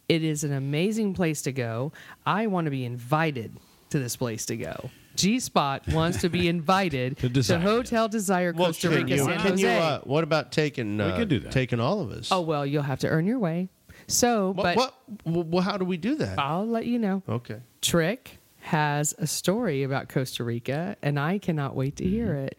It 0.09 0.23
is 0.23 0.45
an 0.45 0.53
amazing 0.53 1.15
place 1.15 1.43
to 1.43 1.53
go. 1.53 1.93
I 2.25 2.47
want 2.47 2.67
to 2.67 2.71
be 2.71 2.85
invited 2.85 3.57
to 3.91 3.99
this 3.99 4.15
place 4.17 4.47
to 4.47 4.57
go. 4.57 4.91
G 5.17 5.41
Spot 5.41 5.87
wants 5.89 6.21
to 6.21 6.29
be 6.29 6.47
invited 6.57 7.17
To 7.19 7.29
to, 7.31 7.59
Hotel 7.59 8.07
Desire 8.07 8.53
Well, 8.55 8.67
Costa 8.67 8.89
can 8.89 8.97
Rica 8.99 9.17
you, 9.17 9.25
San 9.25 9.39
can 9.41 9.51
Jose. 9.53 9.63
you, 9.63 9.69
uh, 9.69 10.01
what 10.03 10.23
about 10.23 10.53
taking? 10.53 11.01
Uh, 11.01 11.17
could 11.17 11.29
do 11.29 11.41
that. 11.41 11.51
Taking 11.53 11.81
all 11.81 12.01
of 12.03 12.11
us. 12.13 12.29
oh 12.31 12.43
well, 12.43 12.67
you'll 12.67 12.83
have 12.83 12.99
to 13.01 13.09
earn 13.09 13.27
your 13.27 13.39
way. 13.39 13.71
So, 14.09 14.53
what? 14.53 14.77
but 14.77 14.95
what? 15.25 15.47
Well, 15.47 15.63
how 15.63 15.77
do 15.77 15.85
we 15.85 15.97
do 15.97 16.15
that? 16.17 16.39
I'll 16.39 16.67
let 16.67 16.87
you 16.87 16.99
know. 16.99 17.23
Okay. 17.29 17.61
Trick 17.83 18.39
has 18.61 19.15
a 19.19 19.27
story 19.27 19.83
about 19.83 20.09
Costa 20.09 20.45
Rica, 20.45 20.97
and 21.03 21.19
I 21.21 21.39
cannot 21.39 21.75
wait 21.75 21.97
to 21.97 22.05
hear 22.05 22.29
Mm-hmm. 22.29 22.47
it. 22.47 22.59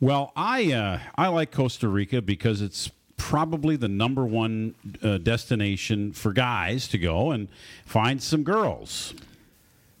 Well, 0.00 0.32
I 0.36 0.72
uh, 0.72 1.00
I 1.16 1.28
like 1.28 1.50
Costa 1.50 1.88
Rica 1.88 2.22
because 2.22 2.62
it's 2.62 2.90
probably 3.16 3.74
the 3.74 3.88
number 3.88 4.24
one 4.24 4.74
uh, 5.02 5.18
destination 5.18 6.12
for 6.12 6.32
guys 6.32 6.86
to 6.88 6.98
go 6.98 7.32
and 7.32 7.48
find 7.84 8.22
some 8.22 8.44
girls. 8.44 9.12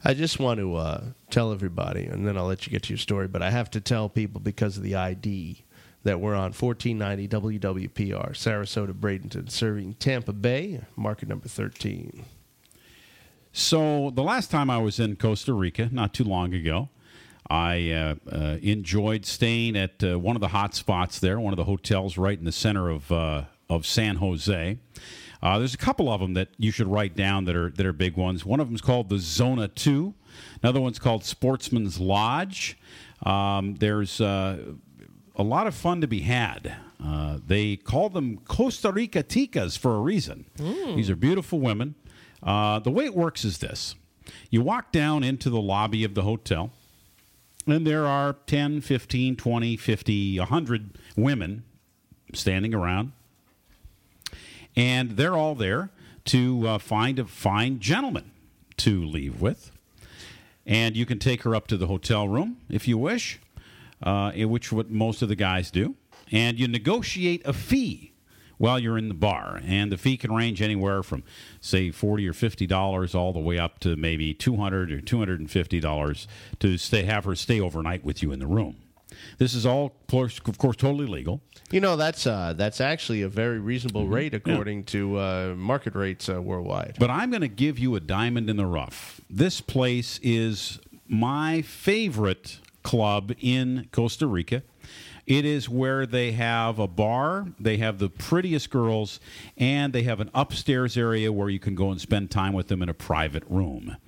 I 0.04 0.14
just 0.14 0.38
want 0.38 0.60
to 0.60 0.76
uh, 0.76 1.04
tell 1.30 1.50
everybody, 1.52 2.04
and 2.04 2.24
then 2.24 2.38
I'll 2.38 2.46
let 2.46 2.64
you 2.66 2.70
get 2.70 2.84
to 2.84 2.90
your 2.90 2.98
story. 2.98 3.26
But 3.26 3.42
I 3.42 3.50
have 3.50 3.68
to 3.72 3.80
tell 3.80 4.08
people 4.08 4.40
because 4.40 4.76
of 4.76 4.84
the 4.84 4.94
ID 4.94 5.64
that 6.08 6.20
we're 6.20 6.34
on 6.34 6.54
1490 6.54 7.28
WWPR, 7.58 8.30
Sarasota, 8.30 8.94
Bradenton, 8.94 9.50
serving 9.50 9.92
Tampa 9.94 10.32
Bay, 10.32 10.80
market 10.96 11.28
number 11.28 11.48
13. 11.48 12.24
So 13.52 14.10
the 14.14 14.22
last 14.22 14.50
time 14.50 14.70
I 14.70 14.78
was 14.78 14.98
in 14.98 15.16
Costa 15.16 15.52
Rica, 15.52 15.90
not 15.92 16.14
too 16.14 16.24
long 16.24 16.54
ago, 16.54 16.88
I 17.50 17.90
uh, 17.90 18.14
uh, 18.34 18.56
enjoyed 18.62 19.26
staying 19.26 19.76
at 19.76 20.02
uh, 20.02 20.18
one 20.18 20.34
of 20.34 20.40
the 20.40 20.48
hot 20.48 20.74
spots 20.74 21.18
there, 21.18 21.38
one 21.38 21.52
of 21.52 21.58
the 21.58 21.64
hotels 21.64 22.16
right 22.16 22.38
in 22.38 22.46
the 22.46 22.52
center 22.52 22.88
of 22.88 23.12
uh, 23.12 23.42
of 23.68 23.84
San 23.84 24.16
Jose. 24.16 24.78
Uh, 25.42 25.58
there's 25.58 25.74
a 25.74 25.78
couple 25.78 26.10
of 26.10 26.22
them 26.22 26.32
that 26.32 26.48
you 26.56 26.70
should 26.70 26.86
write 26.86 27.16
down 27.16 27.44
that 27.44 27.54
are 27.54 27.68
that 27.70 27.84
are 27.84 27.92
big 27.92 28.16
ones. 28.16 28.46
One 28.46 28.60
of 28.60 28.68
them 28.68 28.74
is 28.74 28.80
called 28.80 29.10
the 29.10 29.18
Zona 29.18 29.68
Two. 29.68 30.14
Another 30.62 30.80
one's 30.80 30.98
called 30.98 31.22
Sportsman's 31.22 32.00
Lodge. 32.00 32.78
Um, 33.24 33.74
there's 33.74 34.20
uh, 34.22 34.74
a 35.38 35.42
lot 35.42 35.66
of 35.66 35.74
fun 35.74 36.00
to 36.00 36.06
be 36.08 36.20
had. 36.20 36.74
Uh, 37.02 37.38
they 37.46 37.76
call 37.76 38.08
them 38.10 38.38
Costa 38.38 38.90
Rica 38.92 39.22
ticas 39.22 39.78
for 39.78 39.94
a 39.94 40.00
reason. 40.00 40.46
These 40.96 41.08
are 41.08 41.16
beautiful 41.16 41.60
women. 41.60 41.94
Uh, 42.42 42.80
the 42.80 42.90
way 42.90 43.04
it 43.04 43.14
works 43.14 43.44
is 43.44 43.58
this 43.58 43.94
you 44.50 44.60
walk 44.62 44.92
down 44.92 45.22
into 45.24 45.48
the 45.48 45.60
lobby 45.60 46.04
of 46.04 46.14
the 46.14 46.22
hotel, 46.22 46.70
and 47.66 47.86
there 47.86 48.06
are 48.06 48.34
10, 48.46 48.80
15, 48.80 49.36
20, 49.36 49.76
50, 49.76 50.38
100 50.38 50.98
women 51.16 51.62
standing 52.34 52.74
around, 52.74 53.12
and 54.76 55.12
they're 55.12 55.36
all 55.36 55.54
there 55.54 55.90
to 56.26 56.66
uh, 56.68 56.78
find 56.78 57.18
a 57.18 57.24
fine 57.24 57.78
gentleman 57.78 58.30
to 58.78 59.04
leave 59.04 59.40
with. 59.40 59.70
And 60.66 60.94
you 60.94 61.06
can 61.06 61.18
take 61.18 61.44
her 61.44 61.54
up 61.54 61.66
to 61.68 61.78
the 61.78 61.86
hotel 61.86 62.28
room 62.28 62.58
if 62.68 62.86
you 62.86 62.98
wish, 62.98 63.40
uh, 64.02 64.32
which 64.32 64.72
what 64.72 64.90
most 64.90 65.22
of 65.22 65.28
the 65.28 65.36
guys 65.36 65.70
do. 65.70 65.94
And 66.30 66.58
you 66.58 66.68
negotiate 66.68 67.42
a 67.46 67.52
fee 67.52 68.12
while 68.58 68.78
you're 68.78 68.98
in 68.98 69.08
the 69.08 69.14
bar. 69.14 69.60
And 69.64 69.90
the 69.90 69.96
fee 69.96 70.16
can 70.16 70.32
range 70.32 70.60
anywhere 70.60 71.02
from, 71.02 71.22
say, 71.60 71.90
40 71.90 72.28
or 72.28 72.32
$50 72.32 73.14
all 73.14 73.32
the 73.32 73.38
way 73.38 73.58
up 73.58 73.78
to 73.80 73.96
maybe 73.96 74.34
200 74.34 74.90
or 74.92 75.00
$250 75.00 76.26
to 76.58 76.78
stay, 76.78 77.04
have 77.04 77.24
her 77.24 77.34
stay 77.34 77.60
overnight 77.60 78.04
with 78.04 78.22
you 78.22 78.32
in 78.32 78.40
the 78.40 78.46
room. 78.46 78.76
This 79.38 79.54
is 79.54 79.64
all, 79.64 79.94
of 80.12 80.58
course, 80.58 80.76
totally 80.76 81.06
legal. 81.06 81.40
You 81.70 81.80
know, 81.80 81.96
that's 81.96 82.26
uh, 82.26 82.54
that's 82.56 82.80
actually 82.80 83.22
a 83.22 83.28
very 83.28 83.58
reasonable 83.58 84.02
Mm-hmm. 84.04 84.14
rate 84.14 84.34
according 84.34 84.84
to 84.84 85.18
uh, 85.18 85.54
market 85.56 85.94
rates 85.94 86.28
uh, 86.28 86.40
worldwide. 86.40 86.96
But 86.98 87.10
I'm 87.10 87.30
going 87.30 87.42
to 87.42 87.48
give 87.48 87.78
you 87.78 87.94
a 87.96 88.00
diamond 88.00 88.48
in 88.48 88.56
the 88.56 88.66
rough. 88.66 89.20
This 89.28 89.60
place 89.60 90.18
is 90.22 90.78
my 91.08 91.62
favorite 91.62 92.58
club 92.88 93.34
in 93.38 93.86
Costa 93.92 94.26
Rica. 94.26 94.62
It 95.28 95.44
is 95.44 95.68
where 95.68 96.06
they 96.06 96.32
have 96.32 96.78
a 96.78 96.86
bar, 96.86 97.48
they 97.60 97.76
have 97.76 97.98
the 97.98 98.08
prettiest 98.08 98.70
girls, 98.70 99.20
and 99.58 99.92
they 99.92 100.04
have 100.04 100.20
an 100.20 100.30
upstairs 100.32 100.96
area 100.96 101.30
where 101.30 101.50
you 101.50 101.58
can 101.58 101.74
go 101.74 101.90
and 101.90 102.00
spend 102.00 102.30
time 102.30 102.54
with 102.54 102.68
them 102.68 102.82
in 102.82 102.88
a 102.88 102.94
private 102.94 103.42
room. 103.46 103.98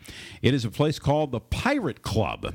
It 0.41 0.55
is 0.55 0.65
a 0.65 0.71
place 0.71 0.99
called 0.99 1.33
the 1.33 1.41
Pirate 1.41 2.01
Club. 2.01 2.55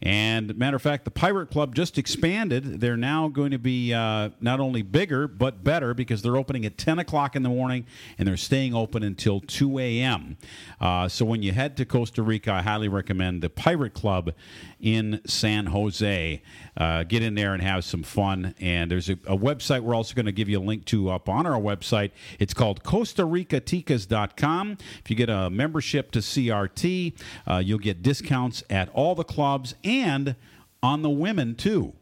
And 0.00 0.56
matter 0.56 0.76
of 0.76 0.82
fact, 0.82 1.04
the 1.04 1.10
Pirate 1.10 1.50
Club 1.50 1.74
just 1.74 1.98
expanded. 1.98 2.80
They're 2.80 2.96
now 2.96 3.28
going 3.28 3.50
to 3.50 3.58
be 3.58 3.92
uh, 3.92 4.30
not 4.40 4.60
only 4.60 4.80
bigger, 4.80 5.28
but 5.28 5.62
better 5.62 5.92
because 5.92 6.22
they're 6.22 6.38
opening 6.38 6.64
at 6.64 6.78
10 6.78 6.98
o'clock 6.98 7.36
in 7.36 7.42
the 7.42 7.50
morning 7.50 7.84
and 8.16 8.26
they're 8.26 8.38
staying 8.38 8.74
open 8.74 9.02
until 9.02 9.40
2 9.40 9.78
a.m. 9.78 10.38
Uh, 10.80 11.06
so 11.06 11.26
when 11.26 11.42
you 11.42 11.52
head 11.52 11.76
to 11.76 11.84
Costa 11.84 12.22
Rica, 12.22 12.50
I 12.50 12.62
highly 12.62 12.88
recommend 12.88 13.42
the 13.42 13.50
Pirate 13.50 13.92
Club 13.92 14.32
in 14.80 15.20
San 15.26 15.66
Jose. 15.66 16.42
Uh, 16.78 17.02
get 17.02 17.22
in 17.22 17.34
there 17.34 17.52
and 17.52 17.62
have 17.62 17.84
some 17.84 18.04
fun. 18.06 18.54
And 18.60 18.90
there's 18.90 19.08
a, 19.08 19.14
a 19.26 19.36
website 19.36 19.80
we're 19.80 19.94
also 19.94 20.14
going 20.14 20.26
to 20.26 20.32
give 20.32 20.48
you 20.48 20.58
a 20.58 20.62
link 20.64 20.84
to 20.86 21.10
up 21.10 21.28
on 21.28 21.46
our 21.46 21.60
website. 21.60 22.12
It's 22.38 22.54
called 22.54 22.82
costa 22.82 23.24
CostaRicaTicas.com. 23.24 24.78
If 25.04 25.10
you 25.10 25.16
get 25.16 25.30
a 25.30 25.50
membership 25.50 26.10
to 26.12 26.20
CRT, 26.20 27.14
uh, 27.46 27.62
you'll 27.64 27.78
get 27.78 28.02
discounts 28.02 28.62
at 28.70 28.88
all 28.90 29.14
the 29.14 29.24
clubs 29.24 29.74
and 29.84 30.36
on 30.82 31.02
the 31.02 31.10
women 31.10 31.54
too. 31.54 31.92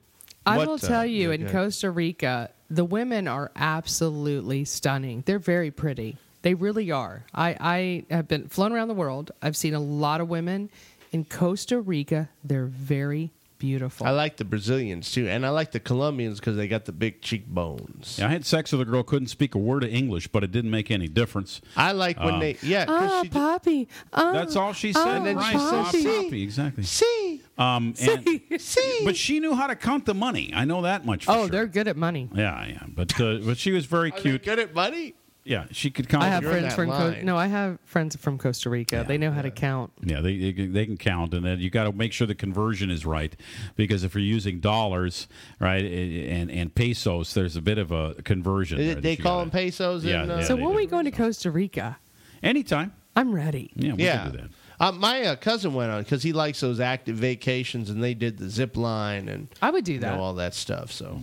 I 0.47 0.59
What, 0.59 0.67
will 0.67 0.75
uh, 0.75 0.79
tell 0.79 1.07
you, 1.07 1.31
in 1.31 1.45
okay. 1.45 1.53
Costa 1.53 1.91
Rica, 1.91 2.51
the 2.69 2.85
women 2.85 3.29
are 3.29 3.51
absolutely 3.57 4.65
stunning. 4.65 5.23
They're 5.27 5.39
very 5.39 5.71
pretty. 5.71 6.19
They 6.43 6.55
really 6.55 6.91
are. 6.91 7.25
I, 7.35 7.57
I 7.59 8.15
have 8.15 8.29
been 8.29 8.49
flown 8.49 8.73
around 8.73 8.89
the 8.89 8.95
world. 8.95 9.31
I've 9.41 9.57
seen 9.57 9.73
a 9.73 9.81
lot 9.81 10.21
of 10.21 10.29
women 10.29 10.71
in 11.13 11.25
Costa 11.25 11.81
Rica. 11.81 12.29
They're 12.43 12.67
very 12.67 13.31
beautiful. 13.59 14.07
I 14.07 14.11
like 14.11 14.37
the 14.37 14.45
Brazilians 14.45 15.11
too, 15.13 15.29
and 15.29 15.45
I 15.47 15.51
like 15.51 15.73
the 15.73 15.81
Colombians 15.81 16.41
because 16.41 16.57
they 16.57 16.69
got 16.69 16.85
the 16.85 16.93
big 16.93 17.21
cheekbones. 17.23 18.17
Yeah, 18.19 18.27
I 18.27 18.31
had 18.31 18.45
sex 18.45 18.73
with 18.73 18.81
a 18.81 18.85
girl 18.85 19.03
couldn't 19.03 19.29
speak 19.29 19.55
a 19.55 19.59
word 19.59 19.85
of 19.85 19.91
English, 19.91 20.29
but 20.29 20.45
it 20.45 20.53
didn't 20.53 20.71
make 20.71 20.91
any 20.91 21.09
difference. 21.09 21.61
I 21.77 21.93
like 21.93 22.19
when 22.19 22.35
Uh, 22.35 22.39
they 22.41 22.57
yeah. 22.63 22.85
'cause 22.87 23.11
Ah, 23.13 23.23
she 23.23 23.29
did- 23.29 23.33
Poppy. 23.33 23.89
Ah, 24.13 24.33
That's 24.33 24.57
all 24.57 24.73
she 24.73 24.93
said. 24.93 25.21
then 25.25 25.37
she 25.39 25.57
right, 25.57 25.93
said, 25.93 26.03
Bob 26.05 26.25
Poppy, 26.25 26.43
exactly. 26.43 26.83
see, 26.85 27.43
Um, 27.57 27.95
and, 28.01 28.61
see. 28.61 29.01
but 29.05 29.17
she 29.17 29.41
knew 29.41 29.55
how 29.55 29.67
to 29.67 29.77
count 29.77 30.07
the 30.07 30.15
money. 30.15 30.53
I 30.55 30.65
know 30.65 30.83
that 30.83 31.07
much. 31.07 31.25
For 31.27 31.33
Oh, 31.33 31.35
sure. 31.43 31.49
they're 31.49 31.67
good 31.67 31.89
at 31.89 31.97
money. 31.97 32.29
yeah, 32.35 32.67
yeah. 32.67 32.79
But 32.89 33.21
uh, 33.21 33.39
but 33.45 33.57
she 33.59 33.71
was 33.73 33.87
very 33.87 34.11
Are 34.11 34.15
they 34.17 34.21
cute. 34.23 34.45
good 34.45 34.59
at 34.59 34.75
money. 34.75 35.15
Yeah, 35.45 35.67
she 35.73 35.91
could 35.91 36.09
count. 36.09 36.23
I 36.25 36.29
have 36.29 36.43
you're 36.43 36.53
in 36.53 36.61
friends 36.61 36.73
that 36.73 36.77
from 36.77 36.91
Co- 36.91 37.05
line. 37.17 37.25
no, 37.27 37.37
I 37.37 37.49
have 37.49 37.79
friends 37.85 38.17
from 38.17 38.39
Costa 38.39 38.71
Rica. 38.71 39.05
they 39.07 39.19
know 39.19 39.31
how 39.31 39.43
to 39.43 39.51
count. 39.51 39.93
Yeah, 40.03 40.21
they, 40.23 40.39
they 40.39 40.53
can- 40.55 40.73
they 40.73 40.87
can 40.87 40.97
count, 40.97 41.35
and 41.35 41.45
then 41.45 41.61
you 41.61 41.69
got 41.69 41.85
to 41.85 41.93
make 41.93 42.13
sure 42.15 42.27
the 42.27 42.35
conversion 42.35 42.91
is 42.91 43.05
right, 43.05 43.37
because 43.77 44.05
if 44.05 44.15
you're 44.15 44.23
using 44.25 44.61
dollars, 44.61 45.29
right, 45.61 45.85
and 45.85 46.51
and 46.51 46.75
pesos, 46.75 47.35
there's 47.35 47.57
a 47.57 47.61
bit 47.63 47.77
of 47.77 47.93
a 47.93 48.15
conversion. 48.25 48.79
Is 48.79 48.87
there 48.87 48.95
that 48.95 49.01
they 49.03 49.11
you 49.13 49.17
call 49.19 49.41
gotta- 49.41 49.51
them 49.51 49.61
pesos. 49.61 50.05
Yeah, 50.05 50.23
in, 50.25 50.31
uh, 50.31 50.37
yeah. 50.39 50.45
so 50.45 50.57
they 50.57 50.63
when 50.63 50.71
do. 50.73 50.77
we 50.77 50.87
going 50.87 51.05
to 51.05 51.11
Costa 51.11 51.51
Rica, 51.51 51.99
anytime. 52.43 52.93
I'm 53.15 53.33
ready. 53.35 53.71
Yeah, 53.77 53.93
we 53.95 54.05
yeah. 54.05 54.23
can 54.23 54.33
do 54.33 54.39
that. 54.39 54.51
Uh, 54.81 54.91
my 54.93 55.23
uh, 55.23 55.37
cousin 55.37 55.73
went 55.75 55.93
on 55.93 56.03
because 56.03 56.23
he 56.25 56.33
likes 56.33 56.59
those 56.61 56.81
active 56.81 57.17
vacations, 57.17 57.91
and 57.91 58.03
they 58.03 58.15
did 58.15 58.39
the 58.39 58.49
zip 58.49 58.77
line 58.77 59.29
and 59.29 59.49
I 59.63 59.71
would 59.71 59.85
do 59.85 59.93
you 59.93 60.01
know, 60.01 60.09
that. 60.11 60.19
all 60.19 60.35
that 60.35 60.53
stuff. 60.55 60.91
So 60.91 61.21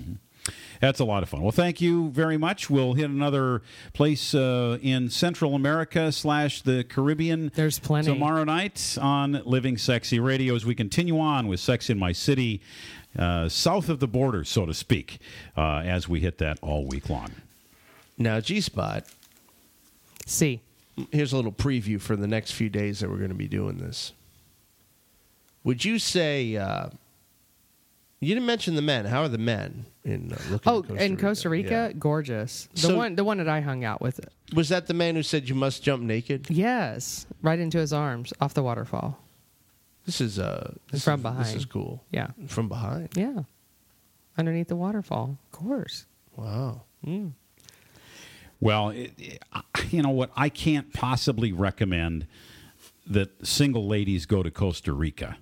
That's 0.82 1.00
a 1.00 1.06
lot 1.06 1.24
of 1.24 1.30
fun. 1.30 1.42
Well, 1.42 1.52
thank 1.52 1.80
you 1.80 2.10
very 2.10 2.38
much. 2.38 2.70
We'll 2.70 2.94
hit 2.94 3.10
another 3.10 3.62
place 3.94 4.34
uh, 4.34 4.80
in 4.82 5.10
Central 5.10 5.56
America 5.56 6.12
slash 6.12 6.64
the 6.64 6.84
Caribbean. 6.84 7.52
There's 7.56 7.80
plenty. 7.80 8.12
tomorrow 8.12 8.44
night 8.44 8.98
on 9.00 9.42
Living 9.46 9.78
Sexy 9.78 10.20
Radio 10.20 10.56
as 10.56 10.66
we 10.66 10.74
continue 10.76 11.20
on 11.20 11.48
with 11.48 11.60
Sex 11.60 11.90
in 11.90 12.00
My 12.00 12.12
City, 12.12 12.62
uh, 13.18 13.48
south 13.48 13.90
of 13.90 14.00
the 14.00 14.08
border, 14.08 14.44
so 14.44 14.66
to 14.66 14.74
speak, 14.74 15.20
uh, 15.56 15.78
as 15.86 16.10
we 16.10 16.20
hit 16.20 16.40
that 16.40 16.58
all 16.62 16.86
week 16.86 17.10
long. 17.10 17.30
now 18.18 18.40
G 18.40 18.60
Spot. 18.60 19.06
See, 20.26 20.62
Here's 21.12 21.32
a 21.32 21.36
little 21.36 21.54
preview 21.54 22.00
for 22.02 22.16
the 22.16 22.28
next 22.28 22.52
few 22.52 22.70
days 22.70 23.00
that 23.00 23.10
we're 23.10 23.18
going 23.18 23.30
to 23.30 23.36
be 23.36 23.48
doing 23.48 23.78
this. 23.78 24.12
Would 25.64 25.86
you 25.86 26.00
say 26.00 26.58
uh, 26.58 26.90
you 28.22 28.34
didn't 28.34 28.46
mention 28.46 28.76
the 28.76 28.82
men? 28.82 29.06
How 29.06 29.24
are 29.24 29.28
the 29.28 29.38
men 29.38 29.86
in 30.06 30.32
uh, 30.32 30.38
looking? 30.50 30.72
oh, 30.72 30.80
at 30.80 30.88
Costa 30.88 31.04
in 31.06 31.18
Costa 31.18 31.50
Rica, 31.50 31.70
Yeah. 31.70 31.92
gorgeous. 32.00 32.70
The 32.76 32.80
So- 32.82 32.96
one, 32.98 33.16
the 33.16 33.24
one 33.24 33.38
that 33.40 33.50
I 33.50 33.60
hung 33.62 33.84
out 33.84 34.02
with. 34.02 34.20
Was 34.54 34.70
that 34.70 34.88
the 34.88 34.94
man 34.94 35.16
who 35.16 35.24
said 35.24 35.50
you 35.50 35.56
must 35.56 35.84
jump 35.84 36.04
naked? 36.04 36.50
Yes, 36.50 37.26
right 37.42 37.60
into 37.60 37.78
his 37.80 37.92
arms 37.92 38.32
off 38.40 38.54
the 38.54 38.64
waterfall. 38.64 39.20
This 40.06 40.20
is 40.22 40.40
uh 40.40 40.74
this 40.92 41.04
From 41.04 41.20
is, 41.20 41.24
behind. 41.24 41.46
This 41.46 41.56
is 41.56 41.66
cool. 41.66 42.04
Yeah, 42.12 42.28
From 42.48 42.68
behind. 42.70 43.10
yeah, 43.16 43.42
underneath 44.38 44.68
the 44.70 44.76
waterfall, 44.76 45.38
of 45.46 45.52
course. 45.52 46.06
Wow. 46.36 46.84
Well, 48.60 48.90
it, 48.90 49.14
it- 49.18 49.44
you 49.90 50.02
know 50.02 50.10
what? 50.10 50.32
I 50.36 50.50
can't 50.50 50.94
possibly 50.94 51.52
recommend 51.52 52.28
that 53.08 53.46
single 53.46 53.88
ladies 53.88 54.26
go 54.26 54.44
to 54.44 54.52
Costa 54.52 54.94
Rica. 54.94 55.38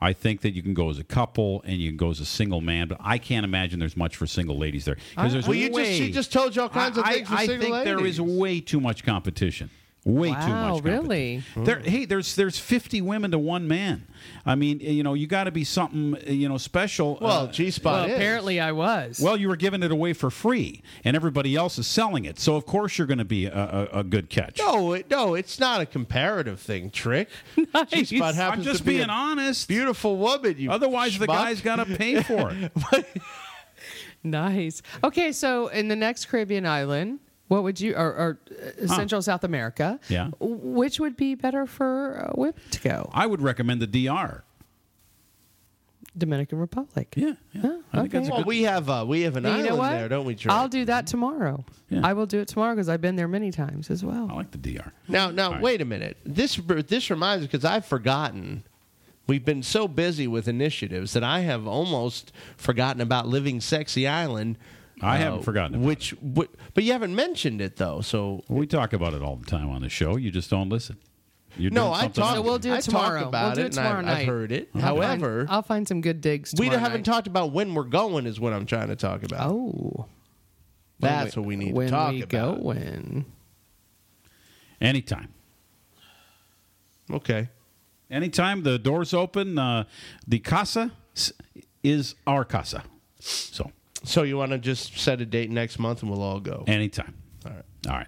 I 0.00 0.12
think 0.12 0.40
that 0.42 0.54
you 0.54 0.62
can 0.62 0.74
go 0.74 0.88
as 0.88 0.98
a 0.98 1.04
couple 1.04 1.62
and 1.64 1.78
you 1.78 1.90
can 1.90 1.96
go 1.96 2.10
as 2.10 2.20
a 2.20 2.24
single 2.24 2.60
man, 2.60 2.88
but 2.88 2.98
I 3.00 3.18
can't 3.18 3.44
imagine 3.44 3.78
there's 3.78 3.96
much 3.96 4.16
for 4.16 4.26
single 4.26 4.56
ladies 4.58 4.86
there. 4.86 4.96
Because 5.10 5.32
there's 5.32 5.46
Well, 5.46 5.56
you 5.56 5.66
just 5.68 5.76
way, 5.76 5.98
she 5.98 6.10
just 6.10 6.32
told 6.32 6.56
you 6.56 6.62
all 6.62 6.68
kinds 6.68 6.96
of 6.96 7.04
I, 7.04 7.14
things 7.14 7.28
for 7.28 7.34
I, 7.34 7.38
I 7.38 7.46
single 7.46 7.70
think 7.70 7.84
there 7.84 8.06
is 8.06 8.20
way 8.20 8.60
too 8.60 8.80
much 8.80 9.04
competition. 9.04 9.70
Way 10.02 10.28
too 10.28 10.34
Wow, 10.34 10.74
much. 10.76 10.84
really? 10.84 11.42
There, 11.54 11.78
hey, 11.80 12.06
there's 12.06 12.34
there's 12.34 12.58
50 12.58 13.02
women 13.02 13.32
to 13.32 13.38
one 13.38 13.68
man. 13.68 14.06
I 14.46 14.54
mean, 14.54 14.80
you 14.80 15.02
know, 15.02 15.12
you 15.12 15.26
got 15.26 15.44
to 15.44 15.50
be 15.50 15.62
something, 15.62 16.16
you 16.26 16.48
know, 16.48 16.56
special. 16.56 17.18
Well, 17.20 17.42
uh, 17.44 17.46
G 17.52 17.70
Spot 17.70 17.92
Well, 17.92 18.04
is. 18.08 18.14
apparently 18.16 18.60
I 18.60 18.72
was. 18.72 19.20
well, 19.22 19.36
you 19.36 19.48
were 19.48 19.56
giving 19.56 19.82
it 19.82 19.90
away 19.92 20.14
for 20.14 20.30
free, 20.30 20.80
and 21.04 21.14
everybody 21.16 21.54
else 21.54 21.78
is 21.78 21.86
selling 21.86 22.24
it. 22.24 22.38
So 22.40 22.56
of 22.56 22.64
course 22.64 22.96
you're 22.96 23.06
going 23.06 23.18
to 23.18 23.26
be 23.26 23.44
a, 23.44 23.52
a, 23.92 23.98
a 23.98 24.02
good 24.04 24.30
catch. 24.30 24.58
No, 24.58 24.94
it, 24.94 25.10
no, 25.10 25.34
it's 25.34 25.60
not 25.60 25.82
a 25.82 25.86
comparative 25.86 26.60
thing, 26.60 26.90
Trick. 26.90 27.28
G 27.88 28.04
Spot 28.04 28.34
happens 28.34 28.60
I'm 28.66 28.72
just 28.72 28.78
to 28.78 28.84
be 28.84 28.96
being 28.96 29.10
a 29.10 29.12
honest. 29.12 29.68
beautiful 29.68 30.16
woman. 30.16 30.54
You 30.56 30.70
Otherwise, 30.70 31.18
the 31.18 31.26
schmuck. 31.26 31.34
guy's 31.44 31.60
got 31.60 31.76
to 31.76 31.84
pay 31.84 32.22
for 32.22 32.52
it. 32.52 32.72
nice. 34.24 34.82
Okay, 35.04 35.32
so 35.32 35.68
in 35.68 35.88
the 35.88 35.96
next 35.96 36.26
Caribbean 36.26 36.64
island, 36.66 37.20
what 37.50 37.64
would 37.64 37.80
you, 37.80 37.94
or, 37.96 38.06
or 38.06 38.38
uh, 38.82 38.86
Central 38.86 39.20
South 39.22 39.42
America? 39.42 39.98
Yeah. 40.08 40.30
Which 40.38 41.00
would 41.00 41.16
be 41.16 41.34
better 41.34 41.66
for 41.66 42.28
uh, 42.28 42.32
women 42.36 42.54
to 42.70 42.80
go? 42.80 43.10
I 43.12 43.26
would 43.26 43.42
recommend 43.42 43.82
the 43.82 43.88
DR. 44.06 44.44
Dominican 46.16 46.58
Republic. 46.58 47.12
Yeah, 47.16 47.32
yeah. 47.52 47.62
Oh, 47.64 47.82
I 47.92 47.96
think 48.02 48.08
okay. 48.14 48.18
that's 48.18 48.28
a 48.28 48.30
Well, 48.30 48.38
good. 48.40 48.46
we 48.46 48.62
have 48.62 48.88
uh, 48.88 49.04
we 49.06 49.22
have 49.22 49.36
an 49.36 49.46
And 49.46 49.54
island 49.54 49.68
know 49.68 49.76
what? 49.76 49.90
there, 49.90 50.08
don't 50.08 50.24
we, 50.26 50.34
Trick? 50.36 50.52
I'll 50.52 50.68
do 50.68 50.84
that 50.84 51.06
tomorrow. 51.06 51.64
Yeah. 51.88 52.00
I 52.04 52.12
will 52.12 52.26
do 52.26 52.38
it 52.40 52.46
tomorrow 52.48 52.74
because 52.74 52.88
I've 52.88 53.00
been 53.00 53.16
there 53.16 53.28
many 53.28 53.50
times 53.50 53.90
as 53.90 54.04
well. 54.04 54.28
I 54.30 54.34
like 54.34 54.50
the 54.52 54.58
DR. 54.58 54.92
Now, 55.08 55.30
now, 55.30 55.46
All 55.46 55.52
right. 55.54 55.62
wait 55.62 55.80
a 55.80 55.84
minute. 55.84 56.18
This 56.24 56.56
this 56.86 57.10
reminds 57.10 57.42
me 57.42 57.46
because 57.48 57.64
I've 57.64 57.84
forgotten. 57.86 58.62
We've 59.26 59.44
been 59.44 59.62
so 59.62 59.86
busy 59.86 60.26
with 60.26 60.48
initiatives 60.48 61.12
that 61.12 61.22
I 61.22 61.40
have 61.40 61.66
almost 61.66 62.32
forgotten 62.56 63.00
about 63.00 63.28
living 63.28 63.60
sexy 63.60 64.06
island. 64.08 64.56
Uh, 65.02 65.06
I 65.06 65.16
haven't 65.18 65.42
forgotten 65.42 65.76
about 65.76 65.86
which, 65.86 66.10
whi- 66.20 66.48
but 66.74 66.84
you 66.84 66.92
haven't 66.92 67.14
mentioned 67.14 67.60
it 67.60 67.76
though. 67.76 68.00
So 68.00 68.42
We 68.48 68.66
talk 68.66 68.92
about 68.92 69.14
it 69.14 69.22
all 69.22 69.36
the 69.36 69.46
time 69.46 69.70
on 69.70 69.82
the 69.82 69.88
show. 69.88 70.16
You 70.16 70.30
just 70.30 70.50
don't 70.50 70.68
listen. 70.68 70.96
You're 71.56 71.72
no, 71.72 71.86
doing 71.86 71.94
I 71.94 72.00
something 72.02 72.22
talk. 72.22 72.28
else. 72.28 72.36
So 72.36 72.42
we'll 72.42 72.58
do 72.58 72.72
it 72.72 72.76
I 72.76 72.80
tomorrow. 72.80 73.18
Talk 73.20 73.28
about 73.28 73.46
We'll 73.46 73.54
do 73.56 73.60
it, 73.62 73.64
it 73.64 73.76
and 73.76 73.80
I've- 73.80 73.88
tomorrow 73.88 73.98
I've, 74.12 74.18
night. 74.18 74.26
heard 74.28 74.52
it. 74.52 74.68
I'll 74.74 74.80
find- 74.80 74.84
However, 74.84 75.46
I'll 75.48 75.62
find 75.62 75.88
some 75.88 76.00
good 76.00 76.20
digs. 76.20 76.54
we 76.56 76.66
tomorrow 76.66 76.78
haven't 76.80 76.98
night. 77.00 77.04
talked 77.12 77.26
about 77.26 77.52
when 77.52 77.74
we're 77.74 77.84
going. 77.84 78.26
Is 78.26 78.38
what 78.38 78.52
I'm 78.52 78.66
trying 78.66 78.88
to 78.88 78.96
talk 78.96 79.22
about. 79.24 79.50
Oh, 79.50 80.06
That's 81.00 81.36
what 81.36 81.44
we 81.46 81.56
need 81.56 81.74
when 81.74 81.86
to 81.86 81.90
talk 81.90 82.14
about. 82.14 82.14
When 82.14 82.16
we 82.16 82.22
about. 82.22 82.56
go 82.58 82.62
when. 82.62 83.24
Anytime. 84.80 85.28
Okay. 87.10 87.48
Anytime 88.10 88.62
the 88.62 88.78
door's 88.78 89.12
open, 89.14 89.58
uh, 89.58 89.84
the 90.26 90.38
casa 90.38 90.92
s- 91.16 91.32
is 91.82 92.14
our 92.26 92.44
casa. 92.44 92.82
So 93.18 93.70
So 94.04 94.22
you 94.22 94.36
want 94.36 94.52
to 94.52 94.58
just 94.58 94.98
set 94.98 95.20
a 95.20 95.26
date 95.26 95.50
next 95.50 95.78
month 95.78 96.02
and 96.02 96.10
we'll 96.10 96.22
all 96.22 96.40
go. 96.40 96.64
anytime. 96.66 97.14
All 97.46 97.52
right. 97.52 97.64
All 97.88 97.94
right. 97.94 98.06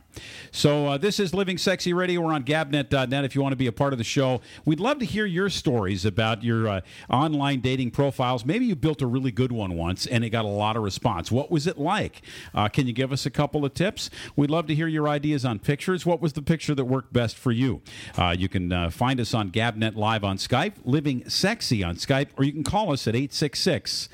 So 0.51 0.87
uh, 0.89 0.99
this 0.99 1.19
is 1.19 1.33
Living 1.33 1.57
Sexy 1.57 1.95
Radio. 1.95 2.21
We're 2.21 2.35
on 2.35 2.45
gabnet.net 2.45 3.25
if 3.25 3.35
you 3.35 3.41
want 3.41 3.53
to 3.53 3.57
be 3.57 3.67
a 3.67 3.73
part 3.73 3.95
of 3.95 3.99
the 3.99 4.05
show. 4.05 4.43
We'd 4.67 4.81
love 4.81 4.99
to 4.99 5.07
hear 5.07 5.25
your 5.25 5.49
stories 5.49 6.05
about 6.05 6.45
your 6.45 6.69
uh, 6.69 6.81
online 7.09 7.61
dating 7.61 7.93
profiles. 7.93 8.45
Maybe 8.45 8.67
you 8.67 8.77
built 8.77 9.01
a 9.01 9.07
really 9.07 9.31
good 9.31 9.51
one 9.51 9.75
once 9.75 10.07
and 10.07 10.25
it 10.25 10.31
got 10.31 10.45
a 10.45 10.49
lot 10.49 10.77
of 10.77 10.83
response. 10.83 11.33
What 11.33 11.51
was 11.51 11.67
it 11.67 11.79
like? 11.79 12.21
Uh, 12.55 12.69
can 12.69 12.87
you 12.87 12.93
give 12.93 13.13
us 13.13 13.25
a 13.25 13.31
couple 13.31 13.65
of 13.65 13.73
tips? 13.73 14.11
We'd 14.37 14.51
love 14.51 14.67
to 14.67 14.75
hear 14.75 14.89
your 14.89 15.09
ideas 15.09 15.47
on 15.47 15.59
pictures. 15.59 16.05
What 16.05 16.21
was 16.21 16.35
the 16.35 16.43
picture 16.43 16.75
that 16.75 16.85
worked 16.85 17.15
best 17.15 17.39
for 17.39 17.53
you? 17.53 17.81
Uh, 18.19 18.35
you 18.39 18.51
can 18.51 18.71
uh, 18.71 18.91
find 18.91 19.19
us 19.21 19.33
on 19.33 19.51
Gabnet 19.51 19.97
Live 19.97 20.23
on 20.23 20.37
Skype, 20.37 20.75
Living 20.85 21.27
Sexy 21.31 21.83
on 21.83 21.97
Skype, 21.97 22.29
or 22.37 22.45
you 22.45 22.53
can 22.53 22.65
call 22.65 22.93
us 22.93 23.09
at 23.09 23.15
866 23.17 24.11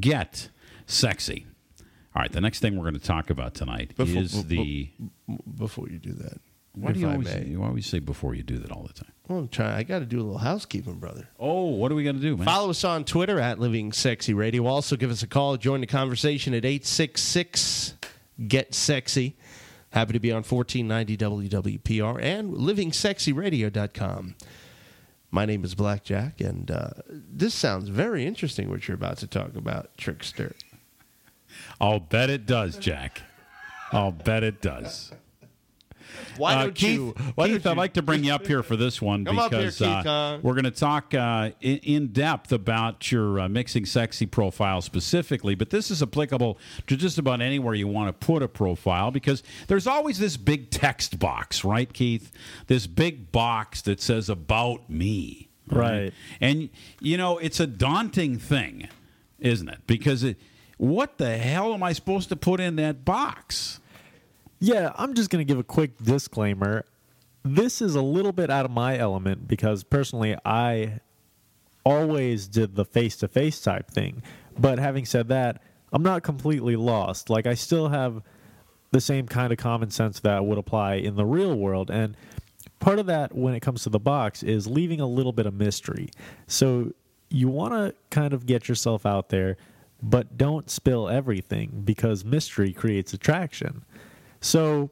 GET 0.00 0.48
SEXY. 0.92 1.46
All 2.14 2.20
right, 2.22 2.30
the 2.30 2.40
next 2.40 2.60
thing 2.60 2.76
we're 2.76 2.82
going 2.82 2.94
to 2.94 3.00
talk 3.00 3.30
about 3.30 3.54
tonight 3.54 3.96
Before- 3.96 4.20
is 4.22 4.44
the. 4.46 4.90
before 5.56 5.88
you 5.88 5.98
do 5.98 6.12
that, 6.12 6.40
Why 6.74 6.92
do 6.92 7.00
you 7.00 7.08
I 7.08 7.12
always 7.12 7.34
you 7.46 7.62
always 7.62 7.86
say 7.86 7.98
before 8.00 8.34
you 8.34 8.42
do 8.42 8.58
that 8.58 8.70
all 8.70 8.82
the 8.82 8.92
time? 8.92 9.12
Well, 9.28 9.38
I'm 9.38 9.48
trying. 9.48 9.72
I 9.72 9.82
got 9.82 10.00
to 10.00 10.04
do 10.04 10.18
a 10.18 10.24
little 10.24 10.38
housekeeping, 10.38 10.96
brother. 10.96 11.28
Oh, 11.38 11.66
what 11.68 11.90
are 11.90 11.94
we 11.94 12.04
going 12.04 12.16
to 12.16 12.22
do, 12.22 12.36
man? 12.36 12.44
Follow 12.44 12.68
us 12.70 12.84
on 12.84 13.04
Twitter 13.04 13.40
at 13.40 13.58
Living 13.58 13.92
Sexy 13.92 14.34
Radio. 14.34 14.66
Also, 14.66 14.96
give 14.96 15.10
us 15.10 15.22
a 15.22 15.26
call. 15.26 15.56
Join 15.56 15.80
the 15.80 15.86
conversation 15.86 16.52
at 16.52 16.64
866 16.66 17.94
Get 18.46 18.74
Sexy. 18.74 19.36
Happy 19.90 20.12
to 20.12 20.20
be 20.20 20.32
on 20.32 20.42
1490 20.42 21.48
WWPR 21.78 22.20
and 22.20 22.52
livingsexyradio.com. 22.54 24.34
My 25.30 25.46
name 25.46 25.64
is 25.64 25.74
Blackjack, 25.74 26.40
and 26.42 26.70
uh, 26.70 26.90
this 27.08 27.54
sounds 27.54 27.88
very 27.88 28.26
interesting 28.26 28.68
what 28.68 28.86
you're 28.86 28.94
about 28.96 29.16
to 29.18 29.26
talk 29.26 29.54
about, 29.56 29.96
Trickster. 29.96 30.54
I'll 31.82 32.00
bet 32.00 32.30
it 32.30 32.46
does, 32.46 32.78
Jack. 32.78 33.22
I'll 33.90 34.12
bet 34.12 34.42
it 34.44 34.62
does. 34.62 35.12
Why 36.36 36.54
Uh, 36.54 36.62
don't 36.64 36.74
Keith, 36.74 36.94
you? 36.94 37.14
Why 37.34 37.48
Keith, 37.48 37.62
don't 37.64 37.72
I'd 37.72 37.76
like 37.78 37.94
to 37.94 38.02
bring 38.02 38.24
you 38.24 38.32
up 38.32 38.46
here 38.46 38.62
for 38.62 38.76
this 38.76 39.02
one 39.02 39.24
Come 39.24 39.38
up 39.38 39.50
here, 39.52 39.62
because 39.62 39.78
Keith, 39.78 40.06
uh, 40.06 40.38
we're 40.42 40.54
going 40.54 40.64
to 40.64 40.70
talk 40.70 41.12
uh, 41.12 41.50
in, 41.60 41.78
in 41.78 42.06
depth 42.08 42.52
about 42.52 43.10
your 43.10 43.40
uh, 43.40 43.48
mixing 43.48 43.84
sexy 43.84 44.26
profile 44.26 44.80
specifically, 44.80 45.54
but 45.54 45.70
this 45.70 45.90
is 45.90 46.02
applicable 46.02 46.58
to 46.86 46.96
just 46.96 47.18
about 47.18 47.42
anywhere 47.42 47.74
you 47.74 47.88
want 47.88 48.08
to 48.08 48.26
put 48.26 48.42
a 48.42 48.48
profile 48.48 49.10
because 49.10 49.42
there's 49.66 49.86
always 49.86 50.18
this 50.18 50.36
big 50.36 50.70
text 50.70 51.18
box, 51.18 51.64
right, 51.64 51.92
Keith? 51.92 52.30
This 52.68 52.86
big 52.86 53.32
box 53.32 53.82
that 53.82 54.00
says 54.00 54.28
about 54.30 54.88
me. 54.88 55.48
Right. 55.68 56.12
And, 56.40 56.70
you 57.00 57.16
know, 57.16 57.38
it's 57.38 57.60
a 57.60 57.66
daunting 57.66 58.38
thing, 58.38 58.88
isn't 59.38 59.68
it? 59.68 59.80
Because 59.86 60.22
it, 60.22 60.38
what 60.82 61.16
the 61.16 61.38
hell 61.38 61.72
am 61.74 61.84
I 61.84 61.92
supposed 61.92 62.28
to 62.30 62.34
put 62.34 62.58
in 62.58 62.74
that 62.74 63.04
box? 63.04 63.78
Yeah, 64.58 64.90
I'm 64.96 65.14
just 65.14 65.30
going 65.30 65.38
to 65.38 65.48
give 65.48 65.60
a 65.60 65.62
quick 65.62 65.96
disclaimer. 66.02 66.84
This 67.44 67.80
is 67.80 67.94
a 67.94 68.02
little 68.02 68.32
bit 68.32 68.50
out 68.50 68.64
of 68.64 68.72
my 68.72 68.98
element 68.98 69.46
because 69.46 69.84
personally, 69.84 70.36
I 70.44 70.98
always 71.84 72.48
did 72.48 72.74
the 72.74 72.84
face 72.84 73.16
to 73.18 73.28
face 73.28 73.60
type 73.60 73.92
thing. 73.92 74.24
But 74.58 74.80
having 74.80 75.04
said 75.04 75.28
that, 75.28 75.62
I'm 75.92 76.02
not 76.02 76.24
completely 76.24 76.74
lost. 76.74 77.30
Like, 77.30 77.46
I 77.46 77.54
still 77.54 77.90
have 77.90 78.20
the 78.90 79.00
same 79.00 79.28
kind 79.28 79.52
of 79.52 79.58
common 79.58 79.92
sense 79.92 80.18
that 80.18 80.44
would 80.44 80.58
apply 80.58 80.94
in 80.94 81.14
the 81.14 81.24
real 81.24 81.54
world. 81.56 81.92
And 81.92 82.16
part 82.80 82.98
of 82.98 83.06
that, 83.06 83.36
when 83.36 83.54
it 83.54 83.60
comes 83.60 83.84
to 83.84 83.88
the 83.88 84.00
box, 84.00 84.42
is 84.42 84.66
leaving 84.66 85.00
a 85.00 85.06
little 85.06 85.32
bit 85.32 85.46
of 85.46 85.54
mystery. 85.54 86.08
So 86.48 86.92
you 87.28 87.46
want 87.46 87.72
to 87.72 87.94
kind 88.10 88.34
of 88.34 88.46
get 88.46 88.68
yourself 88.68 89.06
out 89.06 89.28
there, 89.28 89.56
but 90.02 90.36
don't 90.36 90.68
spill 90.68 91.08
everything 91.08 91.82
because 91.84 92.24
mystery 92.24 92.72
creates 92.72 93.12
attraction. 93.12 93.84
So 94.40 94.90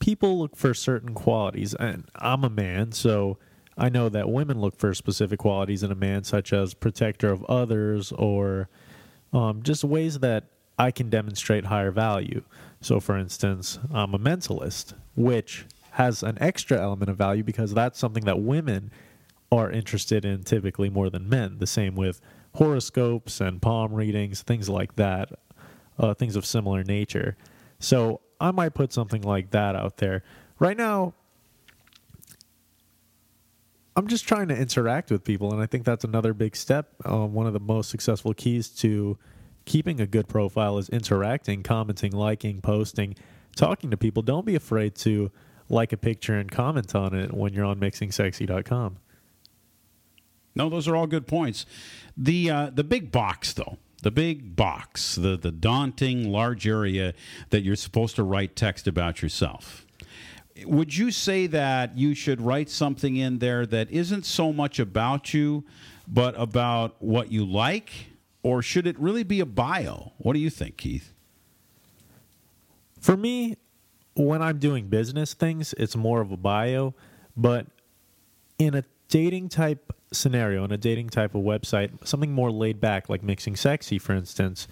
people 0.00 0.38
look 0.38 0.56
for 0.56 0.74
certain 0.74 1.14
qualities, 1.14 1.74
and 1.74 2.08
I'm 2.16 2.42
a 2.42 2.50
man, 2.50 2.92
so 2.92 3.38
I 3.78 3.88
know 3.88 4.08
that 4.08 4.28
women 4.28 4.60
look 4.60 4.76
for 4.76 4.92
specific 4.94 5.38
qualities 5.38 5.82
in 5.82 5.92
a 5.92 5.96
man, 5.96 6.24
such 6.24 6.52
as 6.52 6.74
protector 6.74 7.30
of 7.30 7.44
others 7.44 8.10
or 8.12 8.68
um, 9.32 9.62
just 9.62 9.84
ways 9.84 10.18
that 10.20 10.44
I 10.78 10.90
can 10.90 11.08
demonstrate 11.08 11.66
higher 11.66 11.90
value. 11.90 12.42
So, 12.80 13.00
for 13.00 13.16
instance, 13.16 13.78
I'm 13.92 14.14
a 14.14 14.18
mentalist, 14.18 14.94
which 15.14 15.66
has 15.92 16.22
an 16.22 16.36
extra 16.40 16.80
element 16.80 17.10
of 17.10 17.16
value 17.16 17.42
because 17.42 17.72
that's 17.72 17.98
something 17.98 18.24
that 18.24 18.40
women 18.40 18.90
are 19.52 19.70
interested 19.70 20.24
in 20.24 20.42
typically 20.42 20.90
more 20.90 21.08
than 21.08 21.28
men. 21.28 21.58
The 21.58 21.66
same 21.66 21.94
with 21.94 22.20
horoscopes 22.56 23.40
and 23.40 23.60
palm 23.60 23.92
readings, 23.92 24.42
things 24.42 24.68
like 24.68 24.96
that, 24.96 25.30
uh, 25.98 26.14
things 26.14 26.36
of 26.36 26.46
similar 26.46 26.82
nature. 26.82 27.36
So 27.78 28.20
I 28.40 28.50
might 28.50 28.74
put 28.74 28.92
something 28.92 29.22
like 29.22 29.50
that 29.50 29.76
out 29.76 29.98
there. 29.98 30.22
Right 30.58 30.76
now, 30.76 31.14
I'm 33.94 34.08
just 34.08 34.26
trying 34.26 34.48
to 34.48 34.56
interact 34.56 35.10
with 35.10 35.22
people, 35.22 35.52
and 35.52 35.62
I 35.62 35.66
think 35.66 35.84
that's 35.84 36.04
another 36.04 36.32
big 36.32 36.56
step. 36.56 36.88
Um, 37.04 37.34
one 37.34 37.46
of 37.46 37.52
the 37.52 37.60
most 37.60 37.90
successful 37.90 38.32
keys 38.34 38.68
to 38.80 39.18
keeping 39.64 40.00
a 40.00 40.06
good 40.06 40.28
profile 40.28 40.78
is 40.78 40.88
interacting, 40.88 41.62
commenting, 41.62 42.12
liking, 42.12 42.60
posting, 42.62 43.16
talking 43.54 43.90
to 43.90 43.96
people. 43.96 44.22
Don't 44.22 44.46
be 44.46 44.54
afraid 44.54 44.94
to 44.96 45.30
like 45.68 45.92
a 45.92 45.96
picture 45.96 46.34
and 46.34 46.50
comment 46.50 46.94
on 46.94 47.14
it 47.14 47.34
when 47.34 47.52
you're 47.52 47.64
on 47.64 47.80
mixingsexy.com. 47.80 48.98
No, 50.56 50.70
those 50.70 50.88
are 50.88 50.96
all 50.96 51.06
good 51.06 51.26
points. 51.26 51.66
The 52.16 52.50
uh, 52.50 52.70
the 52.70 52.82
big 52.82 53.12
box 53.12 53.52
though, 53.52 53.76
the 54.02 54.10
big 54.10 54.56
box, 54.56 55.14
the 55.14 55.36
the 55.36 55.52
daunting 55.52 56.32
large 56.32 56.66
area 56.66 57.12
that 57.50 57.62
you're 57.62 57.76
supposed 57.76 58.16
to 58.16 58.22
write 58.22 58.56
text 58.56 58.88
about 58.88 59.22
yourself. 59.22 59.86
Would 60.64 60.96
you 60.96 61.10
say 61.10 61.46
that 61.48 61.98
you 61.98 62.14
should 62.14 62.40
write 62.40 62.70
something 62.70 63.16
in 63.16 63.38
there 63.38 63.66
that 63.66 63.90
isn't 63.90 64.24
so 64.24 64.54
much 64.54 64.78
about 64.78 65.34
you, 65.34 65.64
but 66.08 66.34
about 66.40 66.96
what 66.98 67.30
you 67.30 67.44
like, 67.44 67.90
or 68.42 68.62
should 68.62 68.86
it 68.86 68.98
really 68.98 69.22
be 69.22 69.40
a 69.40 69.46
bio? 69.46 70.12
What 70.16 70.32
do 70.32 70.38
you 70.38 70.48
think, 70.48 70.78
Keith? 70.78 71.12
For 72.98 73.18
me, 73.18 73.58
when 74.14 74.40
I'm 74.40 74.58
doing 74.58 74.88
business 74.88 75.34
things, 75.34 75.74
it's 75.76 75.94
more 75.94 76.22
of 76.22 76.32
a 76.32 76.38
bio, 76.38 76.94
but 77.36 77.66
in 78.58 78.74
a 78.74 78.84
dating 79.08 79.48
type 79.48 79.92
scenario, 80.12 80.64
in 80.64 80.72
a 80.72 80.76
dating 80.76 81.10
type 81.10 81.34
of 81.34 81.42
website, 81.42 82.06
something 82.06 82.32
more 82.32 82.50
laid 82.50 82.80
back, 82.80 83.08
like 83.08 83.22
Mixing 83.22 83.56
Sexy, 83.56 83.98
for 83.98 84.12
instance, 84.12 84.68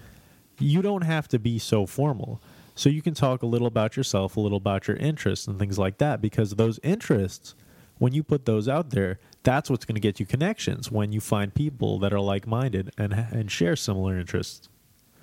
you 0.59 0.81
don't 0.81 1.03
have 1.03 1.27
to 1.29 1.39
be 1.39 1.59
so 1.59 1.85
formal. 1.85 2.41
So 2.75 2.89
you 2.89 3.01
can 3.01 3.13
talk 3.13 3.41
a 3.41 3.45
little 3.45 3.67
about 3.67 3.95
yourself, 3.95 4.35
a 4.35 4.39
little 4.39 4.57
about 4.57 4.87
your 4.87 4.97
interests, 4.97 5.47
and 5.47 5.57
things 5.57 5.79
like 5.79 5.97
that, 5.99 6.21
because 6.21 6.51
those 6.51 6.79
interests, 6.83 7.55
when 7.97 8.13
you 8.13 8.23
put 8.23 8.45
those 8.45 8.67
out 8.67 8.89
there, 8.89 9.19
that's 9.43 9.69
what's 9.69 9.85
going 9.85 9.95
to 9.95 10.01
get 10.01 10.19
you 10.19 10.25
connections 10.25 10.91
when 10.91 11.13
you 11.13 11.21
find 11.21 11.53
people 11.53 11.99
that 11.99 12.13
are 12.13 12.19
like 12.19 12.45
minded 12.45 12.91
and, 12.97 13.13
and 13.13 13.49
share 13.49 13.75
similar 13.75 14.17
interests. 14.17 14.67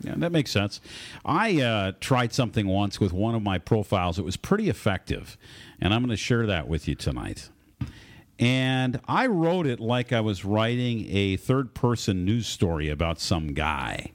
Yeah, 0.01 0.15
that 0.17 0.33
makes 0.33 0.51
sense. 0.51 0.81
I 1.25 1.61
uh, 1.61 1.93
tried 2.01 2.33
something 2.33 2.67
once 2.67 2.99
with 2.99 3.13
one 3.13 3.35
of 3.35 3.43
my 3.43 3.59
profiles. 3.59 4.19
It 4.19 4.25
was 4.25 4.37
pretty 4.37 4.69
effective, 4.69 5.37
and 5.81 5.95
I'm 5.95 6.01
going 6.01 6.11
to 6.11 6.17
share 6.17 6.47
that 6.47 6.67
with 6.67 6.89
you 6.89 6.95
tonight. 6.95 7.51
And 8.39 9.01
I 9.07 9.27
wrote 9.27 9.67
it 9.67 9.79
like 9.79 10.13
I 10.13 10.21
was 10.21 10.45
writing 10.45 11.07
a 11.11 11.37
third 11.37 11.75
person 11.75 12.25
news 12.25 12.47
story 12.47 12.89
about 12.89 13.21
some 13.21 13.49
guy. 13.49 14.13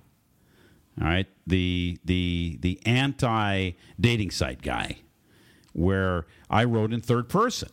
All 0.99 1.07
right, 1.07 1.27
the 1.45 1.99
the 2.03 2.57
the 2.61 2.79
anti 2.85 3.71
dating 3.99 4.31
site 4.31 4.63
guy, 4.63 4.97
where 5.73 6.25
I 6.49 6.63
wrote 6.63 6.91
in 6.91 7.01
third 7.01 7.29
person. 7.29 7.69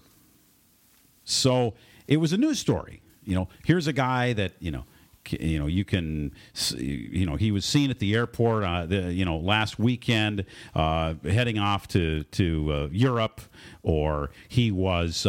So 1.25 1.75
it 2.07 2.19
was 2.19 2.35
a 2.35 2.37
news 2.37 2.59
story. 2.59 3.01
You 3.25 3.35
know, 3.35 3.49
here's 3.65 3.87
a 3.87 3.95
guy 3.95 4.35
that 4.35 4.53
you 4.61 4.71
know 4.71 4.85
you 5.31 5.59
know 5.59 5.67
you 5.67 5.85
can 5.85 6.33
you 6.77 7.25
know 7.25 7.37
he 7.37 7.51
was 7.51 7.65
seen 7.65 7.91
at 7.91 7.99
the 7.99 8.15
airport 8.15 8.65
uh, 8.65 8.87
the, 8.87 9.13
you 9.13 9.25
know 9.25 9.39
last 9.39 9.79
weekend 9.79 10.45
uh, 10.75 11.15
heading 11.25 11.59
off 11.59 11.89
to 11.89 12.25
to 12.25 12.73
uh, 12.73 12.89
Europe 12.93 13.41
or 13.83 14.31
he 14.49 14.71
was 14.71 15.27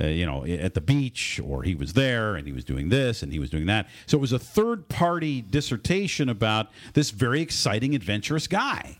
uh, 0.00 0.06
you 0.06 0.24
know 0.26 0.44
at 0.46 0.74
the 0.74 0.80
beach 0.80 1.40
or 1.44 1.62
he 1.62 1.74
was 1.74 1.92
there 1.92 2.34
and 2.36 2.46
he 2.46 2.52
was 2.52 2.64
doing 2.64 2.88
this 2.88 3.22
and 3.22 3.32
he 3.32 3.38
was 3.38 3.50
doing 3.50 3.66
that 3.66 3.86
so 4.06 4.16
it 4.16 4.20
was 4.20 4.32
a 4.32 4.38
third 4.38 4.88
party 4.88 5.40
dissertation 5.42 6.28
about 6.28 6.68
this 6.94 7.10
very 7.10 7.40
exciting 7.40 7.94
adventurous 7.94 8.46
guy 8.46 8.98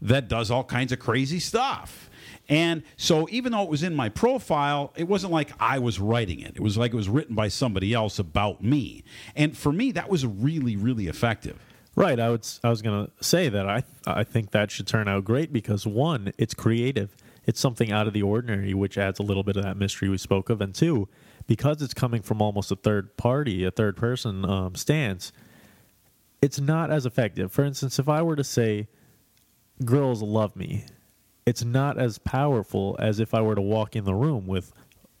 that 0.00 0.28
does 0.28 0.50
all 0.50 0.64
kinds 0.64 0.92
of 0.92 0.98
crazy 0.98 1.38
stuff 1.40 2.08
and 2.48 2.82
so, 2.96 3.28
even 3.30 3.52
though 3.52 3.62
it 3.62 3.70
was 3.70 3.84
in 3.84 3.94
my 3.94 4.08
profile, 4.08 4.92
it 4.96 5.06
wasn't 5.06 5.32
like 5.32 5.52
I 5.60 5.78
was 5.78 6.00
writing 6.00 6.40
it. 6.40 6.54
It 6.56 6.60
was 6.60 6.76
like 6.76 6.92
it 6.92 6.96
was 6.96 7.08
written 7.08 7.36
by 7.36 7.46
somebody 7.48 7.94
else 7.94 8.18
about 8.18 8.62
me. 8.62 9.04
And 9.36 9.56
for 9.56 9.72
me, 9.72 9.92
that 9.92 10.10
was 10.10 10.26
really, 10.26 10.74
really 10.76 11.06
effective. 11.06 11.58
Right. 11.94 12.18
I 12.18 12.30
would. 12.30 12.40
s- 12.40 12.58
I 12.64 12.68
was 12.68 12.82
going 12.82 13.06
to 13.06 13.24
say 13.24 13.48
that 13.48 13.68
I. 13.68 13.84
I 14.06 14.24
think 14.24 14.50
that 14.50 14.72
should 14.72 14.88
turn 14.88 15.06
out 15.06 15.24
great 15.24 15.52
because 15.52 15.86
one, 15.86 16.32
it's 16.36 16.52
creative. 16.52 17.14
It's 17.46 17.60
something 17.60 17.90
out 17.90 18.06
of 18.06 18.12
the 18.12 18.22
ordinary, 18.22 18.74
which 18.74 18.96
adds 18.96 19.18
a 19.18 19.22
little 19.22 19.42
bit 19.42 19.56
of 19.56 19.64
that 19.64 19.76
mystery 19.76 20.08
we 20.08 20.18
spoke 20.18 20.50
of, 20.50 20.60
and 20.60 20.74
two, 20.74 21.08
because 21.46 21.82
it's 21.82 21.94
coming 21.94 22.22
from 22.22 22.40
almost 22.40 22.70
a 22.70 22.76
third 22.76 23.16
party, 23.16 23.64
a 23.64 23.70
third 23.70 23.96
person 23.96 24.44
um, 24.44 24.74
stance, 24.74 25.32
it's 26.40 26.60
not 26.60 26.90
as 26.90 27.06
effective. 27.06 27.52
For 27.52 27.64
instance, 27.64 27.98
if 27.98 28.08
I 28.08 28.22
were 28.22 28.36
to 28.36 28.44
say, 28.44 28.88
"Girls 29.84 30.22
love 30.22 30.56
me," 30.56 30.84
it's 31.46 31.64
not 31.64 31.98
as 31.98 32.18
powerful 32.18 32.96
as 32.98 33.20
if 33.20 33.34
I 33.34 33.40
were 33.40 33.54
to 33.54 33.62
walk 33.62 33.96
in 33.96 34.04
the 34.04 34.14
room 34.14 34.46
with 34.46 34.72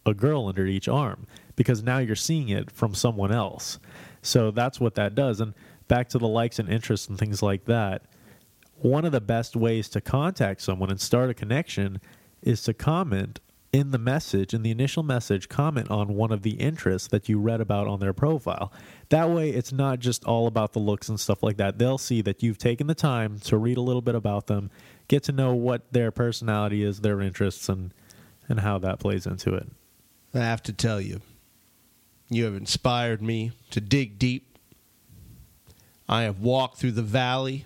a 0.04 0.14
girl 0.14 0.48
under 0.48 0.66
each 0.66 0.88
arm 0.88 1.26
because 1.56 1.82
now 1.82 1.98
you're 1.98 2.16
seeing 2.16 2.48
it 2.48 2.70
from 2.70 2.94
someone 2.94 3.32
else. 3.32 3.78
So 4.20 4.50
that's 4.50 4.80
what 4.80 4.94
that 4.96 5.14
does. 5.14 5.40
And 5.40 5.54
back 5.88 6.08
to 6.10 6.18
the 6.18 6.28
likes 6.28 6.58
and 6.58 6.68
interests 6.68 7.08
and 7.08 7.18
things 7.18 7.42
like 7.42 7.64
that. 7.66 8.02
One 8.82 9.04
of 9.04 9.12
the 9.12 9.20
best 9.20 9.54
ways 9.54 9.88
to 9.90 10.00
contact 10.00 10.60
someone 10.60 10.90
and 10.90 11.00
start 11.00 11.30
a 11.30 11.34
connection 11.34 12.00
is 12.42 12.62
to 12.64 12.74
comment 12.74 13.38
in 13.72 13.90
the 13.90 13.98
message, 13.98 14.52
in 14.52 14.62
the 14.62 14.70
initial 14.70 15.02
message, 15.02 15.48
comment 15.48 15.90
on 15.90 16.14
one 16.14 16.32
of 16.32 16.42
the 16.42 16.54
interests 16.54 17.08
that 17.08 17.28
you 17.28 17.38
read 17.38 17.60
about 17.60 17.86
on 17.86 18.00
their 18.00 18.12
profile. 18.12 18.72
That 19.08 19.30
way, 19.30 19.50
it's 19.50 19.72
not 19.72 20.00
just 20.00 20.24
all 20.24 20.46
about 20.46 20.72
the 20.72 20.80
looks 20.80 21.08
and 21.08 21.18
stuff 21.18 21.42
like 21.42 21.56
that. 21.58 21.78
They'll 21.78 21.96
see 21.96 22.20
that 22.22 22.42
you've 22.42 22.58
taken 22.58 22.88
the 22.88 22.94
time 22.94 23.38
to 23.44 23.56
read 23.56 23.78
a 23.78 23.82
little 23.82 24.02
bit 24.02 24.16
about 24.16 24.48
them, 24.48 24.70
get 25.08 25.22
to 25.24 25.32
know 25.32 25.54
what 25.54 25.92
their 25.92 26.10
personality 26.10 26.82
is, 26.82 27.00
their 27.00 27.20
interests, 27.20 27.68
and 27.68 27.94
and 28.48 28.60
how 28.60 28.76
that 28.78 28.98
plays 28.98 29.26
into 29.26 29.54
it. 29.54 29.68
I 30.34 30.40
have 30.40 30.62
to 30.64 30.72
tell 30.72 31.00
you, 31.00 31.20
you 32.28 32.44
have 32.44 32.56
inspired 32.56 33.22
me 33.22 33.52
to 33.70 33.80
dig 33.80 34.18
deep. 34.18 34.58
I 36.08 36.22
have 36.22 36.40
walked 36.40 36.78
through 36.78 36.92
the 36.92 37.02
valley. 37.02 37.64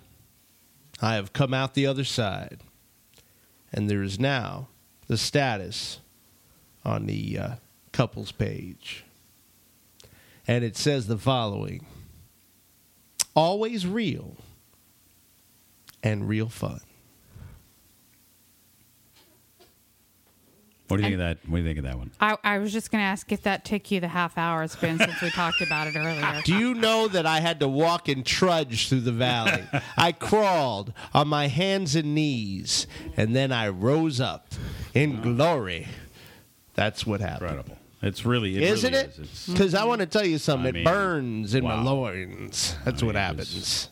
I 1.01 1.15
have 1.15 1.33
come 1.33 1.53
out 1.53 1.75
the 1.75 1.87
other 1.87 2.05
side. 2.05 2.61
And 3.73 3.91
there 3.91 4.03
is 4.03 4.19
now 4.19 4.69
the 5.07 5.19
status 5.19 6.01
on 6.85 7.07
the 7.07 7.39
uh, 7.39 7.55
couples 7.93 8.33
page. 8.33 9.05
And 10.47 10.65
it 10.65 10.77
says 10.77 11.07
the 11.07 11.19
following 11.19 11.85
Always 13.35 13.87
real 13.87 14.37
and 16.03 16.27
real 16.29 16.49
fun. 16.49 16.81
What 20.89 20.99
do 20.99 21.03
you 21.03 21.09
think 21.09 21.15
of 21.15 21.19
that? 21.21 21.39
What 21.49 21.57
do 21.59 21.63
you 21.63 21.69
think 21.69 21.79
of 21.79 21.85
that 21.85 21.99
one? 21.99 22.11
I, 22.21 22.37
I 22.45 22.59
was 22.59 22.73
just 22.73 22.93
going 22.93 23.03
to 23.03 23.07
ask 23.07 23.33
if 23.33 23.43
that 23.43 23.65
took 23.65 23.91
you 23.91 23.99
the 23.99 24.07
half 24.09 24.39
hour 24.39 24.63
it's 24.63 24.77
been 24.77 24.99
since 24.99 25.21
we 25.21 25.31
talked 25.31 25.61
about 25.61 25.89
it 25.89 25.97
earlier. 25.97 26.41
Do 26.45 26.57
you 26.57 26.75
know 26.75 27.09
that 27.09 27.27
I 27.27 27.41
had 27.41 27.59
to 27.61 27.67
walk 27.69 28.09
and 28.09 28.25
trudge 28.25 28.89
through 28.89 29.01
the 29.01 29.11
valley? 29.13 29.65
I 29.97 30.13
crawled 30.13 30.93
on 31.13 31.27
my 31.27 31.49
hands 31.49 31.97
and 31.97 32.15
knees, 32.15 32.87
and 33.17 33.35
then 33.35 33.51
I 33.51 33.69
rose 33.69 34.21
up 34.21 34.49
in 34.95 35.21
glory. 35.23 35.89
That's 36.75 37.05
what 37.05 37.21
happened. 37.21 37.51
Incredible. 37.51 37.79
It's 38.03 38.25
really, 38.25 38.57
it 38.57 38.63
Isn't 38.63 38.93
really 38.93 39.05
it? 39.05 39.11
is. 39.11 39.19
It's- 39.19 39.49
Because 39.49 39.75
I 39.75 39.85
want 39.85 40.01
to 40.03 40.07
tell 40.07 40.25
you 40.25 40.39
something. 40.39 40.67
I 40.67 40.69
it 40.69 40.75
mean, 40.75 40.85
burns 40.85 41.55
in 41.55 41.65
my 41.65 41.83
loins. 41.83 42.77
That's 42.85 43.03
what 43.03 43.17
happens. 43.17 43.91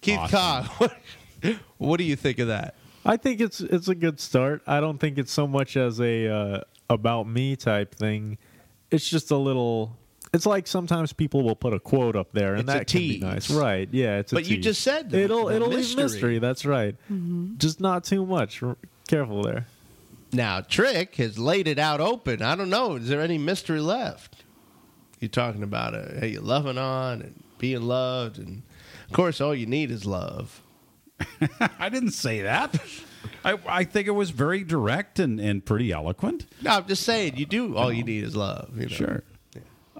Keith 0.00 0.18
awesome. 0.18 0.30
Cobb, 0.38 0.66
what, 0.78 1.56
what 1.78 1.96
do 1.96 2.04
you 2.04 2.14
think 2.14 2.38
of 2.38 2.48
that? 2.48 2.74
I 3.04 3.16
think 3.16 3.40
it's 3.40 3.60
it's 3.60 3.88
a 3.88 3.94
good 3.94 4.20
start. 4.20 4.62
I 4.66 4.80
don't 4.80 4.98
think 4.98 5.18
it's 5.18 5.32
so 5.32 5.46
much 5.46 5.76
as 5.76 6.00
a 6.00 6.28
uh, 6.28 6.60
about 6.88 7.28
me 7.28 7.56
type 7.56 7.94
thing. 7.94 8.38
It's 8.90 9.08
just 9.08 9.30
a 9.30 9.36
little. 9.36 9.96
It's 10.32 10.46
like 10.46 10.66
sometimes 10.68 11.12
people 11.12 11.42
will 11.42 11.56
put 11.56 11.72
a 11.72 11.80
quote 11.80 12.14
up 12.14 12.30
there, 12.32 12.54
and 12.54 12.60
It's 12.68 12.70
a 12.70 12.78
that 12.78 12.86
can 12.86 13.00
be 13.00 13.18
nice, 13.18 13.50
right? 13.50 13.88
Yeah, 13.90 14.18
it's. 14.18 14.32
A 14.32 14.36
But 14.36 14.46
you 14.48 14.58
just 14.58 14.82
said 14.82 15.12
it'll 15.14 15.46
the 15.46 15.56
it'll 15.56 15.68
leave 15.68 15.78
mystery. 15.78 16.02
mystery. 16.02 16.38
That's 16.38 16.64
right. 16.64 16.94
Just 17.58 17.80
not 17.80 18.04
too 18.04 18.24
much. 18.26 18.62
R- 18.62 18.76
Careful 19.08 19.42
there. 19.42 19.66
Now, 20.32 20.60
Trick 20.60 21.16
has 21.16 21.36
laid 21.38 21.66
it 21.66 21.80
out 21.80 22.00
open. 22.00 22.42
I 22.42 22.54
don't 22.54 22.70
know. 22.70 22.94
Is 22.94 23.08
there 23.08 23.20
any 23.20 23.38
mystery 23.38 23.80
left? 23.80 24.44
You're 25.18 25.28
talking 25.28 25.64
about 25.64 25.94
uh, 25.96 26.20
hey, 26.20 26.28
you're 26.28 26.42
loving 26.42 26.78
on 26.78 27.22
and 27.22 27.42
being 27.58 27.82
loved, 27.82 28.38
and 28.38 28.62
of 29.06 29.12
course, 29.12 29.40
all 29.40 29.54
you 29.54 29.66
need 29.66 29.90
is 29.90 30.06
love. 30.06 30.62
I 31.78 31.88
didn't 31.88 32.12
say 32.12 32.42
that. 32.42 32.80
I, 33.44 33.58
I 33.66 33.84
think 33.84 34.06
it 34.06 34.12
was 34.12 34.30
very 34.30 34.64
direct 34.64 35.18
and, 35.18 35.40
and 35.40 35.64
pretty 35.64 35.92
eloquent. 35.92 36.46
No, 36.62 36.72
I'm 36.72 36.86
just 36.86 37.02
saying, 37.02 37.36
you 37.36 37.46
do. 37.46 37.76
All 37.76 37.92
you 37.92 38.04
need 38.04 38.24
is 38.24 38.36
love. 38.36 38.70
You 38.76 38.82
know? 38.82 38.88
Sure. 38.88 39.22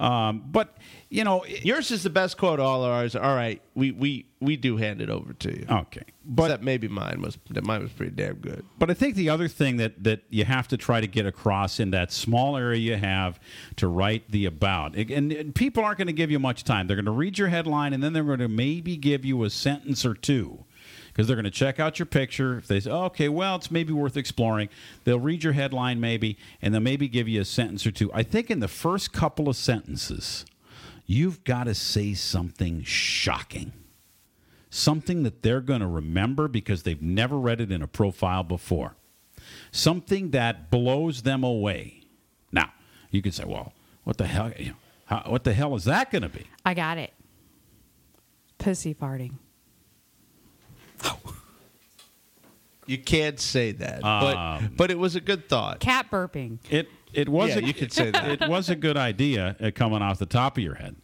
Um, 0.00 0.42
but 0.46 0.78
you 1.10 1.24
know, 1.24 1.44
yours 1.44 1.90
is 1.90 2.02
the 2.02 2.10
best 2.10 2.38
quote. 2.38 2.58
of 2.58 2.64
All 2.64 2.84
ours. 2.84 3.14
All 3.14 3.34
right, 3.34 3.60
we 3.74 3.90
we 3.90 4.26
we 4.40 4.56
do 4.56 4.78
hand 4.78 5.02
it 5.02 5.10
over 5.10 5.34
to 5.34 5.54
you. 5.54 5.66
Okay, 5.68 6.04
but 6.24 6.44
Except 6.44 6.62
maybe 6.62 6.88
mine 6.88 7.20
was 7.20 7.36
that 7.50 7.64
mine 7.64 7.82
was 7.82 7.92
pretty 7.92 8.12
damn 8.12 8.36
good. 8.36 8.64
But 8.78 8.90
I 8.90 8.94
think 8.94 9.14
the 9.14 9.28
other 9.28 9.46
thing 9.46 9.76
that, 9.76 10.02
that 10.02 10.22
you 10.30 10.46
have 10.46 10.68
to 10.68 10.78
try 10.78 11.02
to 11.02 11.06
get 11.06 11.26
across 11.26 11.78
in 11.78 11.90
that 11.90 12.12
small 12.12 12.56
area 12.56 12.78
you 12.78 12.96
have 12.96 13.38
to 13.76 13.88
write 13.88 14.30
the 14.30 14.46
about, 14.46 14.96
and, 14.96 15.32
and 15.32 15.54
people 15.54 15.84
aren't 15.84 15.98
going 15.98 16.06
to 16.06 16.14
give 16.14 16.30
you 16.30 16.38
much 16.38 16.64
time. 16.64 16.86
They're 16.86 16.96
going 16.96 17.04
to 17.04 17.10
read 17.10 17.36
your 17.36 17.48
headline 17.48 17.92
and 17.92 18.02
then 18.02 18.14
they're 18.14 18.24
going 18.24 18.38
to 18.38 18.48
maybe 18.48 18.96
give 18.96 19.26
you 19.26 19.44
a 19.44 19.50
sentence 19.50 20.06
or 20.06 20.14
two 20.14 20.64
because 21.20 21.28
they're 21.28 21.36
going 21.36 21.44
to 21.44 21.50
check 21.50 21.78
out 21.78 21.98
your 21.98 22.06
picture. 22.06 22.56
If 22.56 22.66
they 22.66 22.80
say, 22.80 22.90
oh, 22.90 23.04
okay, 23.04 23.28
well, 23.28 23.56
it's 23.56 23.70
maybe 23.70 23.92
worth 23.92 24.16
exploring, 24.16 24.70
they'll 25.04 25.20
read 25.20 25.44
your 25.44 25.52
headline 25.52 26.00
maybe 26.00 26.38
and 26.62 26.72
they'll 26.72 26.80
maybe 26.80 27.08
give 27.08 27.28
you 27.28 27.42
a 27.42 27.44
sentence 27.44 27.86
or 27.86 27.90
two. 27.90 28.10
I 28.14 28.22
think 28.22 28.50
in 28.50 28.60
the 28.60 28.68
first 28.68 29.12
couple 29.12 29.46
of 29.46 29.56
sentences, 29.56 30.46
you've 31.04 31.44
got 31.44 31.64
to 31.64 31.74
say 31.74 32.14
something 32.14 32.82
shocking 32.84 33.72
something 34.70 35.24
that 35.24 35.42
they're 35.42 35.60
going 35.60 35.80
to 35.80 35.86
remember 35.86 36.46
because 36.46 36.84
they've 36.84 37.02
never 37.02 37.36
read 37.36 37.60
it 37.60 37.72
in 37.72 37.82
a 37.82 37.88
profile 37.88 38.44
before, 38.44 38.94
something 39.72 40.30
that 40.30 40.70
blows 40.70 41.22
them 41.22 41.42
away. 41.42 42.04
Now, 42.52 42.72
you 43.10 43.20
could 43.20 43.34
say, 43.34 43.44
well, 43.44 43.72
what 44.04 44.16
the 44.16 44.28
hell? 44.28 44.52
You 44.56 44.66
know, 44.66 44.76
how, 45.06 45.24
what 45.26 45.42
the 45.42 45.52
hell 45.52 45.74
is 45.74 45.84
that 45.86 46.12
going 46.12 46.22
to 46.22 46.28
be? 46.28 46.46
I 46.64 46.74
got 46.74 46.98
it. 46.98 47.12
Pussy 48.58 48.94
farting. 48.94 49.32
You 52.86 52.98
can't 52.98 53.38
say 53.38 53.72
that, 53.72 54.02
Um, 54.04 54.20
but 54.70 54.76
but 54.76 54.90
it 54.90 54.98
was 54.98 55.14
a 55.14 55.20
good 55.20 55.48
thought. 55.48 55.78
Cat 55.80 56.10
burping. 56.10 56.58
It 56.70 56.88
it 57.12 57.28
was 57.28 57.50
Yeah, 57.50 57.58
a, 57.58 57.62
you 57.62 57.72
could 57.74 57.92
say 57.92 58.10
that. 58.10 58.42
it 58.42 58.48
was 58.48 58.68
a 58.68 58.74
good 58.76 58.96
idea 58.96 59.56
uh, 59.60 59.70
coming 59.72 60.02
off 60.02 60.18
the 60.18 60.26
top 60.26 60.56
of 60.58 60.64
your 60.64 60.74
head. 60.74 60.96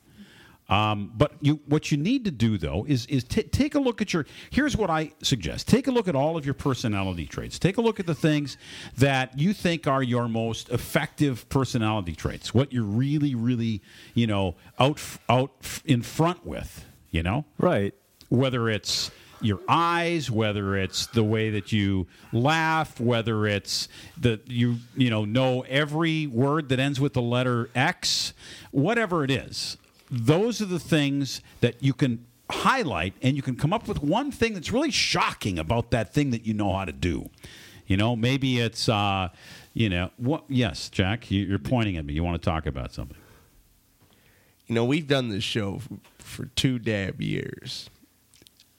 Um, 0.69 1.13
but 1.17 1.35
you, 1.41 1.61
what 1.67 1.93
you 1.93 1.97
need 1.97 2.25
to 2.25 2.33
do 2.33 2.59
though 2.59 2.85
is 2.89 3.07
is 3.07 3.23
t- 3.23 3.45
take 3.45 3.77
a 3.77 3.79
look 3.79 4.03
at 4.03 4.13
your. 4.13 4.27
Here's 4.51 4.77
what 4.77 4.91
I 4.91 5.13
suggest: 5.23 5.69
take 5.69 5.87
a 5.87 5.93
look 5.93 6.09
at 6.09 6.17
all 6.17 6.37
of 6.37 6.45
your 6.45 6.55
personality 6.55 7.25
traits. 7.25 7.57
Take 7.57 7.77
a 7.77 7.81
look 7.81 8.01
at 8.01 8.07
the 8.07 8.17
things 8.17 8.59
that 8.97 9.39
you 9.39 9.53
think 9.53 9.87
are 9.87 10.03
your 10.03 10.27
most 10.27 10.69
effective 10.71 11.49
personality 11.51 12.17
traits. 12.17 12.53
What 12.53 12.73
you're 12.73 12.83
really, 12.83 13.37
really, 13.37 13.81
you 14.15 14.27
know, 14.27 14.57
out 14.81 15.01
out 15.29 15.53
f- 15.63 15.83
in 15.85 16.03
front 16.03 16.45
with. 16.45 16.85
You 17.13 17.23
know, 17.23 17.45
right? 17.59 17.95
Whether 18.29 18.69
it's 18.69 19.13
your 19.41 19.61
eyes, 19.69 20.31
whether 20.31 20.77
it's 20.77 21.07
the 21.07 21.25
way 21.25 21.51
that 21.51 21.73
you 21.73 22.07
laugh, 22.33 22.99
whether 23.01 23.47
it's 23.47 23.89
that 24.19 24.49
you 24.51 24.77
you 24.97 25.11
know 25.11 25.25
know 25.25 25.63
every 25.63 26.27
word 26.27 26.69
that 26.71 26.79
ends 26.81 26.99
with 27.01 27.13
the 27.13 27.23
letter 27.23 27.69
X, 27.75 28.33
whatever 28.71 29.25
it 29.25 29.31
is. 29.31 29.77
Those 30.11 30.61
are 30.63 30.67
the 30.67 30.79
things 30.79 31.41
that 31.61 31.83
you 31.83 31.93
can 31.93 32.25
highlight 32.51 33.13
and 33.23 33.35
you 33.37 33.43
can 33.43 33.57
come 33.57 33.73
up 33.73 33.89
with 33.89 34.03
one 34.03 34.31
thing 34.31 34.55
that's 34.55 34.71
really 34.71 34.91
shocking 34.93 35.59
about 35.59 35.91
that 35.91 36.15
thing 36.15 36.31
that 36.31 36.47
you 36.47 36.55
know 36.55 36.73
how 36.73 36.85
to 36.85 36.93
do. 36.93 37.29
You 37.89 37.97
know, 37.97 38.15
maybe 38.17 38.61
it's 38.61 38.89
uh, 38.89 39.29
you 39.75 39.89
know, 39.89 40.11
what 40.17 40.45
yes, 40.49 40.89
Jack, 40.89 41.31
you- 41.31 41.45
you're 41.45 41.59
pointing 41.59 41.97
at 41.97 42.05
me. 42.05 42.15
You 42.15 42.25
want 42.25 42.41
to 42.41 42.45
talk 42.49 42.67
about 42.67 42.93
something. 42.93 43.17
You 44.67 44.75
know, 44.75 44.85
we've 44.85 45.07
done 45.07 45.29
this 45.29 45.45
show 45.45 45.81
for 46.19 46.47
two 46.47 46.79
damn 46.79 47.21
years. 47.21 47.89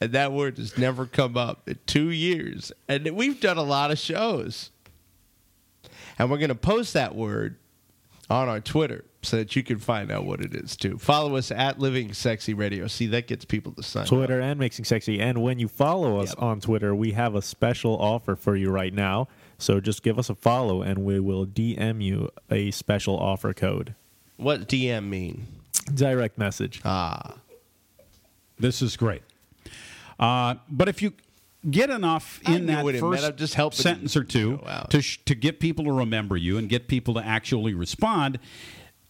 And 0.00 0.12
that 0.12 0.32
word 0.32 0.58
has 0.58 0.78
never 0.78 1.06
come 1.06 1.36
up 1.36 1.68
in 1.68 1.78
two 1.86 2.10
years. 2.10 2.70
And 2.88 3.08
we've 3.10 3.40
done 3.40 3.58
a 3.58 3.62
lot 3.62 3.90
of 3.90 3.98
shows. 3.98 4.70
And 6.18 6.30
we're 6.30 6.38
going 6.38 6.48
to 6.48 6.54
post 6.54 6.94
that 6.94 7.14
word 7.14 7.56
on 8.30 8.48
our 8.48 8.60
Twitter 8.60 9.04
so 9.22 9.36
that 9.36 9.56
you 9.56 9.62
can 9.62 9.78
find 9.78 10.10
out 10.12 10.24
what 10.24 10.40
it 10.40 10.54
is 10.54 10.76
too. 10.76 10.98
Follow 10.98 11.36
us 11.36 11.50
at 11.50 11.78
Living 11.78 12.12
Sexy 12.12 12.54
Radio. 12.54 12.86
See, 12.86 13.06
that 13.08 13.26
gets 13.26 13.44
people 13.44 13.72
to 13.72 13.82
sign 13.82 14.02
up. 14.02 14.08
Twitter 14.08 14.40
and 14.40 14.58
Mixing 14.60 14.84
Sexy. 14.84 15.20
And 15.20 15.42
when 15.42 15.58
you 15.58 15.66
follow 15.66 16.20
us 16.20 16.34
on 16.34 16.60
Twitter, 16.60 16.94
we 16.94 17.12
have 17.12 17.34
a 17.34 17.42
special 17.42 17.96
offer 17.98 18.36
for 18.36 18.54
you 18.54 18.70
right 18.70 18.94
now. 18.94 19.28
So 19.58 19.80
just 19.80 20.02
give 20.02 20.18
us 20.18 20.30
a 20.30 20.34
follow 20.36 20.82
and 20.82 21.04
we 21.04 21.18
will 21.18 21.46
DM 21.46 22.02
you 22.02 22.30
a 22.50 22.70
special 22.70 23.18
offer 23.18 23.52
code. 23.52 23.94
What 24.36 24.68
DM 24.68 25.08
mean? 25.08 25.46
Direct 25.92 26.38
message. 26.38 26.80
Ah. 26.84 27.38
This 28.58 28.82
is 28.82 28.96
great. 28.96 29.22
Uh, 30.18 30.56
but 30.68 30.88
if 30.88 31.02
you 31.02 31.12
get 31.68 31.90
enough 31.90 32.40
in 32.48 32.66
that 32.66 32.84
first 33.00 33.36
just 33.36 33.54
helping 33.54 33.76
sentence 33.78 34.16
or 34.16 34.24
two 34.24 34.60
to 34.90 35.02
sh- 35.02 35.18
to 35.26 35.34
get 35.34 35.60
people 35.60 35.84
to 35.84 35.92
remember 35.92 36.36
you 36.36 36.56
and 36.56 36.68
get 36.68 36.88
people 36.88 37.14
to 37.14 37.24
actually 37.24 37.74
respond, 37.74 38.38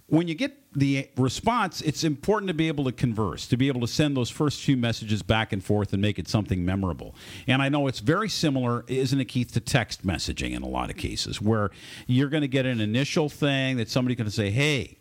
when 0.07 0.27
you 0.29 0.35
get 0.35 0.57
the 0.75 1.09
response, 1.17 1.83
it's 1.83 2.03
important 2.05 2.49
to 2.49 2.55
be 2.55 2.69
able 2.69 2.85
to 2.85 2.93
converse, 2.93 3.47
to 3.49 3.57
be 3.59 3.69
able 3.69 3.83
to 3.83 3.87
send 3.87 4.17
those 4.17 4.31
first 4.31 4.63
few 4.63 4.77
messages 4.77 5.23
back 5.23 5.53
and 5.53 5.63
forth 5.63 5.93
and 5.93 6.01
make 6.01 6.19
it 6.19 6.29
something 6.29 6.65
memorable. 6.65 7.15
And 7.47 7.61
I 7.61 7.69
know 7.69 7.87
it's 7.89 8.01
very 8.01 8.31
similar, 8.31 8.85
isn't 8.87 9.21
it, 9.21 9.27
Keith, 9.27 9.53
to 9.53 9.61
text 9.61 10.07
messaging 10.07 10.53
in 10.53 10.63
a 10.63 10.69
lot 10.69 10.89
of 10.89 10.97
cases, 10.97 11.43
where 11.43 11.71
you're 12.07 12.31
going 12.31 12.41
to 12.41 12.49
get 12.49 12.65
an 12.65 12.81
initial 12.81 13.29
thing 13.29 13.77
that 13.77 13.91
somebody's 13.91 14.17
going 14.17 14.31
to 14.31 14.35
say, 14.35 14.51
"Hey, 14.51 14.97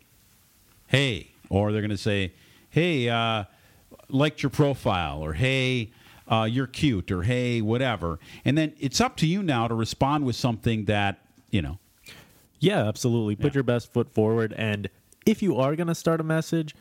hey," 0.88 1.30
or 1.48 1.72
they're 1.72 1.80
going 1.80 1.90
to 1.90 1.96
say, 1.96 2.34
"Hey, 2.68 3.08
uh, 3.08 3.44
liked 4.10 4.42
your 4.42 4.50
profile," 4.50 5.24
or 5.24 5.32
"Hey." 5.32 5.90
Uh, 6.28 6.44
you're 6.44 6.66
cute, 6.66 7.10
or 7.10 7.22
hey, 7.22 7.60
whatever, 7.62 8.18
and 8.44 8.56
then 8.58 8.74
it's 8.78 9.00
up 9.00 9.16
to 9.16 9.26
you 9.26 9.42
now 9.42 9.66
to 9.66 9.74
respond 9.74 10.24
with 10.24 10.36
something 10.36 10.84
that 10.84 11.20
you 11.50 11.62
know 11.62 11.78
Yeah, 12.60 12.86
absolutely. 12.88 13.36
Put 13.36 13.54
your 13.54 13.62
best 13.62 13.92
foot 13.92 14.12
forward. 14.12 14.52
And 14.56 14.90
if 15.24 15.42
you 15.42 15.56
are 15.56 15.76
going 15.76 15.86
to 15.86 15.94
start 15.94 16.20
a 16.20 16.24
message, 16.24 16.74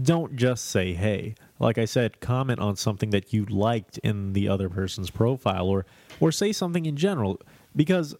don't 0.00 0.36
just 0.36 0.66
say, 0.66 0.92
hey. 0.94 1.34
Like 1.58 1.78
I 1.78 1.84
said, 1.84 2.20
comment 2.20 2.60
on 2.60 2.76
something 2.76 3.10
that 3.10 3.32
you 3.32 3.44
liked 3.46 3.98
in 3.98 4.32
the 4.32 4.48
other 4.48 4.68
person's 4.68 5.10
profile 5.10 5.68
or, 5.68 5.86
or 6.20 6.32
say 6.32 6.52
something 6.52 6.84
in 6.84 6.96
general. 6.96 7.40
Because 7.74 8.14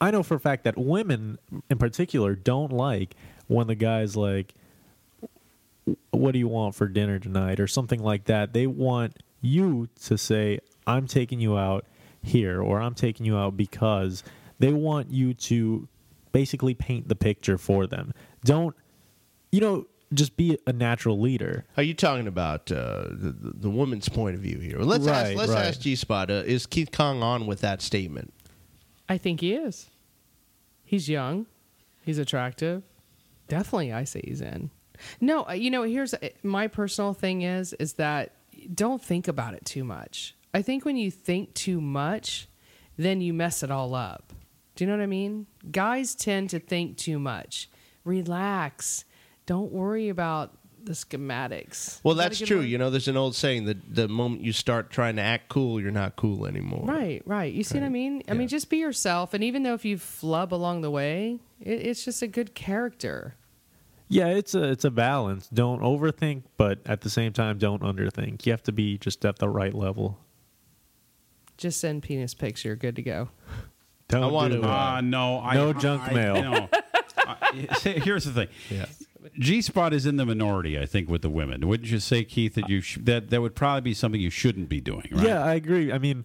I 0.00 0.10
know 0.10 0.22
for 0.22 0.34
a 0.34 0.40
fact 0.40 0.64
that 0.64 0.78
women 0.78 1.38
in 1.68 1.78
particular 1.78 2.34
don't 2.34 2.72
like 2.72 3.14
when 3.48 3.66
the 3.66 3.74
guy's 3.74 4.16
like, 4.16 4.54
what 6.10 6.32
do 6.32 6.38
you 6.38 6.48
want 6.48 6.74
for 6.74 6.88
dinner 6.88 7.18
tonight 7.18 7.60
or 7.60 7.66
something 7.66 8.02
like 8.02 8.24
that. 8.24 8.52
They 8.52 8.66
want 8.66 9.22
you 9.40 9.88
to 10.04 10.16
say, 10.18 10.60
I'm 10.86 11.06
taking 11.06 11.40
you 11.40 11.56
out. 11.56 11.84
here 12.22 12.60
or 12.60 12.82
I'm 12.82 12.94
taking 12.94 13.24
you 13.24 13.36
out 13.36 13.56
because 13.56 14.22
they 14.58 14.72
want 14.72 15.10
you 15.10 15.32
to 15.34 15.88
basically 16.32 16.74
paint 16.74 17.08
the 17.08 17.14
picture 17.14 17.56
for 17.56 17.86
them. 17.86 18.12
Don't 18.44 18.76
you 19.50 19.60
know 19.60 19.86
just 20.12 20.36
be 20.36 20.58
a 20.66 20.72
natural 20.72 21.18
leader. 21.18 21.64
Are 21.76 21.82
you 21.82 21.94
talking 21.94 22.26
about 22.26 22.70
uh, 22.70 23.04
the, 23.10 23.32
the 23.32 23.52
the 23.54 23.70
woman's 23.70 24.08
point 24.08 24.34
of 24.34 24.42
view 24.42 24.58
here? 24.58 24.80
Let's 24.80 25.06
ask, 25.06 25.34
let's 25.34 25.50
right. 25.52 25.66
ask 25.66 25.80
G 25.80 25.96
Spot. 25.96 26.30
Uh, 26.30 26.42
is 26.44 26.66
Keith 26.66 26.92
Kong 26.92 27.22
on 27.22 27.46
with 27.46 27.60
that 27.62 27.80
statement? 27.80 28.34
I 29.08 29.16
think 29.18 29.40
he 29.40 29.54
is. 29.54 29.88
He's 30.84 31.08
young. 31.08 31.46
He's 32.02 32.18
attractive. 32.18 32.82
Definitely, 33.48 33.92
I 33.92 34.04
say 34.04 34.20
he's 34.24 34.40
in. 34.40 34.70
No, 35.20 35.46
uh, 35.48 35.52
you 35.52 35.70
know, 35.70 35.84
here's 35.84 36.12
uh, 36.12 36.28
my 36.42 36.68
personal 36.68 37.14
thing 37.14 37.42
is 37.42 37.72
is 37.74 37.94
that 37.94 38.34
don't 38.74 39.02
think 39.02 39.28
about 39.28 39.54
it 39.54 39.64
too 39.64 39.84
much. 39.84 40.34
I 40.52 40.62
think 40.62 40.84
when 40.84 40.96
you 40.96 41.10
think 41.10 41.54
too 41.54 41.80
much, 41.80 42.48
then 42.96 43.20
you 43.20 43.32
mess 43.32 43.62
it 43.62 43.70
all 43.70 43.94
up. 43.94 44.32
Do 44.74 44.84
you 44.84 44.90
know 44.90 44.96
what 44.96 45.02
I 45.02 45.06
mean? 45.06 45.46
Guys 45.70 46.14
tend 46.14 46.50
to 46.50 46.58
think 46.58 46.96
too 46.96 47.18
much. 47.18 47.68
Relax. 48.04 49.04
Don't 49.46 49.72
worry 49.72 50.08
about 50.08 50.56
the 50.84 50.92
schematics. 50.92 52.00
Well, 52.02 52.12
Is 52.12 52.18
that 52.18 52.26
a 52.26 52.28
that's 52.30 52.48
true. 52.48 52.60
You 52.60 52.78
know, 52.78 52.90
there's 52.90 53.08
an 53.08 53.16
old 53.16 53.34
saying 53.34 53.66
that 53.66 53.94
the 53.94 54.08
moment 54.08 54.42
you 54.42 54.52
start 54.52 54.90
trying 54.90 55.16
to 55.16 55.22
act 55.22 55.48
cool, 55.48 55.80
you're 55.80 55.90
not 55.90 56.16
cool 56.16 56.46
anymore. 56.46 56.84
Right, 56.86 57.22
right. 57.26 57.52
You 57.52 57.62
see 57.62 57.78
what 57.78 57.84
I 57.84 57.90
mean? 57.90 58.22
I 58.28 58.34
mean, 58.34 58.48
just 58.48 58.70
be 58.70 58.78
yourself, 58.78 59.34
and 59.34 59.44
even 59.44 59.62
though 59.62 59.74
if 59.74 59.84
you 59.84 59.98
flub 59.98 60.54
along 60.54 60.80
the 60.80 60.90
way, 60.90 61.38
it, 61.60 61.86
it's 61.86 62.04
just 62.04 62.22
a 62.22 62.26
good 62.26 62.54
character. 62.54 63.34
Yeah, 64.12 64.26
it's 64.26 64.54
a 64.56 64.64
it's 64.64 64.84
a 64.84 64.90
balance. 64.90 65.48
Don't 65.48 65.80
overthink, 65.82 66.42
but 66.56 66.80
at 66.84 67.00
the 67.02 67.08
same 67.08 67.32
time 67.32 67.58
don't 67.58 67.80
underthink. 67.82 68.44
You 68.44 68.50
have 68.52 68.62
to 68.64 68.72
be 68.72 68.98
just 68.98 69.24
at 69.24 69.38
the 69.38 69.48
right 69.48 69.72
level. 69.72 70.18
Just 71.56 71.80
send 71.80 72.02
penis 72.02 72.34
pics. 72.34 72.64
You're 72.64 72.74
good 72.76 72.96
to 72.96 73.02
go. 73.02 73.28
Don't 74.08 74.24
I 74.24 74.26
want 74.26 74.50
do 74.52 74.56
to. 74.60 74.62
that. 74.66 74.68
Uh, 74.96 75.00
no, 75.02 75.40
I, 75.40 75.54
No 75.54 75.72
junk 75.72 76.02
I- 76.02 76.12
mail. 76.12 76.34
No. 76.42 76.68
Here's 77.82 78.24
the 78.24 78.32
thing. 78.32 78.48
Yeah. 78.68 78.86
G 79.38 79.60
Spot 79.62 79.92
is 79.92 80.06
in 80.06 80.16
the 80.16 80.26
minority, 80.26 80.78
I 80.78 80.86
think, 80.86 81.08
with 81.08 81.22
the 81.22 81.30
women. 81.30 81.68
Wouldn't 81.68 81.88
you 81.90 82.00
say, 82.00 82.24
Keith, 82.24 82.54
that 82.54 82.68
you 82.68 82.80
sh- 82.80 82.98
that 83.02 83.30
that 83.30 83.40
would 83.40 83.54
probably 83.54 83.82
be 83.82 83.94
something 83.94 84.20
you 84.20 84.30
shouldn't 84.30 84.68
be 84.68 84.80
doing, 84.80 85.06
right? 85.12 85.26
Yeah, 85.26 85.44
I 85.44 85.54
agree. 85.54 85.92
I 85.92 85.98
mean, 85.98 86.24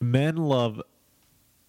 men 0.00 0.36
love 0.36 0.80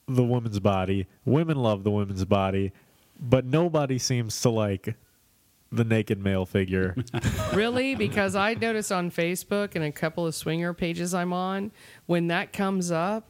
the 0.08 0.24
woman's 0.24 0.60
body, 0.62 1.08
women 1.26 1.58
love 1.58 1.84
the 1.84 1.92
women's 1.92 2.24
body, 2.26 2.72
but 3.20 3.44
nobody 3.44 3.98
seems 3.98 4.40
to 4.42 4.50
like 4.50 4.96
the 5.72 5.84
naked 5.84 6.24
male 6.24 6.46
figure. 6.46 6.96
really? 7.54 7.96
Because 7.96 8.36
I 8.36 8.54
noticed 8.54 8.92
on 8.92 9.12
Facebook 9.12 9.76
and 9.76 9.84
a 9.84 9.92
couple 9.92 10.26
of 10.26 10.34
swinger 10.36 10.74
pages 10.74 11.14
I'm 11.14 11.34
on, 11.34 11.72
when 12.06 12.28
that 12.28 12.54
comes 12.54 12.92
up, 12.92 13.30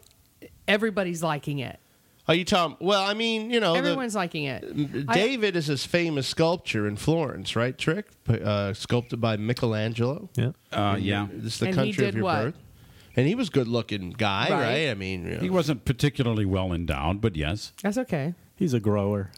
everybody's 0.67 1.23
liking 1.23 1.59
it. 1.59 1.79
Are 2.27 2.35
you 2.35 2.43
talking? 2.43 2.75
Well, 2.85 3.01
I 3.01 3.13
mean, 3.13 3.51
you 3.51 3.59
know, 3.61 3.71
the- 3.73 3.79
Everyone's 3.79 4.13
liking 4.15 4.43
it. 4.43 4.63
I- 5.07 5.13
David 5.13 5.55
is 5.55 5.67
his 5.67 5.85
famous 5.85 6.27
sculpture 6.27 6.85
in 6.85 6.97
Florence, 6.97 7.55
right? 7.55 7.77
Trick, 7.77 8.07
uh, 8.29 8.73
sculpted 8.73 9.21
by 9.21 9.37
Michelangelo. 9.37 10.29
yeah. 10.35 10.51
Uh, 10.71 10.97
yeah. 10.99 11.27
This 11.31 11.53
is 11.53 11.59
the 11.59 11.65
And 11.67 11.75
country 11.75 12.05
of 12.07 12.15
your 12.15 12.23
what? 12.25 12.43
birth. 12.43 12.55
And 13.15 13.25
he 13.27 13.33
was 13.33 13.47
a 13.47 13.51
good 13.51 13.67
looking 13.67 14.11
guy, 14.11 14.49
right? 14.49 14.61
Right. 14.61 14.89
I 14.89 14.93
mean, 14.93 15.25
you 15.25 15.31
know. 15.35 15.39
He 15.39 15.49
wasn't 15.49 15.85
particularly 15.85 16.45
well 16.45 16.71
endowed, 16.73 17.19
but 17.21 17.35
yes. 17.35 17.71
That's 17.81 17.97
okay. 17.97 18.35
He's 18.57 18.73
a 18.73 18.79
grower. 18.79 19.31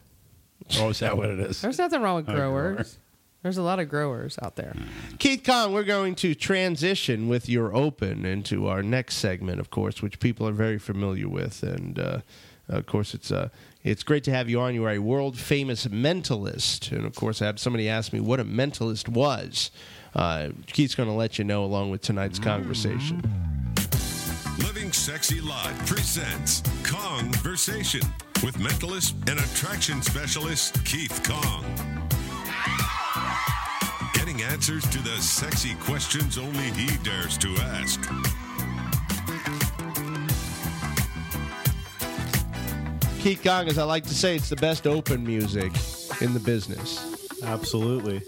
Oh, 0.77 0.89
is 0.89 0.99
that 0.99 1.17
what 1.17 1.29
it 1.29 1.39
is? 1.39 1.61
There's 1.61 1.77
nothing 1.77 2.01
wrong 2.01 2.17
with 2.17 2.29
A 2.29 2.33
grower. 2.33 2.73
growers. 2.73 2.97
There's 3.41 3.57
a 3.57 3.61
lot 3.63 3.79
of 3.79 3.87
growers 3.87 4.37
out 4.41 4.57
there. 4.57 4.75
Keith 5.17 5.43
Kong, 5.45 5.71
we're 5.71 5.83
going 5.83 6.13
to 6.15 6.35
transition 6.35 7.29
with 7.29 7.47
your 7.47 7.73
open 7.73 8.25
into 8.25 8.67
our 8.67 8.83
next 8.83 9.15
segment, 9.15 9.61
of 9.61 9.69
course, 9.69 10.01
which 10.01 10.19
people 10.19 10.45
are 10.47 10.51
very 10.51 10.77
familiar 10.77 11.29
with, 11.29 11.63
and 11.63 11.97
uh, 11.97 12.19
of 12.67 12.85
course, 12.85 13.13
it's 13.13 13.31
uh, 13.31 13.47
it's 13.81 14.03
great 14.03 14.25
to 14.25 14.31
have 14.31 14.49
you 14.49 14.59
on. 14.59 14.75
You 14.75 14.83
are 14.85 14.91
a 14.91 14.99
world 14.99 15.37
famous 15.39 15.87
mentalist, 15.87 16.91
and 16.91 17.05
of 17.05 17.15
course, 17.15 17.41
I 17.41 17.45
had 17.45 17.59
somebody 17.59 17.87
ask 17.87 18.11
me 18.11 18.19
what 18.19 18.41
a 18.41 18.45
mentalist 18.45 19.07
was. 19.07 19.71
Uh, 20.13 20.49
Keith's 20.67 20.95
going 20.95 21.07
to 21.07 21.15
let 21.15 21.39
you 21.39 21.45
know 21.45 21.63
along 21.63 21.91
with 21.91 22.01
tonight's 22.01 22.39
conversation. 22.39 23.21
Living 24.59 24.91
Sexy 24.91 25.39
Live 25.39 25.77
presents 25.87 26.61
Conversation 26.83 28.01
with 28.43 28.55
mentalist 28.57 29.13
and 29.29 29.39
attraction 29.39 30.01
specialist 30.01 30.83
Keith 30.85 31.21
Kong. 31.23 31.65
Getting 34.13 34.41
answers 34.43 34.87
to 34.89 34.99
the 34.99 35.17
sexy 35.21 35.75
questions 35.75 36.37
only 36.37 36.71
he 36.71 36.95
dares 37.03 37.37
to 37.39 37.49
ask. 37.57 37.99
Keith 43.19 43.41
Kong, 43.43 43.67
as 43.67 43.77
I 43.77 43.83
like 43.83 44.05
to 44.05 44.15
say, 44.15 44.37
it's 44.37 44.49
the 44.49 44.55
best 44.55 44.87
open 44.87 45.25
music 45.25 45.73
in 46.21 46.33
the 46.33 46.39
business. 46.39 47.27
Absolutely. 47.43 48.21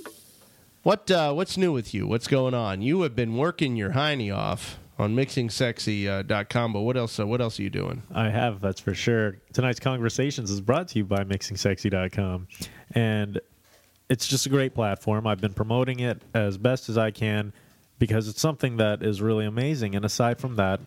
What 0.83 1.09
uh, 1.09 1.31
what's 1.33 1.57
new 1.57 1.71
with 1.71 1.93
you? 1.93 2.07
What's 2.07 2.27
going 2.27 2.53
on? 2.53 2.81
You 2.81 3.03
have 3.03 3.15
been 3.15 3.37
working 3.37 3.77
your 3.77 3.91
hiney 3.91 4.35
off 4.35 4.79
on 5.01 5.15
mixingsexy.com, 5.15 6.73
but 6.73 6.81
what 6.81 6.95
else? 6.95 7.19
Uh, 7.19 7.25
what 7.25 7.41
else 7.41 7.59
are 7.59 7.63
you 7.63 7.71
doing? 7.71 8.03
I 8.13 8.29
have, 8.29 8.61
that's 8.61 8.79
for 8.79 8.93
sure. 8.93 9.37
Tonight's 9.51 9.79
Conversations 9.79 10.51
is 10.51 10.61
brought 10.61 10.89
to 10.89 10.99
you 10.99 11.05
by 11.05 11.23
MixingSexy.com. 11.23 12.47
And 12.93 13.41
it's 14.09 14.27
just 14.27 14.45
a 14.45 14.49
great 14.49 14.75
platform. 14.75 15.25
I've 15.25 15.41
been 15.41 15.53
promoting 15.53 16.01
it 16.01 16.21
as 16.35 16.57
best 16.57 16.87
as 16.87 16.97
I 16.99 17.09
can 17.09 17.51
because 17.97 18.27
it's 18.27 18.39
something 18.39 18.77
that 18.77 19.01
is 19.01 19.21
really 19.21 19.45
amazing. 19.45 19.95
And 19.95 20.05
aside 20.05 20.39
from 20.39 20.55
that, 20.57 20.79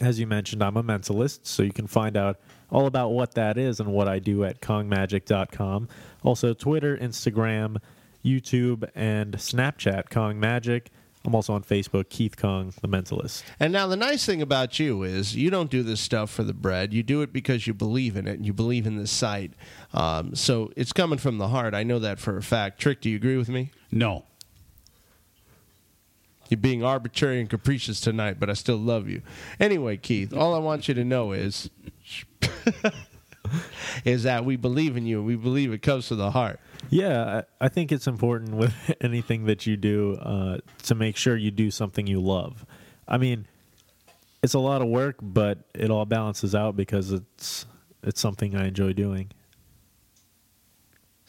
as 0.00 0.18
you 0.18 0.26
mentioned, 0.26 0.62
I'm 0.62 0.76
a 0.76 0.82
mentalist, 0.82 1.40
so 1.42 1.62
you 1.62 1.72
can 1.72 1.86
find 1.86 2.16
out 2.16 2.38
all 2.70 2.86
about 2.86 3.10
what 3.10 3.34
that 3.34 3.58
is 3.58 3.80
and 3.80 3.92
what 3.92 4.08
I 4.08 4.18
do 4.18 4.44
at 4.44 4.60
KongMagic.com. 4.60 5.88
Also, 6.22 6.54
Twitter, 6.54 6.96
Instagram, 6.96 7.78
YouTube, 8.24 8.88
and 8.94 9.34
Snapchat, 9.34 10.08
Kong 10.10 10.40
Magic. 10.40 10.90
I'm 11.26 11.34
also 11.34 11.54
on 11.54 11.64
Facebook, 11.64 12.08
Keith 12.08 12.36
Kong, 12.36 12.72
the 12.80 12.88
mentalist. 12.88 13.42
And 13.58 13.72
now 13.72 13.88
the 13.88 13.96
nice 13.96 14.24
thing 14.24 14.40
about 14.40 14.78
you 14.78 15.02
is 15.02 15.34
you 15.34 15.50
don't 15.50 15.70
do 15.70 15.82
this 15.82 16.00
stuff 16.00 16.30
for 16.30 16.44
the 16.44 16.54
bread. 16.54 16.94
You 16.94 17.02
do 17.02 17.20
it 17.22 17.32
because 17.32 17.66
you 17.66 17.74
believe 17.74 18.16
in 18.16 18.28
it 18.28 18.36
and 18.36 18.46
you 18.46 18.52
believe 18.52 18.86
in 18.86 18.96
this 18.96 19.10
site. 19.10 19.52
Um, 19.92 20.36
so 20.36 20.72
it's 20.76 20.92
coming 20.92 21.18
from 21.18 21.38
the 21.38 21.48
heart. 21.48 21.74
I 21.74 21.82
know 21.82 21.98
that 21.98 22.20
for 22.20 22.36
a 22.36 22.42
fact. 22.42 22.80
Trick, 22.80 23.00
do 23.00 23.10
you 23.10 23.16
agree 23.16 23.36
with 23.36 23.48
me? 23.48 23.72
No. 23.90 24.24
You're 26.48 26.58
being 26.58 26.84
arbitrary 26.84 27.40
and 27.40 27.50
capricious 27.50 28.00
tonight, 28.00 28.38
but 28.38 28.48
I 28.48 28.52
still 28.52 28.76
love 28.76 29.08
you. 29.08 29.22
Anyway, 29.58 29.96
Keith, 29.96 30.32
all 30.32 30.54
I 30.54 30.58
want 30.58 30.86
you 30.86 30.94
to 30.94 31.04
know 31.04 31.32
is 31.32 31.68
is 34.04 34.24
that 34.24 34.44
we 34.44 34.56
believe 34.56 34.96
in 34.96 35.06
you 35.06 35.18
and 35.18 35.26
we 35.26 35.36
believe 35.36 35.72
it 35.72 35.82
comes 35.82 36.08
to 36.08 36.16
the 36.16 36.30
heart. 36.30 36.60
Yeah, 36.90 37.42
I 37.60 37.68
think 37.68 37.92
it's 37.92 38.06
important 38.06 38.54
with 38.54 38.74
anything 39.00 39.46
that 39.46 39.66
you 39.66 39.76
do 39.76 40.14
uh, 40.16 40.58
to 40.84 40.94
make 40.94 41.16
sure 41.16 41.36
you 41.36 41.50
do 41.50 41.70
something 41.70 42.06
you 42.06 42.20
love. 42.20 42.64
I 43.08 43.18
mean, 43.18 43.46
it's 44.42 44.54
a 44.54 44.58
lot 44.58 44.82
of 44.82 44.88
work, 44.88 45.16
but 45.20 45.58
it 45.74 45.90
all 45.90 46.04
balances 46.04 46.54
out 46.54 46.76
because 46.76 47.12
it's 47.12 47.66
it's 48.02 48.20
something 48.20 48.54
I 48.54 48.68
enjoy 48.68 48.92
doing. 48.92 49.30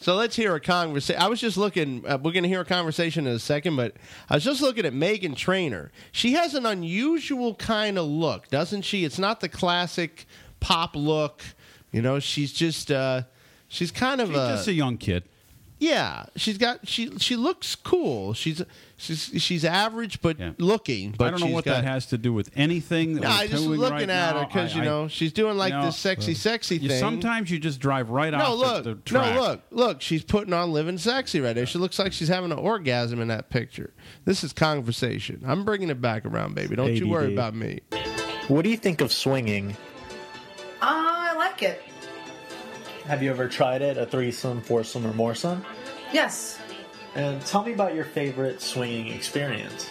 So 0.00 0.14
let's 0.14 0.36
hear 0.36 0.54
a 0.54 0.60
conversation. 0.60 1.20
I 1.20 1.26
was 1.26 1.40
just 1.40 1.56
looking. 1.56 2.04
Uh, 2.06 2.18
we're 2.22 2.30
going 2.30 2.44
to 2.44 2.48
hear 2.48 2.60
a 2.60 2.64
conversation 2.64 3.26
in 3.26 3.34
a 3.34 3.38
second, 3.40 3.74
but 3.74 3.96
I 4.30 4.34
was 4.34 4.44
just 4.44 4.62
looking 4.62 4.86
at 4.86 4.92
Meghan 4.92 5.34
Trainor. 5.34 5.90
She 6.12 6.34
has 6.34 6.54
an 6.54 6.64
unusual 6.64 7.56
kind 7.56 7.98
of 7.98 8.06
look, 8.06 8.46
doesn't 8.48 8.82
she? 8.82 9.04
It's 9.04 9.18
not 9.18 9.40
the 9.40 9.48
classic 9.48 10.26
pop 10.60 10.94
look. 10.94 11.42
You 11.92 12.02
know, 12.02 12.18
she's 12.20 12.52
just 12.52 12.90
uh, 12.90 13.22
she's 13.68 13.90
kind 13.90 14.20
of 14.20 14.28
She's 14.28 14.36
a 14.36 14.48
just 14.50 14.68
a 14.68 14.72
young 14.72 14.98
kid. 14.98 15.24
yeah. 15.78 16.26
She's 16.36 16.58
got 16.58 16.86
she 16.86 17.16
she 17.18 17.34
looks 17.36 17.74
cool. 17.76 18.34
She's 18.34 18.60
she's 18.98 19.30
she's 19.38 19.64
average, 19.64 20.20
but 20.20 20.36
looking. 20.58 21.12
But 21.16 21.28
I 21.28 21.30
don't 21.30 21.40
know 21.40 21.46
what 21.46 21.64
got, 21.64 21.76
that 21.76 21.84
has 21.84 22.06
to 22.06 22.18
do 22.18 22.32
with 22.32 22.50
anything. 22.56 23.14
That 23.14 23.22
No, 23.22 23.28
we're 23.30 23.34
I 23.34 23.46
just 23.46 23.64
doing 23.64 23.78
looking 23.80 23.92
right 24.08 24.10
at 24.10 24.36
her 24.36 24.44
because 24.46 24.72
I- 24.72 24.76
you 24.76 24.82
I- 24.82 24.84
know 24.84 25.08
she's 25.08 25.32
doing 25.32 25.56
like 25.56 25.72
No. 25.72 25.86
this 25.86 25.96
sexy, 25.96 26.34
sexy 26.34 26.76
You- 26.76 26.88
thing. 26.90 27.00
Sometimes 27.00 27.50
you 27.50 27.58
just 27.58 27.80
drive 27.80 28.10
right 28.10 28.32
no, 28.32 28.38
off 28.38 28.58
look, 28.58 28.84
the, 28.84 28.94
the 28.96 29.00
track. 29.00 29.34
no, 29.34 29.40
look, 29.40 29.62
look. 29.70 30.02
She's 30.02 30.22
putting 30.24 30.52
on 30.52 30.72
living 30.72 30.98
sexy 30.98 31.40
right 31.40 31.54
there. 31.54 31.64
She 31.66 31.78
looks 31.78 31.98
like 31.98 32.12
she's 32.12 32.28
having 32.28 32.52
an 32.52 32.58
orgasm 32.58 33.20
in 33.20 33.28
that 33.28 33.48
picture. 33.48 33.94
This 34.26 34.44
is 34.44 34.52
conversation. 34.52 35.42
I'm 35.46 35.64
bringing 35.64 35.88
it 35.88 36.00
back 36.02 36.26
around, 36.26 36.54
baby. 36.54 36.76
Don't 36.76 36.94
you 36.96 37.08
worry 37.08 37.32
about 37.32 37.54
me. 37.54 37.80
What 38.48 38.62
do 38.64 38.70
you 38.70 38.76
think 38.76 39.00
of 39.00 39.10
swinging? 39.12 39.74
Like 41.58 41.70
it. 41.70 41.82
Have 43.06 43.20
you 43.20 43.30
ever 43.30 43.48
tried 43.48 43.82
it? 43.82 43.96
A 43.96 44.06
threesome, 44.06 44.60
foursome, 44.60 45.04
or 45.04 45.12
moresome? 45.12 45.64
Yes. 46.12 46.60
And 47.16 47.44
tell 47.46 47.64
me 47.64 47.72
about 47.72 47.96
your 47.96 48.04
favorite 48.04 48.60
swinging 48.60 49.08
experience. 49.08 49.90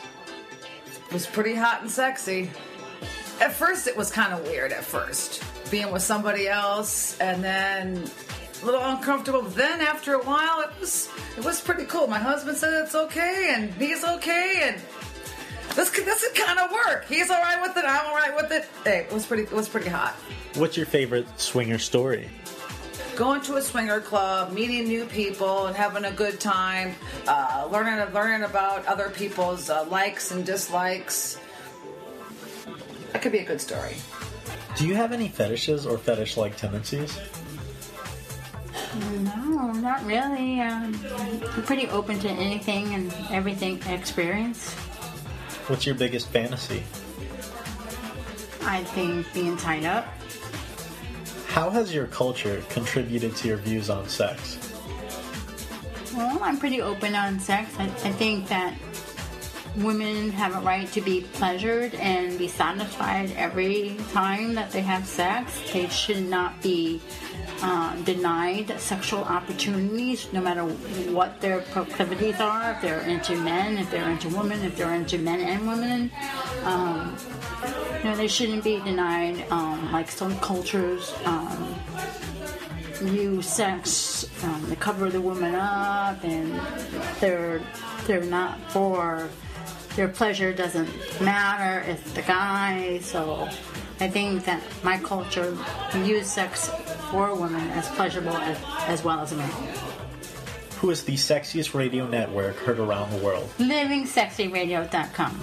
It 1.07 1.13
was 1.13 1.25
pretty 1.25 1.53
hot 1.53 1.81
and 1.81 1.91
sexy. 1.91 2.51
At 3.41 3.51
first, 3.51 3.85
it 3.85 3.97
was 3.97 4.09
kind 4.09 4.33
of 4.33 4.43
weird 4.47 4.71
at 4.71 4.83
first, 4.83 5.43
being 5.69 5.91
with 5.91 6.03
somebody 6.03 6.47
else, 6.47 7.19
and 7.19 7.43
then 7.43 8.09
a 8.61 8.65
little 8.65 8.83
uncomfortable. 8.83 9.41
But 9.41 9.55
then 9.55 9.81
after 9.81 10.13
a 10.13 10.23
while, 10.23 10.61
it 10.61 10.69
was 10.79 11.09
it 11.37 11.43
was 11.43 11.59
pretty 11.59 11.83
cool. 11.83 12.07
My 12.07 12.19
husband 12.19 12.57
said 12.57 12.73
it's 12.81 12.95
okay, 12.95 13.53
and 13.53 13.73
he's 13.73 14.05
okay, 14.05 14.69
and 14.69 14.81
this 15.75 15.89
could, 15.89 16.05
this 16.05 16.27
could 16.27 16.35
kind 16.45 16.59
of 16.59 16.71
work. 16.71 17.05
He's 17.07 17.29
all 17.29 17.41
right 17.41 17.61
with 17.61 17.77
it. 17.77 17.85
I'm 17.85 18.05
all 18.07 18.15
right 18.15 18.35
with 18.35 18.51
it. 18.51 18.67
Hey, 18.83 18.99
it 19.09 19.13
was 19.13 19.25
pretty 19.25 19.43
it 19.43 19.51
was 19.51 19.69
pretty 19.69 19.89
hot. 19.89 20.13
What's 20.55 20.77
your 20.77 20.85
favorite 20.85 21.27
swinger 21.39 21.77
story? 21.77 22.29
Going 23.15 23.41
to 23.41 23.55
a 23.55 23.61
swinger 23.61 23.99
club, 23.99 24.51
meeting 24.51 24.87
new 24.87 25.05
people, 25.05 25.67
and 25.67 25.75
having 25.75 26.05
a 26.05 26.11
good 26.11 26.39
time, 26.39 26.93
uh, 27.27 27.67
learning 27.71 28.13
learning 28.13 28.43
about 28.43 28.85
other 28.85 29.09
people's 29.09 29.69
uh, 29.69 29.85
likes 29.89 30.31
and 30.31 30.45
dislikes. 30.45 31.39
That 33.13 33.21
could 33.21 33.31
be 33.31 33.39
a 33.39 33.45
good 33.45 33.61
story. 33.61 33.95
Do 34.75 34.87
you 34.87 34.93
have 34.93 35.11
any 35.11 35.27
fetishes 35.27 35.87
or 35.87 35.97
fetish 35.97 36.37
like 36.37 36.55
tendencies? 36.57 37.17
No, 39.19 39.71
not 39.71 40.05
really. 40.05 40.61
Um, 40.61 40.95
I'm 41.17 41.63
pretty 41.63 41.87
open 41.89 42.19
to 42.19 42.29
anything 42.29 42.93
and 42.93 43.13
everything 43.31 43.81
experience. 43.87 44.75
What's 45.67 45.85
your 45.85 45.95
biggest 45.95 46.29
fantasy? 46.29 46.81
I 48.63 48.85
think 48.85 49.31
being 49.33 49.57
tied 49.57 49.83
up. 49.83 50.05
How 51.47 51.69
has 51.69 51.93
your 51.93 52.07
culture 52.07 52.63
contributed 52.69 53.35
to 53.37 53.47
your 53.49 53.57
views 53.57 53.89
on 53.89 54.07
sex? 54.07 54.57
Well, 56.15 56.39
I'm 56.41 56.57
pretty 56.57 56.81
open 56.81 57.15
on 57.15 57.39
sex. 57.39 57.69
I, 57.77 57.83
I 57.83 58.11
think 58.13 58.47
that 58.47 58.75
women 59.75 60.29
have 60.31 60.55
a 60.55 60.65
right 60.65 60.89
to 60.93 61.01
be 61.01 61.21
pleasured 61.33 61.95
and 61.95 62.37
be 62.37 62.47
satisfied 62.47 63.31
every 63.35 63.97
time 64.13 64.55
that 64.55 64.71
they 64.71 64.81
have 64.81 65.05
sex. 65.05 65.59
They 65.73 65.87
should 65.89 66.29
not 66.29 66.61
be 66.61 67.01
uh, 67.61 67.95
denied 68.03 68.79
sexual 68.79 69.23
opportunities, 69.23 70.31
no 70.33 70.41
matter 70.41 70.63
what 70.63 71.39
their 71.41 71.61
proclivities 71.61 72.39
are. 72.39 72.71
If 72.73 72.81
they're 72.81 73.01
into 73.01 73.35
men, 73.35 73.77
if 73.77 73.89
they're 73.91 74.09
into 74.09 74.29
women, 74.29 74.63
if 74.63 74.75
they're 74.75 74.93
into 74.93 75.17
men 75.17 75.39
and 75.41 75.67
women, 75.67 76.11
um, 76.63 77.15
you 77.97 78.03
know, 78.03 78.15
they 78.15 78.27
shouldn't 78.27 78.63
be 78.63 78.79
denied. 78.81 79.45
Um, 79.51 79.91
like 79.91 80.09
some 80.09 80.37
cultures 80.39 81.13
um, 81.25 81.75
view 82.93 83.41
sex, 83.41 84.29
um, 84.43 84.69
they 84.69 84.75
cover 84.75 85.09
the 85.09 85.21
woman 85.21 85.55
up, 85.55 86.23
and 86.23 86.59
they're 87.19 87.61
they're 88.05 88.23
not 88.23 88.59
for 88.71 89.29
their 89.95 90.07
pleasure 90.07 90.53
doesn't 90.53 90.89
matter 91.19 91.79
it's 91.89 92.11
the 92.11 92.21
guy. 92.21 92.99
So 92.99 93.49
I 93.99 94.07
think 94.09 94.45
that 94.45 94.61
my 94.83 94.97
culture 94.99 95.57
views 95.91 96.27
sex 96.27 96.69
for 97.11 97.33
women 97.35 97.67
as 97.71 97.87
pleasurable 97.89 98.37
as, 98.37 98.57
as 98.87 99.03
well 99.03 99.19
as 99.21 99.33
men. 99.33 99.49
Who 100.79 100.91
is 100.91 101.03
the 101.03 101.15
sexiest 101.15 101.73
radio 101.73 102.07
network 102.07 102.55
heard 102.57 102.79
around 102.79 103.11
the 103.11 103.23
world? 103.23 103.49
LivingSexyRadio.com. 103.57 105.41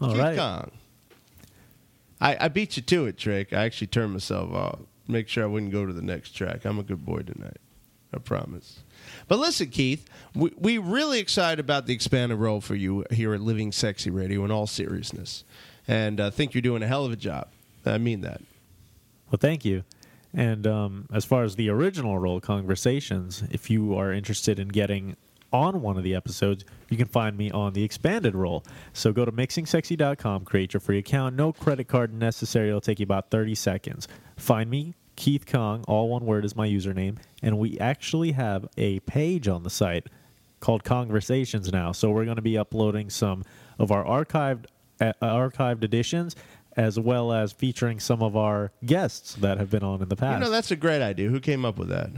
All 0.00 0.08
Keith 0.10 0.18
right. 0.18 0.64
I, 2.20 2.36
I 2.40 2.48
beat 2.48 2.76
you 2.76 2.82
to 2.82 3.06
it, 3.06 3.16
Trick. 3.16 3.52
I 3.52 3.64
actually 3.64 3.86
turned 3.86 4.12
myself 4.12 4.52
off. 4.52 4.80
Make 5.06 5.28
sure 5.28 5.44
I 5.44 5.46
wouldn't 5.46 5.72
go 5.72 5.86
to 5.86 5.92
the 5.92 6.02
next 6.02 6.32
track. 6.32 6.64
I'm 6.64 6.78
a 6.78 6.82
good 6.82 7.04
boy 7.04 7.20
tonight. 7.20 7.58
I 8.12 8.18
promise. 8.18 8.80
But 9.28 9.38
listen, 9.38 9.68
Keith, 9.68 10.04
we, 10.34 10.52
we 10.56 10.78
really 10.78 11.20
excited 11.20 11.60
about 11.60 11.86
the 11.86 11.94
expanded 11.94 12.38
role 12.38 12.60
for 12.60 12.74
you 12.74 13.04
here 13.10 13.34
at 13.34 13.40
Living 13.40 13.70
Sexy 13.70 14.10
Radio 14.10 14.44
in 14.44 14.50
all 14.50 14.66
seriousness. 14.66 15.44
And 15.90 16.20
uh, 16.20 16.30
think 16.30 16.54
you're 16.54 16.62
doing 16.62 16.84
a 16.84 16.86
hell 16.86 17.04
of 17.04 17.10
a 17.10 17.16
job. 17.16 17.48
I 17.84 17.98
mean 17.98 18.20
that. 18.20 18.40
Well, 19.28 19.40
thank 19.40 19.64
you. 19.64 19.82
And 20.32 20.64
um, 20.64 21.08
as 21.12 21.24
far 21.24 21.42
as 21.42 21.56
the 21.56 21.68
original 21.68 22.16
role, 22.16 22.38
Conversations, 22.38 23.42
if 23.50 23.68
you 23.68 23.96
are 23.96 24.12
interested 24.12 24.60
in 24.60 24.68
getting 24.68 25.16
on 25.52 25.82
one 25.82 25.96
of 25.96 26.04
the 26.04 26.14
episodes, 26.14 26.64
you 26.90 26.96
can 26.96 27.08
find 27.08 27.36
me 27.36 27.50
on 27.50 27.72
the 27.72 27.82
expanded 27.82 28.36
role. 28.36 28.64
So 28.92 29.12
go 29.12 29.24
to 29.24 29.32
mixingsexy.com, 29.32 30.44
create 30.44 30.74
your 30.74 30.80
free 30.80 30.98
account. 30.98 31.34
No 31.34 31.52
credit 31.52 31.88
card 31.88 32.14
necessary. 32.14 32.68
It'll 32.68 32.80
take 32.80 33.00
you 33.00 33.04
about 33.04 33.32
30 33.32 33.56
seconds. 33.56 34.06
Find 34.36 34.70
me, 34.70 34.94
Keith 35.16 35.44
Kong, 35.44 35.84
all 35.88 36.08
one 36.08 36.24
word 36.24 36.44
is 36.44 36.54
my 36.54 36.68
username. 36.68 37.18
And 37.42 37.58
we 37.58 37.80
actually 37.80 38.30
have 38.30 38.68
a 38.78 39.00
page 39.00 39.48
on 39.48 39.64
the 39.64 39.70
site 39.70 40.06
called 40.60 40.84
Conversations 40.84 41.72
now. 41.72 41.90
So 41.90 42.10
we're 42.10 42.26
going 42.26 42.36
to 42.36 42.42
be 42.42 42.56
uploading 42.56 43.10
some 43.10 43.42
of 43.76 43.90
our 43.90 44.04
archived 44.04 44.66
archived 45.00 45.82
editions 45.82 46.36
as 46.76 46.98
well 46.98 47.32
as 47.32 47.52
featuring 47.52 47.98
some 47.98 48.22
of 48.22 48.36
our 48.36 48.70
guests 48.84 49.34
that 49.34 49.58
have 49.58 49.70
been 49.70 49.82
on 49.82 50.00
in 50.02 50.08
the 50.08 50.16
past. 50.16 50.38
You 50.38 50.44
know, 50.44 50.50
that's 50.50 50.70
a 50.70 50.76
great 50.76 51.02
idea. 51.02 51.28
Who 51.28 51.40
came 51.40 51.64
up 51.64 51.78
with 51.78 51.88
that? 51.88 52.10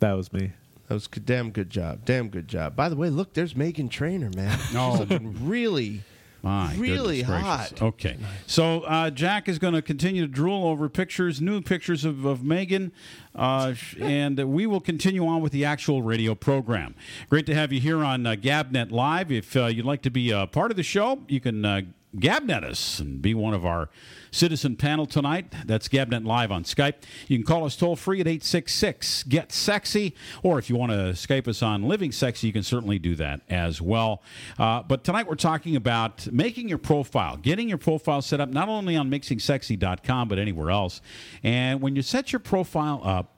That 0.00 0.12
was 0.12 0.32
me. 0.32 0.52
That 0.88 0.94
was 0.94 1.08
a 1.14 1.20
damn 1.20 1.50
good 1.50 1.70
job. 1.70 2.04
Damn 2.04 2.30
good 2.30 2.48
job. 2.48 2.74
By 2.74 2.88
the 2.88 2.96
way, 2.96 3.10
look, 3.10 3.34
there's 3.34 3.54
Meghan 3.54 3.88
Trainor, 3.90 4.30
man. 4.34 4.58
No. 4.74 4.90
She's 4.90 5.00
looking 5.00 5.46
really, 5.46 6.02
My 6.42 6.74
really 6.76 7.22
hot. 7.22 7.82
Okay. 7.82 8.16
So 8.46 8.80
uh, 8.82 9.10
Jack 9.10 9.48
is 9.48 9.58
going 9.58 9.74
to 9.74 9.82
continue 9.82 10.22
to 10.22 10.28
drool 10.28 10.66
over 10.66 10.88
pictures, 10.88 11.40
new 11.40 11.60
pictures 11.60 12.04
of, 12.04 12.24
of 12.24 12.40
Meghan, 12.40 12.92
uh, 13.34 13.74
and 14.00 14.38
we 14.52 14.66
will 14.66 14.80
continue 14.80 15.26
on 15.26 15.42
with 15.42 15.52
the 15.52 15.64
actual 15.64 16.02
radio 16.02 16.34
program. 16.34 16.94
Great 17.28 17.46
to 17.46 17.54
have 17.54 17.72
you 17.72 17.80
here 17.80 18.02
on 18.02 18.26
uh, 18.26 18.32
GabNet 18.32 18.90
Live. 18.90 19.30
If 19.30 19.56
uh, 19.56 19.66
you'd 19.66 19.84
like 19.84 20.02
to 20.02 20.10
be 20.10 20.30
a 20.30 20.46
part 20.46 20.70
of 20.70 20.76
the 20.76 20.82
show, 20.82 21.20
you 21.28 21.40
can 21.40 21.64
uh, 21.64 21.82
GabNet 22.16 22.64
us 22.64 22.98
and 22.98 23.22
be 23.22 23.34
one 23.34 23.54
of 23.54 23.64
our 23.64 23.88
citizen 24.32 24.76
panel 24.76 25.06
tonight. 25.06 25.52
That's 25.66 25.88
GabNet 25.88 26.24
Live 26.24 26.50
on 26.50 26.64
Skype. 26.64 26.94
You 27.28 27.38
can 27.38 27.46
call 27.46 27.64
us 27.64 27.76
toll 27.76 27.96
free 27.96 28.20
at 28.20 28.26
866 28.26 29.24
Get 29.24 29.52
Sexy, 29.52 30.14
or 30.42 30.58
if 30.58 30.68
you 30.68 30.76
want 30.76 30.92
to 30.92 30.98
Skype 31.12 31.46
us 31.46 31.62
on 31.62 31.84
Living 31.84 32.12
Sexy, 32.12 32.46
you 32.46 32.52
can 32.52 32.62
certainly 32.62 32.98
do 32.98 33.14
that 33.16 33.42
as 33.48 33.80
well. 33.80 34.22
Uh, 34.58 34.82
but 34.82 35.04
tonight 35.04 35.28
we're 35.28 35.34
talking 35.36 35.76
about 35.76 36.30
making 36.32 36.68
your 36.68 36.78
profile, 36.78 37.36
getting 37.36 37.68
your 37.68 37.78
profile 37.78 38.22
set 38.22 38.40
up 38.40 38.48
not 38.48 38.68
only 38.68 38.96
on 38.96 39.10
mixingsexy.com, 39.10 40.28
but 40.28 40.38
anywhere 40.38 40.70
else. 40.70 41.00
And 41.42 41.80
when 41.80 41.96
you 41.96 42.02
set 42.02 42.32
your 42.32 42.40
profile 42.40 43.00
up, 43.04 43.36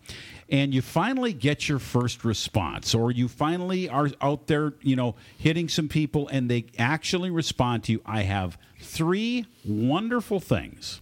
and 0.52 0.74
you 0.74 0.82
finally 0.82 1.32
get 1.32 1.66
your 1.66 1.78
first 1.78 2.26
response 2.26 2.94
or 2.94 3.10
you 3.10 3.26
finally 3.26 3.88
are 3.88 4.10
out 4.20 4.46
there 4.46 4.74
you 4.82 4.94
know 4.94 5.16
hitting 5.38 5.68
some 5.68 5.88
people 5.88 6.28
and 6.28 6.48
they 6.48 6.66
actually 6.78 7.30
respond 7.30 7.82
to 7.84 7.92
you. 7.92 8.02
I 8.04 8.22
have 8.22 8.58
three 8.78 9.46
wonderful 9.64 10.38
things 10.38 11.00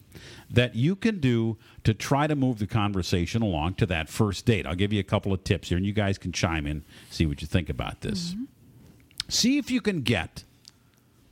that 0.48 0.76
you 0.76 0.94
can 0.94 1.18
do 1.18 1.56
to 1.84 1.92
try 1.92 2.26
to 2.26 2.36
move 2.36 2.60
the 2.60 2.66
conversation 2.66 3.42
along 3.42 3.74
to 3.74 3.86
that 3.86 4.08
first 4.08 4.46
date. 4.46 4.66
I'll 4.66 4.74
give 4.74 4.92
you 4.92 5.00
a 5.00 5.04
couple 5.04 5.32
of 5.32 5.42
tips 5.44 5.68
here 5.68 5.76
and 5.76 5.86
you 5.86 5.92
guys 5.92 6.16
can 6.16 6.32
chime 6.32 6.66
in 6.66 6.84
see 7.10 7.26
what 7.26 7.42
you 7.42 7.46
think 7.48 7.68
about 7.68 8.00
this. 8.00 8.30
Mm-hmm. 8.30 8.44
See 9.28 9.58
if 9.58 9.70
you 9.70 9.80
can 9.80 10.02
get 10.02 10.44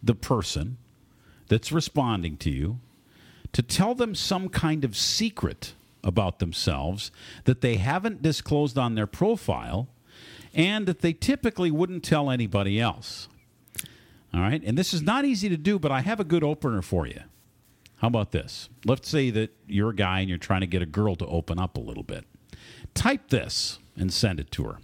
the 0.02 0.14
person 0.14 0.76
that's 1.48 1.70
responding 1.72 2.36
to 2.38 2.50
you 2.50 2.80
to 3.52 3.62
tell 3.62 3.94
them 3.94 4.14
some 4.14 4.48
kind 4.48 4.84
of 4.84 4.96
secret 4.96 5.74
about 6.04 6.38
themselves 6.38 7.10
that 7.44 7.60
they 7.60 7.76
haven't 7.76 8.22
disclosed 8.22 8.78
on 8.78 8.94
their 8.94 9.06
profile 9.06 9.88
and 10.54 10.86
that 10.86 11.00
they 11.00 11.12
typically 11.12 11.70
wouldn't 11.70 12.04
tell 12.04 12.30
anybody 12.30 12.80
else. 12.80 13.28
All 14.32 14.40
right. 14.40 14.62
And 14.64 14.76
this 14.76 14.92
is 14.92 15.02
not 15.02 15.24
easy 15.24 15.48
to 15.48 15.56
do, 15.56 15.78
but 15.78 15.90
I 15.90 16.00
have 16.00 16.20
a 16.20 16.24
good 16.24 16.44
opener 16.44 16.82
for 16.82 17.06
you. 17.06 17.20
How 17.96 18.08
about 18.08 18.30
this? 18.30 18.68
Let's 18.84 19.08
say 19.08 19.30
that 19.30 19.50
you're 19.66 19.90
a 19.90 19.94
guy 19.94 20.20
and 20.20 20.28
you're 20.28 20.38
trying 20.38 20.60
to 20.60 20.66
get 20.66 20.82
a 20.82 20.86
girl 20.86 21.16
to 21.16 21.26
open 21.26 21.58
up 21.58 21.76
a 21.76 21.80
little 21.80 22.02
bit. 22.02 22.24
Type 22.94 23.28
this 23.28 23.78
and 23.96 24.12
send 24.12 24.38
it 24.38 24.50
to 24.52 24.64
her. 24.64 24.78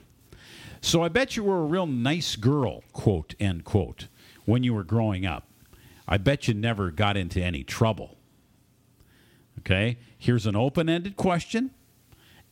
So 0.81 1.03
I 1.03 1.09
bet 1.09 1.37
you 1.37 1.45
were 1.45 1.63
a 1.63 1.67
real 1.67 1.87
nice 1.87 2.37
girl, 2.37 2.83
quote, 2.93 3.35
end 3.41 3.65
quote, 3.65 4.09
when 4.45 4.63
you 4.63 4.75
were 4.75 4.85
growing 4.85 5.25
up. 5.25 5.49
I 6.07 6.19
bet 6.19 6.47
you 6.47 6.55
never 6.55 6.91
got 6.91 7.17
into 7.17 7.41
any 7.43 7.65
trouble. 7.65 8.17
Okay? 9.61 9.99
Here's 10.19 10.47
an 10.47 10.57
open 10.57 10.89
ended 10.89 11.17
question. 11.17 11.71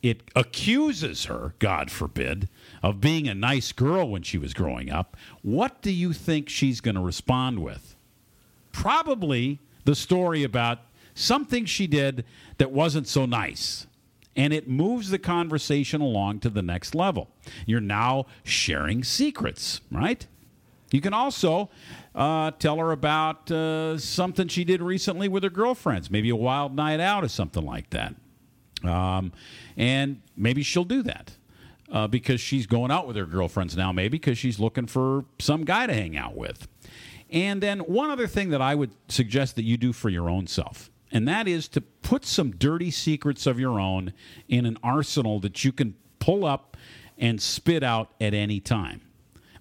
It 0.01 0.21
accuses 0.35 1.25
her, 1.25 1.53
God 1.59 1.89
forbid, 1.89 2.49
of 2.81 2.99
being 2.99 3.27
a 3.27 3.33
nice 3.33 3.71
girl 3.71 4.09
when 4.09 4.21
she 4.21 4.37
was 4.37 4.53
growing 4.53 4.91
up. 4.91 5.15
What 5.41 5.81
do 5.81 5.91
you 5.91 6.11
think 6.11 6.49
she's 6.49 6.81
going 6.81 6.95
to 6.95 7.01
respond 7.01 7.59
with? 7.59 7.95
Probably 8.73 9.59
the 9.85 9.95
story 9.95 10.43
about 10.43 10.79
something 11.13 11.65
she 11.65 11.87
did 11.87 12.25
that 12.57 12.71
wasn't 12.71 13.07
so 13.07 13.25
nice. 13.25 13.87
And 14.35 14.51
it 14.51 14.67
moves 14.67 15.09
the 15.09 15.19
conversation 15.19 16.01
along 16.01 16.39
to 16.39 16.49
the 16.49 16.63
next 16.63 16.95
level. 16.95 17.29
You're 17.65 17.79
now 17.79 18.25
sharing 18.43 19.03
secrets, 19.03 19.79
right? 19.91 20.27
You 20.93 21.01
can 21.01 21.13
also 21.13 21.71
uh, 22.13 22.51
tell 22.51 22.77
her 22.77 22.91
about 22.91 23.49
uh, 23.49 23.97
something 23.97 24.47
she 24.47 24.63
did 24.63 24.79
recently 24.79 25.27
with 25.27 25.41
her 25.41 25.49
girlfriends, 25.49 26.11
maybe 26.11 26.29
a 26.29 26.35
wild 26.35 26.75
night 26.75 26.99
out 26.99 27.23
or 27.23 27.29
something 27.29 27.65
like 27.65 27.89
that. 27.89 28.13
Um, 28.83 29.31
and 29.75 30.21
maybe 30.37 30.61
she'll 30.61 30.83
do 30.83 31.01
that 31.01 31.35
uh, 31.91 32.05
because 32.07 32.39
she's 32.39 32.67
going 32.67 32.91
out 32.91 33.07
with 33.07 33.15
her 33.15 33.25
girlfriends 33.25 33.75
now, 33.75 33.91
maybe 33.91 34.19
because 34.19 34.37
she's 34.37 34.59
looking 34.59 34.85
for 34.85 35.25
some 35.39 35.65
guy 35.65 35.87
to 35.87 35.93
hang 35.95 36.15
out 36.15 36.35
with. 36.35 36.67
And 37.31 37.63
then 37.63 37.79
one 37.79 38.11
other 38.11 38.27
thing 38.27 38.51
that 38.51 38.61
I 38.61 38.75
would 38.75 38.91
suggest 39.07 39.55
that 39.55 39.63
you 39.63 39.77
do 39.77 39.93
for 39.93 40.09
your 40.09 40.29
own 40.29 40.45
self, 40.45 40.91
and 41.11 41.27
that 41.27 41.47
is 41.47 41.67
to 41.69 41.81
put 41.81 42.23
some 42.23 42.51
dirty 42.51 42.91
secrets 42.91 43.47
of 43.47 43.59
your 43.59 43.79
own 43.79 44.13
in 44.47 44.67
an 44.67 44.77
arsenal 44.83 45.39
that 45.39 45.65
you 45.65 45.71
can 45.71 45.95
pull 46.19 46.45
up 46.45 46.77
and 47.17 47.41
spit 47.41 47.81
out 47.81 48.11
at 48.21 48.35
any 48.35 48.59
time. 48.59 49.01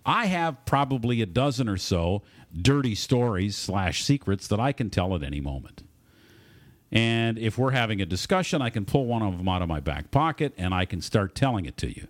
I 0.05 0.27
have 0.27 0.65
probably 0.65 1.23
a 1.23 1.27
dozen 1.27 1.69
or 1.69 1.77
so 1.77 2.23
dirty 2.55 2.95
stories 2.95 3.57
slash 3.57 4.05
secrets 4.05 4.49
that 4.49 4.61
I 4.61 4.73
can 4.73 4.91
tell 4.91 5.15
at 5.15 5.23
any 5.23 5.41
moment. 5.41 5.83
And 6.91 7.39
if 7.39 7.57
we're 7.57 7.71
having 7.71 8.03
a 8.03 8.07
discussion, 8.07 8.61
I 8.61 8.69
can 8.69 8.85
pull 8.85 9.07
one 9.07 9.23
of 9.23 9.39
them 9.39 9.49
out 9.49 9.63
of 9.63 9.69
my 9.69 9.81
back 9.81 10.11
pocket 10.11 10.53
and 10.59 10.75
I 10.75 10.85
can 10.85 11.01
start 11.01 11.35
telling 11.35 11.65
it 11.65 11.77
to 11.79 11.89
you. 11.89 12.07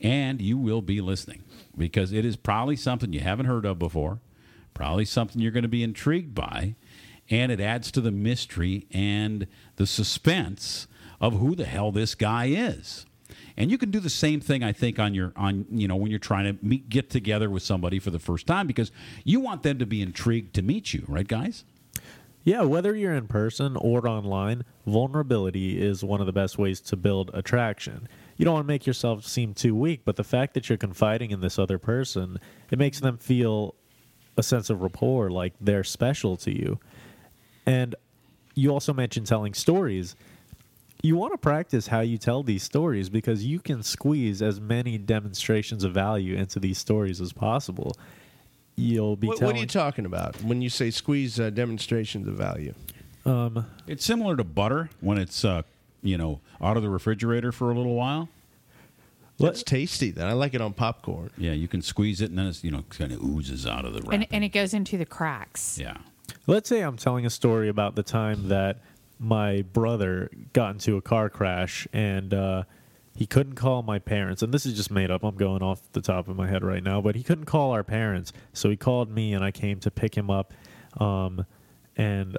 And 0.00 0.40
you 0.40 0.58
will 0.58 0.82
be 0.82 1.00
listening 1.00 1.42
because 1.76 2.12
it 2.12 2.24
is 2.24 2.36
probably 2.36 2.76
something 2.76 3.12
you 3.12 3.20
haven't 3.20 3.46
heard 3.46 3.64
of 3.64 3.78
before, 3.78 4.20
probably 4.74 5.04
something 5.04 5.40
you're 5.40 5.52
going 5.52 5.62
to 5.62 5.68
be 5.68 5.82
intrigued 5.82 6.34
by, 6.34 6.74
and 7.30 7.52
it 7.52 7.60
adds 7.60 7.90
to 7.92 8.00
the 8.00 8.10
mystery 8.10 8.86
and 8.90 9.46
the 9.76 9.86
suspense 9.86 10.86
of 11.20 11.38
who 11.38 11.54
the 11.54 11.64
hell 11.64 11.92
this 11.92 12.14
guy 12.14 12.46
is. 12.46 13.06
And 13.58 13.72
you 13.72 13.76
can 13.76 13.90
do 13.90 13.98
the 13.98 14.08
same 14.08 14.40
thing, 14.40 14.62
I 14.62 14.72
think, 14.72 15.00
on 15.00 15.14
your 15.14 15.32
on 15.36 15.66
you 15.70 15.88
know 15.88 15.96
when 15.96 16.10
you're 16.10 16.20
trying 16.20 16.44
to 16.44 16.64
meet, 16.64 16.88
get 16.88 17.10
together 17.10 17.50
with 17.50 17.64
somebody 17.64 17.98
for 17.98 18.10
the 18.10 18.20
first 18.20 18.46
time 18.46 18.68
because 18.68 18.92
you 19.24 19.40
want 19.40 19.64
them 19.64 19.80
to 19.80 19.84
be 19.84 20.00
intrigued 20.00 20.54
to 20.54 20.62
meet 20.62 20.94
you, 20.94 21.04
right, 21.08 21.26
guys? 21.26 21.64
Yeah, 22.44 22.62
whether 22.62 22.94
you're 22.94 23.14
in 23.14 23.26
person 23.26 23.76
or 23.76 24.08
online, 24.08 24.64
vulnerability 24.86 25.82
is 25.82 26.04
one 26.04 26.20
of 26.20 26.26
the 26.26 26.32
best 26.32 26.56
ways 26.56 26.80
to 26.82 26.96
build 26.96 27.32
attraction. 27.34 28.08
You 28.36 28.44
don't 28.44 28.54
want 28.54 28.64
to 28.64 28.72
make 28.72 28.86
yourself 28.86 29.26
seem 29.26 29.54
too 29.54 29.74
weak, 29.74 30.02
but 30.04 30.14
the 30.14 30.24
fact 30.24 30.54
that 30.54 30.68
you're 30.68 30.78
confiding 30.78 31.32
in 31.32 31.40
this 31.40 31.58
other 31.58 31.78
person, 31.78 32.38
it 32.70 32.78
makes 32.78 33.00
them 33.00 33.18
feel 33.18 33.74
a 34.36 34.42
sense 34.44 34.70
of 34.70 34.80
rapport, 34.82 35.30
like 35.30 35.52
they're 35.60 35.82
special 35.82 36.36
to 36.38 36.56
you. 36.56 36.78
And 37.66 37.96
you 38.54 38.70
also 38.70 38.92
mentioned 38.92 39.26
telling 39.26 39.52
stories. 39.52 40.14
You 41.02 41.16
want 41.16 41.32
to 41.32 41.38
practice 41.38 41.86
how 41.86 42.00
you 42.00 42.18
tell 42.18 42.42
these 42.42 42.62
stories 42.64 43.08
because 43.08 43.44
you 43.44 43.60
can 43.60 43.82
squeeze 43.84 44.42
as 44.42 44.60
many 44.60 44.98
demonstrations 44.98 45.84
of 45.84 45.92
value 45.94 46.34
into 46.36 46.58
these 46.58 46.78
stories 46.78 47.20
as 47.20 47.32
possible. 47.32 47.96
You'll 48.74 49.16
be 49.16 49.28
What, 49.28 49.38
telling. 49.38 49.54
what 49.54 49.58
are 49.58 49.62
you 49.62 49.66
talking 49.68 50.06
about 50.06 50.42
when 50.42 50.60
you 50.60 50.68
say 50.70 50.90
squeeze 50.90 51.38
uh, 51.38 51.50
demonstrations 51.50 52.26
of 52.26 52.34
value? 52.34 52.74
Um, 53.24 53.66
It's 53.86 54.04
similar 54.04 54.36
to 54.36 54.44
butter 54.44 54.90
when 55.00 55.18
it's 55.18 55.44
uh, 55.44 55.62
you 56.02 56.16
know 56.18 56.40
out 56.60 56.76
of 56.76 56.82
the 56.82 56.88
refrigerator 56.88 57.52
for 57.52 57.70
a 57.70 57.74
little 57.74 57.94
while. 57.94 58.28
That's 59.38 59.62
tasty. 59.62 60.10
Then 60.10 60.26
I 60.26 60.32
like 60.32 60.54
it 60.54 60.60
on 60.60 60.72
popcorn. 60.72 61.30
Yeah, 61.38 61.52
you 61.52 61.68
can 61.68 61.80
squeeze 61.80 62.20
it 62.20 62.30
and 62.30 62.38
then 62.38 62.46
it's 62.48 62.64
you 62.64 62.72
know 62.72 62.82
kind 62.90 63.12
of 63.12 63.22
oozes 63.22 63.66
out 63.66 63.84
of 63.84 63.94
the 63.94 64.00
wrap. 64.02 64.12
And, 64.14 64.26
and 64.32 64.42
it 64.44 64.48
goes 64.48 64.74
into 64.74 64.98
the 64.98 65.06
cracks. 65.06 65.78
Yeah. 65.78 65.96
Let's 66.48 66.68
say 66.68 66.80
I'm 66.80 66.96
telling 66.96 67.24
a 67.24 67.30
story 67.30 67.68
about 67.68 67.94
the 67.94 68.02
time 68.02 68.48
that 68.48 68.78
my 69.18 69.62
brother 69.62 70.30
got 70.52 70.72
into 70.72 70.96
a 70.96 71.02
car 71.02 71.28
crash 71.28 71.86
and 71.92 72.32
uh, 72.32 72.64
he 73.14 73.26
couldn't 73.26 73.54
call 73.54 73.82
my 73.82 73.98
parents. 73.98 74.42
And 74.42 74.54
this 74.54 74.64
is 74.64 74.74
just 74.74 74.90
made 74.90 75.10
up. 75.10 75.24
I'm 75.24 75.36
going 75.36 75.62
off 75.62 75.80
the 75.92 76.00
top 76.00 76.28
of 76.28 76.36
my 76.36 76.46
head 76.46 76.62
right 76.62 76.82
now, 76.82 77.00
but 77.00 77.16
he 77.16 77.22
couldn't 77.22 77.46
call 77.46 77.72
our 77.72 77.82
parents. 77.82 78.32
So 78.52 78.70
he 78.70 78.76
called 78.76 79.10
me 79.10 79.34
and 79.34 79.44
I 79.44 79.50
came 79.50 79.80
to 79.80 79.90
pick 79.90 80.16
him 80.16 80.30
up. 80.30 80.54
Um, 80.98 81.44
and, 81.96 82.36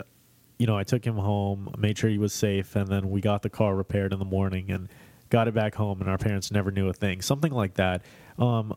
you 0.58 0.68
know, 0.68 0.78
I 0.78 0.84
took 0.84 1.06
him 1.06 1.18
home, 1.18 1.74
made 1.78 1.98
sure 1.98 2.10
he 2.10 2.18
was 2.18 2.34
safe, 2.34 2.76
and 2.76 2.88
then 2.88 3.10
we 3.10 3.22
got 3.22 3.42
the 3.42 3.50
car 3.50 3.76
repaired 3.76 4.14
in 4.14 4.20
the 4.20 4.26
morning 4.26 4.72
and 4.72 4.88
got 5.30 5.48
it 5.48 5.54
back 5.54 5.76
home, 5.76 6.02
and 6.02 6.10
our 6.10 6.18
parents 6.18 6.52
never 6.52 6.72
knew 6.72 6.88
a 6.88 6.94
thing. 6.94 7.22
Something 7.22 7.52
like 7.52 7.76
that. 7.76 8.02
Um, 8.38 8.74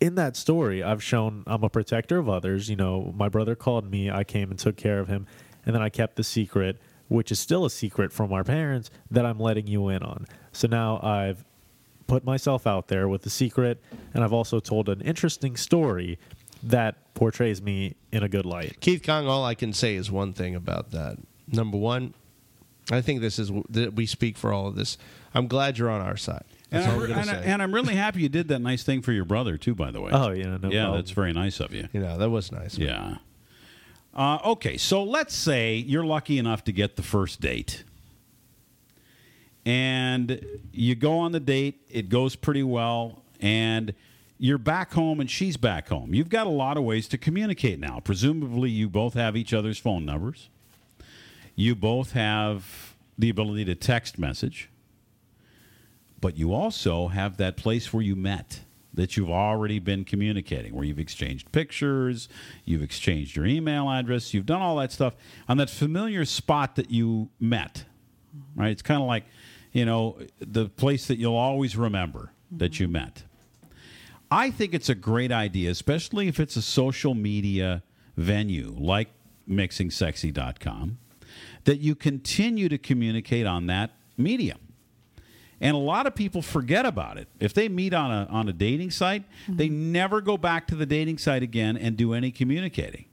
in 0.00 0.14
that 0.14 0.36
story, 0.36 0.82
I've 0.82 1.02
shown 1.02 1.44
I'm 1.46 1.62
a 1.62 1.68
protector 1.68 2.18
of 2.18 2.28
others. 2.28 2.70
You 2.70 2.76
know, 2.76 3.12
my 3.16 3.28
brother 3.28 3.54
called 3.54 3.90
me, 3.90 4.10
I 4.10 4.24
came 4.24 4.50
and 4.50 4.58
took 4.58 4.76
care 4.76 4.98
of 4.98 5.08
him, 5.08 5.26
and 5.64 5.74
then 5.74 5.82
I 5.82 5.88
kept 5.88 6.16
the 6.16 6.24
secret, 6.24 6.80
which 7.10 7.30
is 7.32 7.38
still 7.40 7.64
a 7.64 7.70
secret 7.70 8.12
from 8.12 8.32
our 8.32 8.44
parents, 8.44 8.88
that 9.10 9.26
I'm 9.26 9.38
letting 9.40 9.66
you 9.66 9.88
in 9.88 10.02
on. 10.02 10.26
So 10.52 10.68
now 10.68 11.00
I've 11.02 11.44
put 12.06 12.24
myself 12.24 12.66
out 12.68 12.86
there 12.88 13.08
with 13.08 13.22
the 13.22 13.30
secret, 13.30 13.82
and 14.14 14.22
I've 14.22 14.32
also 14.32 14.60
told 14.60 14.88
an 14.88 15.00
interesting 15.00 15.56
story 15.56 16.18
that 16.62 17.12
portrays 17.14 17.60
me 17.60 17.96
in 18.12 18.22
a 18.22 18.28
good 18.28 18.46
light. 18.46 18.80
Keith 18.80 19.02
Kong, 19.04 19.26
all 19.26 19.44
I 19.44 19.54
can 19.54 19.72
say 19.72 19.96
is 19.96 20.08
one 20.10 20.32
thing 20.32 20.54
about 20.54 20.92
that. 20.92 21.16
Number 21.48 21.76
one, 21.76 22.14
I 22.92 23.00
think 23.00 23.20
this 23.20 23.38
is 23.40 23.50
that 23.70 23.94
we 23.94 24.06
speak 24.06 24.36
for 24.36 24.52
all 24.52 24.68
of 24.68 24.76
this. 24.76 24.96
I'm 25.34 25.48
glad 25.48 25.78
you're 25.78 25.90
on 25.90 26.00
our 26.00 26.16
side. 26.16 26.44
That's 26.70 26.84
And, 26.86 26.92
all 26.92 26.98
I, 26.98 27.00
we're 27.00 27.08
gonna 27.08 27.20
and, 27.22 27.30
I, 27.30 27.42
say. 27.42 27.46
and 27.46 27.62
I'm 27.62 27.74
really 27.74 27.96
happy 27.96 28.22
you 28.22 28.28
did 28.28 28.46
that 28.48 28.60
nice 28.60 28.84
thing 28.84 29.02
for 29.02 29.10
your 29.12 29.24
brother 29.24 29.56
too. 29.56 29.74
By 29.74 29.90
the 29.90 30.00
way. 30.00 30.10
Oh, 30.12 30.30
yeah, 30.30 30.56
no 30.58 30.70
yeah, 30.70 30.82
problem. 30.84 30.94
that's 31.00 31.10
very 31.10 31.32
nice 31.32 31.58
of 31.58 31.74
you. 31.74 31.88
You 31.92 32.00
know, 32.00 32.18
that 32.18 32.30
was 32.30 32.52
nice. 32.52 32.78
Yeah. 32.78 33.16
Uh, 34.20 34.38
okay, 34.44 34.76
so 34.76 35.02
let's 35.02 35.34
say 35.34 35.76
you're 35.76 36.04
lucky 36.04 36.36
enough 36.36 36.62
to 36.62 36.72
get 36.72 36.96
the 36.96 37.02
first 37.02 37.40
date. 37.40 37.84
And 39.64 40.44
you 40.74 40.94
go 40.94 41.20
on 41.20 41.32
the 41.32 41.40
date, 41.40 41.80
it 41.88 42.10
goes 42.10 42.36
pretty 42.36 42.62
well, 42.62 43.22
and 43.40 43.94
you're 44.36 44.58
back 44.58 44.92
home 44.92 45.20
and 45.20 45.30
she's 45.30 45.56
back 45.56 45.88
home. 45.88 46.12
You've 46.12 46.28
got 46.28 46.46
a 46.46 46.50
lot 46.50 46.76
of 46.76 46.84
ways 46.84 47.08
to 47.08 47.16
communicate 47.16 47.80
now. 47.80 47.98
Presumably, 48.04 48.68
you 48.68 48.90
both 48.90 49.14
have 49.14 49.38
each 49.38 49.54
other's 49.54 49.78
phone 49.78 50.04
numbers, 50.04 50.50
you 51.56 51.74
both 51.74 52.12
have 52.12 52.94
the 53.18 53.30
ability 53.30 53.64
to 53.64 53.74
text 53.74 54.18
message, 54.18 54.68
but 56.20 56.36
you 56.36 56.52
also 56.52 57.08
have 57.08 57.38
that 57.38 57.56
place 57.56 57.90
where 57.90 58.02
you 58.02 58.16
met 58.16 58.60
that 58.92 59.16
you've 59.16 59.30
already 59.30 59.78
been 59.78 60.04
communicating, 60.04 60.74
where 60.74 60.84
you've 60.84 60.98
exchanged 60.98 61.50
pictures, 61.52 62.28
you've 62.64 62.82
exchanged 62.82 63.36
your 63.36 63.46
email 63.46 63.88
address, 63.88 64.34
you've 64.34 64.46
done 64.46 64.60
all 64.60 64.76
that 64.76 64.92
stuff 64.92 65.14
on 65.48 65.56
that 65.58 65.70
familiar 65.70 66.24
spot 66.24 66.76
that 66.76 66.90
you 66.90 67.28
met. 67.38 67.84
Right? 68.54 68.70
It's 68.70 68.82
kind 68.82 69.00
of 69.00 69.06
like, 69.06 69.24
you 69.72 69.84
know, 69.84 70.18
the 70.38 70.68
place 70.68 71.06
that 71.06 71.18
you'll 71.18 71.36
always 71.36 71.76
remember 71.76 72.32
that 72.50 72.80
you 72.80 72.88
met. 72.88 73.24
I 74.30 74.50
think 74.50 74.74
it's 74.74 74.88
a 74.88 74.94
great 74.94 75.32
idea, 75.32 75.70
especially 75.70 76.28
if 76.28 76.38
it's 76.38 76.56
a 76.56 76.62
social 76.62 77.14
media 77.14 77.82
venue 78.16 78.74
like 78.78 79.08
mixingsexy.com, 79.48 80.98
that 81.64 81.78
you 81.78 81.94
continue 81.94 82.68
to 82.68 82.78
communicate 82.78 83.46
on 83.46 83.66
that 83.66 83.92
medium. 84.16 84.58
And 85.60 85.76
a 85.76 85.80
lot 85.80 86.06
of 86.06 86.14
people 86.14 86.40
forget 86.40 86.86
about 86.86 87.18
it. 87.18 87.28
If 87.38 87.52
they 87.52 87.68
meet 87.68 87.92
on 87.92 88.10
a 88.10 88.26
on 88.30 88.48
a 88.48 88.52
dating 88.52 88.92
site, 88.92 89.24
they 89.48 89.68
mm-hmm. 89.68 89.92
never 89.92 90.20
go 90.20 90.38
back 90.38 90.66
to 90.68 90.74
the 90.74 90.86
dating 90.86 91.18
site 91.18 91.42
again 91.42 91.76
and 91.76 91.96
do 91.96 92.14
any 92.14 92.30
communicating. 92.30 93.06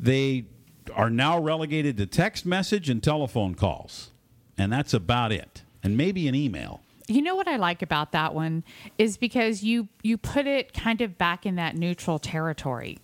They 0.00 0.46
are 0.94 1.10
now 1.10 1.38
relegated 1.38 1.96
to 1.98 2.06
text 2.06 2.46
message 2.46 2.88
and 2.88 3.02
telephone 3.02 3.54
calls. 3.54 4.10
And 4.56 4.72
that's 4.72 4.94
about 4.94 5.32
it. 5.32 5.62
And 5.82 5.96
maybe 5.96 6.26
an 6.26 6.34
email. 6.34 6.80
You 7.06 7.22
know 7.22 7.36
what 7.36 7.48
I 7.48 7.56
like 7.56 7.80
about 7.82 8.12
that 8.12 8.34
one 8.34 8.64
is 8.98 9.16
because 9.16 9.62
you 9.62 9.88
you 10.02 10.18
put 10.18 10.46
it 10.46 10.74
kind 10.74 11.00
of 11.00 11.16
back 11.16 11.46
in 11.46 11.54
that 11.56 11.76
neutral 11.76 12.18
territory. 12.18 12.98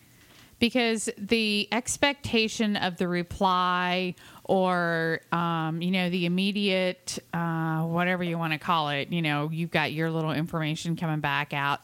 Because 0.58 1.08
the 1.18 1.68
expectation 1.72 2.76
of 2.76 2.96
the 2.96 3.08
reply 3.08 4.14
or 4.44 5.20
um, 5.32 5.80
you 5.80 5.90
know 5.90 6.10
the 6.10 6.26
immediate 6.26 7.18
uh, 7.32 7.82
whatever 7.82 8.22
you 8.22 8.38
want 8.38 8.52
to 8.52 8.58
call 8.58 8.90
it, 8.90 9.08
you 9.10 9.22
know 9.22 9.48
you've 9.50 9.70
got 9.70 9.92
your 9.92 10.10
little 10.10 10.32
information 10.32 10.96
coming 10.96 11.20
back 11.20 11.52
out, 11.52 11.80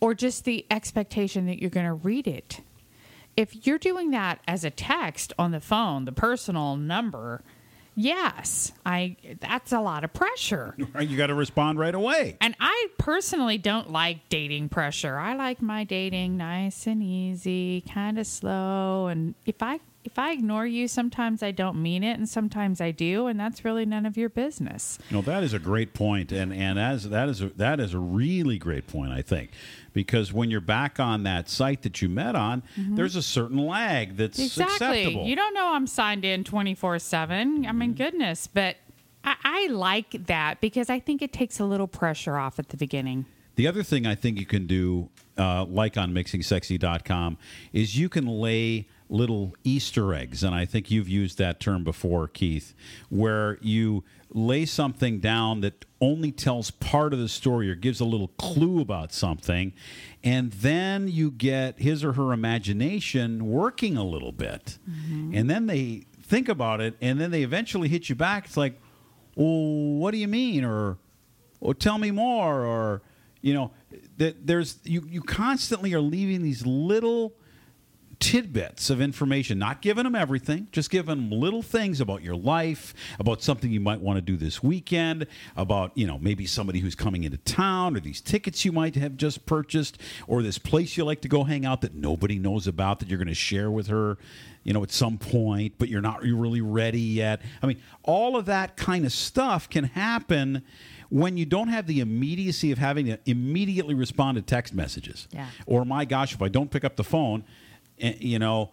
or 0.00 0.14
just 0.14 0.44
the 0.44 0.64
expectation 0.70 1.46
that 1.46 1.60
you're 1.60 1.70
going 1.70 1.86
to 1.86 1.94
read 1.94 2.26
it. 2.26 2.60
If 3.36 3.66
you're 3.66 3.78
doing 3.78 4.10
that 4.10 4.40
as 4.46 4.64
a 4.64 4.70
text 4.70 5.32
on 5.38 5.52
the 5.52 5.60
phone, 5.60 6.04
the 6.04 6.12
personal 6.12 6.76
number, 6.76 7.42
yes, 7.94 8.72
I 8.84 9.16
that's 9.40 9.72
a 9.72 9.80
lot 9.80 10.04
of 10.04 10.12
pressure. 10.12 10.76
You 11.00 11.16
got 11.16 11.28
to 11.28 11.34
respond 11.34 11.78
right 11.78 11.94
away. 11.94 12.36
And 12.40 12.54
I 12.60 12.88
personally 12.98 13.58
don't 13.58 13.90
like 13.90 14.28
dating 14.28 14.68
pressure. 14.68 15.18
I 15.18 15.34
like 15.34 15.60
my 15.60 15.84
dating 15.84 16.36
nice 16.36 16.86
and 16.86 17.02
easy, 17.02 17.82
kind 17.92 18.18
of 18.18 18.26
slow. 18.26 19.08
And 19.08 19.34
if 19.46 19.62
I 19.62 19.80
if 20.04 20.18
I 20.18 20.32
ignore 20.32 20.66
you, 20.66 20.88
sometimes 20.88 21.42
I 21.42 21.50
don't 21.52 21.80
mean 21.80 22.02
it, 22.02 22.18
and 22.18 22.28
sometimes 22.28 22.80
I 22.80 22.90
do, 22.90 23.26
and 23.28 23.38
that's 23.38 23.64
really 23.64 23.86
none 23.86 24.04
of 24.06 24.16
your 24.16 24.28
business. 24.28 24.98
No, 25.10 25.22
that 25.22 25.42
is 25.42 25.52
a 25.52 25.58
great 25.58 25.94
point, 25.94 26.32
and 26.32 26.52
and 26.52 26.78
as 26.78 27.08
that 27.10 27.28
is 27.28 27.40
a, 27.40 27.48
that 27.50 27.78
is 27.80 27.94
a 27.94 27.98
really 27.98 28.58
great 28.58 28.86
point, 28.88 29.12
I 29.12 29.22
think, 29.22 29.50
because 29.92 30.32
when 30.32 30.50
you're 30.50 30.60
back 30.60 30.98
on 30.98 31.22
that 31.22 31.48
site 31.48 31.82
that 31.82 32.02
you 32.02 32.08
met 32.08 32.34
on, 32.34 32.62
Mhm. 32.78 32.96
there's 32.96 33.16
a 33.16 33.22
certain 33.22 33.58
lag 33.58 34.16
that's 34.16 34.38
Exactly. 34.38 34.74
acceptable. 35.02 35.26
You 35.26 35.36
don't 35.36 35.54
know 35.54 35.74
I'm 35.74 35.86
signed 35.86 36.24
in 36.24 36.44
24 36.44 36.98
7. 36.98 37.66
I 37.66 37.72
mean, 37.72 37.92
goodness. 37.94 38.46
But 38.46 38.76
I, 39.24 39.36
I 39.44 39.66
like 39.68 40.26
that 40.26 40.60
because 40.60 40.90
I 40.90 40.98
think 40.98 41.22
it 41.22 41.32
takes 41.32 41.60
a 41.60 41.64
little 41.64 41.86
pressure 41.88 42.36
off 42.38 42.58
at 42.58 42.70
the 42.70 42.76
beginning. 42.76 43.26
The 43.54 43.66
other 43.68 43.82
thing 43.82 44.06
I 44.06 44.14
think 44.14 44.38
you 44.40 44.46
can 44.46 44.66
do, 44.66 45.10
uh, 45.38 45.64
like 45.66 45.96
on 45.98 46.12
mixingsexy.com, 46.12 47.36
is 47.72 47.96
you 47.98 48.08
can 48.08 48.26
lay 48.26 48.88
little 49.12 49.54
Easter 49.62 50.14
eggs. 50.14 50.42
And 50.42 50.54
I 50.54 50.64
think 50.64 50.90
you've 50.90 51.08
used 51.08 51.38
that 51.38 51.60
term 51.60 51.84
before, 51.84 52.26
Keith, 52.26 52.74
where 53.10 53.58
you 53.60 54.04
lay 54.30 54.64
something 54.64 55.20
down 55.20 55.60
that 55.60 55.84
only 56.00 56.32
tells 56.32 56.70
part 56.70 57.12
of 57.12 57.18
the 57.18 57.28
story 57.28 57.70
or 57.70 57.74
gives 57.74 58.00
a 58.00 58.04
little 58.04 58.28
clue 58.28 58.80
about 58.80 59.12
something. 59.12 59.72
And 60.24 60.50
then 60.52 61.08
you 61.08 61.30
get 61.30 61.78
his 61.78 62.02
or 62.02 62.14
her 62.14 62.32
imagination 62.32 63.46
working 63.50 63.96
a 63.96 64.04
little 64.04 64.32
bit. 64.32 64.78
Mm-hmm. 64.90 65.34
And 65.34 65.50
then 65.50 65.66
they 65.66 66.06
think 66.22 66.48
about 66.48 66.80
it 66.80 66.96
and 67.00 67.20
then 67.20 67.30
they 67.30 67.42
eventually 67.42 67.88
hit 67.88 68.08
you 68.08 68.14
back. 68.14 68.46
It's 68.46 68.56
like, 68.56 68.80
well, 69.34 69.46
what 69.46 70.12
do 70.12 70.16
you 70.16 70.28
mean? 70.28 70.64
Or, 70.64 70.96
or 71.60 71.74
tell 71.74 71.98
me 71.98 72.10
more. 72.10 72.64
Or, 72.64 73.02
you 73.42 73.52
know, 73.52 73.72
that 74.16 74.46
there's 74.46 74.78
you 74.84 75.04
you 75.08 75.20
constantly 75.20 75.92
are 75.94 76.00
leaving 76.00 76.42
these 76.42 76.64
little 76.64 77.34
tidbits 78.22 78.88
of 78.88 79.00
information, 79.00 79.58
not 79.58 79.82
giving 79.82 80.04
them 80.04 80.14
everything, 80.14 80.68
just 80.70 80.90
giving 80.90 81.08
them 81.08 81.30
little 81.32 81.60
things 81.60 82.00
about 82.00 82.22
your 82.22 82.36
life, 82.36 82.94
about 83.18 83.42
something 83.42 83.72
you 83.72 83.80
might 83.80 84.00
want 84.00 84.16
to 84.16 84.20
do 84.20 84.36
this 84.36 84.62
weekend, 84.62 85.26
about, 85.56 85.90
you 85.96 86.06
know, 86.06 86.20
maybe 86.20 86.46
somebody 86.46 86.78
who's 86.78 86.94
coming 86.94 87.24
into 87.24 87.36
town 87.38 87.96
or 87.96 88.00
these 88.00 88.20
tickets 88.20 88.64
you 88.64 88.70
might 88.70 88.94
have 88.94 89.16
just 89.16 89.44
purchased 89.44 89.98
or 90.28 90.40
this 90.40 90.56
place 90.56 90.96
you 90.96 91.04
like 91.04 91.20
to 91.20 91.26
go 91.26 91.42
hang 91.42 91.66
out 91.66 91.80
that 91.80 91.96
nobody 91.96 92.38
knows 92.38 92.68
about 92.68 93.00
that 93.00 93.08
you're 93.08 93.18
going 93.18 93.26
to 93.26 93.34
share 93.34 93.72
with 93.72 93.88
her, 93.88 94.18
you 94.62 94.72
know, 94.72 94.84
at 94.84 94.92
some 94.92 95.18
point, 95.18 95.74
but 95.78 95.88
you're 95.88 96.00
not 96.00 96.22
really 96.22 96.60
ready 96.60 97.00
yet. 97.00 97.42
I 97.60 97.66
mean, 97.66 97.82
all 98.04 98.36
of 98.36 98.46
that 98.46 98.76
kind 98.76 99.04
of 99.04 99.10
stuff 99.10 99.68
can 99.68 99.82
happen 99.82 100.62
when 101.08 101.36
you 101.36 101.44
don't 101.44 101.68
have 101.68 101.88
the 101.88 101.98
immediacy 101.98 102.70
of 102.70 102.78
having 102.78 103.06
to 103.06 103.18
immediately 103.26 103.94
respond 103.94 104.36
to 104.36 104.42
text 104.42 104.72
messages. 104.72 105.26
Yeah. 105.32 105.48
Or 105.66 105.84
my 105.84 106.04
gosh, 106.04 106.34
if 106.34 106.40
I 106.40 106.46
don't 106.46 106.70
pick 106.70 106.84
up 106.84 106.94
the 106.94 107.04
phone, 107.04 107.42
you 107.98 108.38
know, 108.38 108.70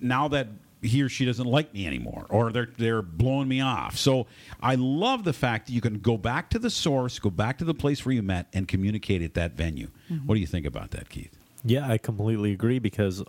now 0.00 0.28
that 0.28 0.48
he 0.82 1.02
or 1.02 1.08
she 1.08 1.24
doesn't 1.24 1.46
like 1.46 1.74
me 1.74 1.86
anymore, 1.86 2.26
or 2.30 2.52
they're 2.52 2.68
they're 2.78 3.02
blowing 3.02 3.48
me 3.48 3.60
off. 3.60 3.96
So 3.96 4.26
I 4.60 4.76
love 4.76 5.24
the 5.24 5.32
fact 5.32 5.66
that 5.66 5.72
you 5.72 5.80
can 5.80 5.98
go 5.98 6.16
back 6.16 6.50
to 6.50 6.58
the 6.58 6.70
source, 6.70 7.18
go 7.18 7.30
back 7.30 7.58
to 7.58 7.64
the 7.64 7.74
place 7.74 8.04
where 8.04 8.14
you 8.14 8.22
met, 8.22 8.46
and 8.52 8.66
communicate 8.66 9.22
at 9.22 9.34
that 9.34 9.52
venue. 9.52 9.88
Mm-hmm. 10.10 10.26
What 10.26 10.34
do 10.34 10.40
you 10.40 10.46
think 10.46 10.66
about 10.66 10.90
that, 10.92 11.08
Keith? 11.10 11.36
Yeah, 11.64 11.88
I 11.88 11.98
completely 11.98 12.52
agree 12.52 12.78
because 12.78 13.22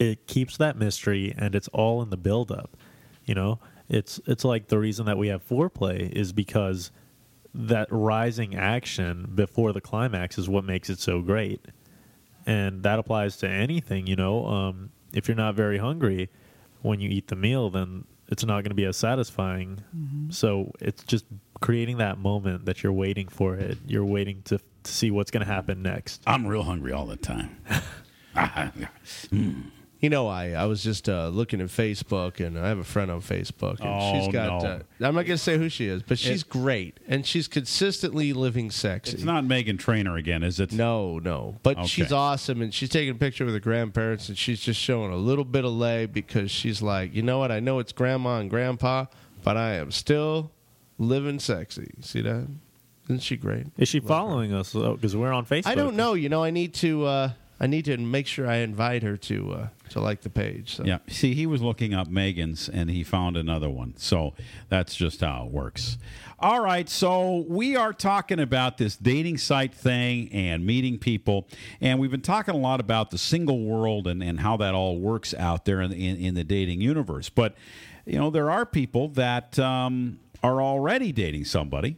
it 0.00 0.26
keeps 0.26 0.56
that 0.56 0.76
mystery 0.76 1.34
and 1.36 1.54
it's 1.54 1.68
all 1.68 2.02
in 2.02 2.10
the 2.10 2.16
buildup. 2.16 2.76
You 3.24 3.34
know, 3.34 3.58
it's 3.88 4.20
it's 4.26 4.44
like 4.44 4.68
the 4.68 4.78
reason 4.78 5.06
that 5.06 5.18
we 5.18 5.28
have 5.28 5.46
foreplay 5.46 6.10
is 6.10 6.32
because 6.32 6.90
that 7.54 7.86
rising 7.90 8.54
action 8.54 9.30
before 9.34 9.72
the 9.72 9.80
climax 9.80 10.38
is 10.38 10.48
what 10.48 10.64
makes 10.64 10.88
it 10.88 10.98
so 10.98 11.20
great, 11.20 11.60
and 12.46 12.82
that 12.82 12.98
applies 12.98 13.36
to 13.38 13.48
anything. 13.48 14.06
You 14.06 14.16
know, 14.16 14.46
um, 14.46 14.90
if 15.12 15.28
you're 15.28 15.36
not 15.36 15.54
very 15.54 15.78
hungry 15.78 16.30
when 16.82 17.00
you 17.00 17.08
eat 17.08 17.28
the 17.28 17.36
meal, 17.36 17.70
then 17.70 18.04
it's 18.28 18.44
not 18.44 18.62
going 18.62 18.70
to 18.70 18.74
be 18.74 18.84
as 18.84 18.96
satisfying. 18.96 19.82
So 20.32 20.72
it's 20.80 21.02
just 21.04 21.24
creating 21.60 21.98
that 21.98 22.18
moment 22.18 22.64
that 22.64 22.82
you're 22.82 22.92
waiting 22.92 23.28
for 23.28 23.56
it. 23.56 23.78
You're 23.86 24.04
waiting 24.04 24.42
to, 24.44 24.58
to 24.58 24.92
see 24.92 25.10
what's 25.10 25.30
going 25.30 25.44
to 25.46 25.52
happen 25.52 25.82
next. 25.82 26.22
I'm 26.26 26.46
real 26.46 26.62
hungry 26.62 26.92
all 26.92 27.06
the 27.06 27.16
time. 27.16 27.58
You 30.02 30.10
know, 30.10 30.26
I, 30.26 30.50
I 30.50 30.64
was 30.66 30.82
just 30.82 31.08
uh, 31.08 31.28
looking 31.28 31.60
at 31.60 31.68
Facebook, 31.68 32.44
and 32.44 32.58
I 32.58 32.66
have 32.68 32.78
a 32.78 32.84
friend 32.84 33.08
on 33.08 33.20
Facebook, 33.22 33.78
and 33.78 33.88
Oh, 33.88 34.18
she's 34.24 34.32
got. 34.32 34.60
no. 34.62 34.68
Uh, 34.68 34.78
I'm 35.00 35.14
not 35.14 35.26
going 35.26 35.26
to 35.26 35.38
say 35.38 35.56
who 35.56 35.68
she 35.68 35.86
is, 35.86 36.02
but 36.02 36.18
she's 36.18 36.42
It- 36.42 36.48
great, 36.48 36.98
and 37.06 37.24
she's 37.24 37.46
consistently 37.46 38.32
living 38.32 38.72
sexy. 38.72 39.14
It's 39.14 39.22
not 39.22 39.44
Meghan 39.44 39.78
Trainor 39.78 40.16
again, 40.16 40.42
is 40.42 40.58
it? 40.58 40.72
No, 40.72 41.20
no. 41.20 41.54
But 41.62 41.78
Okay. 41.78 41.86
she's 41.86 42.10
awesome, 42.12 42.60
and 42.60 42.74
she's 42.74 42.88
taking 42.88 43.12
a 43.12 43.14
picture 43.14 43.44
with 43.44 43.54
her 43.54 43.60
grandparents, 43.60 44.28
and 44.28 44.36
she's 44.36 44.58
just 44.60 44.80
showing 44.80 45.12
a 45.12 45.16
little 45.16 45.44
bit 45.44 45.64
of 45.64 45.70
lay 45.72 46.06
because 46.06 46.50
she's 46.50 46.82
like, 46.82 47.14
you 47.14 47.22
know 47.22 47.38
what? 47.38 47.52
I 47.52 47.60
know 47.60 47.78
it's 47.78 47.92
grandma 47.92 48.40
and 48.40 48.50
grandpa, 48.50 49.06
but 49.44 49.56
I 49.56 49.74
am 49.74 49.92
still 49.92 50.50
living 50.98 51.38
sexy. 51.38 51.92
See 52.00 52.22
that? 52.22 52.48
Isn't 53.04 53.20
she 53.22 53.36
great? 53.36 53.66
Is 53.78 53.88
she 53.88 54.00
following 54.00 54.52
us? 54.52 54.72
Because 54.72 55.14
we're 55.14 55.32
on 55.32 55.46
Facebook. 55.46 55.66
I 55.66 55.74
don't 55.76 55.94
know. 55.94 56.14
You 56.14 56.28
know, 56.28 56.42
I 56.42 56.50
need 56.50 56.74
to. 56.74 57.04
Uh, 57.04 57.30
I 57.62 57.68
need 57.68 57.84
to 57.84 57.96
make 57.96 58.26
sure 58.26 58.48
I 58.48 58.56
invite 58.56 59.04
her 59.04 59.16
to 59.16 59.52
uh, 59.52 59.68
to 59.90 60.00
like 60.00 60.22
the 60.22 60.30
page. 60.30 60.74
So. 60.74 60.84
Yeah. 60.84 60.98
See, 61.06 61.32
he 61.32 61.46
was 61.46 61.62
looking 61.62 61.94
up 61.94 62.08
Meghan's 62.08 62.68
and 62.68 62.90
he 62.90 63.04
found 63.04 63.36
another 63.36 63.70
one. 63.70 63.94
So 63.96 64.34
that's 64.68 64.96
just 64.96 65.20
how 65.20 65.46
it 65.46 65.52
works. 65.52 65.96
All 66.40 66.60
right. 66.60 66.88
So 66.88 67.44
we 67.48 67.76
are 67.76 67.92
talking 67.92 68.40
about 68.40 68.78
this 68.78 68.96
dating 68.96 69.38
site 69.38 69.72
thing 69.72 70.28
and 70.32 70.66
meeting 70.66 70.98
people. 70.98 71.46
And 71.80 72.00
we've 72.00 72.10
been 72.10 72.20
talking 72.20 72.52
a 72.52 72.58
lot 72.58 72.80
about 72.80 73.12
the 73.12 73.18
single 73.18 73.60
world 73.60 74.08
and, 74.08 74.24
and 74.24 74.40
how 74.40 74.56
that 74.56 74.74
all 74.74 74.98
works 74.98 75.32
out 75.32 75.64
there 75.64 75.80
in, 75.80 75.92
in, 75.92 76.16
in 76.16 76.34
the 76.34 76.42
dating 76.42 76.80
universe. 76.80 77.28
But, 77.28 77.54
you 78.04 78.18
know, 78.18 78.30
there 78.30 78.50
are 78.50 78.66
people 78.66 79.06
that 79.10 79.56
um, 79.60 80.18
are 80.42 80.60
already 80.60 81.12
dating 81.12 81.44
somebody 81.44 81.96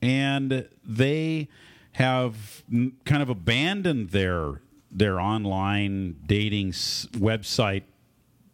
and 0.00 0.68
they 0.84 1.48
have 1.92 2.62
kind 3.04 3.22
of 3.22 3.28
abandoned 3.28 4.10
their 4.10 4.60
their 4.90 5.20
online 5.20 6.16
dating 6.26 6.70
website 6.72 7.82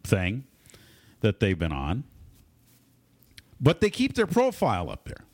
thing 0.03 0.43
that 1.21 1.39
they've 1.39 1.57
been 1.59 1.71
on 1.71 2.03
but 3.59 3.81
they 3.81 3.89
keep 3.89 4.13
their 4.13 4.27
profile 4.27 4.89
up 4.89 5.05
there 5.05 5.25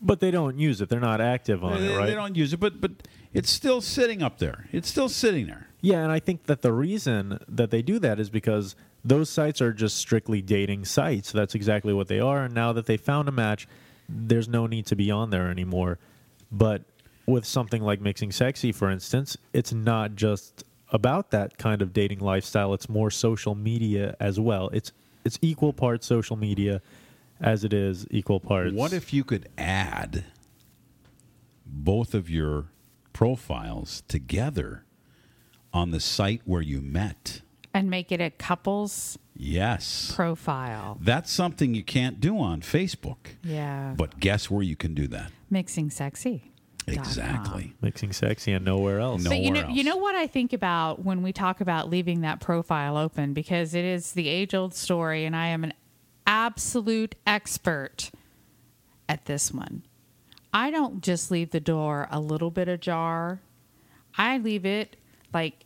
But 0.00 0.18
they 0.18 0.32
don't 0.32 0.58
use 0.58 0.80
it. 0.80 0.88
They're 0.88 0.98
not 0.98 1.20
active 1.20 1.62
on 1.62 1.80
they, 1.80 1.92
it, 1.92 1.96
right? 1.96 2.06
they 2.06 2.14
don't 2.14 2.34
use 2.36 2.52
it 2.52 2.60
but 2.60 2.80
but 2.80 2.90
it's 3.32 3.50
still 3.50 3.80
sitting 3.80 4.22
up 4.22 4.38
there 4.38 4.66
it's 4.72 4.88
still 4.88 5.08
sitting 5.08 5.46
there 5.46 5.68
Yeah, 5.80 6.02
and 6.02 6.12
I 6.12 6.18
think 6.20 6.44
that 6.44 6.62
the 6.62 6.72
reason 6.72 7.38
that 7.48 7.70
they 7.70 7.82
do 7.82 7.98
that 8.00 8.18
is 8.20 8.30
because 8.30 8.74
those 9.04 9.28
sites 9.30 9.60
are 9.60 9.72
just 9.72 9.96
strictly 9.96 10.40
dating 10.42 10.84
sites. 10.84 11.32
That's 11.32 11.54
exactly 11.56 11.92
what 11.92 12.06
they 12.06 12.20
are. 12.20 12.44
And 12.44 12.54
now 12.54 12.72
that 12.72 12.86
they 12.86 12.96
found 12.96 13.28
a 13.28 13.32
match, 13.32 13.66
there's 14.08 14.48
no 14.48 14.66
need 14.66 14.86
to 14.86 14.96
be 14.96 15.10
on 15.10 15.30
there 15.30 15.50
anymore. 15.50 15.98
But 16.50 16.82
with 17.26 17.44
something 17.44 17.82
like 17.82 18.00
Mixing 18.00 18.32
Sexy, 18.32 18.72
for 18.72 18.90
instance, 18.90 19.36
it's 19.52 19.72
not 19.72 20.14
just 20.14 20.64
about 20.90 21.30
that 21.30 21.56
kind 21.56 21.80
of 21.82 21.92
dating 21.92 22.20
lifestyle. 22.20 22.74
It's 22.74 22.88
more 22.88 23.10
social 23.10 23.54
media 23.54 24.16
as 24.20 24.38
well. 24.38 24.68
It's 24.72 24.92
it's 25.24 25.38
equal 25.40 25.72
parts 25.72 26.06
social 26.06 26.36
media 26.36 26.82
as 27.40 27.64
it 27.64 27.72
is 27.72 28.06
equal 28.10 28.40
parts. 28.40 28.72
what 28.72 28.92
if 28.92 29.12
you 29.12 29.24
could 29.24 29.48
add 29.56 30.24
both 31.66 32.14
of 32.14 32.28
your 32.28 32.66
profiles 33.12 34.02
together 34.08 34.84
on 35.72 35.90
the 35.90 36.00
site 36.00 36.42
where 36.44 36.60
you 36.60 36.80
met 36.80 37.40
And 37.74 37.88
make 37.88 38.12
it 38.12 38.20
a 38.20 38.30
couple's 38.30 39.18
yes 39.34 40.12
profile. 40.14 40.98
That's 41.00 41.30
something 41.30 41.74
you 41.74 41.82
can't 41.82 42.20
do 42.20 42.38
on 42.38 42.60
Facebook. 42.60 43.36
Yeah. 43.42 43.94
But 43.96 44.20
guess 44.20 44.50
where 44.50 44.62
you 44.62 44.76
can 44.76 44.94
do 44.94 45.06
that? 45.08 45.32
Mixing 45.50 45.90
sexy. 45.90 46.52
Exactly. 46.86 47.74
Mixing 47.80 48.12
sexy 48.12 48.52
and 48.52 48.64
nowhere 48.64 48.98
else. 48.98 49.26
But 49.26 49.38
you 49.38 49.52
know, 49.52 49.68
you 49.68 49.84
know 49.84 49.96
what 49.96 50.16
I 50.16 50.26
think 50.26 50.52
about 50.52 51.04
when 51.04 51.22
we 51.22 51.32
talk 51.32 51.60
about 51.60 51.88
leaving 51.88 52.22
that 52.22 52.40
profile 52.40 52.96
open 52.96 53.32
because 53.32 53.74
it 53.74 53.84
is 53.84 54.12
the 54.12 54.28
age-old 54.28 54.74
story, 54.74 55.24
and 55.24 55.36
I 55.36 55.48
am 55.48 55.64
an 55.64 55.74
absolute 56.26 57.14
expert 57.26 58.10
at 59.08 59.26
this 59.26 59.52
one. 59.52 59.84
I 60.52 60.70
don't 60.70 61.02
just 61.02 61.30
leave 61.30 61.50
the 61.50 61.60
door 61.60 62.08
a 62.10 62.20
little 62.20 62.50
bit 62.50 62.68
ajar; 62.68 63.40
I 64.18 64.38
leave 64.38 64.66
it 64.66 64.96
like 65.32 65.64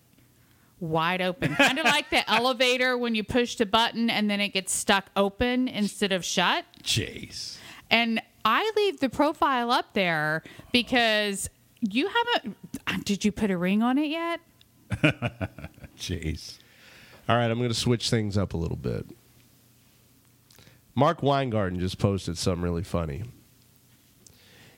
wide 0.80 1.22
open, 1.22 1.54
kind 1.54 1.78
of 1.78 1.84
like 1.86 2.10
the 2.10 2.28
elevator 2.30 2.96
when 2.96 3.14
you 3.14 3.24
push 3.24 3.56
the 3.56 3.66
button 3.66 4.10
and 4.10 4.30
then 4.30 4.40
it 4.40 4.48
gets 4.50 4.72
stuck 4.72 5.06
open 5.16 5.68
instead 5.68 6.12
of 6.12 6.24
shut. 6.24 6.64
Jeez. 6.82 7.58
And 7.90 8.20
I 8.44 8.70
leave 8.76 9.00
the 9.00 9.08
profile 9.08 9.70
up 9.70 9.92
there 9.94 10.42
because 10.72 11.48
you 11.80 12.08
haven't. 12.08 12.56
Uh, 12.86 12.98
did 13.04 13.24
you 13.24 13.32
put 13.32 13.50
a 13.50 13.56
ring 13.56 13.82
on 13.82 13.98
it 13.98 14.08
yet? 14.08 14.40
Jeez. 15.98 16.58
All 17.28 17.36
right, 17.36 17.50
I'm 17.50 17.58
going 17.58 17.70
to 17.70 17.74
switch 17.74 18.08
things 18.08 18.38
up 18.38 18.54
a 18.54 18.56
little 18.56 18.76
bit. 18.76 19.06
Mark 20.94 21.22
Weingarten 21.22 21.78
just 21.78 21.98
posted 21.98 22.38
something 22.38 22.62
really 22.62 22.84
funny. 22.84 23.24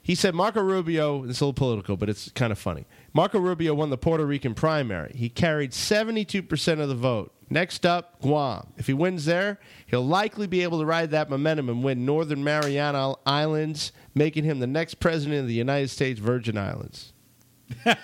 He 0.09 0.14
said 0.14 0.35
Marco 0.35 0.62
Rubio, 0.62 1.24
it's 1.24 1.43
a 1.43 1.44
little 1.44 1.52
political, 1.52 1.98
but 1.98 2.09
it's 2.09 2.30
kind 2.30 2.51
of 2.51 2.59
funny. 2.59 2.86
Marco 3.12 3.39
Rubio 3.39 3.74
won 3.74 3.90
the 3.90 3.98
Puerto 3.98 4.24
Rican 4.24 4.55
primary. 4.55 5.12
He 5.14 5.28
carried 5.28 5.72
72% 5.72 6.80
of 6.80 6.89
the 6.89 6.94
vote. 6.94 7.35
Next 7.51 7.85
up, 7.85 8.18
Guam. 8.22 8.68
If 8.78 8.86
he 8.86 8.94
wins 8.94 9.26
there, 9.26 9.60
he'll 9.86 10.06
likely 10.06 10.47
be 10.47 10.62
able 10.62 10.78
to 10.78 10.86
ride 10.86 11.10
that 11.10 11.28
momentum 11.28 11.68
and 11.68 11.85
win 11.85 12.06
Northern 12.06 12.43
Mariana 12.43 13.16
Islands, 13.26 13.93
making 14.14 14.44
him 14.44 14.60
the 14.60 14.66
next 14.66 14.94
president 14.94 15.40
of 15.40 15.47
the 15.47 15.52
United 15.52 15.90
States 15.90 16.18
Virgin 16.18 16.56
Islands. 16.56 17.12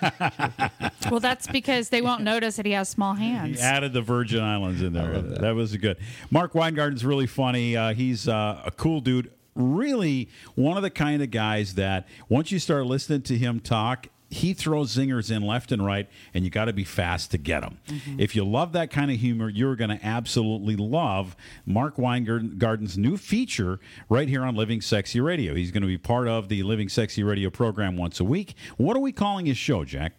Well, 1.10 1.20
that's 1.20 1.46
because 1.46 1.90
they 1.90 2.00
won't 2.00 2.22
notice 2.22 2.56
that 2.56 2.64
he 2.64 2.72
has 2.72 2.88
small 2.88 3.12
hands. 3.12 3.58
He 3.58 3.62
added 3.62 3.92
the 3.92 4.00
Virgin 4.00 4.42
Islands 4.42 4.80
in 4.80 4.94
there. 4.94 5.20
That. 5.20 5.54
was 5.54 5.76
good. 5.76 5.98
Mark 6.30 6.54
Weingarten's 6.54 7.04
really 7.04 7.26
funny. 7.26 7.76
Uh, 7.76 7.92
he's 7.92 8.26
uh, 8.26 8.62
a 8.64 8.70
cool 8.70 9.02
dude. 9.02 9.30
Really, 9.54 10.28
one 10.54 10.76
of 10.76 10.82
the 10.82 10.90
kind 10.90 11.22
of 11.22 11.30
guys 11.30 11.74
that 11.74 12.08
once 12.28 12.50
you 12.50 12.58
start 12.58 12.86
listening 12.86 13.22
to 13.22 13.38
him 13.38 13.60
talk, 13.60 14.08
he 14.30 14.52
throws 14.52 14.96
zingers 14.96 15.30
in 15.30 15.42
left 15.42 15.70
and 15.70 15.84
right, 15.84 16.08
and 16.32 16.44
you 16.44 16.50
got 16.50 16.64
to 16.64 16.72
be 16.72 16.82
fast 16.82 17.30
to 17.30 17.38
get 17.38 17.60
them. 17.60 17.78
Mm-hmm. 17.86 18.18
If 18.18 18.34
you 18.34 18.44
love 18.44 18.72
that 18.72 18.90
kind 18.90 19.12
of 19.12 19.18
humor, 19.18 19.48
you're 19.48 19.76
going 19.76 19.96
to 19.96 20.04
absolutely 20.04 20.74
love 20.74 21.36
Mark 21.64 21.96
Weingarten's 21.96 22.98
new 22.98 23.16
feature 23.16 23.78
right 24.08 24.28
here 24.28 24.42
on 24.42 24.56
Living 24.56 24.80
Sexy 24.80 25.20
Radio. 25.20 25.54
He's 25.54 25.70
going 25.70 25.82
to 25.82 25.88
be 25.88 25.98
part 25.98 26.26
of 26.26 26.48
the 26.48 26.64
Living 26.64 26.88
Sexy 26.88 27.22
Radio 27.22 27.48
program 27.48 27.96
once 27.96 28.18
a 28.18 28.24
week. 28.24 28.54
What 28.76 28.96
are 28.96 29.00
we 29.00 29.12
calling 29.12 29.46
his 29.46 29.56
show, 29.56 29.84
Jack? 29.84 30.14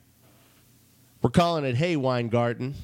We're 1.21 1.31
calling 1.31 1.65
it 1.65 1.75
Hey 1.75 1.97
Weingarten. 1.97 2.75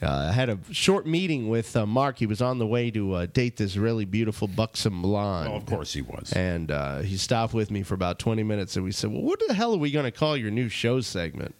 Uh, 0.00 0.28
I 0.30 0.32
had 0.32 0.48
a 0.48 0.58
short 0.70 1.06
meeting 1.06 1.48
with 1.48 1.76
uh, 1.76 1.84
Mark. 1.84 2.18
He 2.18 2.26
was 2.26 2.40
on 2.40 2.58
the 2.58 2.66
way 2.66 2.90
to 2.92 3.14
uh, 3.14 3.26
date 3.26 3.56
this 3.56 3.76
really 3.76 4.04
beautiful, 4.04 4.46
buxom 4.46 5.02
blonde. 5.02 5.50
Oh, 5.52 5.56
of 5.56 5.66
course 5.66 5.92
he 5.92 6.02
was. 6.02 6.32
And 6.34 6.70
uh, 6.70 6.98
he 7.00 7.16
stopped 7.16 7.52
with 7.52 7.70
me 7.70 7.82
for 7.82 7.94
about 7.94 8.18
20 8.18 8.42
minutes 8.44 8.76
and 8.76 8.84
we 8.84 8.92
said, 8.92 9.10
Well, 9.10 9.22
what 9.22 9.40
the 9.46 9.54
hell 9.54 9.74
are 9.74 9.78
we 9.78 9.90
going 9.90 10.04
to 10.04 10.12
call 10.12 10.36
your 10.36 10.52
new 10.52 10.68
show 10.68 11.00
segment? 11.00 11.54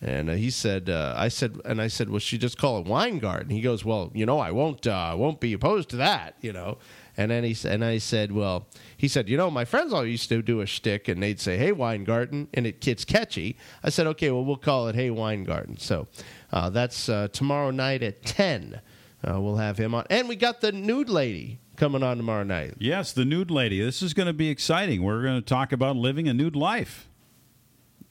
And 0.00 0.30
uh, 0.30 0.34
he 0.34 0.50
said, 0.50 0.88
uh, 0.88 1.14
I 1.16 1.26
said, 1.26 1.60
and 1.64 1.80
I 1.82 1.88
said, 1.88 2.08
well, 2.08 2.20
she 2.20 2.38
just 2.38 2.56
call 2.56 2.78
it 2.78 2.86
Wine 2.86 3.18
Garden. 3.18 3.50
He 3.50 3.60
goes, 3.60 3.84
well, 3.84 4.12
you 4.14 4.26
know, 4.26 4.38
I 4.38 4.52
won't, 4.52 4.86
uh, 4.86 4.92
I 4.92 5.14
won't 5.14 5.40
be 5.40 5.52
opposed 5.52 5.88
to 5.90 5.96
that, 5.96 6.36
you 6.40 6.52
know. 6.52 6.78
And 7.16 7.32
then 7.32 7.42
he 7.42 7.56
and 7.68 7.84
I 7.84 7.98
said, 7.98 8.30
well, 8.30 8.68
he 8.96 9.08
said, 9.08 9.28
you 9.28 9.36
know, 9.36 9.50
my 9.50 9.64
friends 9.64 9.92
all 9.92 10.06
used 10.06 10.28
to 10.28 10.40
do 10.40 10.60
a 10.60 10.66
shtick, 10.66 11.08
and 11.08 11.20
they'd 11.20 11.40
say, 11.40 11.58
hey, 11.58 11.72
Wine 11.72 12.04
Garden, 12.04 12.46
and 12.54 12.64
it 12.64 12.80
gets 12.80 13.04
catchy. 13.04 13.56
I 13.82 13.90
said, 13.90 14.06
okay, 14.06 14.30
well, 14.30 14.44
we'll 14.44 14.56
call 14.56 14.86
it 14.86 14.94
Hey 14.94 15.10
Wine 15.10 15.42
Garden. 15.42 15.78
So 15.78 16.06
uh, 16.52 16.70
that's 16.70 17.08
uh, 17.08 17.28
tomorrow 17.32 17.70
night 17.70 18.02
at 18.02 18.22
ten. 18.22 18.80
Uh, 19.26 19.40
we'll 19.40 19.56
have 19.56 19.78
him 19.78 19.94
on, 19.94 20.04
and 20.10 20.28
we 20.28 20.36
got 20.36 20.60
the 20.60 20.72
nude 20.72 21.08
lady 21.08 21.58
coming 21.76 22.02
on 22.02 22.16
tomorrow 22.16 22.44
night. 22.44 22.74
Yes, 22.78 23.12
the 23.12 23.24
nude 23.24 23.50
lady. 23.50 23.80
This 23.80 24.02
is 24.02 24.14
going 24.14 24.26
to 24.26 24.32
be 24.32 24.48
exciting. 24.48 25.02
We're 25.02 25.22
going 25.22 25.40
to 25.40 25.46
talk 25.46 25.72
about 25.72 25.96
living 25.96 26.28
a 26.28 26.34
nude 26.34 26.56
life. 26.56 27.08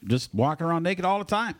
Just 0.04 0.34
walking 0.34 0.66
around 0.66 0.82
naked 0.82 1.04
all 1.04 1.18
the 1.18 1.24
time. 1.24 1.54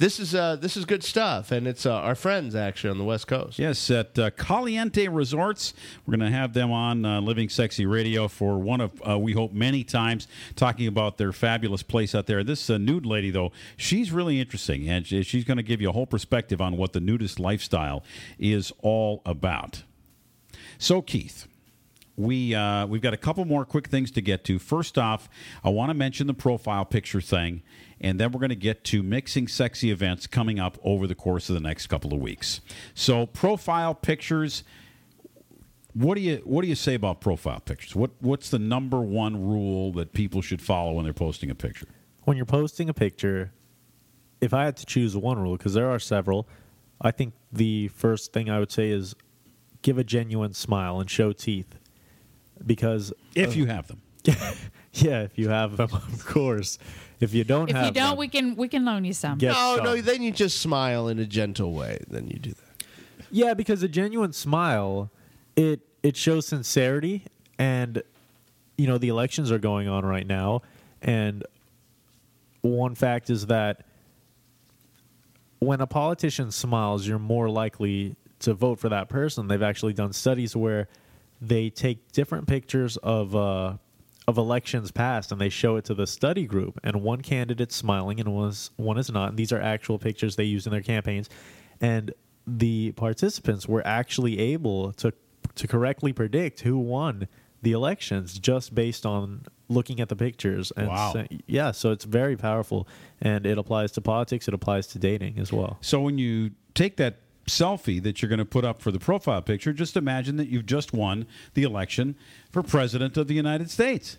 This 0.00 0.18
is 0.18 0.34
uh, 0.34 0.56
this 0.56 0.78
is 0.78 0.86
good 0.86 1.04
stuff, 1.04 1.52
and 1.52 1.66
it's 1.66 1.84
uh, 1.84 1.92
our 1.92 2.14
friends 2.14 2.54
actually 2.54 2.88
on 2.88 2.96
the 2.96 3.04
West 3.04 3.26
Coast. 3.26 3.58
Yes, 3.58 3.90
at 3.90 4.18
uh, 4.18 4.30
Caliente 4.30 5.06
Resorts. 5.08 5.74
We're 6.06 6.16
going 6.16 6.30
to 6.30 6.34
have 6.34 6.54
them 6.54 6.72
on 6.72 7.04
uh, 7.04 7.20
Living 7.20 7.50
Sexy 7.50 7.84
Radio 7.84 8.26
for 8.26 8.58
one 8.58 8.80
of, 8.80 8.92
uh, 9.06 9.18
we 9.18 9.34
hope, 9.34 9.52
many 9.52 9.84
times, 9.84 10.26
talking 10.56 10.86
about 10.86 11.18
their 11.18 11.32
fabulous 11.32 11.82
place 11.82 12.14
out 12.14 12.26
there. 12.26 12.42
This 12.42 12.70
uh, 12.70 12.78
nude 12.78 13.04
lady, 13.04 13.30
though, 13.30 13.52
she's 13.76 14.10
really 14.10 14.40
interesting, 14.40 14.88
and 14.88 15.06
she's 15.06 15.44
going 15.44 15.58
to 15.58 15.62
give 15.62 15.82
you 15.82 15.90
a 15.90 15.92
whole 15.92 16.06
perspective 16.06 16.62
on 16.62 16.78
what 16.78 16.94
the 16.94 17.00
nudist 17.00 17.38
lifestyle 17.38 18.02
is 18.38 18.72
all 18.80 19.20
about. 19.26 19.82
So, 20.78 21.02
Keith, 21.02 21.46
we 22.16 22.54
uh, 22.54 22.86
we've 22.86 23.02
got 23.02 23.14
a 23.14 23.18
couple 23.18 23.44
more 23.44 23.64
quick 23.64 23.88
things 23.88 24.10
to 24.12 24.20
get 24.20 24.44
to. 24.44 24.58
First 24.58 24.98
off, 24.98 25.28
I 25.64 25.70
want 25.70 25.90
to 25.90 25.94
mention 25.94 26.26
the 26.26 26.34
profile 26.34 26.84
picture 26.84 27.20
thing, 27.20 27.62
and 28.00 28.18
then 28.18 28.32
we're 28.32 28.40
going 28.40 28.50
to 28.50 28.56
get 28.56 28.84
to 28.84 29.02
mixing 29.02 29.48
sexy 29.48 29.90
events 29.90 30.26
coming 30.26 30.58
up 30.58 30.78
over 30.82 31.06
the 31.06 31.14
course 31.14 31.48
of 31.48 31.54
the 31.54 31.60
next 31.60 31.88
couple 31.88 32.14
of 32.14 32.20
weeks. 32.20 32.60
So, 32.94 33.26
profile 33.26 33.94
pictures. 33.94 34.64
What 35.92 36.14
do 36.14 36.20
you 36.20 36.40
what 36.44 36.62
do 36.62 36.68
you 36.68 36.76
say 36.76 36.94
about 36.94 37.20
profile 37.20 37.58
pictures? 37.58 37.96
What 37.96 38.12
what's 38.20 38.50
the 38.50 38.60
number 38.60 39.00
one 39.00 39.44
rule 39.44 39.92
that 39.94 40.12
people 40.12 40.40
should 40.40 40.62
follow 40.62 40.92
when 40.92 41.04
they're 41.04 41.12
posting 41.12 41.50
a 41.50 41.54
picture? 41.54 41.88
when 42.24 42.36
you're 42.36 42.46
posting 42.46 42.88
a 42.88 42.94
picture, 42.94 43.52
if 44.40 44.54
I 44.54 44.64
had 44.64 44.76
to 44.78 44.86
choose 44.86 45.16
one 45.16 45.38
rule, 45.38 45.56
because 45.56 45.74
there 45.74 45.90
are 45.90 45.98
several, 45.98 46.48
I 47.00 47.10
think 47.10 47.34
the 47.52 47.88
first 47.88 48.32
thing 48.32 48.48
I 48.48 48.58
would 48.58 48.70
say 48.70 48.90
is 48.90 49.14
give 49.82 49.98
a 49.98 50.04
genuine 50.04 50.54
smile 50.54 51.00
and 51.00 51.10
show 51.10 51.32
teeth. 51.32 51.76
Because 52.64 53.12
If 53.34 53.50
uh, 53.50 53.52
you 53.52 53.66
have 53.66 53.88
them. 53.88 54.02
yeah, 54.92 55.22
if 55.22 55.38
you 55.38 55.48
have 55.48 55.76
them, 55.76 55.88
of 55.92 56.24
course. 56.26 56.78
If 57.20 57.34
you 57.34 57.44
don't 57.44 57.68
If 57.68 57.76
have 57.76 57.86
you 57.86 57.92
don't, 57.92 58.10
them, 58.10 58.18
we 58.18 58.28
can 58.28 58.56
we 58.56 58.68
can 58.68 58.84
loan 58.84 59.04
you 59.04 59.12
some. 59.12 59.38
Get 59.38 59.52
no, 59.52 59.76
some. 59.76 59.84
no, 59.84 60.00
then 60.00 60.22
you 60.22 60.32
just 60.32 60.60
smile 60.60 61.08
in 61.08 61.18
a 61.18 61.26
gentle 61.26 61.72
way. 61.72 61.98
Then 62.08 62.28
you 62.28 62.38
do 62.38 62.50
that. 62.50 62.84
Yeah, 63.30 63.54
because 63.54 63.82
a 63.82 63.88
genuine 63.88 64.32
smile, 64.32 65.10
it 65.54 65.80
it 66.02 66.16
shows 66.16 66.46
sincerity, 66.46 67.24
and 67.58 68.02
you 68.78 68.86
know 68.86 68.96
the 68.96 69.08
elections 69.08 69.52
are 69.52 69.58
going 69.58 69.86
on 69.86 70.04
right 70.04 70.26
now, 70.26 70.62
and 71.02 71.44
one 72.62 72.94
fact 72.94 73.30
is 73.30 73.46
that 73.46 73.84
when 75.58 75.80
a 75.82 75.86
politician 75.86 76.50
smiles, 76.50 77.06
you're 77.06 77.18
more 77.18 77.50
likely 77.50 78.16
to 78.40 78.54
vote 78.54 78.78
for 78.78 78.88
that 78.88 79.08
person. 79.08 79.46
They've 79.46 79.62
actually 79.62 79.92
done 79.92 80.12
studies 80.14 80.56
where 80.56 80.88
they 81.40 81.70
take 81.70 82.12
different 82.12 82.48
pictures 82.48 82.96
of 82.98 83.36
uh, 83.36 83.74
of 84.30 84.38
elections 84.38 84.90
past 84.90 85.30
and 85.30 85.40
they 85.40 85.50
show 85.50 85.76
it 85.76 85.84
to 85.86 85.94
the 85.94 86.06
study 86.06 86.46
group, 86.46 86.80
and 86.82 87.02
one 87.02 87.20
candidate's 87.20 87.76
smiling 87.76 88.18
and 88.20 88.32
was 88.34 88.70
one 88.76 88.96
is 88.96 89.10
not. 89.10 89.28
And 89.30 89.38
these 89.38 89.52
are 89.52 89.60
actual 89.60 89.98
pictures 89.98 90.36
they 90.36 90.44
use 90.44 90.66
in 90.66 90.72
their 90.72 90.80
campaigns, 90.82 91.28
and 91.80 92.12
the 92.46 92.92
participants 92.92 93.68
were 93.68 93.86
actually 93.86 94.38
able 94.38 94.92
to 94.94 95.12
to 95.56 95.66
correctly 95.68 96.12
predict 96.12 96.60
who 96.60 96.78
won 96.78 97.28
the 97.62 97.72
elections 97.72 98.38
just 98.38 98.74
based 98.74 99.04
on 99.04 99.42
looking 99.68 100.00
at 100.00 100.08
the 100.08 100.16
pictures 100.16 100.72
and 100.76 100.88
Wow. 100.88 101.12
say- 101.12 101.28
yeah 101.46 101.70
so 101.72 101.90
it's 101.92 102.04
very 102.04 102.36
powerful 102.36 102.88
and 103.20 103.44
it 103.46 103.58
applies 103.58 103.92
to 103.92 104.00
politics 104.00 104.48
it 104.48 104.54
applies 104.54 104.86
to 104.88 104.98
dating 104.98 105.38
as 105.38 105.52
well 105.52 105.76
So 105.80 106.00
when 106.00 106.18
you 106.18 106.52
take 106.74 106.96
that 106.96 107.18
selfie 107.50 108.02
that 108.02 108.22
you're 108.22 108.28
going 108.28 108.38
to 108.38 108.44
put 108.44 108.64
up 108.64 108.80
for 108.80 108.90
the 108.90 108.98
profile 108.98 109.42
picture, 109.42 109.72
just 109.72 109.96
imagine 109.96 110.36
that 110.36 110.48
you've 110.48 110.66
just 110.66 110.92
won 110.92 111.26
the 111.54 111.62
election 111.62 112.14
for 112.50 112.62
president 112.62 113.16
of 113.16 113.26
the 113.28 113.34
United 113.34 113.70
States. 113.70 114.16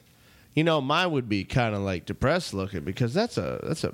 You 0.53 0.63
know, 0.63 0.81
mine 0.81 1.11
would 1.11 1.29
be 1.29 1.43
kind 1.43 1.73
of 1.73 1.81
like 1.81 2.05
depressed 2.05 2.53
looking 2.53 2.81
because 2.81 3.13
that's 3.13 3.37
a 3.37 3.59
that's 3.63 3.83
a 3.83 3.93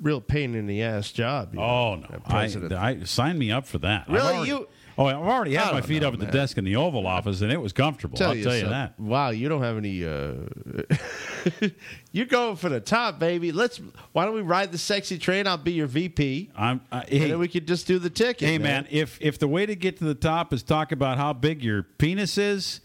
real 0.00 0.20
pain 0.20 0.54
in 0.54 0.66
the 0.66 0.82
ass 0.82 1.12
job. 1.12 1.54
you 1.54 1.60
Oh 1.60 1.96
know, 1.96 2.06
no! 2.10 2.18
a 2.26 2.34
I. 2.34 2.88
I 2.90 3.02
sign 3.04 3.38
me 3.38 3.50
up 3.50 3.66
for 3.66 3.78
that. 3.78 4.08
Really? 4.08 4.20
already- 4.36 4.48
You- 4.50 4.68
Oh, 4.98 5.06
I've 5.06 5.16
already 5.16 5.54
had 5.54 5.72
my 5.72 5.80
feet 5.80 6.02
know, 6.02 6.08
up 6.08 6.14
at 6.14 6.20
the 6.20 6.26
desk 6.26 6.58
in 6.58 6.64
the 6.64 6.74
Oval 6.74 7.06
Office, 7.06 7.40
and 7.40 7.52
it 7.52 7.60
was 7.60 7.72
comfortable. 7.72 8.18
I'll 8.20 8.34
tell 8.34 8.34
you 8.34 8.42
something. 8.42 8.70
that. 8.70 8.98
Wow, 8.98 9.30
you 9.30 9.48
don't 9.48 9.62
have 9.62 9.76
any. 9.76 10.04
Uh, 10.04 11.68
you're 12.12 12.26
going 12.26 12.56
for 12.56 12.68
the 12.68 12.80
top, 12.80 13.20
baby. 13.20 13.52
Let's. 13.52 13.80
Why 14.10 14.24
don't 14.24 14.34
we 14.34 14.42
ride 14.42 14.72
the 14.72 14.78
sexy 14.78 15.16
train? 15.16 15.46
I'll 15.46 15.56
be 15.56 15.70
your 15.70 15.86
VP. 15.86 16.50
I'm. 16.56 16.80
Uh, 16.90 17.02
and 17.02 17.08
hey, 17.08 17.28
then 17.28 17.38
we 17.38 17.46
could 17.46 17.68
just 17.68 17.86
do 17.86 18.00
the 18.00 18.10
ticket. 18.10 18.48
hey, 18.48 18.58
man! 18.58 18.88
If 18.90 19.18
if 19.20 19.38
the 19.38 19.46
way 19.46 19.66
to 19.66 19.76
get 19.76 19.98
to 19.98 20.04
the 20.04 20.16
top 20.16 20.52
is 20.52 20.64
talk 20.64 20.90
about 20.90 21.16
how 21.16 21.32
big 21.32 21.62
your 21.62 21.84
penis 21.84 22.36
is, 22.36 22.80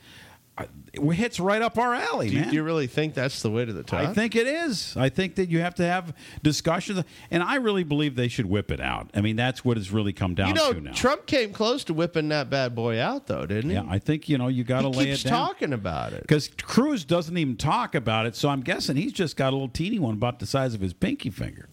it 0.94 1.02
hits 1.16 1.40
right 1.40 1.64
up 1.64 1.80
our 1.80 1.96
alley, 1.96 2.30
Do 2.30 2.36
you, 2.36 2.42
man. 2.42 2.50
do 2.50 2.56
you 2.56 2.62
really 2.64 2.86
think 2.86 3.16
that's 3.16 3.42
the 3.42 3.50
way 3.50 3.66
to 3.66 3.74
the 3.74 3.82
top? 3.82 4.02
I 4.02 4.14
think 4.14 4.36
it 4.36 4.46
is. 4.46 4.96
I 4.96 5.10
think 5.10 5.34
that 5.36 5.50
you 5.50 5.62
have 5.62 5.74
to 5.76 5.84
have 5.84 6.14
discussions, 6.44 7.04
and 7.32 7.42
I 7.42 7.56
really 7.56 7.84
believe 7.84 8.16
they 8.16 8.28
should 8.28 8.46
whip 8.46 8.70
it 8.70 8.80
out. 8.80 9.10
I 9.16 9.22
mean, 9.22 9.36
that's 9.36 9.66
what 9.66 9.78
it's 9.80 9.90
really 9.90 10.14
come 10.14 10.36
down 10.36 10.50
You 10.50 10.54
know, 10.54 10.74
to 10.74 10.80
now. 10.82 10.92
Trump 10.94 11.26
came 11.26 11.54
close 11.54 11.84
to 11.86 11.94
whipping 11.96 12.30
that 12.30 12.52
bad 12.52 12.76
boy 12.76 13.00
out, 13.02 13.26
though, 13.26 13.48
didn't 13.48 13.72
he? 13.72 13.76
yeah, 13.78 13.86
I 13.90 13.98
think 13.98 14.30
you 14.30 14.38
know 14.38 14.48
you 14.48 14.64
got 14.64 14.82
to 14.82 14.90
he 14.92 14.96
lay 14.98 15.06
keeps 15.06 15.22
it 15.26 15.30
down. 15.30 15.48
talking 15.48 15.74
about 15.74 16.14
it. 16.14 16.22
Because 16.22 16.50
Cruz 16.62 17.04
doesn't 17.04 17.36
even 17.36 17.58
talk 17.58 17.96
about 17.96 18.28
it, 18.28 18.36
so 18.36 18.50
I'm 18.50 18.62
guessing 18.62 18.96
he's 18.96 19.14
just 19.14 19.36
got 19.36 19.54
a 19.54 19.56
little 19.56 19.70
teeny 19.70 19.98
one 19.98 20.14
about 20.14 20.38
the 20.38 20.46
size 20.46 20.76
of 20.76 20.82
his 20.82 20.94
pinky 20.94 21.32
finger. 21.32 21.68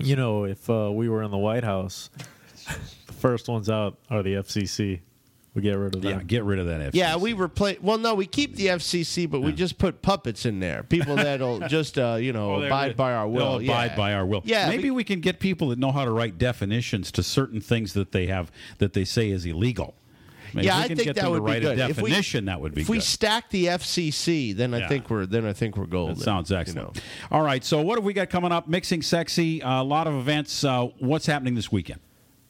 you 0.00 0.16
know 0.16 0.44
if 0.44 0.68
uh, 0.68 0.90
we 0.92 1.08
were 1.08 1.22
in 1.22 1.30
the 1.30 1.38
white 1.38 1.62
house 1.64 2.10
the 3.06 3.12
first 3.12 3.48
ones 3.48 3.68
out 3.70 3.98
are 4.10 4.22
the 4.22 4.34
fcc 4.34 5.00
we 5.58 5.62
get 5.62 5.74
rid 5.76 5.94
of 5.94 6.02
them 6.02 6.18
Yeah, 6.18 6.22
get 6.24 6.44
rid 6.44 6.58
of 6.58 6.66
that. 6.66 6.80
FCC. 6.80 6.94
Yeah, 6.94 7.16
we 7.16 7.32
replace. 7.32 7.78
Well, 7.82 7.98
no, 7.98 8.14
we 8.14 8.26
keep 8.26 8.54
the 8.56 8.66
FCC, 8.68 9.28
but 9.28 9.40
we 9.40 9.52
just 9.52 9.76
put 9.78 10.02
puppets 10.02 10.46
in 10.46 10.60
there. 10.60 10.82
People 10.84 11.16
that'll 11.16 11.60
just, 11.68 11.98
uh, 11.98 12.14
you 12.20 12.32
know, 12.32 12.54
Oh, 12.54 12.60
they're- 12.60 12.68
abide 12.68 12.96
by 12.96 13.12
our 13.12 13.26
will. 13.28 13.58
they'll 13.58 13.70
abide 13.70 13.90
yeah. 13.90 13.96
by 13.96 14.12
our 14.14 14.24
will. 14.24 14.42
Yeah, 14.44 14.68
maybe 14.68 14.90
we 14.90 15.04
can 15.04 15.20
get 15.20 15.40
people 15.40 15.68
that 15.70 15.78
know 15.78 15.92
how 15.92 16.04
to 16.04 16.10
write 16.10 16.38
definitions 16.38 17.10
to 17.12 17.22
certain 17.22 17.60
things 17.60 17.92
that 17.94 18.12
they 18.12 18.26
have 18.28 18.50
that 18.78 18.92
they 18.92 19.04
say 19.04 19.30
is 19.30 19.44
illegal. 19.44 19.94
Maybe 20.54 20.66
yeah, 20.66 20.78
we 20.78 20.84
I 20.84 20.88
can 20.88 20.96
think 20.96 21.06
get 21.08 21.16
that 21.16 21.22
them 21.24 21.30
would 21.32 21.46
to 21.46 21.54
be 21.54 21.60
good. 21.60 21.78
a 21.78 21.88
If 21.90 22.00
we- 22.00 22.08
definition. 22.10 22.44
that 22.46 22.60
would 22.60 22.74
be 22.74 22.80
If 22.80 22.88
we 22.88 22.96
good. 22.96 23.02
stack 23.04 23.50
the 23.50 23.66
FCC, 23.68 24.54
then 24.54 24.72
I 24.72 24.78
Yeah. 24.78 24.88
think 24.88 25.10
we're 25.10 25.26
then 25.26 25.44
I 25.44 25.52
think 25.52 25.76
we're 25.76 25.84
golden. 25.86 26.14
That 26.16 26.24
sounds 26.24 26.50
you 26.50 26.56
excellent. 26.56 26.94
know. 26.96 27.02
All 27.30 27.42
right, 27.42 27.62
so 27.62 27.82
what 27.82 27.98
have 27.98 28.04
we 28.04 28.14
got 28.14 28.30
coming 28.30 28.50
up? 28.50 28.66
Mixing 28.66 29.02
sexy, 29.02 29.62
uh, 29.62 29.82
a 29.82 29.84
lot 29.84 30.06
of 30.06 30.14
events. 30.14 30.64
Uh, 30.64 30.86
what's 31.00 31.26
happening 31.26 31.54
this 31.54 31.70
weekend? 31.70 32.00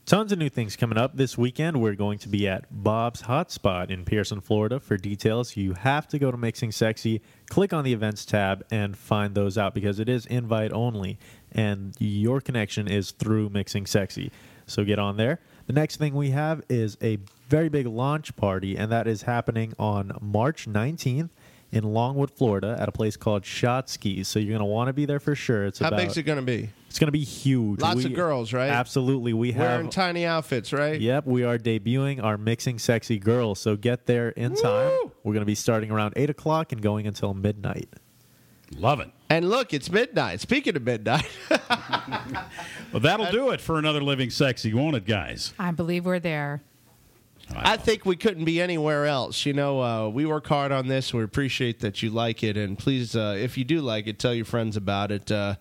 Tons 0.08 0.32
of 0.32 0.38
new 0.38 0.48
things 0.48 0.74
coming 0.74 0.96
up 0.96 1.18
this 1.18 1.36
weekend. 1.36 1.82
We're 1.82 1.94
going 1.94 2.18
to 2.20 2.30
be 2.30 2.48
at 2.48 2.64
Bob's 2.70 3.24
Hotspot 3.24 3.90
in 3.90 4.06
Pierson, 4.06 4.40
Florida. 4.40 4.80
For 4.80 4.96
details, 4.96 5.54
you 5.54 5.74
have 5.74 6.08
to 6.08 6.18
go 6.18 6.30
to 6.30 6.36
Mixing 6.38 6.72
Sexy, 6.72 7.20
click 7.50 7.74
on 7.74 7.84
the 7.84 7.92
events 7.92 8.24
tab, 8.24 8.64
and 8.70 8.96
find 8.96 9.34
those 9.34 9.58
out 9.58 9.74
because 9.74 10.00
it 10.00 10.08
is 10.08 10.24
invite 10.24 10.72
only, 10.72 11.18
and 11.52 11.94
your 11.98 12.40
connection 12.40 12.88
is 12.88 13.10
through 13.10 13.50
Mixing 13.50 13.84
Sexy. 13.84 14.32
So 14.66 14.82
get 14.82 14.98
on 14.98 15.18
there. 15.18 15.40
The 15.66 15.74
next 15.74 15.96
thing 15.96 16.14
we 16.14 16.30
have 16.30 16.62
is 16.70 16.96
a 17.02 17.18
very 17.50 17.68
big 17.68 17.86
launch 17.86 18.34
party, 18.34 18.78
and 18.78 18.90
that 18.90 19.06
is 19.06 19.20
happening 19.20 19.74
on 19.78 20.16
March 20.22 20.66
19th 20.66 21.28
in 21.70 21.84
Longwood, 21.84 22.30
Florida, 22.30 22.78
at 22.80 22.88
a 22.88 22.92
place 22.92 23.18
called 23.18 23.44
Shot 23.44 23.90
Skis. 23.90 24.26
So 24.26 24.38
you're 24.38 24.56
going 24.56 24.60
to 24.60 24.64
want 24.64 24.88
to 24.88 24.94
be 24.94 25.04
there 25.04 25.20
for 25.20 25.34
sure. 25.34 25.66
It's 25.66 25.80
How 25.80 25.88
about, 25.88 25.98
big's 25.98 26.16
it 26.16 26.22
going 26.22 26.38
to 26.38 26.42
be? 26.46 26.70
It's 26.88 26.98
going 26.98 27.08
to 27.08 27.12
be 27.12 27.24
huge. 27.24 27.80
Lots 27.80 27.96
We- 27.96 28.06
of 28.06 28.14
girls, 28.14 28.52
right? 28.52 28.70
Absolutely. 28.70 29.32
We 29.32 29.52
have 29.52 29.60
Wearing 29.60 29.90
tiny 29.90 30.24
outfits, 30.24 30.72
right? 30.72 30.98
Yep, 31.00 31.26
we 31.26 31.44
are 31.44 31.58
debuting 31.58 32.22
our 32.22 32.38
Mixing 32.38 32.78
Sexy 32.78 33.18
Girls. 33.18 33.60
So 33.60 33.76
get 33.76 34.06
there 34.06 34.30
in 34.30 34.54
time. 34.54 34.90
We're 35.22 35.34
going 35.34 35.42
to 35.42 35.46
be 35.46 35.54
starting 35.54 35.90
around 35.90 36.14
8 36.16 36.30
o'clock 36.30 36.72
and 36.72 36.80
going 36.80 37.06
until 37.06 37.34
midnight. 37.34 37.88
Love 38.76 39.00
it. 39.00 39.10
And 39.30 39.48
look, 39.50 39.74
it's 39.74 39.90
midnight. 39.90 40.40
Speaking 40.40 40.76
of 40.76 40.82
midnight, 40.82 41.28
Well, 42.92 43.00
that'll 43.00 43.30
do 43.30 43.50
it 43.50 43.60
for 43.60 43.78
another 43.78 44.02
Living 44.02 44.30
Sexy, 44.30 44.72
won't 44.72 44.96
it, 44.96 45.06
guys? 45.06 45.52
I 45.58 45.70
believe 45.70 46.06
we're 46.06 46.18
there. 46.20 46.62
I 47.54 47.76
think 47.78 48.04
we 48.04 48.16
couldn't 48.16 48.44
be 48.44 48.60
anywhere 48.60 49.06
else. 49.06 49.46
You 49.46 49.54
know, 49.54 49.80
uh, 49.82 50.08
we 50.08 50.26
work 50.26 50.46
hard 50.46 50.70
on 50.70 50.86
this. 50.88 51.14
We 51.14 51.22
appreciate 51.22 51.80
that 51.80 52.02
you 52.02 52.10
like 52.10 52.42
it, 52.42 52.56
and 52.58 52.78
please, 52.78 53.16
uh, 53.16 53.36
if 53.38 53.56
you 53.56 53.64
do 53.64 53.80
like 53.80 54.06
it, 54.06 54.18
tell 54.18 54.34
your 54.34 54.44
friends 54.44 54.76
about 54.76 55.10
it. 55.10 55.30
Uh, 55.32 55.56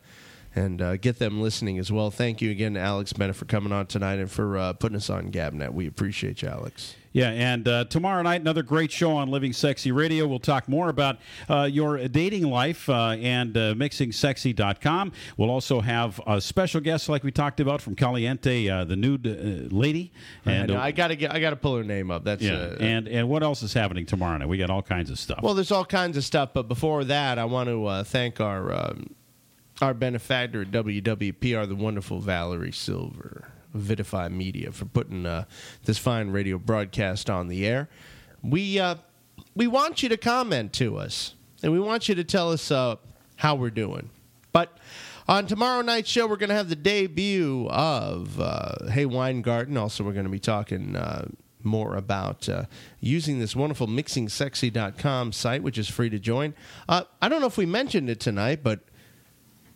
and 0.58 0.82
uh, 0.82 0.98
get 0.98 1.20
them 1.20 1.42
listening 1.42 1.78
as 1.78 1.92
well. 1.92 2.10
Thank 2.10 2.42
you 2.42 2.50
again 2.52 2.74
to 2.74 2.80
Alex 2.80 3.14
Bennett 3.14 3.36
for 3.36 3.46
coming 3.46 3.72
on 3.72 3.86
tonight 3.86 4.20
and 4.20 4.30
for 4.30 4.58
uh, 4.58 4.74
putting 4.74 4.96
us 4.96 5.10
on 5.10 5.32
Gabnet. 5.32 5.72
We 5.72 5.88
appreciate 5.88 6.42
you, 6.42 6.50
Alex. 6.50 6.96
Yeah, 7.14 7.30
and 7.30 7.68
uh, 7.68 7.86
tomorrow 7.86 8.22
night, 8.22 8.42
another 8.42 8.62
great 8.62 8.92
show 8.92 9.12
on 9.14 9.30
Living 9.30 9.52
Sexy 9.52 9.92
Radio. 9.92 10.28
We'll 10.28 10.38
talk 10.38 10.70
more 10.70 10.90
about 10.90 11.18
uh, 11.50 11.64
your 11.64 12.08
dating 12.08 12.44
life 12.44 12.88
uh, 12.90 13.16
and 13.20 13.58
uh, 13.58 13.74
mixingsexy.com. 13.74 15.14
We'll 15.36 15.50
also 15.50 15.82
have 15.82 16.22
a 16.28 16.40
special 16.40 16.80
guest, 16.80 17.10
like 17.10 17.24
we 17.24 17.32
talked 17.32 17.60
about, 17.60 17.82
from 17.82 17.96
Caliente, 17.96 18.70
uh, 18.70 18.84
the 18.84 18.96
nude 18.96 19.26
uh, 19.26 19.76
lady. 19.76 20.12
And 20.46 20.70
And 20.70 20.80
I, 20.80 20.92
gotta 20.92 21.16
get, 21.16 21.34
I 21.34 21.40
gotta 21.40 21.56
pull 21.56 21.78
her 21.78 21.84
name 21.84 22.12
up. 22.12 22.24
That's 22.24 22.44
yeah, 22.44 22.54
uh, 22.54 22.78
and 22.80 23.08
and 23.08 23.28
what 23.28 23.42
else 23.42 23.64
is 23.64 23.74
happening 23.74 24.06
tomorrow 24.06 24.38
night? 24.38 24.48
We 24.48 24.58
got 24.58 24.70
all 24.70 24.84
kinds 24.84 25.10
of 25.10 25.18
stuff. 25.18 25.40
Well, 25.42 25.56
there's 25.56 25.72
all 25.72 25.86
kinds 25.86 26.18
of 26.18 26.24
stuff, 26.24 26.50
but 26.54 26.68
before 26.68 27.04
that, 27.06 27.40
I 27.40 27.46
want 27.46 27.68
to 27.70 27.86
uh, 27.86 28.04
thank 28.04 28.40
our 28.40 28.72
um, 28.72 29.16
our 29.82 29.94
benefactor 29.94 30.62
at 30.62 30.72
WWPR, 30.72 31.68
the 31.68 31.76
wonderful 31.76 32.20
Valerie 32.20 32.72
Silver, 32.72 33.48
Vitify 33.76 34.32
Media, 34.32 34.72
for 34.72 34.86
putting 34.86 35.26
uh, 35.26 35.46
this 35.86 35.98
fine 35.98 36.30
radio 36.32 36.58
broadcast 36.58 37.30
on 37.30 37.48
the 37.48 37.66
air. 37.66 37.90
We 38.42 38.80
uh, 38.80 38.96
we 39.56 39.68
want 39.68 40.04
you 40.04 40.10
to 40.10 40.18
comment 40.18 40.74
to 40.74 40.98
us, 40.98 41.36
and 41.62 41.72
we 41.72 41.80
want 41.80 42.10
you 42.10 42.16
to 42.16 42.24
tell 42.24 42.52
us 42.52 42.72
uh, 42.72 42.96
how 43.38 43.56
we're 43.56 43.70
doing. 43.70 44.10
But 44.52 44.78
on 45.28 45.46
tomorrow 45.46 45.82
night's 45.82 46.10
show, 46.10 46.28
we're 46.28 46.38
going 46.38 46.50
to 46.50 46.56
have 46.56 46.70
the 46.70 46.76
debut 46.76 47.68
of 47.70 48.40
uh, 48.40 48.90
Hey 48.90 49.06
Weingarten. 49.06 49.78
Also, 49.78 50.04
we're 50.04 50.14
going 50.14 50.26
to 50.26 50.32
be 50.32 50.40
talking 50.40 50.96
uh, 50.96 51.28
more 51.64 51.96
about 51.96 52.48
uh, 52.50 52.66
using 53.00 53.40
this 53.40 53.56
wonderful 53.56 53.88
mixingsexy.com 53.88 55.32
site, 55.34 55.62
which 55.62 55.78
is 55.78 55.88
free 55.90 56.10
to 56.10 56.20
join. 56.20 56.54
Uh, 56.88 57.04
I 57.22 57.30
don't 57.30 57.42
know 57.42 57.48
if 57.48 57.58
we 57.58 57.66
mentioned 57.66 58.10
it 58.10 58.20
tonight, 58.20 58.62
but 58.64 58.80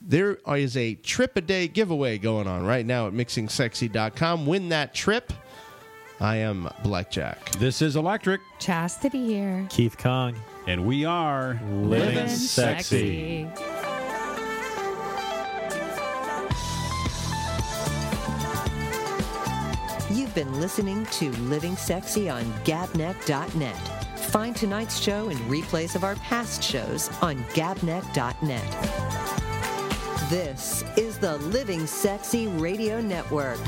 there 0.01 0.39
is 0.47 0.75
a 0.75 0.95
trip 0.95 1.37
a 1.37 1.41
day 1.41 1.67
giveaway 1.67 2.17
going 2.17 2.47
on 2.47 2.65
right 2.65 2.85
now 2.85 3.07
at 3.07 3.13
mixingsexy.com. 3.13 4.45
Win 4.45 4.69
that 4.69 4.93
trip. 4.93 5.31
I 6.19 6.37
am 6.37 6.69
Blackjack. 6.83 7.51
This 7.51 7.81
is 7.81 7.95
Electric. 7.95 8.41
Chastity 8.59 9.25
here. 9.25 9.65
Keith 9.69 9.97
Kong. 9.97 10.35
And 10.67 10.85
we 10.85 11.05
are 11.05 11.59
Living 11.71 12.27
Sexy. 12.27 13.47
You've 20.11 20.35
been 20.35 20.59
listening 20.59 21.05
to 21.07 21.31
Living 21.31 21.75
Sexy 21.75 22.29
on 22.29 22.43
gabnet.net. 22.65 24.19
Find 24.29 24.55
tonight's 24.55 24.99
show 24.99 25.29
and 25.29 25.39
replays 25.41 25.95
of 25.95 26.03
our 26.03 26.15
past 26.17 26.61
shows 26.61 27.09
on 27.21 27.37
gabnet.net. 27.55 29.50
This 30.31 30.85
is 30.95 31.17
the 31.17 31.35
Living 31.39 31.85
Sexy 31.85 32.47
Radio 32.47 33.01
Network. 33.01 33.59